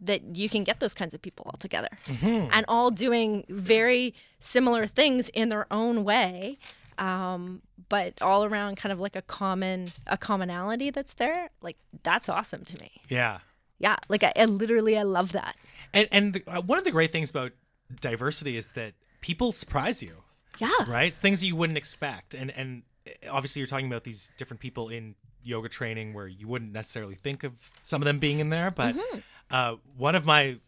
that 0.00 0.36
you 0.36 0.48
can 0.48 0.62
get 0.64 0.80
those 0.80 0.94
kinds 0.94 1.14
of 1.14 1.22
people 1.22 1.46
all 1.46 1.58
together 1.58 1.88
and 2.22 2.64
all 2.68 2.90
doing 2.90 3.44
very 3.48 4.14
similar 4.40 4.86
things 4.86 5.28
in 5.30 5.48
their 5.48 5.66
own 5.72 6.04
way, 6.04 6.58
um, 6.98 7.62
but 7.88 8.14
all 8.20 8.44
around 8.44 8.76
kind 8.76 8.92
of 8.92 9.00
like 9.00 9.16
a 9.16 9.22
common 9.22 9.92
a 10.06 10.16
commonality 10.18 10.90
that's 10.90 11.14
there. 11.14 11.50
Like 11.62 11.76
that's 12.02 12.28
awesome 12.28 12.64
to 12.66 12.78
me. 12.80 13.00
yeah. 13.08 13.38
Yeah, 13.78 13.96
like 14.08 14.24
I, 14.24 14.32
I 14.36 14.46
literally 14.46 14.96
I 14.96 15.02
love 15.02 15.32
that. 15.32 15.54
And 15.92 16.08
and 16.10 16.32
the, 16.32 16.42
uh, 16.46 16.62
one 16.62 16.78
of 16.78 16.84
the 16.84 16.90
great 16.90 17.12
things 17.12 17.28
about 17.28 17.52
diversity 18.00 18.56
is 18.56 18.72
that 18.72 18.94
people 19.20 19.52
surprise 19.52 20.02
you. 20.02 20.22
Yeah. 20.58 20.70
right? 20.88 21.12
Things 21.12 21.40
that 21.40 21.46
you 21.46 21.56
wouldn't 21.56 21.76
expect. 21.76 22.32
And 22.34 22.50
and 22.56 22.84
uh, 23.06 23.10
obviously 23.30 23.60
you're 23.60 23.66
talking 23.66 23.86
about 23.86 24.04
these 24.04 24.32
different 24.38 24.60
people 24.60 24.88
in 24.88 25.14
yoga 25.42 25.68
training 25.68 26.14
where 26.14 26.26
you 26.26 26.48
wouldn't 26.48 26.72
necessarily 26.72 27.14
think 27.16 27.44
of 27.44 27.52
some 27.82 28.00
of 28.00 28.06
them 28.06 28.18
being 28.18 28.40
in 28.40 28.48
there, 28.48 28.70
but 28.70 28.94
Mm-hmm. 28.96 29.18
Uh, 29.50 29.76
one 29.96 30.14
of 30.14 30.24
my 30.24 30.58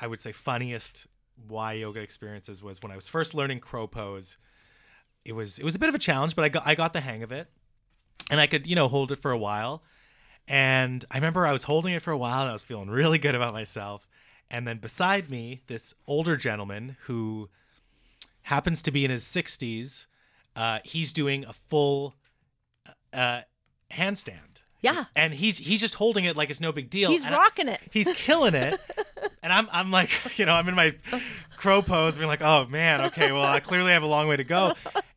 I 0.00 0.06
would 0.06 0.20
say 0.20 0.32
funniest 0.32 1.06
Y 1.48 1.74
Yoga 1.74 2.00
experiences 2.00 2.62
was 2.62 2.82
when 2.82 2.92
I 2.92 2.94
was 2.94 3.08
first 3.08 3.34
learning 3.34 3.60
crow 3.60 3.86
pose. 3.86 4.38
It 5.24 5.32
was 5.32 5.58
it 5.58 5.64
was 5.64 5.74
a 5.74 5.78
bit 5.78 5.88
of 5.88 5.94
a 5.94 5.98
challenge, 5.98 6.36
but 6.36 6.44
I 6.44 6.48
got 6.48 6.66
I 6.66 6.74
got 6.74 6.92
the 6.92 7.00
hang 7.00 7.22
of 7.22 7.32
it. 7.32 7.48
And 8.30 8.40
I 8.40 8.46
could, 8.46 8.66
you 8.66 8.74
know, 8.74 8.88
hold 8.88 9.12
it 9.12 9.20
for 9.20 9.30
a 9.32 9.38
while. 9.38 9.82
And 10.48 11.04
I 11.10 11.16
remember 11.16 11.46
I 11.46 11.52
was 11.52 11.64
holding 11.64 11.94
it 11.94 12.02
for 12.02 12.10
a 12.10 12.18
while 12.18 12.42
and 12.42 12.50
I 12.50 12.52
was 12.52 12.62
feeling 12.62 12.88
really 12.88 13.18
good 13.18 13.34
about 13.34 13.52
myself. 13.52 14.06
And 14.50 14.66
then 14.66 14.78
beside 14.78 15.30
me, 15.30 15.62
this 15.66 15.94
older 16.06 16.36
gentleman 16.36 16.96
who 17.04 17.48
happens 18.42 18.82
to 18.82 18.90
be 18.90 19.04
in 19.04 19.10
his 19.10 19.24
60s, 19.24 20.06
uh, 20.54 20.80
he's 20.84 21.12
doing 21.12 21.44
a 21.44 21.52
full 21.52 22.14
uh, 23.12 23.42
handstand. 23.90 24.53
Yeah. 24.84 25.04
And 25.16 25.34
he's 25.34 25.58
he's 25.58 25.80
just 25.80 25.94
holding 25.96 26.24
it 26.24 26.36
like 26.36 26.50
it's 26.50 26.60
no 26.60 26.70
big 26.72 26.90
deal. 26.90 27.10
He's 27.10 27.24
And 27.24 27.34
I- 27.34 27.38
rocking 27.38 27.68
it. 27.68 27.80
he's 27.90 28.08
killing 28.14 28.54
it. 28.54 28.80
and 29.42 29.52
I'm 29.52 29.68
I'm 29.72 29.90
like, 29.90 30.10
you 30.38 30.46
know, 30.46 30.52
I'm 30.54 30.68
in 30.68 30.74
my 30.74 30.94
crow 31.56 31.82
pose 31.82 32.14
being 32.16 32.28
like, 32.28 32.42
"Oh 32.42 32.66
man, 32.66 33.00
okay, 33.06 33.32
well, 33.32 33.42
I 33.44 33.60
clearly 33.60 33.92
have 33.92 34.02
a 34.02 34.06
long 34.06 34.28
way 34.28 34.36
to 34.36 34.44
go." 34.44 34.74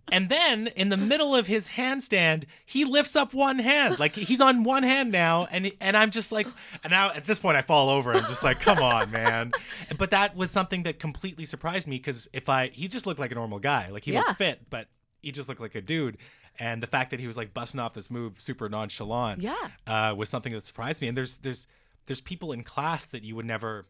And 0.10 0.30
then 0.30 0.68
in 0.68 0.88
the 0.88 0.96
middle 0.96 1.36
of 1.36 1.48
his 1.48 1.68
handstand, 1.70 2.46
he 2.66 2.86
lifts 2.86 3.18
up 3.18 3.34
one 3.34 3.60
hand. 3.60 4.00
Like 4.00 4.16
he's 4.16 4.40
on 4.40 4.64
one 4.64 4.84
hand 4.84 5.12
now 5.12 5.48
and 5.52 5.70
and 5.82 5.98
I'm 5.98 6.12
just 6.12 6.32
like 6.32 6.48
and 6.84 6.92
now 6.92 7.12
at 7.12 7.26
this 7.26 7.40
point 7.40 7.58
I 7.58 7.62
fall 7.62 7.90
over. 7.90 8.14
I'm 8.14 8.24
just 8.24 8.42
like, 8.44 8.62
"Come 8.62 8.78
on, 8.80 9.12
man." 9.12 9.52
But 9.98 10.12
that 10.12 10.34
was 10.38 10.50
something 10.50 10.84
that 10.84 10.98
completely 11.00 11.44
surprised 11.46 11.88
me 11.88 12.00
cuz 12.00 12.30
if 12.32 12.48
I 12.48 12.68
he 12.70 12.88
just 12.88 13.06
looked 13.06 13.20
like 13.20 13.32
a 13.34 13.36
normal 13.36 13.60
guy. 13.60 13.90
Like 13.90 14.06
he 14.06 14.14
Yeah. 14.14 14.20
looked 14.22 14.38
fit, 14.38 14.62
but 14.70 14.88
he 15.22 15.34
just 15.34 15.50
looked 15.50 15.60
like 15.60 15.76
a 15.76 15.82
dude. 15.82 16.18
And 16.60 16.82
the 16.82 16.88
fact 16.88 17.12
that 17.12 17.20
he 17.20 17.28
was 17.28 17.38
like 17.38 17.54
busting 17.54 17.80
off 17.80 17.94
this 17.94 18.10
move 18.10 18.40
super 18.40 18.68
nonchalant 18.70 19.42
Yeah. 19.42 19.56
uh, 19.86 20.14
was 20.18 20.30
something 20.30 20.54
that 20.54 20.66
surprised 20.66 21.02
me. 21.02 21.08
And 21.08 21.18
there's 21.18 21.38
there's 21.38 21.68
there's 22.08 22.22
people 22.22 22.52
in 22.52 22.64
class 22.64 23.10
that 23.10 23.24
you 23.24 23.36
would 23.36 23.46
never 23.46 23.86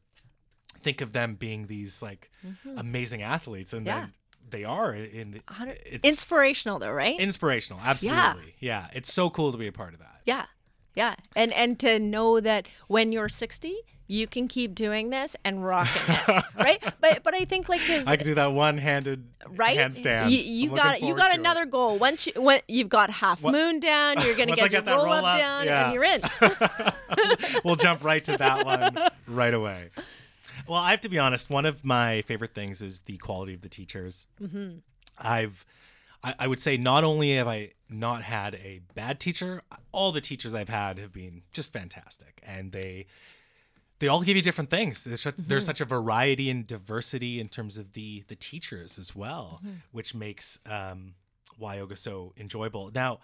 think 0.84 1.02
of 1.02 1.14
them 1.14 1.36
being 1.36 1.68
these 1.68 2.02
like 2.02 2.30
amazing 2.76 3.22
athletes, 3.22 3.74
and 3.74 3.86
Mm-hmm. 3.86 3.98
Yeah. 3.98 4.02
then 4.02 4.14
they 4.50 4.64
are 4.64 4.94
in 4.94 5.32
the. 5.32 5.42
It's 5.86 6.08
Inspirational 6.08 6.80
though, 6.80 6.92
right? 6.92 7.20
inspirational, 7.20 7.82
absolutely. 7.84 8.56
Yeah. 8.60 8.88
it's 8.94 9.12
so 9.12 9.30
cool 9.30 9.52
to 9.52 9.58
be 9.58 9.68
a 9.68 9.72
part 9.72 9.94
of 9.94 10.00
that. 10.00 10.22
yeah. 10.26 10.46
Yeah. 10.96 11.16
And 11.36 11.54
and 11.54 11.80
to 11.82 12.00
know 12.00 12.40
that 12.40 12.68
when 12.88 13.12
you're 13.12 13.30
60, 13.30 13.76
you 14.08 14.26
can 14.28 14.48
keep 14.48 14.74
doing 14.74 15.10
this 15.10 15.36
and 15.44 15.66
rocking 15.66 16.02
it, 16.08 16.44
right? 16.58 16.82
But 17.02 17.24
but 17.24 17.34
I 17.34 17.46
think 17.46 17.68
like 17.70 17.82
his 17.82 18.08
I 18.08 18.16
could 18.18 18.26
do 18.26 18.36
that 18.36 18.54
one-handed 18.54 19.26
right 19.50 19.78
handstand. 19.78 20.32
You, 20.32 20.40
you 20.40 20.76
got 20.76 21.02
you 21.02 21.16
got 21.16 21.28
to 21.28 21.34
it. 21.34 21.40
another 21.40 21.66
goal. 21.66 21.98
Once 22.00 22.26
you 22.28 22.34
when 22.42 22.62
you've 22.68 22.90
got 22.90 23.10
half 23.10 23.42
What- 23.42 23.52
moon 23.52 23.80
down, 23.80 24.22
you're 24.22 24.36
gonna 24.36 24.52
Once 24.52 24.62
get 24.62 24.72
your 24.72 24.82
get 24.82 24.92
roll, 24.94 25.06
roll 25.06 25.14
up, 25.14 25.24
up, 25.26 25.40
down, 25.40 25.66
yeah. 25.66 25.86
and 25.86 25.94
you're 25.94 26.04
in. 26.04 26.22
we'll 27.64 27.76
jump 27.76 28.04
right 28.04 28.24
to 28.24 28.38
that 28.38 28.66
one 28.66 28.98
right 29.28 29.54
away. 29.54 29.90
Well, 30.68 30.80
I 30.80 30.92
have 30.92 31.02
to 31.02 31.10
be 31.10 31.20
honest. 31.20 31.50
One 31.50 31.66
of 31.66 31.84
my 31.86 32.24
favorite 32.24 32.54
things 32.54 32.82
is 32.82 33.02
the 33.02 33.18
quality 33.18 33.54
of 33.54 33.62
the 33.62 33.70
teachers. 33.70 34.28
Mm-hmm. 34.42 34.80
I've, 35.18 35.66
I, 36.24 36.34
I 36.40 36.48
would 36.48 36.60
say, 36.60 36.78
not 36.78 37.04
only 37.04 37.36
have 37.36 37.48
I 37.48 37.72
not 37.90 38.24
had 38.24 38.56
a 38.56 38.82
bad 38.94 39.20
teacher, 39.20 39.62
all 39.92 40.12
the 40.12 40.20
teachers 40.22 40.54
I've 40.54 40.68
had 40.70 41.00
have 41.00 41.14
been 41.14 41.44
just 41.54 41.72
fantastic, 41.72 42.42
and 42.44 42.72
they, 42.72 43.06
they 44.00 44.08
all 44.08 44.22
give 44.22 44.36
you 44.36 44.42
different 44.42 44.70
things. 44.70 45.04
There's 45.04 45.22
such, 45.22 45.36
there's 45.38 45.64
mm-hmm. 45.64 45.68
such 45.68 45.82
a 45.82 45.86
variety 45.86 46.50
and 46.50 46.66
diversity 46.66 47.40
in 47.40 47.50
terms 47.50 47.78
of 47.78 47.94
the 47.94 48.24
the 48.28 48.36
teachers 48.36 48.98
as 48.98 49.16
well, 49.16 49.60
mm-hmm. 49.64 49.76
which 49.92 50.14
makes 50.14 50.60
um, 50.66 51.16
Y 51.58 51.76
yoga 51.78 51.96
so 51.96 52.34
enjoyable. 52.38 52.92
Now, 52.94 53.20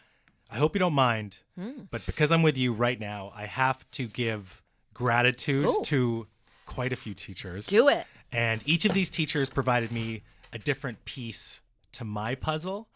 I 0.50 0.58
hope 0.58 0.76
you 0.76 0.80
don't 0.80 0.94
mind, 0.94 1.38
mm. 1.60 1.88
but 1.90 2.06
because 2.06 2.32
I'm 2.32 2.44
with 2.44 2.58
you 2.58 2.74
right 2.74 3.00
now, 3.00 3.32
I 3.36 3.46
have 3.46 3.90
to 3.92 4.08
give 4.08 4.62
gratitude 4.94 5.68
Ooh. 5.68 5.82
to 5.86 6.28
quite 6.66 6.94
a 6.94 6.96
few 6.96 7.14
teachers. 7.14 7.68
Do 7.68 7.88
it. 7.88 8.06
And 8.32 8.62
each 8.66 8.86
of 8.86 8.94
these 8.94 9.10
teachers 9.10 9.50
provided 9.50 9.92
me 9.92 10.24
a 10.52 10.58
different 10.58 11.06
piece 11.06 11.62
to 11.94 12.04
my 12.04 12.36
puzzle. 12.36 12.88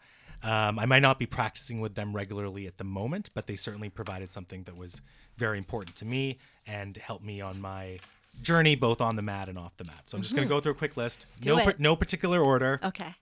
Um, 0.42 0.78
I 0.78 0.86
might 0.86 1.02
not 1.02 1.18
be 1.18 1.26
practicing 1.26 1.80
with 1.80 1.94
them 1.94 2.14
regularly 2.14 2.66
at 2.66 2.78
the 2.78 2.84
moment, 2.84 3.30
but 3.34 3.46
they 3.46 3.56
certainly 3.56 3.88
provided 3.88 4.30
something 4.30 4.62
that 4.64 4.76
was 4.76 5.00
very 5.36 5.58
important 5.58 5.96
to 5.96 6.04
me 6.04 6.38
and 6.66 6.96
helped 6.96 7.24
me 7.24 7.40
on 7.40 7.60
my 7.60 7.98
journey, 8.40 8.76
both 8.76 9.00
on 9.00 9.16
the 9.16 9.22
mat 9.22 9.48
and 9.48 9.58
off 9.58 9.76
the 9.76 9.84
mat. 9.84 10.02
So 10.06 10.16
I'm 10.16 10.22
just 10.22 10.36
going 10.36 10.46
to 10.46 10.54
go 10.54 10.60
through 10.60 10.72
a 10.72 10.76
quick 10.76 10.96
list. 10.96 11.26
Mm-hmm. 11.32 11.40
Do 11.42 11.56
no, 11.56 11.68
it. 11.68 11.80
no 11.80 11.96
particular 11.96 12.40
order. 12.40 12.80
Okay. 12.84 13.14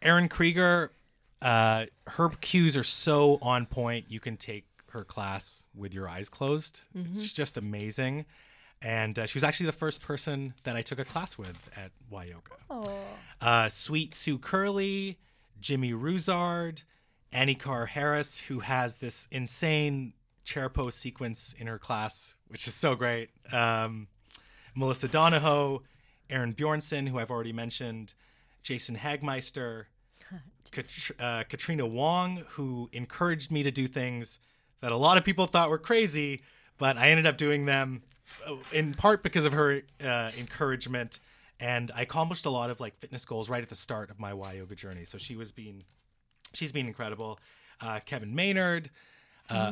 Erin 0.00 0.28
Krieger, 0.28 0.92
uh, 1.42 1.86
her 2.06 2.30
cues 2.40 2.76
are 2.76 2.84
so 2.84 3.38
on 3.42 3.66
point. 3.66 4.06
You 4.08 4.20
can 4.20 4.36
take 4.36 4.66
her 4.90 5.04
class 5.04 5.64
with 5.74 5.94
your 5.94 6.08
eyes 6.08 6.28
closed. 6.28 6.80
It's 6.94 7.32
just 7.32 7.56
amazing. 7.56 8.24
And 8.80 9.18
uh, 9.18 9.26
she 9.26 9.36
was 9.36 9.44
actually 9.44 9.66
the 9.66 9.72
first 9.72 10.02
person 10.02 10.54
that 10.64 10.74
I 10.74 10.82
took 10.82 10.98
a 10.98 11.04
class 11.04 11.38
with 11.38 11.56
at 11.76 11.92
Y 12.10 12.24
Yoga. 12.24 12.40
Oh. 12.68 12.98
Uh, 13.40 13.68
Sweet 13.68 14.14
Sue 14.14 14.38
Curley, 14.38 15.18
Jimmy 15.62 15.92
Ruzard, 15.92 16.82
Annie 17.32 17.54
Carr 17.54 17.86
Harris, 17.86 18.40
who 18.40 18.60
has 18.60 18.98
this 18.98 19.28
insane 19.30 20.12
chair 20.44 20.68
pose 20.68 20.94
sequence 20.94 21.54
in 21.56 21.68
her 21.68 21.78
class, 21.78 22.34
which 22.48 22.66
is 22.66 22.74
so 22.74 22.94
great. 22.94 23.30
Um, 23.52 24.08
Melissa 24.74 25.08
Donahoe, 25.08 25.82
Aaron 26.28 26.52
Bjornson, 26.52 27.08
who 27.08 27.18
I've 27.18 27.30
already 27.30 27.52
mentioned, 27.52 28.12
Jason 28.62 28.96
Hagmeister, 28.96 29.84
Kat- 30.72 31.10
uh, 31.18 31.44
Katrina 31.44 31.86
Wong, 31.86 32.44
who 32.50 32.90
encouraged 32.92 33.50
me 33.50 33.62
to 33.62 33.70
do 33.70 33.86
things 33.86 34.38
that 34.80 34.92
a 34.92 34.96
lot 34.96 35.16
of 35.16 35.24
people 35.24 35.46
thought 35.46 35.70
were 35.70 35.78
crazy, 35.78 36.42
but 36.76 36.98
I 36.98 37.10
ended 37.10 37.26
up 37.26 37.38
doing 37.38 37.66
them 37.66 38.02
uh, 38.46 38.56
in 38.72 38.94
part 38.94 39.22
because 39.22 39.44
of 39.44 39.52
her 39.52 39.82
uh, 40.04 40.32
encouragement. 40.36 41.20
And 41.62 41.92
I 41.94 42.02
accomplished 42.02 42.44
a 42.44 42.50
lot 42.50 42.70
of 42.70 42.80
like 42.80 42.98
fitness 42.98 43.24
goals 43.24 43.48
right 43.48 43.62
at 43.62 43.68
the 43.68 43.76
start 43.76 44.10
of 44.10 44.18
my 44.18 44.34
Y 44.34 44.54
yoga 44.54 44.74
journey. 44.74 45.04
So 45.04 45.16
she 45.16 45.36
was 45.36 45.52
being, 45.52 45.84
she's 46.52 46.72
been 46.72 46.88
incredible. 46.88 47.38
Uh, 47.80 48.00
Kevin 48.04 48.34
Maynard, 48.34 48.90
uh, 49.48 49.70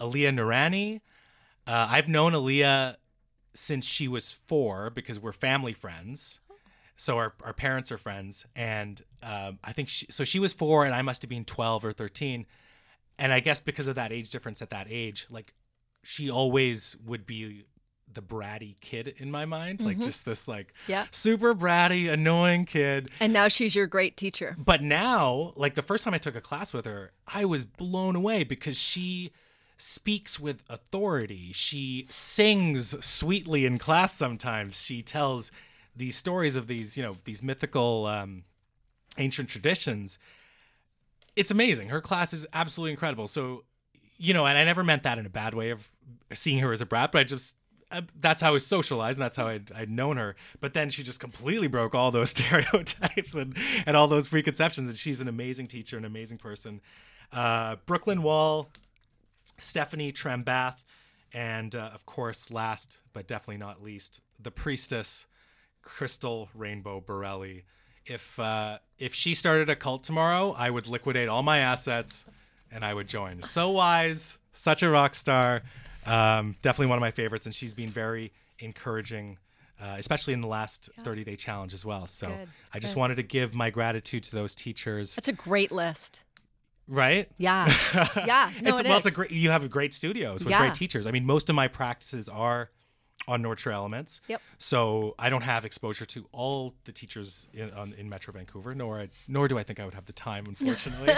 Aaliyah 0.00 0.34
Narani. 0.34 1.02
Uh, 1.66 1.88
I've 1.90 2.08
known 2.08 2.32
Aaliyah 2.32 2.96
since 3.52 3.84
she 3.84 4.08
was 4.08 4.32
four 4.32 4.88
because 4.88 5.20
we're 5.20 5.32
family 5.32 5.74
friends. 5.74 6.40
So 6.96 7.18
our, 7.18 7.34
our 7.44 7.52
parents 7.52 7.92
are 7.92 7.98
friends. 7.98 8.46
And 8.56 9.02
um, 9.22 9.58
I 9.62 9.72
think 9.72 9.90
she, 9.90 10.06
so 10.08 10.24
she 10.24 10.38
was 10.38 10.54
four 10.54 10.86
and 10.86 10.94
I 10.94 11.02
must 11.02 11.20
have 11.20 11.28
been 11.28 11.44
12 11.44 11.84
or 11.84 11.92
13. 11.92 12.46
And 13.18 13.30
I 13.30 13.40
guess 13.40 13.60
because 13.60 13.88
of 13.88 13.96
that 13.96 14.10
age 14.10 14.30
difference 14.30 14.62
at 14.62 14.70
that 14.70 14.86
age, 14.88 15.26
like 15.28 15.52
she 16.02 16.30
always 16.30 16.96
would 17.04 17.26
be 17.26 17.64
the 18.16 18.22
bratty 18.22 18.74
kid 18.80 19.14
in 19.18 19.30
my 19.30 19.44
mind. 19.44 19.80
Like 19.80 20.00
just 20.00 20.24
this 20.24 20.48
like 20.48 20.72
Yeah. 20.88 21.06
super 21.12 21.54
bratty, 21.54 22.10
annoying 22.10 22.64
kid. 22.64 23.10
And 23.20 23.32
now 23.32 23.46
she's 23.46 23.76
your 23.76 23.86
great 23.86 24.16
teacher. 24.16 24.56
But 24.58 24.82
now, 24.82 25.52
like 25.54 25.74
the 25.74 25.82
first 25.82 26.02
time 26.02 26.14
I 26.14 26.18
took 26.18 26.34
a 26.34 26.40
class 26.40 26.72
with 26.72 26.84
her, 26.86 27.12
I 27.28 27.44
was 27.44 27.64
blown 27.64 28.16
away 28.16 28.42
because 28.42 28.76
she 28.76 29.30
speaks 29.78 30.40
with 30.40 30.62
authority. 30.68 31.52
She 31.52 32.06
sings 32.10 33.04
sweetly 33.04 33.64
in 33.66 33.78
class 33.78 34.14
sometimes. 34.14 34.80
She 34.82 35.02
tells 35.02 35.52
these 35.94 36.16
stories 36.16 36.56
of 36.56 36.66
these, 36.66 36.96
you 36.96 37.02
know, 37.02 37.16
these 37.24 37.42
mythical 37.42 38.06
um, 38.06 38.44
ancient 39.18 39.48
traditions. 39.50 40.18
It's 41.36 41.50
amazing. 41.50 41.90
Her 41.90 42.00
class 42.00 42.32
is 42.32 42.46
absolutely 42.54 42.92
incredible. 42.92 43.28
So, 43.28 43.64
you 44.16 44.32
know, 44.32 44.46
and 44.46 44.56
I 44.56 44.64
never 44.64 44.82
meant 44.82 45.02
that 45.02 45.18
in 45.18 45.26
a 45.26 45.30
bad 45.30 45.52
way 45.52 45.68
of 45.70 45.90
seeing 46.32 46.58
her 46.60 46.72
as 46.72 46.80
a 46.80 46.86
brat, 46.86 47.12
but 47.12 47.18
I 47.20 47.24
just 47.24 47.56
uh, 47.90 48.02
that's 48.20 48.40
how 48.40 48.48
I 48.48 48.52
was 48.52 48.66
socialized 48.66 49.18
and 49.18 49.24
that's 49.24 49.36
how 49.36 49.46
I'd, 49.46 49.70
I'd 49.74 49.90
known 49.90 50.16
her. 50.16 50.36
But 50.60 50.74
then 50.74 50.90
she 50.90 51.02
just 51.02 51.20
completely 51.20 51.68
broke 51.68 51.94
all 51.94 52.10
those 52.10 52.30
stereotypes 52.36 53.34
and, 53.34 53.56
and 53.86 53.96
all 53.96 54.08
those 54.08 54.28
preconceptions. 54.28 54.88
And 54.88 54.96
she's 54.98 55.20
an 55.20 55.28
amazing 55.28 55.68
teacher, 55.68 55.96
an 55.96 56.04
amazing 56.04 56.38
person. 56.38 56.80
Uh, 57.32 57.76
Brooklyn 57.86 58.22
Wall, 58.22 58.68
Stephanie 59.58 60.12
Trembath, 60.12 60.76
and 61.32 61.74
uh, 61.74 61.90
of 61.94 62.06
course, 62.06 62.50
last 62.50 62.98
but 63.12 63.26
definitely 63.26 63.58
not 63.58 63.82
least, 63.82 64.20
the 64.40 64.50
priestess, 64.50 65.26
Crystal 65.82 66.48
Rainbow 66.54 67.00
Borelli. 67.00 67.64
If 68.04 68.38
uh, 68.38 68.78
if 68.98 69.14
she 69.14 69.34
started 69.34 69.68
a 69.68 69.76
cult 69.76 70.04
tomorrow, 70.04 70.54
I 70.56 70.70
would 70.70 70.86
liquidate 70.86 71.28
all 71.28 71.42
my 71.42 71.58
assets 71.58 72.24
and 72.70 72.84
I 72.84 72.94
would 72.94 73.08
join. 73.08 73.42
So 73.42 73.70
wise, 73.70 74.38
such 74.52 74.82
a 74.82 74.88
rock 74.88 75.14
star. 75.14 75.62
Um, 76.06 76.56
definitely 76.62 76.86
one 76.86 76.98
of 76.98 77.02
my 77.02 77.10
favorites, 77.10 77.46
and 77.46 77.54
she's 77.54 77.74
been 77.74 77.90
very 77.90 78.32
encouraging, 78.58 79.38
uh, 79.80 79.96
especially 79.98 80.34
in 80.34 80.40
the 80.40 80.46
last 80.48 80.88
30 81.02 81.24
day 81.24 81.36
challenge 81.36 81.74
as 81.74 81.84
well. 81.84 82.06
So 82.06 82.28
Good, 82.28 82.48
I 82.72 82.78
just 82.78 82.94
good. 82.94 83.00
wanted 83.00 83.14
to 83.16 83.22
give 83.22 83.54
my 83.54 83.70
gratitude 83.70 84.22
to 84.24 84.34
those 84.36 84.54
teachers. 84.54 85.14
That's 85.14 85.28
a 85.28 85.32
great 85.32 85.72
list. 85.72 86.20
Right? 86.88 87.28
Yeah. 87.38 87.66
Yeah. 88.16 88.50
No, 88.62 88.70
it's 88.70 88.80
it 88.80 88.86
well, 88.86 88.96
it's 88.98 89.06
a 89.06 89.10
great. 89.10 89.30
You 89.32 89.50
have 89.50 89.64
a 89.64 89.68
great 89.68 89.92
studios 89.92 90.44
with 90.44 90.50
Yeah. 90.52 90.60
great 90.60 90.74
teachers. 90.74 91.06
I 91.06 91.10
mean, 91.10 91.26
most 91.26 91.48
of 91.50 91.56
my 91.56 91.66
practices 91.68 92.28
are 92.28 92.70
on 93.26 93.42
North 93.42 93.58
Shore 93.60 93.72
Elements. 93.72 94.20
Yep. 94.28 94.40
So 94.58 95.14
I 95.18 95.28
don't 95.30 95.42
have 95.42 95.64
exposure 95.64 96.06
to 96.06 96.26
all 96.30 96.74
the 96.84 96.92
teachers 96.92 97.48
in, 97.52 97.72
on, 97.72 97.92
in 97.94 98.08
Metro 98.08 98.32
Vancouver, 98.32 98.72
nor 98.74 99.00
I, 99.00 99.08
nor 99.26 99.48
do 99.48 99.58
I 99.58 99.64
think 99.64 99.80
I 99.80 99.84
would 99.84 99.94
have 99.94 100.04
the 100.06 100.12
time, 100.12 100.46
unfortunately. 100.60 101.12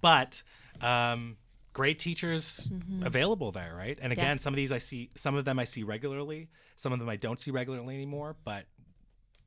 but 0.00 0.42
um, 0.80 1.36
great 1.72 1.98
teachers 1.98 2.68
available 3.02 3.52
there, 3.52 3.74
right? 3.76 3.98
And 4.00 4.12
again, 4.12 4.38
some 4.38 4.52
of 4.52 4.56
these 4.56 4.72
I 4.72 4.78
see, 4.78 5.10
some 5.14 5.34
of 5.34 5.44
them 5.44 5.58
I 5.58 5.64
see 5.64 5.82
regularly, 5.82 6.48
some 6.76 6.92
of 6.92 6.98
them 6.98 7.08
I 7.08 7.16
don't 7.16 7.40
see 7.40 7.50
regularly 7.50 7.94
anymore, 7.94 8.36
but 8.44 8.66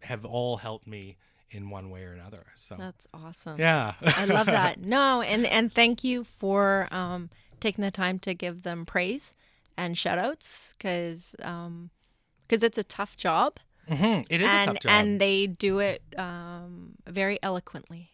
have 0.02 0.26
all 0.26 0.58
helped 0.58 0.88
me 0.88 1.18
in 1.52 1.70
one 1.70 1.90
way 1.90 2.04
or 2.04 2.14
another. 2.14 2.46
So 2.56 2.76
That's 2.78 3.08
awesome. 3.14 3.60
yeah, 3.60 3.94
I 4.02 4.26
love 4.26 4.48
that. 4.48 4.80
No, 4.86 5.22
and 5.22 5.46
and 5.46 5.74
thank 5.74 6.04
you 6.04 6.26
for 6.40 6.88
um, 6.92 7.30
taking 7.60 7.84
the 7.84 7.92
time 7.92 8.20
to 8.20 8.34
give 8.34 8.64
them 8.64 8.86
praise 8.86 9.34
and 9.78 9.98
shout 9.98 10.18
outs 10.18 10.74
because 10.78 11.36
because 11.38 12.64
it's 12.64 12.78
a 12.78 12.84
tough 12.84 13.16
job. 13.18 13.60
Mhm. 13.90 14.26
it 14.32 14.42
is 14.42 14.48
and, 14.48 14.70
a 14.70 14.74
tough 14.74 14.82
job. 14.82 14.92
And 14.92 15.22
they 15.22 15.46
do 15.46 15.78
it 15.78 16.02
um, 16.18 16.96
very 17.06 17.38
eloquently 17.44 18.10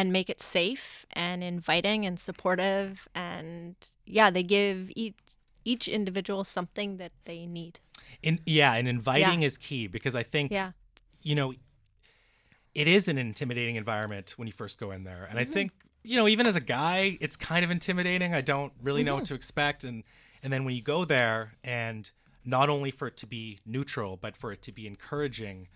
and 0.00 0.12
make 0.12 0.28
it 0.34 0.40
safe 0.40 0.84
and 1.12 1.38
inviting 1.54 2.00
and 2.08 2.16
supportive. 2.28 3.06
And 3.14 3.74
yeah, 4.18 4.30
they 4.36 4.42
give 4.42 4.76
each, 5.02 5.16
each 5.64 5.84
individual 5.88 6.42
something 6.44 6.96
that 7.02 7.12
they 7.28 7.40
need. 7.46 7.74
In, 8.22 8.40
yeah, 8.46 8.72
and 8.78 8.86
inviting 8.88 9.42
is 9.48 9.58
key 9.58 9.86
because 9.96 10.14
I 10.22 10.24
think 10.34 10.50
Yeah. 10.50 10.72
you 11.22 11.34
know 11.34 11.52
it 12.74 12.86
is 12.86 13.08
an 13.08 13.18
intimidating 13.18 13.76
environment 13.76 14.34
when 14.36 14.46
you 14.46 14.52
first 14.52 14.78
go 14.78 14.90
in 14.90 15.04
there, 15.04 15.24
and 15.28 15.38
Mm-hmm. 15.38 15.50
I 15.50 15.54
think 15.54 15.72
you 16.02 16.16
know 16.16 16.28
even 16.28 16.46
as 16.46 16.56
a 16.56 16.60
guy, 16.60 17.18
it's 17.20 17.36
kind 17.36 17.64
of 17.64 17.70
intimidating. 17.70 18.34
I 18.34 18.40
don't 18.40 18.72
really 18.82 19.02
know 19.04 19.14
what 19.14 19.24
Mm-hmm. 19.24 19.34
to 19.34 19.40
expect, 19.42 19.84
and 19.84 20.02
and 20.42 20.52
then 20.52 20.64
when 20.64 20.74
you 20.74 20.82
go 20.82 21.04
there 21.04 21.54
and 21.62 22.10
not 22.44 22.70
only 22.70 22.90
for 22.90 23.06
it 23.08 23.16
to 23.18 23.26
be 23.26 23.58
neutral, 23.66 24.16
but 24.16 24.36
for 24.36 24.50
it 24.52 24.62
to 24.62 24.72
be 24.72 24.86
encouraging, 24.86 25.68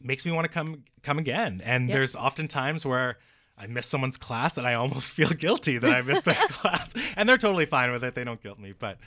makes 0.00 0.24
me 0.24 0.30
want 0.32 0.44
to 0.44 0.52
come 0.58 0.84
come 1.02 1.18
again. 1.18 1.60
And 1.64 1.82
Mm-hmm. 1.82 1.88
Yep. 1.88 1.94
there's 1.96 2.16
often 2.16 2.46
times 2.48 2.86
where 2.86 3.18
I 3.58 3.66
miss 3.66 3.86
someone's 3.86 4.16
class 4.16 4.56
and 4.56 4.66
I 4.66 4.74
almost 4.74 5.10
feel 5.18 5.30
guilty 5.30 5.78
that 5.78 5.90
I 5.90 6.02
missed 6.02 6.24
their 6.24 6.34
class. 6.48 6.92
And 7.16 7.28
they're 7.28 7.38
totally 7.38 7.66
fine 7.66 7.90
with 7.92 8.04
it. 8.04 8.14
They 8.14 8.24
don't 8.24 8.42
guilt 8.42 8.58
me. 8.58 8.72
But 8.78 8.98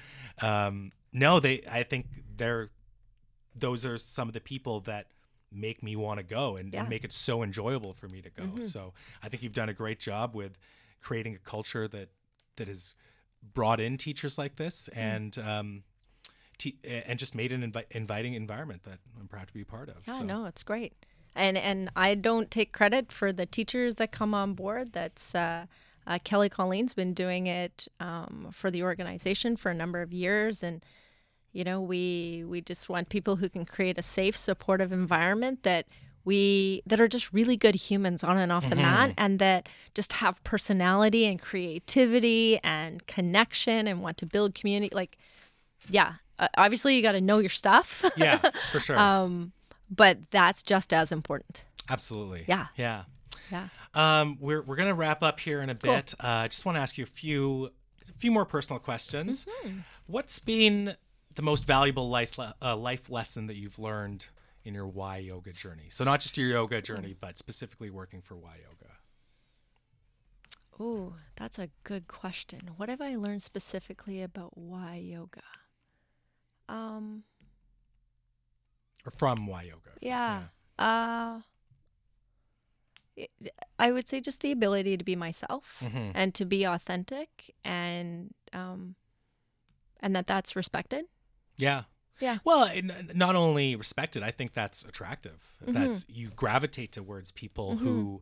um, 0.42 0.92
no, 1.14 1.40
they 1.40 1.62
I 1.72 1.84
think 1.84 2.08
they're 2.38 2.70
those 3.56 3.86
are 3.86 3.98
some 3.98 4.28
of 4.28 4.34
the 4.34 4.42
people 4.42 4.80
that 4.82 5.08
make 5.52 5.84
me 5.84 5.96
want 5.98 6.18
to 6.18 6.24
go 6.24 6.56
and, 6.56 6.74
Yeah. 6.74 6.82
and 6.82 6.90
make 6.90 7.04
it 7.04 7.12
so 7.12 7.44
enjoyable 7.44 7.94
for 7.94 8.08
me 8.08 8.22
to 8.22 8.30
go. 8.30 8.62
So 8.62 8.94
I 9.22 9.28
think 9.30 9.44
you've 9.44 9.52
done 9.54 9.68
a 9.70 9.74
great 9.74 10.00
job 10.00 10.34
with 10.36 10.58
creating 11.02 11.36
a 11.36 11.40
culture 11.40 11.88
that 11.90 12.10
that 12.58 12.68
has 12.68 12.96
brought 13.54 13.80
in 13.80 13.98
teachers 13.98 14.38
like 14.38 14.56
this 14.56 14.88
and 14.90 15.38
um, 15.40 15.84
te- 16.58 16.78
and 16.86 17.18
just 17.20 17.34
made 17.36 17.52
an 17.52 17.70
invi- 17.72 17.86
inviting 17.92 18.34
environment 18.36 18.84
that 18.84 19.00
I'm 19.20 19.28
proud 19.28 19.48
to 19.48 19.54
be 19.54 19.62
a 19.62 19.66
part 19.66 19.90
of. 19.90 19.96
Yeah, 20.08 20.20
so. 20.20 20.24
no, 20.24 20.46
it's 20.46 20.64
great. 20.64 20.94
And 21.36 21.58
and 21.58 21.90
I 21.96 22.16
don't 22.16 22.52
take 22.52 22.74
credit 22.74 23.12
for 23.12 23.32
the 23.32 23.46
teachers 23.46 23.96
that 23.96 24.12
come 24.12 24.34
on 24.34 24.54
board. 24.54 24.94
That's 24.94 25.34
uh, 25.34 25.66
uh, 26.08 26.20
Kelly 26.24 26.50
Colleen's 26.50 26.94
been 26.94 27.14
doing 27.14 27.48
it 27.48 27.88
um, 28.00 28.50
for 28.52 28.70
the 28.72 28.84
organization 28.84 29.56
for 29.56 29.70
a 29.70 29.74
number 29.74 30.02
of 30.02 30.12
years, 30.12 30.62
and 30.64 30.84
you 31.54 31.64
know 31.64 31.80
we 31.80 32.44
we 32.46 32.62
just 32.62 32.90
want 32.90 33.10
people 33.10 33.38
who 33.38 33.48
can 33.48 33.66
create 33.66 33.98
a 33.98 34.02
safe, 34.02 34.36
supportive 34.36 34.92
environment 34.92 35.64
that 35.64 35.86
we 36.24 36.84
that 36.86 37.00
are 37.00 37.08
just 37.08 37.32
really 37.34 37.58
good 37.58 37.76
humans 37.76 38.24
on 38.24 38.38
and 38.38 38.52
off 38.52 38.70
the 38.70 38.76
mat, 38.76 39.14
and 39.18 39.40
that 39.40 39.70
just 39.94 40.14
have 40.14 40.44
personality 40.44 41.26
and 41.26 41.42
creativity 41.42 42.60
and 42.64 43.06
connection 43.08 43.88
and 43.88 44.02
want 44.02 44.18
to 44.18 44.26
build 44.26 44.54
community. 44.54 44.94
Like, 44.94 45.18
yeah, 45.90 46.16
uh, 46.40 46.48
obviously 46.58 46.96
you 46.96 47.02
got 47.02 47.14
to 47.14 47.22
know 47.22 47.40
your 47.40 47.50
stuff. 47.50 48.04
Yeah, 48.18 48.38
for 48.72 48.80
sure. 48.82 48.98
Um, 48.98 49.52
but 49.92 50.18
that's 50.32 50.64
just 50.64 50.92
as 50.94 51.12
important. 51.12 51.64
Absolutely. 51.90 52.46
Yeah. 52.48 52.68
Yeah. 52.78 53.04
Yeah. 53.52 53.68
Um, 53.94 54.38
we're 54.40 54.62
we're 54.62 54.78
gonna 54.78 54.96
wrap 54.96 55.22
up 55.22 55.40
here 55.40 55.62
in 55.62 55.70
a 55.70 55.76
Cool. 55.76 55.94
bit. 55.94 56.14
Uh, 56.20 56.28
I 56.28 56.48
just 56.48 56.66
want 56.66 56.78
to 56.78 56.82
ask 56.82 56.98
you 56.98 57.04
a 57.04 57.08
few 57.08 57.70
a 58.10 58.14
few 58.18 58.32
more 58.32 58.46
personal 58.46 58.80
questions. 58.80 59.46
Mm-hmm. 59.66 59.80
What's 60.08 60.40
been 60.40 60.96
the 61.36 61.42
most 61.42 61.66
valuable 61.66 62.10
life 62.10 62.38
le- 62.38 62.56
uh, 62.62 62.76
life 62.78 63.10
lesson 63.10 63.48
that 63.48 63.56
you've 63.58 63.78
learned 63.78 64.26
in 64.64 64.74
your 64.74 64.88
Y 64.88 65.18
yoga 65.18 65.52
journey? 65.52 65.88
So 65.90 66.04
not 66.06 66.22
just 66.22 66.38
your 66.38 66.50
yoga 66.50 66.82
journey, 66.82 67.16
but 67.20 67.38
specifically 67.38 67.90
working 67.90 68.22
for 68.22 68.36
Y 68.38 68.56
yoga. 68.64 68.94
Oh, 70.80 71.14
that's 71.36 71.60
a 71.60 71.70
good 71.84 72.08
question. 72.08 72.72
What 72.78 72.90
have 72.90 73.02
I 73.02 73.16
learned 73.16 73.44
specifically 73.44 74.22
about 74.24 74.58
Y 74.58 74.96
Yoga? 74.96 75.44
Um, 76.68 77.24
Or 79.06 79.12
from 79.12 79.48
Y 79.48 79.64
yoga. 79.64 79.92
yeah. 80.02 80.44
Uh 80.80 81.40
I 83.78 83.92
would 83.92 84.08
say 84.08 84.20
just 84.22 84.42
the 84.42 84.52
ability 84.52 84.98
to 84.98 85.04
be 85.04 85.16
myself 85.16 85.66
Mhm. 85.82 86.12
and 86.16 86.34
to 86.36 86.46
be 86.46 86.64
authentic 86.64 87.54
and 87.64 88.34
um 88.54 88.96
and 90.00 90.16
that 90.16 90.28
that's 90.28 90.56
respected. 90.56 91.06
Yeah. 91.58 91.84
Yeah. 92.20 92.40
Well, 92.44 92.70
not 93.14 93.36
only 93.36 93.76
respected, 93.76 94.24
I 94.24 94.32
think 94.32 94.54
that's 94.54 94.84
attractive. 94.84 95.40
Mm-hmm. 95.62 95.74
That's 95.74 96.06
you 96.08 96.30
gravitate 96.30 96.92
towards 96.92 97.32
people 97.32 97.78
who 97.78 98.22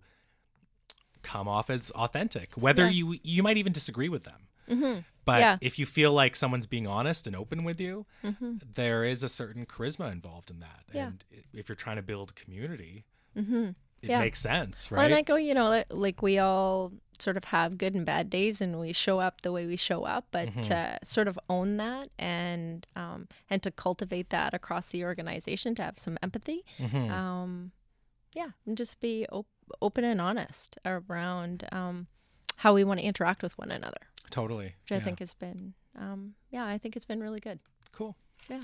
come 1.21 1.47
off 1.47 1.69
as 1.69 1.91
authentic, 1.91 2.53
whether 2.55 2.85
Yeah. 2.85 2.91
you 2.91 3.19
you 3.23 3.43
might 3.43 3.57
even 3.57 3.71
disagree 3.73 4.09
with 4.09 4.23
them. 4.23 5.05
But 5.31 5.41
Yeah. 5.41 5.57
if 5.61 5.77
you 5.79 5.85
feel 5.85 6.11
like 6.13 6.35
someone's 6.35 6.65
being 6.67 6.87
honest 6.87 7.27
and 7.27 7.35
open 7.35 7.63
with 7.63 7.79
you, 7.79 8.05
Mhm. 8.23 8.61
there 8.75 9.03
is 9.03 9.23
a 9.23 9.29
certain 9.29 9.65
charisma 9.65 10.11
involved 10.11 10.49
in 10.49 10.59
that. 10.59 10.83
Yeah. 10.93 11.07
And 11.07 11.23
if 11.53 11.69
you're 11.69 11.75
trying 11.75 11.97
to 11.97 12.01
build 12.01 12.35
community, 12.35 13.05
Mhm. 13.35 13.75
it 14.01 14.09
Yeah. 14.09 14.19
makes 14.19 14.39
sense, 14.39 14.89
Well, 14.89 15.01
and 15.01 15.13
I 15.13 15.21
go, 15.21 15.35
you 15.35 15.53
know, 15.53 15.83
like 15.89 16.21
we 16.21 16.39
all 16.39 16.93
sort 17.19 17.35
of 17.35 17.43
have 17.45 17.77
good 17.77 17.93
and 17.95 18.05
bad 18.05 18.29
days, 18.29 18.61
and 18.61 18.79
we 18.79 18.93
show 18.93 19.19
up 19.19 19.41
the 19.41 19.51
way 19.51 19.65
we 19.65 19.75
show 19.75 20.05
up. 20.05 20.27
But 20.31 20.47
Mm-hmm. 20.47 20.61
to 20.61 20.99
sort 21.03 21.27
of 21.27 21.37
own 21.49 21.75
that 21.77 22.09
and 22.17 22.87
um, 22.95 23.27
and 23.49 23.61
to 23.63 23.71
cultivate 23.71 24.29
that 24.29 24.53
across 24.53 24.87
the 24.87 25.03
organization, 25.03 25.75
to 25.75 25.83
have 25.83 25.99
some 25.99 26.17
empathy, 26.23 26.63
Mhm. 26.79 27.09
um, 27.11 27.71
yeah, 28.33 28.51
and 28.65 28.77
just 28.77 28.99
be 29.01 29.27
op- 29.27 29.47
open 29.81 30.03
and 30.05 30.21
honest 30.21 30.77
around 30.85 31.67
um, 31.73 32.07
how 32.57 32.73
we 32.73 32.83
want 32.85 32.99
to 32.99 33.05
interact 33.05 33.43
with 33.43 33.57
one 33.57 33.69
another, 33.71 34.01
totally. 34.29 34.75
which 34.89 34.91
I 34.91 35.03
think 35.03 35.19
has 35.19 35.33
been, 35.33 35.73
um, 35.97 36.33
yeah, 36.51 36.65
I 36.65 36.77
think 36.77 36.95
it's 36.95 37.05
been 37.05 37.19
really 37.21 37.39
good. 37.39 37.59
cool. 37.91 38.15
Yeah. 38.49 38.61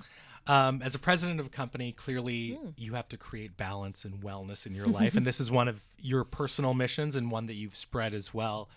Um, 0.47 0.81
as 0.83 0.93
a 0.95 0.99
president 0.99 1.39
of 1.39 1.47
a 1.47 1.49
company, 1.49 1.91
clearly 1.91 2.53
Hmm. 2.55 2.69
you 2.77 2.93
have 2.93 3.07
to 3.09 3.17
create 3.17 3.57
balance 3.57 4.05
and 4.05 4.21
wellness 4.21 4.65
in 4.67 4.75
your 4.75 4.85
life. 4.85 5.15
and 5.17 5.25
this 5.25 5.39
is 5.39 5.49
one 5.49 5.67
of 5.67 5.81
your 5.99 6.23
personal 6.23 6.73
missions 6.73 7.15
and 7.15 7.31
one 7.31 7.47
that 7.47 7.55
you've 7.55 7.75
spread 7.75 8.13
as 8.13 8.33
well. 8.33 8.69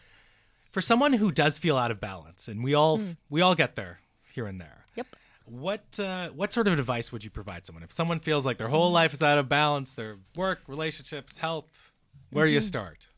For 0.72 0.80
someone 0.82 1.12
who 1.14 1.30
does 1.32 1.59
feel 1.59 1.76
out 1.76 1.91
of 1.91 2.01
balance, 2.01 2.49
and 2.49 2.62
we 2.64 2.74
all 2.74 3.01
we 3.30 3.41
all 3.43 3.55
get 3.55 3.76
there 3.76 4.01
here 4.32 4.47
and 4.47 4.61
there. 4.61 4.84
Hmm. 4.95 5.01
Yep. 5.01 5.07
What 5.45 6.01
uh, 6.01 6.28
what 6.30 6.53
sort 6.53 6.68
of 6.68 6.78
advice 6.78 7.11
would 7.12 7.24
you 7.24 7.30
provide 7.30 7.64
someone 7.66 7.82
if 7.82 7.93
someone 7.93 8.20
feels 8.20 8.45
like 8.47 8.59
their 8.59 8.68
Hmm. 8.68 8.74
whole 8.74 8.91
life 8.91 9.12
is 9.14 9.22
out 9.22 9.39
of 9.39 9.49
balance, 9.49 9.93
their 9.95 10.16
work, 10.36 10.61
relationships, 10.68 11.39
health? 11.39 11.66
Where 12.30 12.45
do 12.47 12.53
you 12.53 12.59
Mm-hmm. 12.59 12.66
start? 12.66 13.09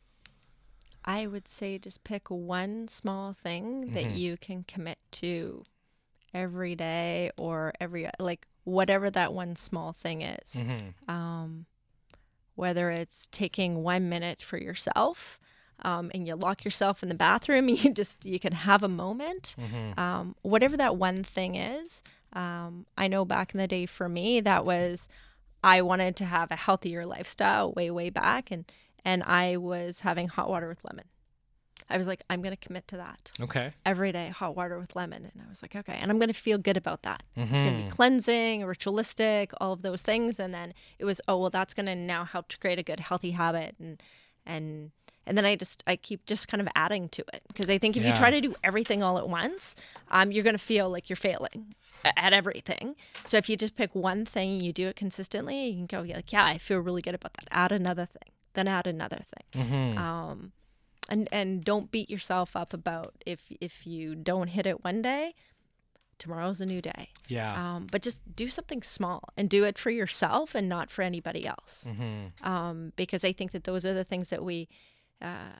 I 1.10 1.26
would 1.26 1.48
say 1.48 1.76
just 1.76 2.04
pick 2.04 2.30
one 2.30 2.86
small 2.86 3.32
thing 3.32 3.94
that 3.94 4.12
you 4.12 4.36
can 4.36 4.62
commit 4.62 4.98
to 5.12 5.64
every 6.32 6.76
day 6.76 7.32
or 7.36 7.72
every 7.80 8.08
like 8.20 8.46
whatever 8.62 9.10
that 9.10 9.32
one 9.32 9.56
small 9.56 9.92
thing 9.92 10.22
is. 10.22 10.54
Mm-hmm. 10.54 11.10
Um, 11.10 11.66
whether 12.54 12.92
it's 12.92 13.26
taking 13.32 13.82
one 13.82 14.08
minute 14.08 14.40
for 14.40 14.56
yourself 14.56 15.40
um, 15.82 16.12
and 16.14 16.28
you 16.28 16.36
lock 16.36 16.64
yourself 16.64 17.02
in 17.02 17.08
the 17.08 17.16
bathroom, 17.16 17.68
you 17.68 17.92
just 17.92 18.24
you 18.24 18.38
can 18.38 18.52
have 18.52 18.84
a 18.84 18.88
moment. 18.88 19.56
Mm-hmm. 19.58 19.98
Um, 19.98 20.36
whatever 20.42 20.76
that 20.76 20.94
one 20.94 21.24
thing 21.24 21.56
is. 21.56 22.02
Um, 22.34 22.86
I 22.96 23.08
know 23.08 23.24
back 23.24 23.52
in 23.52 23.58
the 23.58 23.66
day 23.66 23.86
for 23.86 24.08
me 24.08 24.40
that 24.42 24.64
was 24.64 25.08
I 25.64 25.82
wanted 25.82 26.14
to 26.16 26.24
have 26.24 26.52
a 26.52 26.56
healthier 26.56 27.04
lifestyle 27.04 27.72
way 27.72 27.90
way 27.90 28.10
back 28.10 28.52
and 28.52 28.64
and 29.04 29.22
I 29.22 29.56
was 29.56 30.00
having 30.00 30.28
hot 30.28 30.48
water 30.48 30.68
with 30.68 30.78
lemon. 30.84 31.04
I 31.88 31.96
was 31.98 32.06
like, 32.06 32.22
I'm 32.30 32.40
going 32.40 32.54
to 32.56 32.66
commit 32.66 32.86
to 32.88 32.96
that 32.98 33.32
Okay. 33.40 33.72
every 33.84 34.12
day, 34.12 34.28
hot 34.28 34.54
water 34.54 34.78
with 34.78 34.94
lemon. 34.94 35.24
And 35.32 35.42
I 35.44 35.48
was 35.48 35.60
like, 35.60 35.74
okay. 35.74 35.98
And 36.00 36.08
I'm 36.10 36.18
going 36.18 36.28
to 36.28 36.34
feel 36.34 36.56
good 36.56 36.76
about 36.76 37.02
that. 37.02 37.24
It's 37.34 37.50
going 37.50 37.76
to 37.78 37.82
be 37.84 37.90
cleansing, 37.90 38.64
ritualistic, 38.64 39.50
all 39.60 39.72
of 39.72 39.82
those 39.82 40.00
things. 40.02 40.38
And 40.38 40.54
then 40.54 40.72
it 41.00 41.04
was, 41.04 41.20
oh, 41.26 41.38
well, 41.38 41.50
that's 41.50 41.74
going 41.74 41.86
to 41.86 41.96
now 41.96 42.24
help 42.24 42.46
to 42.50 42.58
create 42.58 42.78
a 42.78 42.84
good, 42.84 43.00
healthy 43.00 43.32
habit. 43.32 43.74
And, 43.80 44.00
and, 44.46 44.92
and 45.26 45.36
then 45.36 45.44
I 45.44 45.56
just, 45.56 45.82
I 45.86 45.96
keep 45.96 46.26
just 46.26 46.46
kind 46.46 46.60
of 46.60 46.68
adding 46.76 47.08
to 47.08 47.24
it. 47.32 47.42
Because 47.48 47.68
I 47.68 47.78
think 47.78 47.96
if 47.96 48.04
you 48.04 48.10
try 48.18 48.30
to 48.30 48.40
do 48.40 48.54
everything 48.62 49.02
all 49.02 49.18
at 49.18 49.28
once, 49.28 49.74
um, 50.12 50.30
you're 50.30 50.44
going 50.44 50.54
to 50.56 50.62
feel 50.62 50.88
like 50.90 51.08
you're 51.10 51.16
failing 51.16 51.74
at 52.04 52.32
everything. 52.32 52.94
So 53.24 53.36
if 53.36 53.48
you 53.48 53.56
just 53.56 53.74
pick 53.74 53.94
one 53.96 54.24
thing 54.24 54.52
and 54.52 54.62
you 54.62 54.72
do 54.72 54.86
it 54.86 54.94
consistently, 54.96 55.66
you 55.66 55.74
can 55.74 55.86
go, 55.86 56.02
like, 56.14 56.32
yeah, 56.32 56.44
I 56.44 56.56
feel 56.56 56.78
really 56.78 57.02
good 57.02 57.14
about 57.16 57.34
that. 57.34 57.48
Add 57.50 57.72
another 57.72 58.06
thing, 58.06 58.30
then 58.54 58.68
add 58.68 58.86
another 58.86 59.22
thing 59.34 59.64
Mm-hmm. 59.64 59.98
um, 59.98 60.52
and 61.08 61.28
and 61.32 61.64
don't 61.64 61.90
beat 61.90 62.08
yourself 62.10 62.54
up 62.54 62.72
about 62.72 63.14
if 63.26 63.40
if 63.60 63.86
you 63.86 64.14
don't 64.14 64.48
hit 64.48 64.66
it 64.66 64.84
one 64.84 65.02
day 65.02 65.34
tomorrow's 66.18 66.60
a 66.60 66.66
new 66.66 66.82
day. 66.82 67.08
Yeah. 67.28 67.76
Um, 67.76 67.86
but 67.90 68.02
just 68.02 68.20
do 68.36 68.50
something 68.50 68.82
small 68.82 69.30
and 69.38 69.48
do 69.48 69.64
it 69.64 69.78
for 69.78 69.90
yourself 69.90 70.54
and 70.54 70.68
not 70.68 70.90
for 70.90 71.00
anybody 71.00 71.46
else. 71.46 71.86
Mm-hmm. 71.88 72.46
Um, 72.46 72.92
because 72.94 73.24
I 73.24 73.32
think 73.32 73.52
that 73.52 73.64
those 73.64 73.86
are 73.86 73.94
the 73.94 74.04
things 74.04 74.28
that 74.28 74.44
we 74.44 74.68
uh, 75.22 75.56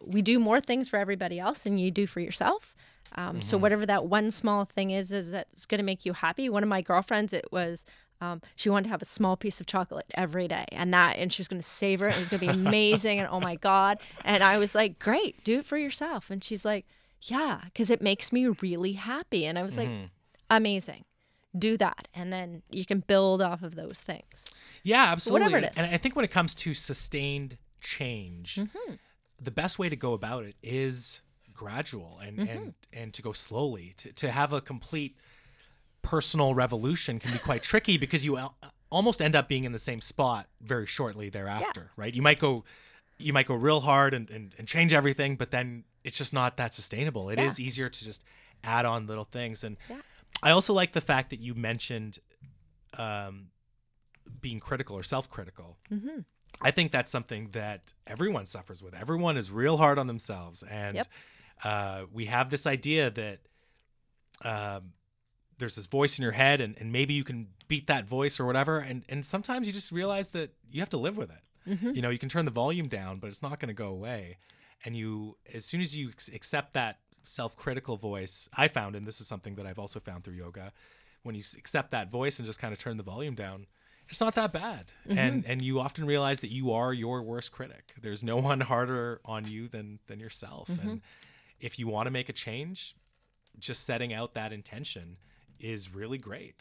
we 0.00 0.22
do 0.22 0.38
more 0.38 0.60
things 0.62 0.88
for 0.88 0.98
everybody 0.98 1.38
else 1.38 1.62
than 1.62 1.76
you 1.76 1.90
do 1.90 2.06
for 2.06 2.20
yourself. 2.20 2.74
Um, 3.16 3.42
So 3.42 3.58
whatever 3.58 3.84
that 3.86 4.06
one 4.06 4.30
small 4.30 4.64
thing 4.64 4.90
is, 4.92 5.12
is 5.12 5.30
that's 5.30 5.66
going 5.66 5.78
to 5.78 5.84
make 5.84 6.06
you 6.06 6.14
happy. 6.14 6.48
One 6.48 6.62
of 6.62 6.68
my 6.70 6.80
girlfriends, 6.82 7.32
it 7.34 7.52
was 7.52 7.84
um, 8.20 8.42
she 8.56 8.68
wanted 8.68 8.84
to 8.84 8.90
have 8.90 9.02
a 9.02 9.06
small 9.06 9.36
piece 9.36 9.60
of 9.60 9.66
chocolate 9.66 10.06
every 10.14 10.48
day, 10.48 10.64
and 10.72 10.92
that, 10.94 11.16
and 11.18 11.32
she 11.32 11.40
was 11.40 11.48
going 11.48 11.62
to 11.62 11.68
savor 11.68 12.08
it. 12.08 12.16
It 12.16 12.20
was 12.20 12.28
going 12.28 12.40
to 12.40 12.46
be 12.46 12.52
amazing, 12.68 13.18
and 13.20 13.28
oh 13.30 13.40
my 13.40 13.54
god! 13.56 13.98
And 14.24 14.42
I 14.42 14.58
was 14.58 14.74
like, 14.74 14.98
great, 14.98 15.42
do 15.44 15.58
it 15.60 15.66
for 15.66 15.76
yourself. 15.78 16.30
And 16.30 16.42
she's 16.42 16.64
like, 16.64 16.86
yeah, 17.22 17.60
because 17.64 17.90
it 17.90 18.02
makes 18.02 18.32
me 18.32 18.46
really 18.46 18.92
happy. 18.92 19.44
And 19.46 19.58
I 19.58 19.62
was 19.62 19.76
like, 19.76 19.90
amazing, 20.50 21.04
do 21.58 21.76
that, 21.78 22.08
and 22.14 22.32
then 22.32 22.62
you 22.70 22.84
can 22.84 23.00
build 23.00 23.40
off 23.42 23.62
of 23.62 23.74
those 23.74 24.00
things. 24.00 24.46
Yeah, 24.82 25.04
absolutely. 25.12 25.44
Whatever 25.44 25.66
it 25.66 25.70
is. 25.72 25.76
And 25.76 25.92
I 25.94 25.98
think 25.98 26.14
when 26.16 26.24
it 26.24 26.30
comes 26.30 26.54
to 26.56 26.74
sustained 26.74 27.58
change, 27.80 28.56
Mm-hmm. 28.56 28.94
the 29.40 29.50
best 29.50 29.78
way 29.78 29.88
to 29.88 29.96
go 29.96 30.12
about 30.12 30.44
it 30.44 30.56
is 30.62 31.20
gradual 31.52 32.18
and 32.22 32.38
Mm-hmm. 32.38 32.48
and 32.58 32.74
and 32.92 33.14
to 33.14 33.22
go 33.22 33.32
slowly. 33.32 33.94
To 33.98 34.12
to 34.12 34.30
have 34.30 34.52
a 34.52 34.60
complete 34.60 35.16
personal 36.08 36.54
revolution 36.54 37.18
can 37.18 37.32
be 37.32 37.38
quite 37.38 37.62
tricky 37.62 37.96
because 37.98 38.24
you 38.24 38.36
al- 38.38 38.56
almost 38.90 39.20
end 39.20 39.34
up 39.36 39.46
being 39.48 39.64
in 39.64 39.72
the 39.72 39.78
same 39.90 40.00
spot 40.00 40.48
very 40.62 40.86
shortly 40.86 41.28
thereafter, 41.28 41.90
right? 41.96 42.14
You 42.14 42.22
might 42.22 42.38
go 42.38 42.64
you 43.18 43.32
might 43.32 43.46
go 43.48 43.54
real 43.54 43.80
hard 43.80 44.14
and, 44.14 44.30
and, 44.30 44.54
and 44.58 44.68
change 44.68 44.92
everything, 44.92 45.34
but 45.36 45.50
then 45.50 45.82
it's 46.04 46.16
just 46.16 46.32
not 46.32 46.56
that 46.56 46.72
sustainable. 46.72 47.30
It 47.30 47.40
is 47.40 47.58
Yeah. 47.58 47.66
easier 47.66 47.88
to 47.88 48.04
just 48.04 48.22
add 48.62 48.86
on 48.86 49.06
little 49.08 49.24
things. 49.38 49.64
And 49.64 49.76
Yeah. 49.90 50.00
I 50.42 50.50
also 50.50 50.72
like 50.72 50.92
the 50.92 51.00
fact 51.00 51.30
that 51.30 51.40
you 51.40 51.54
mentioned 51.56 52.20
um, 52.96 53.48
being 54.40 54.60
critical 54.60 54.96
or 54.96 55.02
self-critical. 55.02 55.76
Mm-hmm. 55.90 56.20
I 56.62 56.70
think 56.70 56.92
that's 56.92 57.10
something 57.10 57.48
that 57.52 57.92
everyone 58.06 58.46
suffers 58.46 58.82
with. 58.84 58.94
Everyone 58.94 59.36
is 59.36 59.50
real 59.50 59.76
hard 59.78 59.98
on 59.98 60.06
themselves, 60.06 60.62
and 60.62 60.96
Yep. 60.96 61.06
uh, 61.64 62.02
we 62.12 62.26
have 62.26 62.50
this 62.50 62.66
idea 62.66 63.10
that 63.10 63.38
um, 64.44 64.92
there's 65.58 65.76
this 65.76 65.86
voice 65.86 66.18
in 66.18 66.22
your 66.22 66.32
head, 66.32 66.60
and, 66.60 66.76
and 66.78 66.92
maybe 66.92 67.14
you 67.14 67.24
can 67.24 67.48
beat 67.66 67.86
that 67.88 68.06
voice 68.06 68.40
or 68.40 68.46
whatever. 68.46 68.78
And 68.78 69.04
and 69.08 69.24
sometimes 69.24 69.66
you 69.66 69.72
just 69.72 69.92
realize 69.92 70.28
that 70.30 70.54
you 70.70 70.80
have 70.80 70.90
to 70.90 70.96
live 70.96 71.16
with 71.16 71.30
it. 71.30 71.70
Mm-hmm. 71.70 71.90
You 71.94 72.02
know, 72.02 72.10
you 72.10 72.18
can 72.18 72.28
turn 72.28 72.44
the 72.44 72.50
volume 72.50 72.88
down, 72.88 73.18
but 73.18 73.28
it's 73.28 73.42
not 73.42 73.60
going 73.60 73.68
to 73.68 73.74
go 73.74 73.88
away. 73.88 74.38
And 74.84 74.96
you, 74.96 75.36
as 75.52 75.64
soon 75.64 75.80
as 75.80 75.94
you 75.94 76.10
accept 76.32 76.72
that 76.74 77.00
self-critical 77.24 77.96
voice, 77.96 78.48
I 78.56 78.68
found, 78.68 78.96
and 78.96 79.06
this 79.06 79.20
is 79.20 79.26
something 79.26 79.56
that 79.56 79.66
I've 79.66 79.78
also 79.78 80.00
found 80.00 80.24
through 80.24 80.34
yoga, 80.34 80.72
when 81.24 81.34
you 81.34 81.42
accept 81.58 81.90
that 81.90 82.10
voice 82.10 82.38
and 82.38 82.46
just 82.46 82.58
kind 82.60 82.72
of 82.72 82.78
turn 82.78 82.96
the 82.96 83.02
volume 83.02 83.34
down, 83.34 83.66
it's 84.08 84.20
not 84.20 84.34
that 84.36 84.52
bad. 84.52 84.86
And 85.18 85.44
and 85.46 85.60
you 85.60 85.80
often 85.80 86.06
realize 86.06 86.40
that 86.40 86.50
you 86.50 86.72
are 86.72 86.92
your 86.94 87.22
worst 87.22 87.52
critic. 87.52 87.92
There's 88.00 88.24
no 88.24 88.36
one 88.50 88.60
harder 88.60 89.20
on 89.24 89.46
you 89.46 89.68
than 89.68 89.98
than 90.06 90.20
yourself. 90.20 90.68
And 90.68 91.02
if 91.60 91.78
you 91.78 91.88
want 91.88 92.06
to 92.06 92.10
make 92.10 92.28
a 92.28 92.32
change, 92.32 92.94
just 93.58 93.84
setting 93.84 94.12
out 94.14 94.34
that 94.34 94.52
intention 94.52 95.18
is 95.60 95.94
really 95.94 96.18
great. 96.18 96.56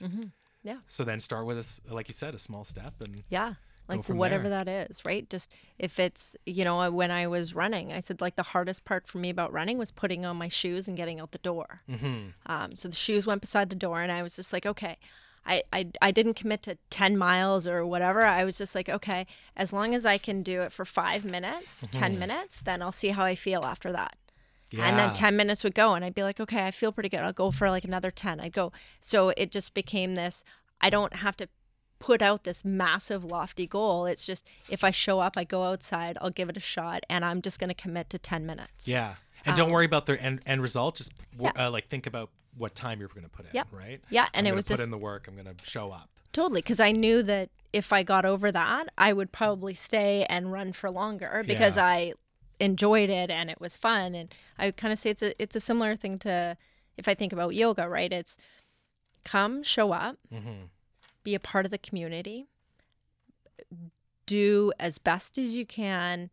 Yeah. 0.63 0.77
So 0.87 1.03
then 1.03 1.19
start 1.19 1.45
with 1.45 1.57
a, 1.89 1.93
like 1.93 2.07
you 2.07 2.13
said, 2.13 2.35
a 2.35 2.39
small 2.39 2.65
step 2.65 2.95
and 3.01 3.23
Yeah. 3.29 3.53
Like 3.87 4.05
whatever 4.09 4.49
there. 4.49 4.65
that 4.65 4.89
is, 4.91 5.05
right? 5.05 5.29
Just 5.29 5.49
if 5.79 5.97
it's, 5.97 6.35
you 6.45 6.65
know, 6.65 6.91
when 6.91 7.09
I 7.09 7.27
was 7.27 7.55
running, 7.55 7.93
I 7.93 8.01
said 8.01 8.19
like 8.19 8.35
the 8.35 8.43
hardest 8.43 8.83
part 8.83 9.07
for 9.07 9.17
me 9.17 9.29
about 9.29 9.53
running 9.53 9.77
was 9.77 9.91
putting 9.91 10.25
on 10.25 10.35
my 10.35 10.49
shoes 10.49 10.89
and 10.89 10.97
getting 10.97 11.21
out 11.21 11.31
the 11.31 11.37
door. 11.37 11.83
Mhm. 11.89 12.33
Um, 12.47 12.75
so 12.75 12.89
the 12.89 12.95
shoes 12.97 13.25
went 13.25 13.39
beside 13.39 13.69
the 13.69 13.77
door, 13.77 14.01
and 14.01 14.11
I 14.11 14.23
was 14.23 14.35
just 14.35 14.51
like, 14.51 14.65
okay. 14.65 14.97
I, 15.49 15.63
I, 15.71 15.87
I 16.01 16.11
didn't 16.11 16.33
commit 16.33 16.61
to 16.63 16.77
10 16.89 17.17
miles 17.17 17.65
or 17.65 17.85
whatever. 17.85 18.25
I 18.25 18.43
was 18.43 18.57
just 18.57 18.75
like, 18.75 18.89
okay, 18.89 19.25
as 19.55 19.71
long 19.71 19.95
as 19.95 20.05
I 20.05 20.17
can 20.17 20.43
do 20.43 20.61
it 20.63 20.73
for 20.73 20.83
five 20.83 21.23
minutes, 21.23 21.87
10 21.91 22.19
minutes, 22.19 22.59
then 22.59 22.81
I'll 22.81 22.91
see 22.91 23.07
how 23.09 23.23
I 23.23 23.35
feel 23.35 23.63
after 23.63 23.93
that. 23.93 24.17
And 24.73 24.97
then 24.97 25.13
10 25.13 25.35
minutes 25.37 25.63
would 25.63 25.75
go, 25.75 25.93
and 25.93 26.03
I'd 26.03 26.13
be 26.15 26.23
like, 26.23 26.39
okay, 26.39 26.65
I 26.65 26.71
feel 26.71 26.91
pretty 26.91 27.09
good. 27.09 27.21
I'll 27.21 27.33
go 27.33 27.51
for 27.51 27.69
like 27.69 27.83
another 27.85 28.11
10. 28.11 28.39
I'd 28.39 28.53
go. 28.53 28.71
So 29.01 29.29
it 29.37 29.51
just 29.51 29.73
became 29.73 30.15
this 30.15 30.43
I 30.81 30.89
don't 30.89 31.15
have 31.17 31.35
to 31.37 31.47
put 31.99 32.21
out 32.21 32.43
this 32.43 32.63
massive, 32.63 33.23
lofty 33.23 33.65
goal. 33.65 34.05
It's 34.05 34.23
just 34.25 34.45
if 34.69 34.83
I 34.83 34.91
show 34.91 35.19
up, 35.19 35.35
I 35.37 35.43
go 35.43 35.63
outside, 35.63 36.17
I'll 36.21 36.29
give 36.29 36.49
it 36.49 36.57
a 36.57 36.59
shot, 36.61 37.03
and 37.09 37.25
I'm 37.25 37.41
just 37.41 37.59
going 37.59 37.69
to 37.69 37.73
commit 37.73 38.09
to 38.11 38.19
10 38.19 38.45
minutes. 38.45 38.87
Yeah. 38.87 39.15
And 39.45 39.55
don't 39.55 39.71
worry 39.71 39.85
about 39.85 40.05
the 40.05 40.21
end, 40.21 40.41
end 40.45 40.61
result. 40.61 40.95
Just 40.97 41.13
Um, 41.39 41.45
Yeah. 41.55 41.67
uh, 41.67 41.71
like 41.71 41.87
think 41.87 42.05
about 42.05 42.29
what 42.55 42.75
time 42.75 42.99
you're 42.99 43.07
going 43.09 43.23
to 43.23 43.29
put 43.29 43.45
in, 43.45 43.51
Yep. 43.53 43.67
right? 43.71 44.01
Yeah, 44.09 44.27
and 44.33 44.47
I'm 44.47 44.53
it 44.53 44.55
was 44.55 44.63
put 44.67 44.73
just 44.77 44.83
in 44.83 44.91
the 44.91 44.97
work. 44.97 45.27
I'm 45.27 45.35
going 45.35 45.45
to 45.55 45.65
show 45.65 45.91
up. 45.91 46.09
Totally, 46.33 46.61
because 46.61 46.79
I 46.79 46.91
knew 46.91 47.23
that 47.23 47.49
if 47.73 47.91
I 47.93 48.03
got 48.03 48.25
over 48.25 48.51
that, 48.51 48.89
I 48.97 49.13
would 49.13 49.31
probably 49.31 49.73
stay 49.73 50.25
and 50.29 50.51
run 50.51 50.73
for 50.73 50.91
longer 50.91 51.43
because 51.47 51.77
Yeah. 51.77 51.85
I 51.85 52.13
enjoyed 52.59 53.09
it 53.09 53.29
and 53.29 53.49
it 53.49 53.59
was 53.61 53.77
fun. 53.77 54.15
And 54.15 54.33
I 54.57 54.65
would 54.65 54.77
kind 54.77 54.91
of 54.93 54.99
say 54.99 55.09
it's 55.09 55.21
a 55.21 55.41
it's 55.41 55.55
a 55.55 55.59
similar 55.59 55.95
thing 55.95 56.19
to 56.19 56.57
if 56.97 57.07
I 57.07 57.13
think 57.13 57.33
about 57.33 57.55
yoga, 57.55 57.87
right? 57.87 58.11
It's 58.11 58.37
come, 59.23 59.63
show 59.63 59.91
up, 59.91 60.17
hmm 60.31 60.65
be 61.23 61.35
a 61.35 61.39
part 61.41 61.65
of 61.65 61.71
the 61.71 61.77
community, 61.77 62.45
do 64.25 64.71
as 64.79 64.97
best 64.97 65.37
as 65.37 65.53
you 65.53 65.65
can 65.65 66.29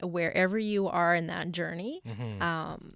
wherever 0.00 0.58
you 0.58 0.88
are 0.88 1.14
in 1.14 1.26
that 1.26 1.52
journey. 1.52 2.00
hmm 2.06 2.40
Um, 2.40 2.94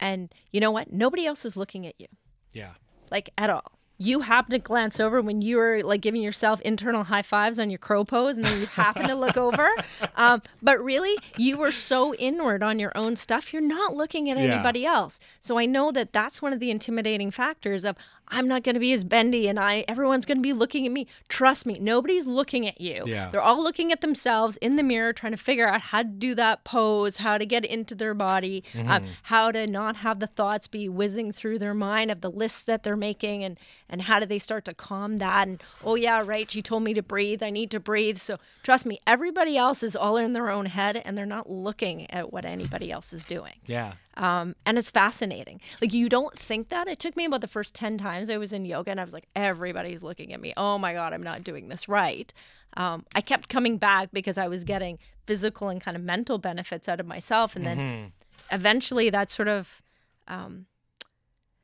and 0.00 0.34
you 0.52 0.60
know 0.60 0.70
what? 0.70 0.92
Nobody 0.92 1.26
else 1.26 1.44
is 1.44 1.56
looking 1.56 1.86
at 1.86 1.94
you 1.98 2.06
yeah. 2.52 2.72
like 3.10 3.30
at 3.38 3.50
all. 3.50 3.77
You 4.00 4.20
happen 4.20 4.52
to 4.52 4.58
glance 4.60 5.00
over 5.00 5.20
when 5.20 5.42
you 5.42 5.56
were 5.56 5.82
like 5.82 6.00
giving 6.00 6.22
yourself 6.22 6.60
internal 6.60 7.02
high 7.04 7.22
fives 7.22 7.58
on 7.58 7.68
your 7.68 7.78
crow 7.78 8.04
pose, 8.04 8.36
and 8.36 8.44
then 8.46 8.60
you 8.60 8.66
happen 8.66 9.06
to 9.08 9.14
look 9.14 9.36
over. 9.36 9.68
Um, 10.16 10.42
but 10.62 10.82
really, 10.82 11.16
you 11.36 11.58
were 11.58 11.70
so 11.70 12.12
inward 12.14 12.60
on 12.62 12.80
your 12.80 12.90
own 12.96 13.14
stuff, 13.14 13.52
you're 13.52 13.62
not 13.62 13.94
looking 13.94 14.28
at 14.30 14.36
Yeah. 14.36 14.54
anybody 14.54 14.84
else. 14.84 15.20
So 15.40 15.58
I 15.58 15.64
know 15.66 15.92
that 15.92 16.12
that's 16.12 16.42
one 16.42 16.52
of 16.52 16.58
the 16.58 16.72
intimidating 16.72 17.30
factors 17.30 17.84
of 17.84 17.96
I'm 18.30 18.48
not 18.48 18.62
going 18.62 18.74
to 18.74 18.80
be 18.80 18.92
as 18.92 19.04
bendy, 19.04 19.48
and 19.48 19.58
I 19.58 19.84
everyone's 19.88 20.26
going 20.26 20.38
to 20.38 20.42
be 20.42 20.52
looking 20.52 20.86
at 20.86 20.92
me. 20.92 21.06
Trust 21.28 21.66
me, 21.66 21.76
nobody's 21.80 22.26
looking 22.26 22.66
at 22.66 22.80
you. 22.80 23.04
Yeah. 23.06 23.30
They're 23.30 23.42
all 23.42 23.62
looking 23.62 23.92
at 23.92 24.00
themselves 24.00 24.56
in 24.58 24.76
the 24.76 24.82
mirror, 24.82 25.12
trying 25.12 25.32
to 25.32 25.38
figure 25.38 25.68
out 25.68 25.80
how 25.80 26.02
to 26.02 26.08
do 26.08 26.34
that 26.34 26.64
pose, 26.64 27.18
how 27.18 27.38
to 27.38 27.46
get 27.46 27.64
into 27.64 27.94
their 27.94 28.14
body, 28.14 28.64
um, 28.86 29.06
how 29.24 29.50
to 29.50 29.66
not 29.66 29.96
have 29.96 30.20
the 30.20 30.26
thoughts 30.26 30.66
be 30.66 30.88
whizzing 30.88 31.32
through 31.32 31.58
their 31.58 31.74
mind 31.74 32.10
of 32.10 32.20
the 32.20 32.30
lists 32.30 32.62
that 32.64 32.82
they're 32.82 32.96
making, 32.96 33.44
and 33.44 33.58
and 33.88 34.02
how 34.02 34.20
do 34.20 34.26
they 34.26 34.38
start 34.38 34.64
to 34.66 34.74
calm 34.74 35.18
that? 35.18 35.48
And 35.48 35.62
oh 35.82 35.94
yeah, 35.94 36.22
right, 36.24 36.50
she 36.50 36.62
told 36.62 36.82
me 36.82 36.94
to 36.94 37.02
breathe. 37.02 37.42
I 37.42 37.50
need 37.50 37.70
to 37.70 37.80
breathe. 37.80 38.18
So 38.18 38.38
trust 38.62 38.86
me, 38.86 39.00
everybody 39.06 39.56
else 39.56 39.82
is 39.82 39.96
all 39.96 40.16
in 40.16 40.32
their 40.32 40.50
own 40.50 40.66
head, 40.66 41.00
and 41.04 41.16
they're 41.16 41.26
not 41.26 41.50
looking 41.50 42.10
at 42.10 42.32
what 42.32 42.44
anybody 42.44 42.92
else 42.92 43.12
is 43.12 43.24
doing. 43.24 43.54
Yeah. 43.66 43.94
Um, 44.18 44.54
and 44.66 44.76
it's 44.76 44.90
fascinating. 44.90 45.60
Like 45.80 45.94
you 45.94 46.08
don't 46.08 46.36
think 46.38 46.68
that. 46.68 46.88
It 46.88 46.98
took 46.98 47.16
me 47.16 47.24
about 47.24 47.40
the 47.40 47.46
first 47.48 47.72
ten 47.74 47.96
times 47.98 48.28
I 48.28 48.36
was 48.36 48.52
in 48.52 48.64
yoga, 48.64 48.90
and 48.90 49.00
I 49.00 49.04
was 49.04 49.12
like, 49.12 49.28
everybody's 49.34 50.02
looking 50.02 50.32
at 50.34 50.40
me. 50.40 50.52
Oh 50.56 50.76
my 50.76 50.92
god, 50.92 51.12
I'm 51.14 51.22
not 51.22 51.44
doing 51.44 51.68
this 51.68 51.88
right. 51.88 52.32
Um, 52.76 53.06
I 53.14 53.20
kept 53.20 53.48
coming 53.48 53.78
back 53.78 54.10
because 54.12 54.36
I 54.36 54.48
was 54.48 54.64
getting 54.64 54.98
physical 55.26 55.68
and 55.68 55.80
kind 55.80 55.96
of 55.96 56.02
mental 56.02 56.36
benefits 56.38 56.88
out 56.88 57.00
of 57.00 57.06
myself, 57.06 57.56
and 57.56 57.64
then 57.66 57.78
Mhm. 57.78 58.12
eventually 58.50 59.08
that 59.10 59.30
sort 59.30 59.48
of 59.48 59.82
um, 60.26 60.66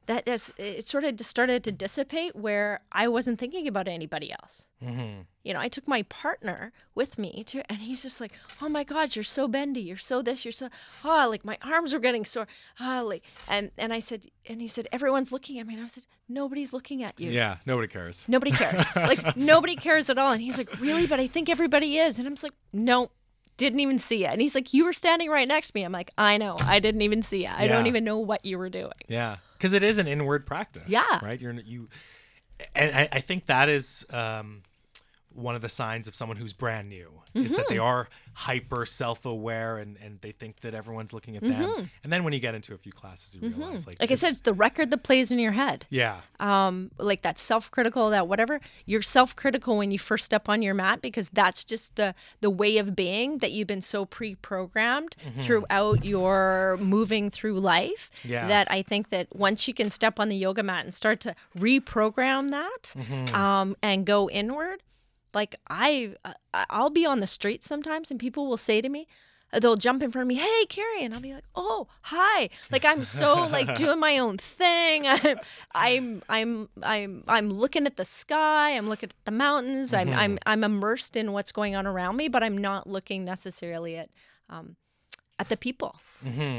that 0.07 0.27
that's, 0.27 0.51
it 0.57 0.87
sort 0.87 1.05
of 1.05 1.19
started 1.21 1.65
to 1.65 1.73
dissipate 1.73 2.37
where 2.37 2.81
I 2.93 3.09
wasn't 3.09 3.39
thinking 3.39 3.67
about 3.67 3.89
anybody 3.89 4.33
else. 4.33 4.67
Mhm. 4.83 5.25
You 5.43 5.55
know, 5.55 5.61
I 5.61 5.69
took 5.69 5.87
my 5.89 6.03
partner 6.03 6.73
with 6.95 7.19
me 7.19 7.45
to, 7.49 7.63
and 7.71 7.81
he's 7.83 8.03
just 8.03 8.21
like, 8.21 8.33
"Oh 8.61 8.69
my 8.69 8.85
God, 8.85 9.17
you're 9.17 9.23
so 9.23 9.49
bendy. 9.49 9.81
You're 9.81 9.97
so 9.97 10.21
this. 10.23 10.45
You're 10.45 10.53
so 10.53 10.69
ah, 11.05 11.27
like 11.27 11.45
my 11.45 11.59
arms 11.63 11.93
were 11.93 12.01
getting 12.01 12.25
sore. 12.25 12.47
Ah, 12.81 13.01
like, 13.01 13.23
and 13.49 13.71
and 13.79 13.93
I 13.93 14.01
said, 14.01 14.27
and 14.47 14.61
he 14.61 14.69
said, 14.69 14.89
everyone's 14.93 15.33
looking 15.33 15.59
at 15.59 15.67
me, 15.67 15.75
and 15.75 15.83
I 15.83 15.87
said, 15.87 16.07
nobody's 16.29 16.73
looking 16.73 17.03
at 17.03 17.19
you. 17.19 17.31
Yeah. 17.31 17.59
Nobody 17.67 17.89
cares. 17.89 18.27
Nobody 18.29 18.51
cares. 18.53 18.85
like 18.97 19.37
nobody 19.37 19.77
cares 19.77 20.11
at 20.11 20.19
all. 20.19 20.33
And 20.33 20.41
he's 20.43 20.59
like, 20.59 20.81
really? 20.81 21.07
But 21.07 21.21
I 21.21 21.27
think 21.27 21.49
everybody 21.49 21.99
is. 21.99 22.19
And 22.19 22.27
I'm 22.27 22.35
just 22.35 22.43
like, 22.45 22.55
no, 22.73 23.11
didn't 23.57 23.81
even 23.81 23.99
see 23.99 24.25
it. 24.25 24.33
And 24.33 24.41
he's 24.41 24.55
like, 24.55 24.75
you 24.75 24.85
were 24.85 24.93
standing 24.93 25.31
right 25.31 25.47
next 25.47 25.69
to 25.69 25.73
me. 25.75 25.83
I'm 25.85 25.93
like, 25.93 26.11
I 26.19 26.37
know. 26.39 26.57
I 26.61 26.81
didn't 26.81 27.03
even 27.03 27.23
see 27.23 27.47
it. 27.47 27.53
I 27.55 27.69
don't 27.69 27.87
even 27.87 28.05
know 28.05 28.19
what 28.19 28.45
you 28.45 28.59
were 28.59 28.69
doing. 28.71 28.93
Yeah, 29.09 29.37
because 29.65 29.73
it 29.73 29.83
is 29.83 29.97
an 29.97 30.07
inward 30.07 30.45
practice. 30.45 30.83
Yeah. 30.87 31.25
right. 31.25 31.41
You're 31.41 31.53
you, 31.53 31.89
and 32.75 32.95
I, 32.95 33.09
I 33.13 33.21
think 33.21 33.47
that 33.47 33.71
is 33.71 34.05
um, 34.11 34.63
one 35.35 35.55
of 35.57 35.63
the 35.63 35.69
signs 35.69 36.07
of 36.09 36.15
someone 36.15 36.37
who's 36.37 36.53
brand 36.53 36.89
new 36.89 37.11
is 37.35 37.51
that 37.51 37.59
Mm-hmm. 37.67 37.73
they 37.75 37.79
are 37.79 38.09
hyper 38.35 38.87
self-aware 38.87 39.79
and, 39.79 39.97
and 40.03 40.21
they 40.21 40.31
think 40.33 40.61
that 40.61 40.75
everyone's 40.75 41.13
looking 41.13 41.37
at 41.37 41.43
them. 41.43 41.91
And 42.05 42.13
then 42.13 42.23
when 42.25 42.33
you 42.33 42.39
get 42.41 42.55
into 42.55 42.73
a 42.75 42.79
few 42.79 42.93
classes, 42.93 43.35
you 43.35 43.41
realize 43.49 43.87
like 43.87 43.97
Mm-hmm. 43.97 44.03
Like 44.03 44.11
I 44.11 44.15
this- 44.15 44.21
said, 44.21 44.31
it's 44.31 44.39
the 44.41 44.53
record 44.53 44.91
that 44.91 45.03
plays 45.03 45.31
in 45.33 45.39
your 45.39 45.53
head. 45.53 45.87
yeah, 45.91 46.21
um 46.41 46.91
like 46.99 47.23
that 47.23 47.39
self-critical 47.39 48.11
that 48.11 48.27
whatever 48.29 48.61
you're 48.87 49.03
self-critical 49.03 49.77
when 49.77 49.91
you 49.91 49.99
first 49.99 50.25
step 50.25 50.49
on 50.49 50.63
your 50.63 50.75
mat 50.75 51.01
because 51.03 51.29
that's 51.31 51.65
just 51.65 51.95
the 51.97 52.15
the 52.41 52.51
way 52.51 52.79
of 52.79 52.95
being 52.97 53.39
that 53.39 53.53
you've 53.53 53.69
been 53.69 53.83
so 53.83 54.05
pre-programmed 54.05 55.15
throughout 55.41 56.05
your 56.05 56.77
moving 56.81 57.31
through 57.31 57.59
life 57.61 58.11
Yeah. 58.25 58.47
that 58.49 58.71
i 58.71 58.83
think 58.83 59.11
that 59.11 59.29
once 59.35 59.67
you 59.69 59.75
can 59.75 59.91
step 59.91 60.19
on 60.21 60.29
the 60.29 60.37
yoga 60.37 60.63
mat 60.63 60.85
and 60.85 60.93
start 60.95 61.21
to 61.21 61.35
reprogram 61.57 62.51
that 62.51 63.35
um 63.35 63.77
and 63.83 64.05
go 64.05 64.29
inward 64.31 64.83
like 65.35 65.57
i 65.69 66.15
I- 66.25 66.67
i'll 66.71 66.91
be 66.91 67.05
on 67.07 67.21
the 67.21 67.27
street 67.27 67.63
sometimes 67.65 68.11
and 68.11 68.19
people 68.21 68.47
will 68.49 68.57
say 68.57 68.81
to 68.81 68.89
me 68.89 69.07
they'll 69.61 69.77
jump 69.77 70.03
in 70.03 70.11
front 70.11 70.25
of 70.25 70.29
me 70.29 70.35
hey 70.37 70.67
Carey 70.67 71.05
and 71.05 71.15
i'll 71.15 71.21
be 71.21 71.33
like 71.35 71.45
oh 71.55 71.87
hi. 72.03 72.49
Like 72.73 72.85
i'm 72.85 73.05
so 73.05 73.35
like 73.53 73.75
doing 73.83 74.01
my 74.01 74.19
own 74.19 74.37
thing. 74.39 75.07
I'm 75.07 75.39
i'm 75.75 76.23
i'm 76.29 76.69
i'm, 76.83 77.25
I'm 77.29 77.51
looking 77.51 77.87
at 77.87 77.97
the 77.97 78.05
sky 78.05 78.71
i'm 78.77 78.89
looking 78.89 79.11
at 79.11 79.25
the 79.25 79.31
mountains 79.31 79.93
I'm, 79.93 80.09
I'm 80.13 80.39
i'm 80.47 80.65
immersed 80.65 81.17
in 81.17 81.33
what's 81.33 81.53
going 81.53 81.77
on 81.77 81.87
around 81.87 82.17
me 82.17 82.29
but 82.29 82.43
i'm 82.43 82.59
not 82.59 82.87
looking 82.89 83.25
necessarily 83.25 83.97
at 83.97 84.11
um 84.51 84.77
at 85.39 85.49
the 85.49 85.57
people. 85.57 85.97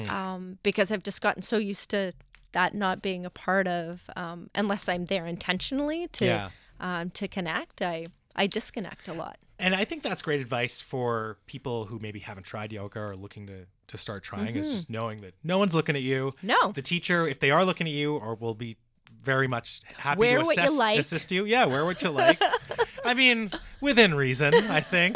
Um 0.10 0.60
because 0.64 0.91
i've 0.91 1.03
just 1.03 1.22
gotten 1.22 1.41
so 1.41 1.57
used 1.57 1.89
to 1.89 2.14
that 2.53 2.73
not 2.73 3.02
being 3.02 3.26
a 3.26 3.30
part 3.30 3.68
of 3.68 4.02
um 4.15 4.49
unless 4.56 4.88
i'm 4.88 5.06
there 5.06 5.26
intentionally 5.26 6.07
to 6.14 6.26
Yeah. 6.26 6.49
um 6.80 7.10
to 7.11 7.27
connect 7.27 7.81
i 7.81 8.07
i 8.36 8.48
disconnect 8.48 9.07
a 9.07 9.14
lot 9.14 9.38
And 9.57 9.74
I 9.74 9.86
think 9.86 10.03
that's 10.03 10.22
great 10.22 10.41
advice 10.41 10.82
for 10.82 11.38
people 11.45 11.86
who 11.86 11.98
maybe 11.99 12.20
haven't 12.20 12.44
tried 12.44 12.74
yoga 12.74 12.99
or 12.99 13.16
looking 13.16 13.48
to 13.48 13.66
to 13.88 13.98
start 13.98 14.22
trying. 14.24 14.56
Is 14.57 14.74
just 14.74 14.90
knowing 14.90 15.22
that 15.22 15.34
no 15.44 15.57
one's 15.60 15.74
looking 15.74 15.95
at 15.95 16.02
you. 16.02 16.22
Mm-hmm. 16.38 16.48
No. 16.48 16.72
the 16.74 16.82
teacher, 16.82 17.26
if 17.28 17.40
they 17.40 17.52
are 17.52 17.64
looking 17.64 17.88
at 17.88 17.94
you, 17.94 18.18
or 18.18 18.36
will 18.36 18.53
be 18.56 18.76
very 19.24 19.48
much 19.48 19.80
happy 19.95 20.20
Wear 20.20 20.40
to 20.40 20.45
what 20.45 20.57
you 20.57 20.64
assess, 20.64 20.78
like. 20.78 20.99
assist 20.99 21.32
you. 21.32 21.45
Yeah, 21.45 21.66
wear 21.66 21.86
what 21.86 22.02
you 22.03 22.10
like. 22.10 22.41
I 23.06 23.14
mean, 23.14 23.49
within 23.80 24.14
reason, 24.14 24.53
I 24.53 24.82
think. 24.82 25.16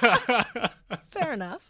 fair 1.10 1.32
enough 1.32 1.62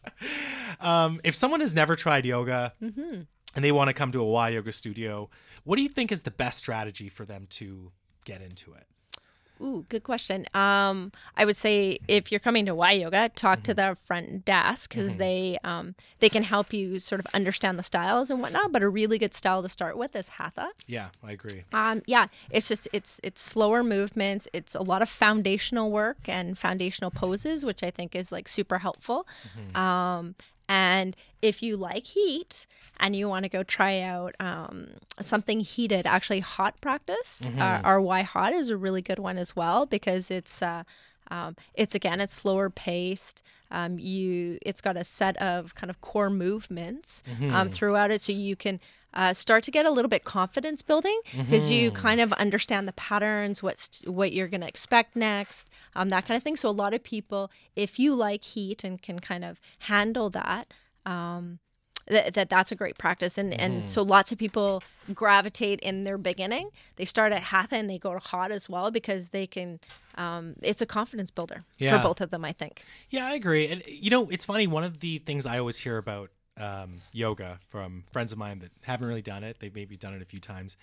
um, 0.81 1.20
if 1.25 1.35
someone 1.35 1.61
has 1.61 1.75
never 1.75 1.97
tried 1.97 2.25
yoga 2.27 2.73
Mm-hmm. 2.83 3.20
and 3.55 3.65
they 3.65 3.73
want 3.73 3.89
to 3.89 3.95
come 3.95 4.11
to 4.12 4.20
a 4.20 4.25
Y 4.27 4.49
yoga 4.51 4.73
studio, 4.73 5.31
what 5.65 5.77
do 5.77 5.83
you 5.83 5.89
think 5.89 6.11
is 6.12 6.23
the 6.23 6.31
best 6.31 6.59
strategy 6.59 7.09
for 7.09 7.25
them 7.25 7.47
to 7.51 7.93
get 8.25 8.43
into 8.43 8.73
it? 8.75 8.87
Ooh, 9.60 9.85
good 9.89 10.02
question. 10.05 10.47
Um, 10.55 11.12
I 11.36 11.44
would 11.44 11.56
say 11.56 11.98
if 12.09 12.30
you're 12.30 12.39
coming 12.39 12.66
to 12.66 12.74
Y 12.74 12.93
Yoga, 12.93 13.28
talk 13.30 13.62
to 13.64 13.74
the 13.74 13.97
front 14.06 14.44
desk 14.44 14.90
because 14.90 15.16
they 15.16 15.59
um, 15.64 15.94
they 16.20 16.28
can 16.28 16.43
help 16.43 16.72
you 16.72 17.01
sort 17.01 17.20
of 17.20 17.26
understand 17.35 17.78
the 17.78 17.82
styles 17.82 18.30
and 18.30 18.40
whatnot. 18.40 18.72
But 18.72 18.82
a 18.82 18.89
really 18.89 19.18
good 19.18 19.35
style 19.35 19.62
to 19.62 19.68
start 19.68 19.97
with 19.97 20.14
is 20.14 20.28
Hatha. 20.28 20.68
Yeah, 20.86 21.09
I 21.22 21.32
agree. 21.32 21.64
Um, 21.72 22.02
yeah, 22.06 22.26
it's 22.51 22.68
just 22.68 22.89
it's 22.93 23.20
it's 23.22 23.40
slower 23.40 23.82
movements. 23.82 24.48
It's 24.52 24.74
a 24.74 24.82
lot 24.82 25.02
of 25.02 25.09
foundational 25.09 25.90
work 25.90 26.28
and 26.28 26.56
foundational 26.59 27.10
poses, 27.10 27.64
which 27.64 27.82
I 27.82 27.90
think 27.90 28.14
is 28.14 28.30
like 28.32 28.48
super 28.48 28.78
helpful. 28.78 29.26
Um, 29.74 30.35
and 30.69 31.16
if 31.43 31.62
you 31.62 31.77
like 31.77 32.07
heat 32.07 32.66
and 33.01 33.15
you 33.15 33.28
want 33.28 33.45
to 33.45 33.49
go 33.49 33.62
try 33.62 34.01
out 34.01 34.35
um, 34.40 34.89
something 35.20 35.61
heated, 35.61 36.07
actually 36.07 36.40
hot 36.40 36.81
practice, 36.81 37.43
uh, 37.59 37.81
our 37.85 38.01
Y 38.01 38.23
hot 38.23 38.53
is 38.53 38.69
a 38.70 38.77
really 38.77 39.03
good 39.03 39.19
one 39.19 39.39
as 39.39 39.55
well 39.57 39.86
because 39.86 40.31
it's 40.31 40.61
uh, 40.62 40.82
um, 41.31 41.57
it's 41.74 41.95
again 41.95 42.20
it's 42.20 42.35
slower 42.35 42.70
paced. 42.70 43.43
Um, 43.70 43.99
you 43.99 44.59
it's 44.62 44.81
got 44.81 44.97
a 44.97 45.05
set 45.05 45.36
of 45.39 45.74
kind 45.74 45.90
of 45.90 46.01
core 46.01 46.31
movements 46.31 47.23
um, 47.55 47.69
throughout 47.69 48.11
it, 48.11 48.20
so 48.23 48.32
you 48.32 48.57
can 48.57 48.81
uh, 49.14 49.32
start 49.32 49.64
to 49.64 49.70
get 49.70 49.86
a 49.86 49.90
little 49.90 50.09
bit 50.09 50.24
confidence 50.24 50.82
building 50.82 51.18
because 51.36 51.70
you 51.70 51.90
kind 51.90 52.20
of 52.20 52.32
understand 52.35 52.86
the 52.86 52.93
patterns, 52.93 53.62
what's 53.62 54.02
what 54.06 54.32
you're 54.32 54.48
going 54.48 54.60
to 54.60 54.68
expect 54.68 55.16
next, 55.16 55.70
um, 55.97 56.10
that 56.10 56.26
kind 56.26 56.36
of 56.36 56.43
thing. 56.43 56.56
So 56.56 56.68
a 56.68 56.70
lot 56.70 56.93
of 56.94 57.02
people, 57.02 57.51
if 57.74 57.98
you 57.98 58.14
like 58.14 58.44
heat 58.44 58.85
and 58.85 59.01
can 59.01 59.18
kind 59.18 59.44
of 59.44 59.60
handle 59.80 60.30
that. 60.30 60.72
Um, 61.06 61.59
that, 62.10 62.32
that 62.32 62.48
that's 62.48 62.72
a 62.72 62.74
great 62.74 62.97
practice 62.97 63.36
and 63.36 63.52
and 63.52 63.90
so 63.90 64.01
lots 64.01 64.32
of 64.32 64.39
people 64.39 64.82
gravitate 65.12 65.78
in 65.80 66.05
their 66.05 66.16
beginning 66.16 66.70
they 66.97 67.05
start 67.05 67.32
at 67.35 67.43
hatha 67.43 67.76
and 67.76 67.90
they 67.90 67.98
go 67.98 68.14
to 68.14 68.18
hot 68.18 68.51
as 68.51 68.66
well 68.66 68.90
because 68.90 69.28
they 69.28 69.47
can 69.47 69.78
um, 70.16 70.55
it's 70.62 70.80
a 70.80 70.86
confidence 70.86 71.30
builder 71.30 71.64
Yeah. 71.76 71.98
for 72.01 72.09
both 72.09 72.22
of 72.22 72.30
them 72.30 72.47
i 72.47 72.52
think 72.52 72.82
Yeah, 73.10 73.26
I 73.26 73.35
agree. 73.35 73.68
And 73.68 73.82
you 73.86 74.09
know, 74.09 74.28
it's 74.30 74.47
funny. 74.47 74.66
One 74.66 74.85
of 74.85 75.01
the 75.01 75.18
things 75.18 75.44
I 75.44 75.59
always 75.59 75.76
hear 75.76 75.98
about 75.98 76.30
um, 76.59 77.01
yoga 77.12 77.59
from 77.68 78.05
friends 78.12 78.32
of 78.32 78.39
mine 78.39 78.59
that 78.60 78.70
haven't 78.82 79.06
really 79.06 79.22
done 79.22 79.44
it, 79.44 79.59
they've 79.60 79.74
maybe 79.74 79.97
done 79.97 80.14
it 80.14 80.22
a 80.22 80.26
few 80.26 80.40
times. 80.40 80.76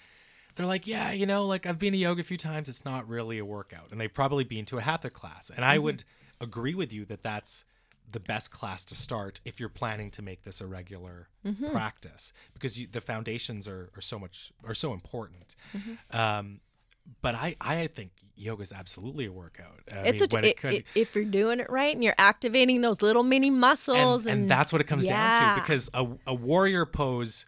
They're 0.55 0.65
like, 0.65 0.87
yeah, 0.87 1.11
you 1.11 1.25
know, 1.25 1.45
like 1.45 1.65
I've 1.65 1.77
been 1.79 1.91
to 1.91 1.97
yoga 1.99 2.21
a 2.21 2.23
few 2.23 2.37
times. 2.37 2.69
It's 2.69 2.85
not 2.85 3.07
really 3.09 3.39
a 3.39 3.45
workout, 3.45 3.91
and 3.91 3.99
they've 3.99 4.13
probably 4.13 4.45
been 4.45 4.65
to 4.65 4.77
a 4.77 4.81
hatha 4.81 5.09
class. 5.09 5.51
And 5.53 5.65
I 5.65 5.77
would 5.77 6.03
agree 6.39 6.73
with 6.73 6.93
you 6.93 7.05
that 7.05 7.23
that's 7.23 7.65
the 8.11 8.19
best 8.19 8.51
class 8.51 8.85
to 8.85 8.95
start 8.95 9.41
if 9.45 9.59
you're 9.59 9.67
planning 9.67 10.11
to 10.11 10.21
make 10.21 10.43
this 10.43 10.61
a 10.61 10.65
regular 10.67 11.27
practice 11.71 12.33
because 12.53 12.77
you, 12.79 12.87
the 12.89 13.01
foundations 13.01 13.67
are, 13.67 13.89
are 13.97 14.01
so 14.01 14.17
much 14.19 14.51
are 14.63 14.75
so 14.75 14.93
important. 14.93 15.55
Um, 16.11 16.59
but 17.21 17.35
I 17.35 17.55
I 17.59 17.87
think 17.87 18.11
yoga 18.35 18.61
is 18.63 18.73
absolutely 18.73 19.25
a 19.25 19.31
workout. 19.31 19.79
I 19.91 20.07
it's 20.07 20.19
mean, 20.19 20.43
a, 20.43 20.47
it, 20.47 20.57
could, 20.57 20.73
it- 20.73 20.85
if 20.93 21.15
you're 21.15 21.23
doing 21.23 21.59
it 21.59 21.69
right 21.69 21.93
and 21.93 22.03
you're 22.03 22.15
activating 22.17 22.81
those 22.81 23.01
little 23.01 23.23
mini 23.23 23.49
muscles 23.49 24.23
and, 24.23 24.31
and, 24.31 24.41
and 24.41 24.51
that's 24.51 24.71
what 24.73 24.81
it 24.81 24.85
comes 24.87 25.05
down 25.05 25.55
to 25.55 25.61
because 25.61 25.89
a, 25.93 26.05
a 26.27 26.33
warrior 26.33 26.85
pose 26.85 27.45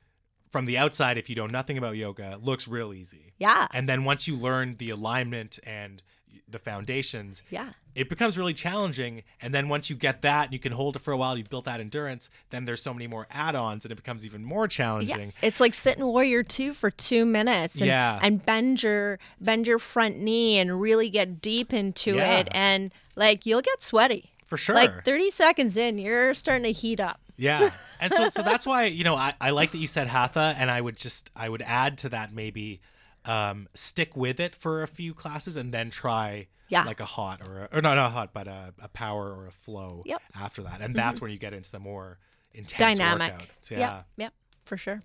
from 0.50 0.66
the 0.66 0.78
outside 0.78 1.18
if 1.18 1.30
you 1.30 1.36
know 1.36 1.46
nothing 1.46 1.78
about 1.78 1.98
yoga 1.98 2.40
looks 2.42 2.68
real 2.68 2.94
easy. 2.94 3.34
Yeah. 3.38 3.68
And 3.74 3.88
then 3.90 4.06
once 4.06 4.28
you 4.28 4.38
learn 4.38 4.78
the 4.78 4.90
alignment 4.90 5.60
and 5.64 6.02
the 6.50 6.60
foundations 6.60 7.42
yeah 7.50 7.72
it 7.96 8.10
becomes 8.10 8.38
really 8.38 8.54
challenging 8.54 9.24
and 9.42 9.54
then 9.56 9.70
once 9.70 9.90
you 9.90 9.96
get 9.96 10.22
that 10.22 10.46
and 10.46 10.54
you 10.54 10.60
can 10.60 10.72
hold 10.72 10.96
it 10.96 11.02
for 11.02 11.12
a 11.12 11.18
while 11.18 11.38
you've 11.38 11.50
built 11.50 11.66
that 11.66 11.80
endurance 11.80 12.30
then 12.52 12.66
there's 12.66 12.82
so 12.82 12.94
many 12.94 13.08
more 13.08 13.26
add-ons 13.32 13.84
and 13.86 13.92
it 13.92 13.96
becomes 13.96 14.26
even 14.26 14.44
more 14.44 14.68
challenging. 14.68 15.28
Yeah, 15.42 15.48
it's 15.48 15.60
like 15.60 15.74
sit 15.74 15.98
in 15.98 16.06
warrior 16.06 16.44
two 16.44 16.74
for 16.74 16.92
two 16.92 17.26
minutes, 17.26 17.76
and, 17.76 17.86
Yeah. 17.88 18.20
and 18.22 18.46
bend 18.46 18.84
your 18.84 19.18
bend 19.42 19.66
your 19.68 19.80
front 19.80 20.20
knee 20.20 20.58
and 20.60 20.80
really 20.80 21.10
get 21.10 21.42
deep 21.42 21.74
into 21.74 22.16
Yeah. 22.16 22.38
it, 22.40 22.48
and 22.52 22.92
like 23.16 23.46
you'll 23.46 23.62
get 23.62 23.82
sweaty. 23.82 24.32
for 24.46 24.58
sure 24.58 24.76
Like 24.76 25.04
thirty 25.04 25.32
seconds 25.32 25.76
in, 25.76 25.98
you're 25.98 26.34
starting 26.34 26.64
to 26.64 26.72
heat 26.72 27.00
up. 27.00 27.20
Yeah. 27.36 27.70
And 28.00 28.14
so 28.14 28.30
so 28.30 28.42
that's 28.52 28.66
why, 28.66 28.86
you 28.86 29.04
know, 29.04 29.16
I, 29.16 29.34
I 29.42 29.50
like 29.52 29.72
that 29.72 29.78
you 29.80 29.88
said 29.88 30.08
hatha 30.08 30.56
and 30.58 30.70
I 30.72 30.80
would 30.82 30.98
just 30.98 31.30
I 31.36 31.50
would 31.50 31.62
add 31.64 31.98
to 32.00 32.10
that 32.10 32.32
maybe 32.34 32.80
um 33.28 33.68
stick 33.74 34.16
with 34.16 34.40
it 34.40 34.56
for 34.56 34.84
a 34.84 34.88
few 34.88 35.14
classes 35.14 35.56
and 35.56 35.74
then 35.74 35.90
try 35.90 36.48
Yeah. 36.70 36.84
like 36.84 37.00
a 37.00 37.06
hot 37.06 37.42
or 37.48 37.64
a, 37.72 37.78
or 37.78 37.82
not 37.82 37.98
a 37.98 38.10
hot 38.10 38.34
but 38.34 38.48
a, 38.48 38.74
a 38.82 38.88
power 38.90 39.32
or 39.34 39.48
a 39.48 39.52
flow 39.52 40.04
Yep. 40.06 40.22
Mm-hmm. 40.34 40.44
after 40.44 40.64
that. 40.64 40.82
And 40.82 40.96
that's 40.96 41.22
when 41.22 41.32
you 41.32 41.38
get 41.38 41.54
into 41.54 41.72
the 41.72 41.80
more 41.80 42.20
intense 42.54 42.98
Dynamic. 42.98 43.34
workouts. 43.34 43.70
Yeah. 43.72 43.78
Yep, 43.80 44.06
yep, 44.18 44.34
for 44.66 44.78
sure. 44.78 45.02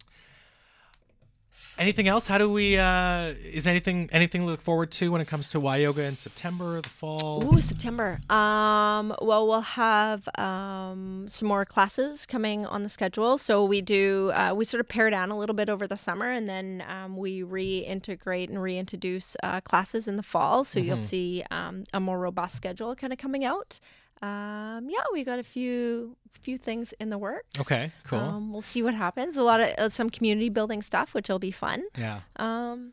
Anything 1.79 2.07
else? 2.07 2.27
How 2.27 2.39
do 2.39 2.51
we 2.51 2.77
uh 2.77 3.33
is 3.43 3.67
anything 3.67 4.09
anything 4.13 4.43
to 4.43 4.47
look 4.47 4.61
forward 4.61 4.91
to 4.93 5.11
when 5.11 5.21
it 5.21 5.29
comes 5.29 5.49
to 5.51 5.61
Y 5.61 5.79
yoga 5.79 6.03
in 6.03 6.17
September, 6.17 6.81
the 6.81 6.89
fall? 6.89 7.55
Ooh, 7.55 7.61
September. 7.61 8.21
Um, 8.29 9.15
well, 9.23 9.49
we'll 9.49 9.63
have 9.63 10.29
um, 10.39 11.27
some 11.29 11.49
more 11.49 11.65
classes 11.65 12.27
coming 12.27 12.67
on 12.67 12.83
the 12.83 12.89
schedule. 12.89 13.39
So 13.39 13.65
we 13.65 13.81
do, 13.81 14.33
uh, 14.33 14.53
we 14.55 14.65
sort 14.65 14.81
of 14.81 14.89
pare 14.89 15.11
down 15.11 15.31
a 15.31 15.39
little 15.39 15.55
bit 15.55 15.69
over 15.69 15.87
the 15.87 15.97
summer 15.97 16.31
and 16.31 16.49
then 16.49 16.85
um, 16.89 17.17
we 17.17 17.43
reintegrate 17.43 18.49
and 18.49 18.61
reintroduce 18.61 19.37
uh, 19.43 19.61
classes 19.61 20.07
in 20.07 20.17
the 20.17 20.23
fall. 20.23 20.65
So 20.65 20.79
you'll 20.79 20.99
see 20.99 21.43
um, 21.51 21.85
a 21.93 22.01
more 22.01 22.19
robust 22.19 22.57
schedule 22.57 22.95
kind 22.95 23.13
of 23.13 23.19
coming 23.19 23.45
out. 23.45 23.81
Um, 24.23 24.89
yeah, 24.89 25.01
we 25.13 25.25
got 25.25 25.39
a 25.39 25.43
few 25.43 26.17
few 26.41 26.59
things 26.59 26.93
in 27.01 27.11
the 27.11 27.19
works. 27.19 27.61
Okay, 27.61 27.93
cool. 28.05 28.19
Um, 28.19 28.53
we'll 28.53 28.63
see 28.63 28.83
what 28.83 28.95
happens. 28.95 29.37
A 29.37 29.43
lot 29.43 29.61
of 29.61 29.69
uh, 29.79 29.89
some 29.89 30.11
community 30.11 30.49
building 30.49 30.83
stuff, 30.83 31.15
which 31.15 31.29
will 31.29 31.39
be 31.39 31.51
fun. 31.53 31.85
yeah. 31.97 32.21
Um, 32.37 32.93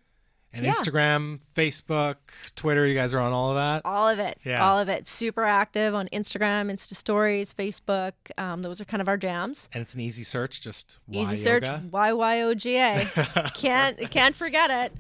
And 0.53 0.65
yeah. 0.65 0.71
Instagram, 0.71 1.39
Facebook, 1.55 2.15
Twitter, 2.55 2.85
you 2.87 2.95
guys 2.95 3.13
are 3.13 3.19
on 3.19 3.31
all 3.31 3.49
of 3.51 3.55
that? 3.55 3.83
All 3.85 4.07
of 4.07 4.17
it. 4.19 4.39
Yeah. 4.43 4.67
All 4.67 4.79
of 4.79 4.89
it. 4.89 5.07
Super 5.07 5.43
active 5.45 5.93
on 5.95 6.09
Instagram, 6.11 6.71
Insta 6.71 6.95
Stories, 6.95 7.53
Facebook. 7.53 8.13
Um, 8.37 8.63
those 8.63 8.81
are 8.81 8.85
kind 8.85 8.99
of 9.01 9.07
our 9.07 9.17
jams. 9.17 9.69
And 9.73 9.81
it's 9.83 9.93
an 9.93 10.01
easy 10.01 10.23
search, 10.23 10.61
just 10.61 10.97
Y 11.07 11.21
Easy 11.33 11.43
search 11.43 11.63
yoga. 11.63 11.83
Y 11.91 12.13
Y 12.13 12.41
O 12.41 12.53
G 12.55 12.77
A. 12.77 13.05
Can't 13.55 13.97
can't 14.11 14.35
forget 14.35 14.69
it. 14.71 14.93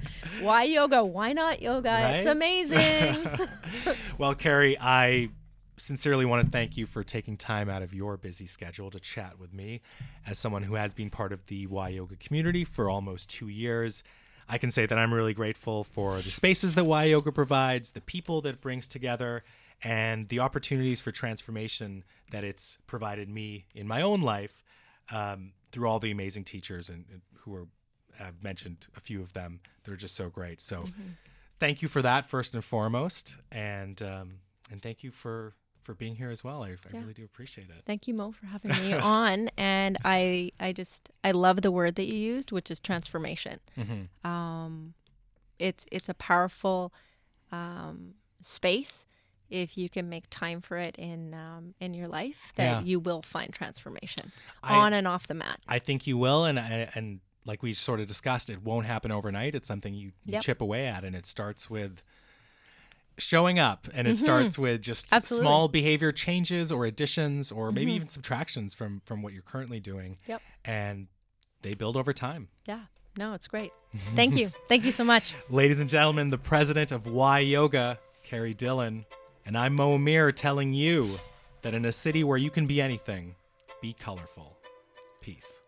Why 0.43 0.63
yoga? 0.65 1.03
Why 1.03 1.33
not 1.33 1.61
yoga? 1.63 2.17
It's 2.17 2.27
amazing. 2.27 3.27
well, 4.19 4.35
Carey, 4.35 4.77
I 4.79 5.29
sincerely 5.79 6.25
want 6.25 6.45
to 6.45 6.51
thank 6.51 6.77
you 6.77 6.85
for 6.85 7.03
taking 7.03 7.37
time 7.37 7.69
out 7.69 7.81
of 7.81 7.93
your 7.93 8.17
busy 8.17 8.45
schedule 8.45 8.91
to 8.91 8.99
chat 8.99 9.39
with 9.39 9.53
me. 9.53 9.81
As 10.27 10.37
someone 10.37 10.63
who 10.63 10.75
has 10.75 10.93
been 10.93 11.09
part 11.09 11.33
of 11.33 11.45
the 11.47 11.67
Y 11.67 11.89
Yoga 11.89 12.15
community 12.17 12.63
for 12.63 12.89
almost 12.89 13.29
two 13.29 13.47
years, 13.47 14.03
I 14.47 14.57
can 14.57 14.71
say 14.71 14.85
that 14.85 14.97
I'm 14.97 15.13
really 15.13 15.33
grateful 15.33 15.83
for 15.83 16.21
the 16.21 16.31
spaces 16.31 16.75
that 16.75 16.85
Y 16.85 17.05
Yoga 17.05 17.31
provides, 17.31 17.91
the 17.91 18.01
people 18.01 18.41
that 18.41 18.55
it 18.55 18.61
brings 18.61 18.87
together, 18.87 19.43
and 19.83 20.27
the 20.29 20.39
opportunities 20.39 21.01
for 21.01 21.11
transformation 21.11 22.03
that 22.31 22.43
it's 22.43 22.77
provided 22.85 23.29
me 23.29 23.65
in 23.73 23.87
my 23.87 24.01
own 24.01 24.21
life 24.21 24.63
um, 25.11 25.53
through 25.71 25.87
all 25.87 25.99
the 25.99 26.11
amazing 26.11 26.43
teachers 26.43 26.89
and, 26.89 27.05
and 27.11 27.21
who 27.41 27.55
are 27.55 27.67
I've 28.19 28.43
mentioned 28.43 28.87
a 28.97 28.99
few 28.99 29.21
of 29.21 29.33
them. 29.33 29.61
They're 29.83 29.95
just 29.95 30.15
so 30.15 30.29
great. 30.29 30.59
So 30.59 30.85
thank 31.59 31.81
you 31.81 31.87
for 31.87 32.01
that 32.01 32.29
first 32.29 32.53
and 32.53 32.63
foremost, 32.63 33.35
and 33.51 34.01
um, 34.01 34.39
and 34.69 34.81
thank 34.81 35.03
you 35.03 35.11
for 35.11 35.53
for 35.89 35.95
being 35.95 36.15
here 36.15 36.29
as 36.29 36.43
well. 36.43 36.61
I, 36.63 36.69
I 36.69 36.75
Yeah. 36.93 36.99
really 36.99 37.13
do 37.15 37.23
appreciate 37.25 37.69
it. 37.71 37.81
Thank 37.83 38.07
you, 38.07 38.13
Mo, 38.13 38.31
for 38.31 38.45
having 38.45 38.69
me 38.71 38.93
on. 39.17 39.49
And 39.57 39.97
I, 40.05 40.51
I 40.59 40.71
just, 40.71 41.09
I 41.23 41.31
love 41.31 41.63
the 41.63 41.71
word 41.71 41.95
that 41.95 42.05
you 42.05 42.13
used, 42.15 42.51
which 42.51 42.69
is 42.69 42.79
transformation. 42.79 43.59
Mhm. 43.75 44.07
Um, 44.23 44.93
it's, 45.57 45.87
it's 45.91 46.07
a 46.07 46.13
powerful 46.13 46.93
um, 47.51 48.13
space. 48.43 49.07
If 49.49 49.79
you 49.79 49.89
can 49.89 50.09
make 50.09 50.25
time 50.29 50.61
for 50.61 50.77
it 50.77 50.95
in 50.97 51.33
um, 51.33 51.73
in 51.79 51.95
your 51.95 52.07
life, 52.07 52.53
that 52.55 52.63
Yeah. 52.63 52.81
you 52.81 52.99
will 52.99 53.23
find 53.23 53.51
transformation 53.51 54.31
I- 54.61 54.75
on 54.77 54.93
and 54.93 55.07
off 55.07 55.25
the 55.25 55.33
mat. 55.33 55.59
I 55.67 55.79
think 55.79 56.05
you 56.05 56.19
will, 56.19 56.45
and 56.45 56.59
and, 56.59 56.87
and 56.93 57.19
like 57.45 57.63
we 57.63 57.73
sort 57.73 57.99
of 57.99 58.05
discussed, 58.05 58.51
it 58.51 58.61
won't 58.61 58.85
happen 58.85 59.09
overnight. 59.11 59.55
It's 59.55 59.67
something 59.67 59.95
you, 59.95 60.11
you 60.23 60.33
Yep. 60.33 60.43
chip 60.43 60.61
away 60.61 60.85
at, 60.85 61.03
and 61.03 61.15
it 61.15 61.25
starts 61.25 61.67
with 61.67 62.03
showing 63.19 63.59
up, 63.59 63.87
and 63.93 64.07
it 64.07 64.17
starts 64.17 64.57
with 64.57 64.81
just 64.81 65.07
Mm-hmm. 65.07 65.15
Absolutely. 65.15 65.43
small 65.45 65.67
behavior 65.67 66.11
changes 66.11 66.71
or 66.71 66.85
additions, 66.85 67.51
or 67.51 67.71
maybe 67.71 67.91
Mhm. 67.91 67.95
even 67.95 68.07
subtractions 68.07 68.73
from 68.73 69.01
from 69.05 69.21
what 69.21 69.33
you're 69.33 69.41
currently 69.43 69.79
doing. 69.79 70.17
Yep. 70.27 70.41
and 70.65 71.07
they 71.61 71.73
build 71.73 71.95
over 71.97 72.13
time. 72.13 72.47
Yeah. 72.65 72.81
No, 73.17 73.33
it's 73.33 73.47
great. 73.47 73.71
Thank 74.15 74.35
you. 74.35 74.51
Thank 74.69 74.85
you 74.85 74.91
so 74.93 75.03
much. 75.03 75.33
Ladies 75.49 75.79
and 75.79 75.89
gentlemen, 75.89 76.29
the 76.29 76.37
president 76.37 76.91
of 76.91 77.05
Y 77.07 77.39
Yoga, 77.39 77.99
Carey 78.23 78.53
Dillen, 78.55 79.05
and 79.45 79.57
I'm 79.57 79.73
Mo 79.75 79.93
Amir 79.95 80.31
telling 80.31 80.73
you 80.73 81.19
that 81.63 81.73
in 81.73 81.83
a 81.85 81.91
city 81.91 82.23
where 82.23 82.37
you 82.37 82.49
can 82.49 82.65
be 82.67 82.79
anything, 82.81 83.35
be 83.81 83.93
colorful. 83.93 84.57
Peace. 85.21 85.63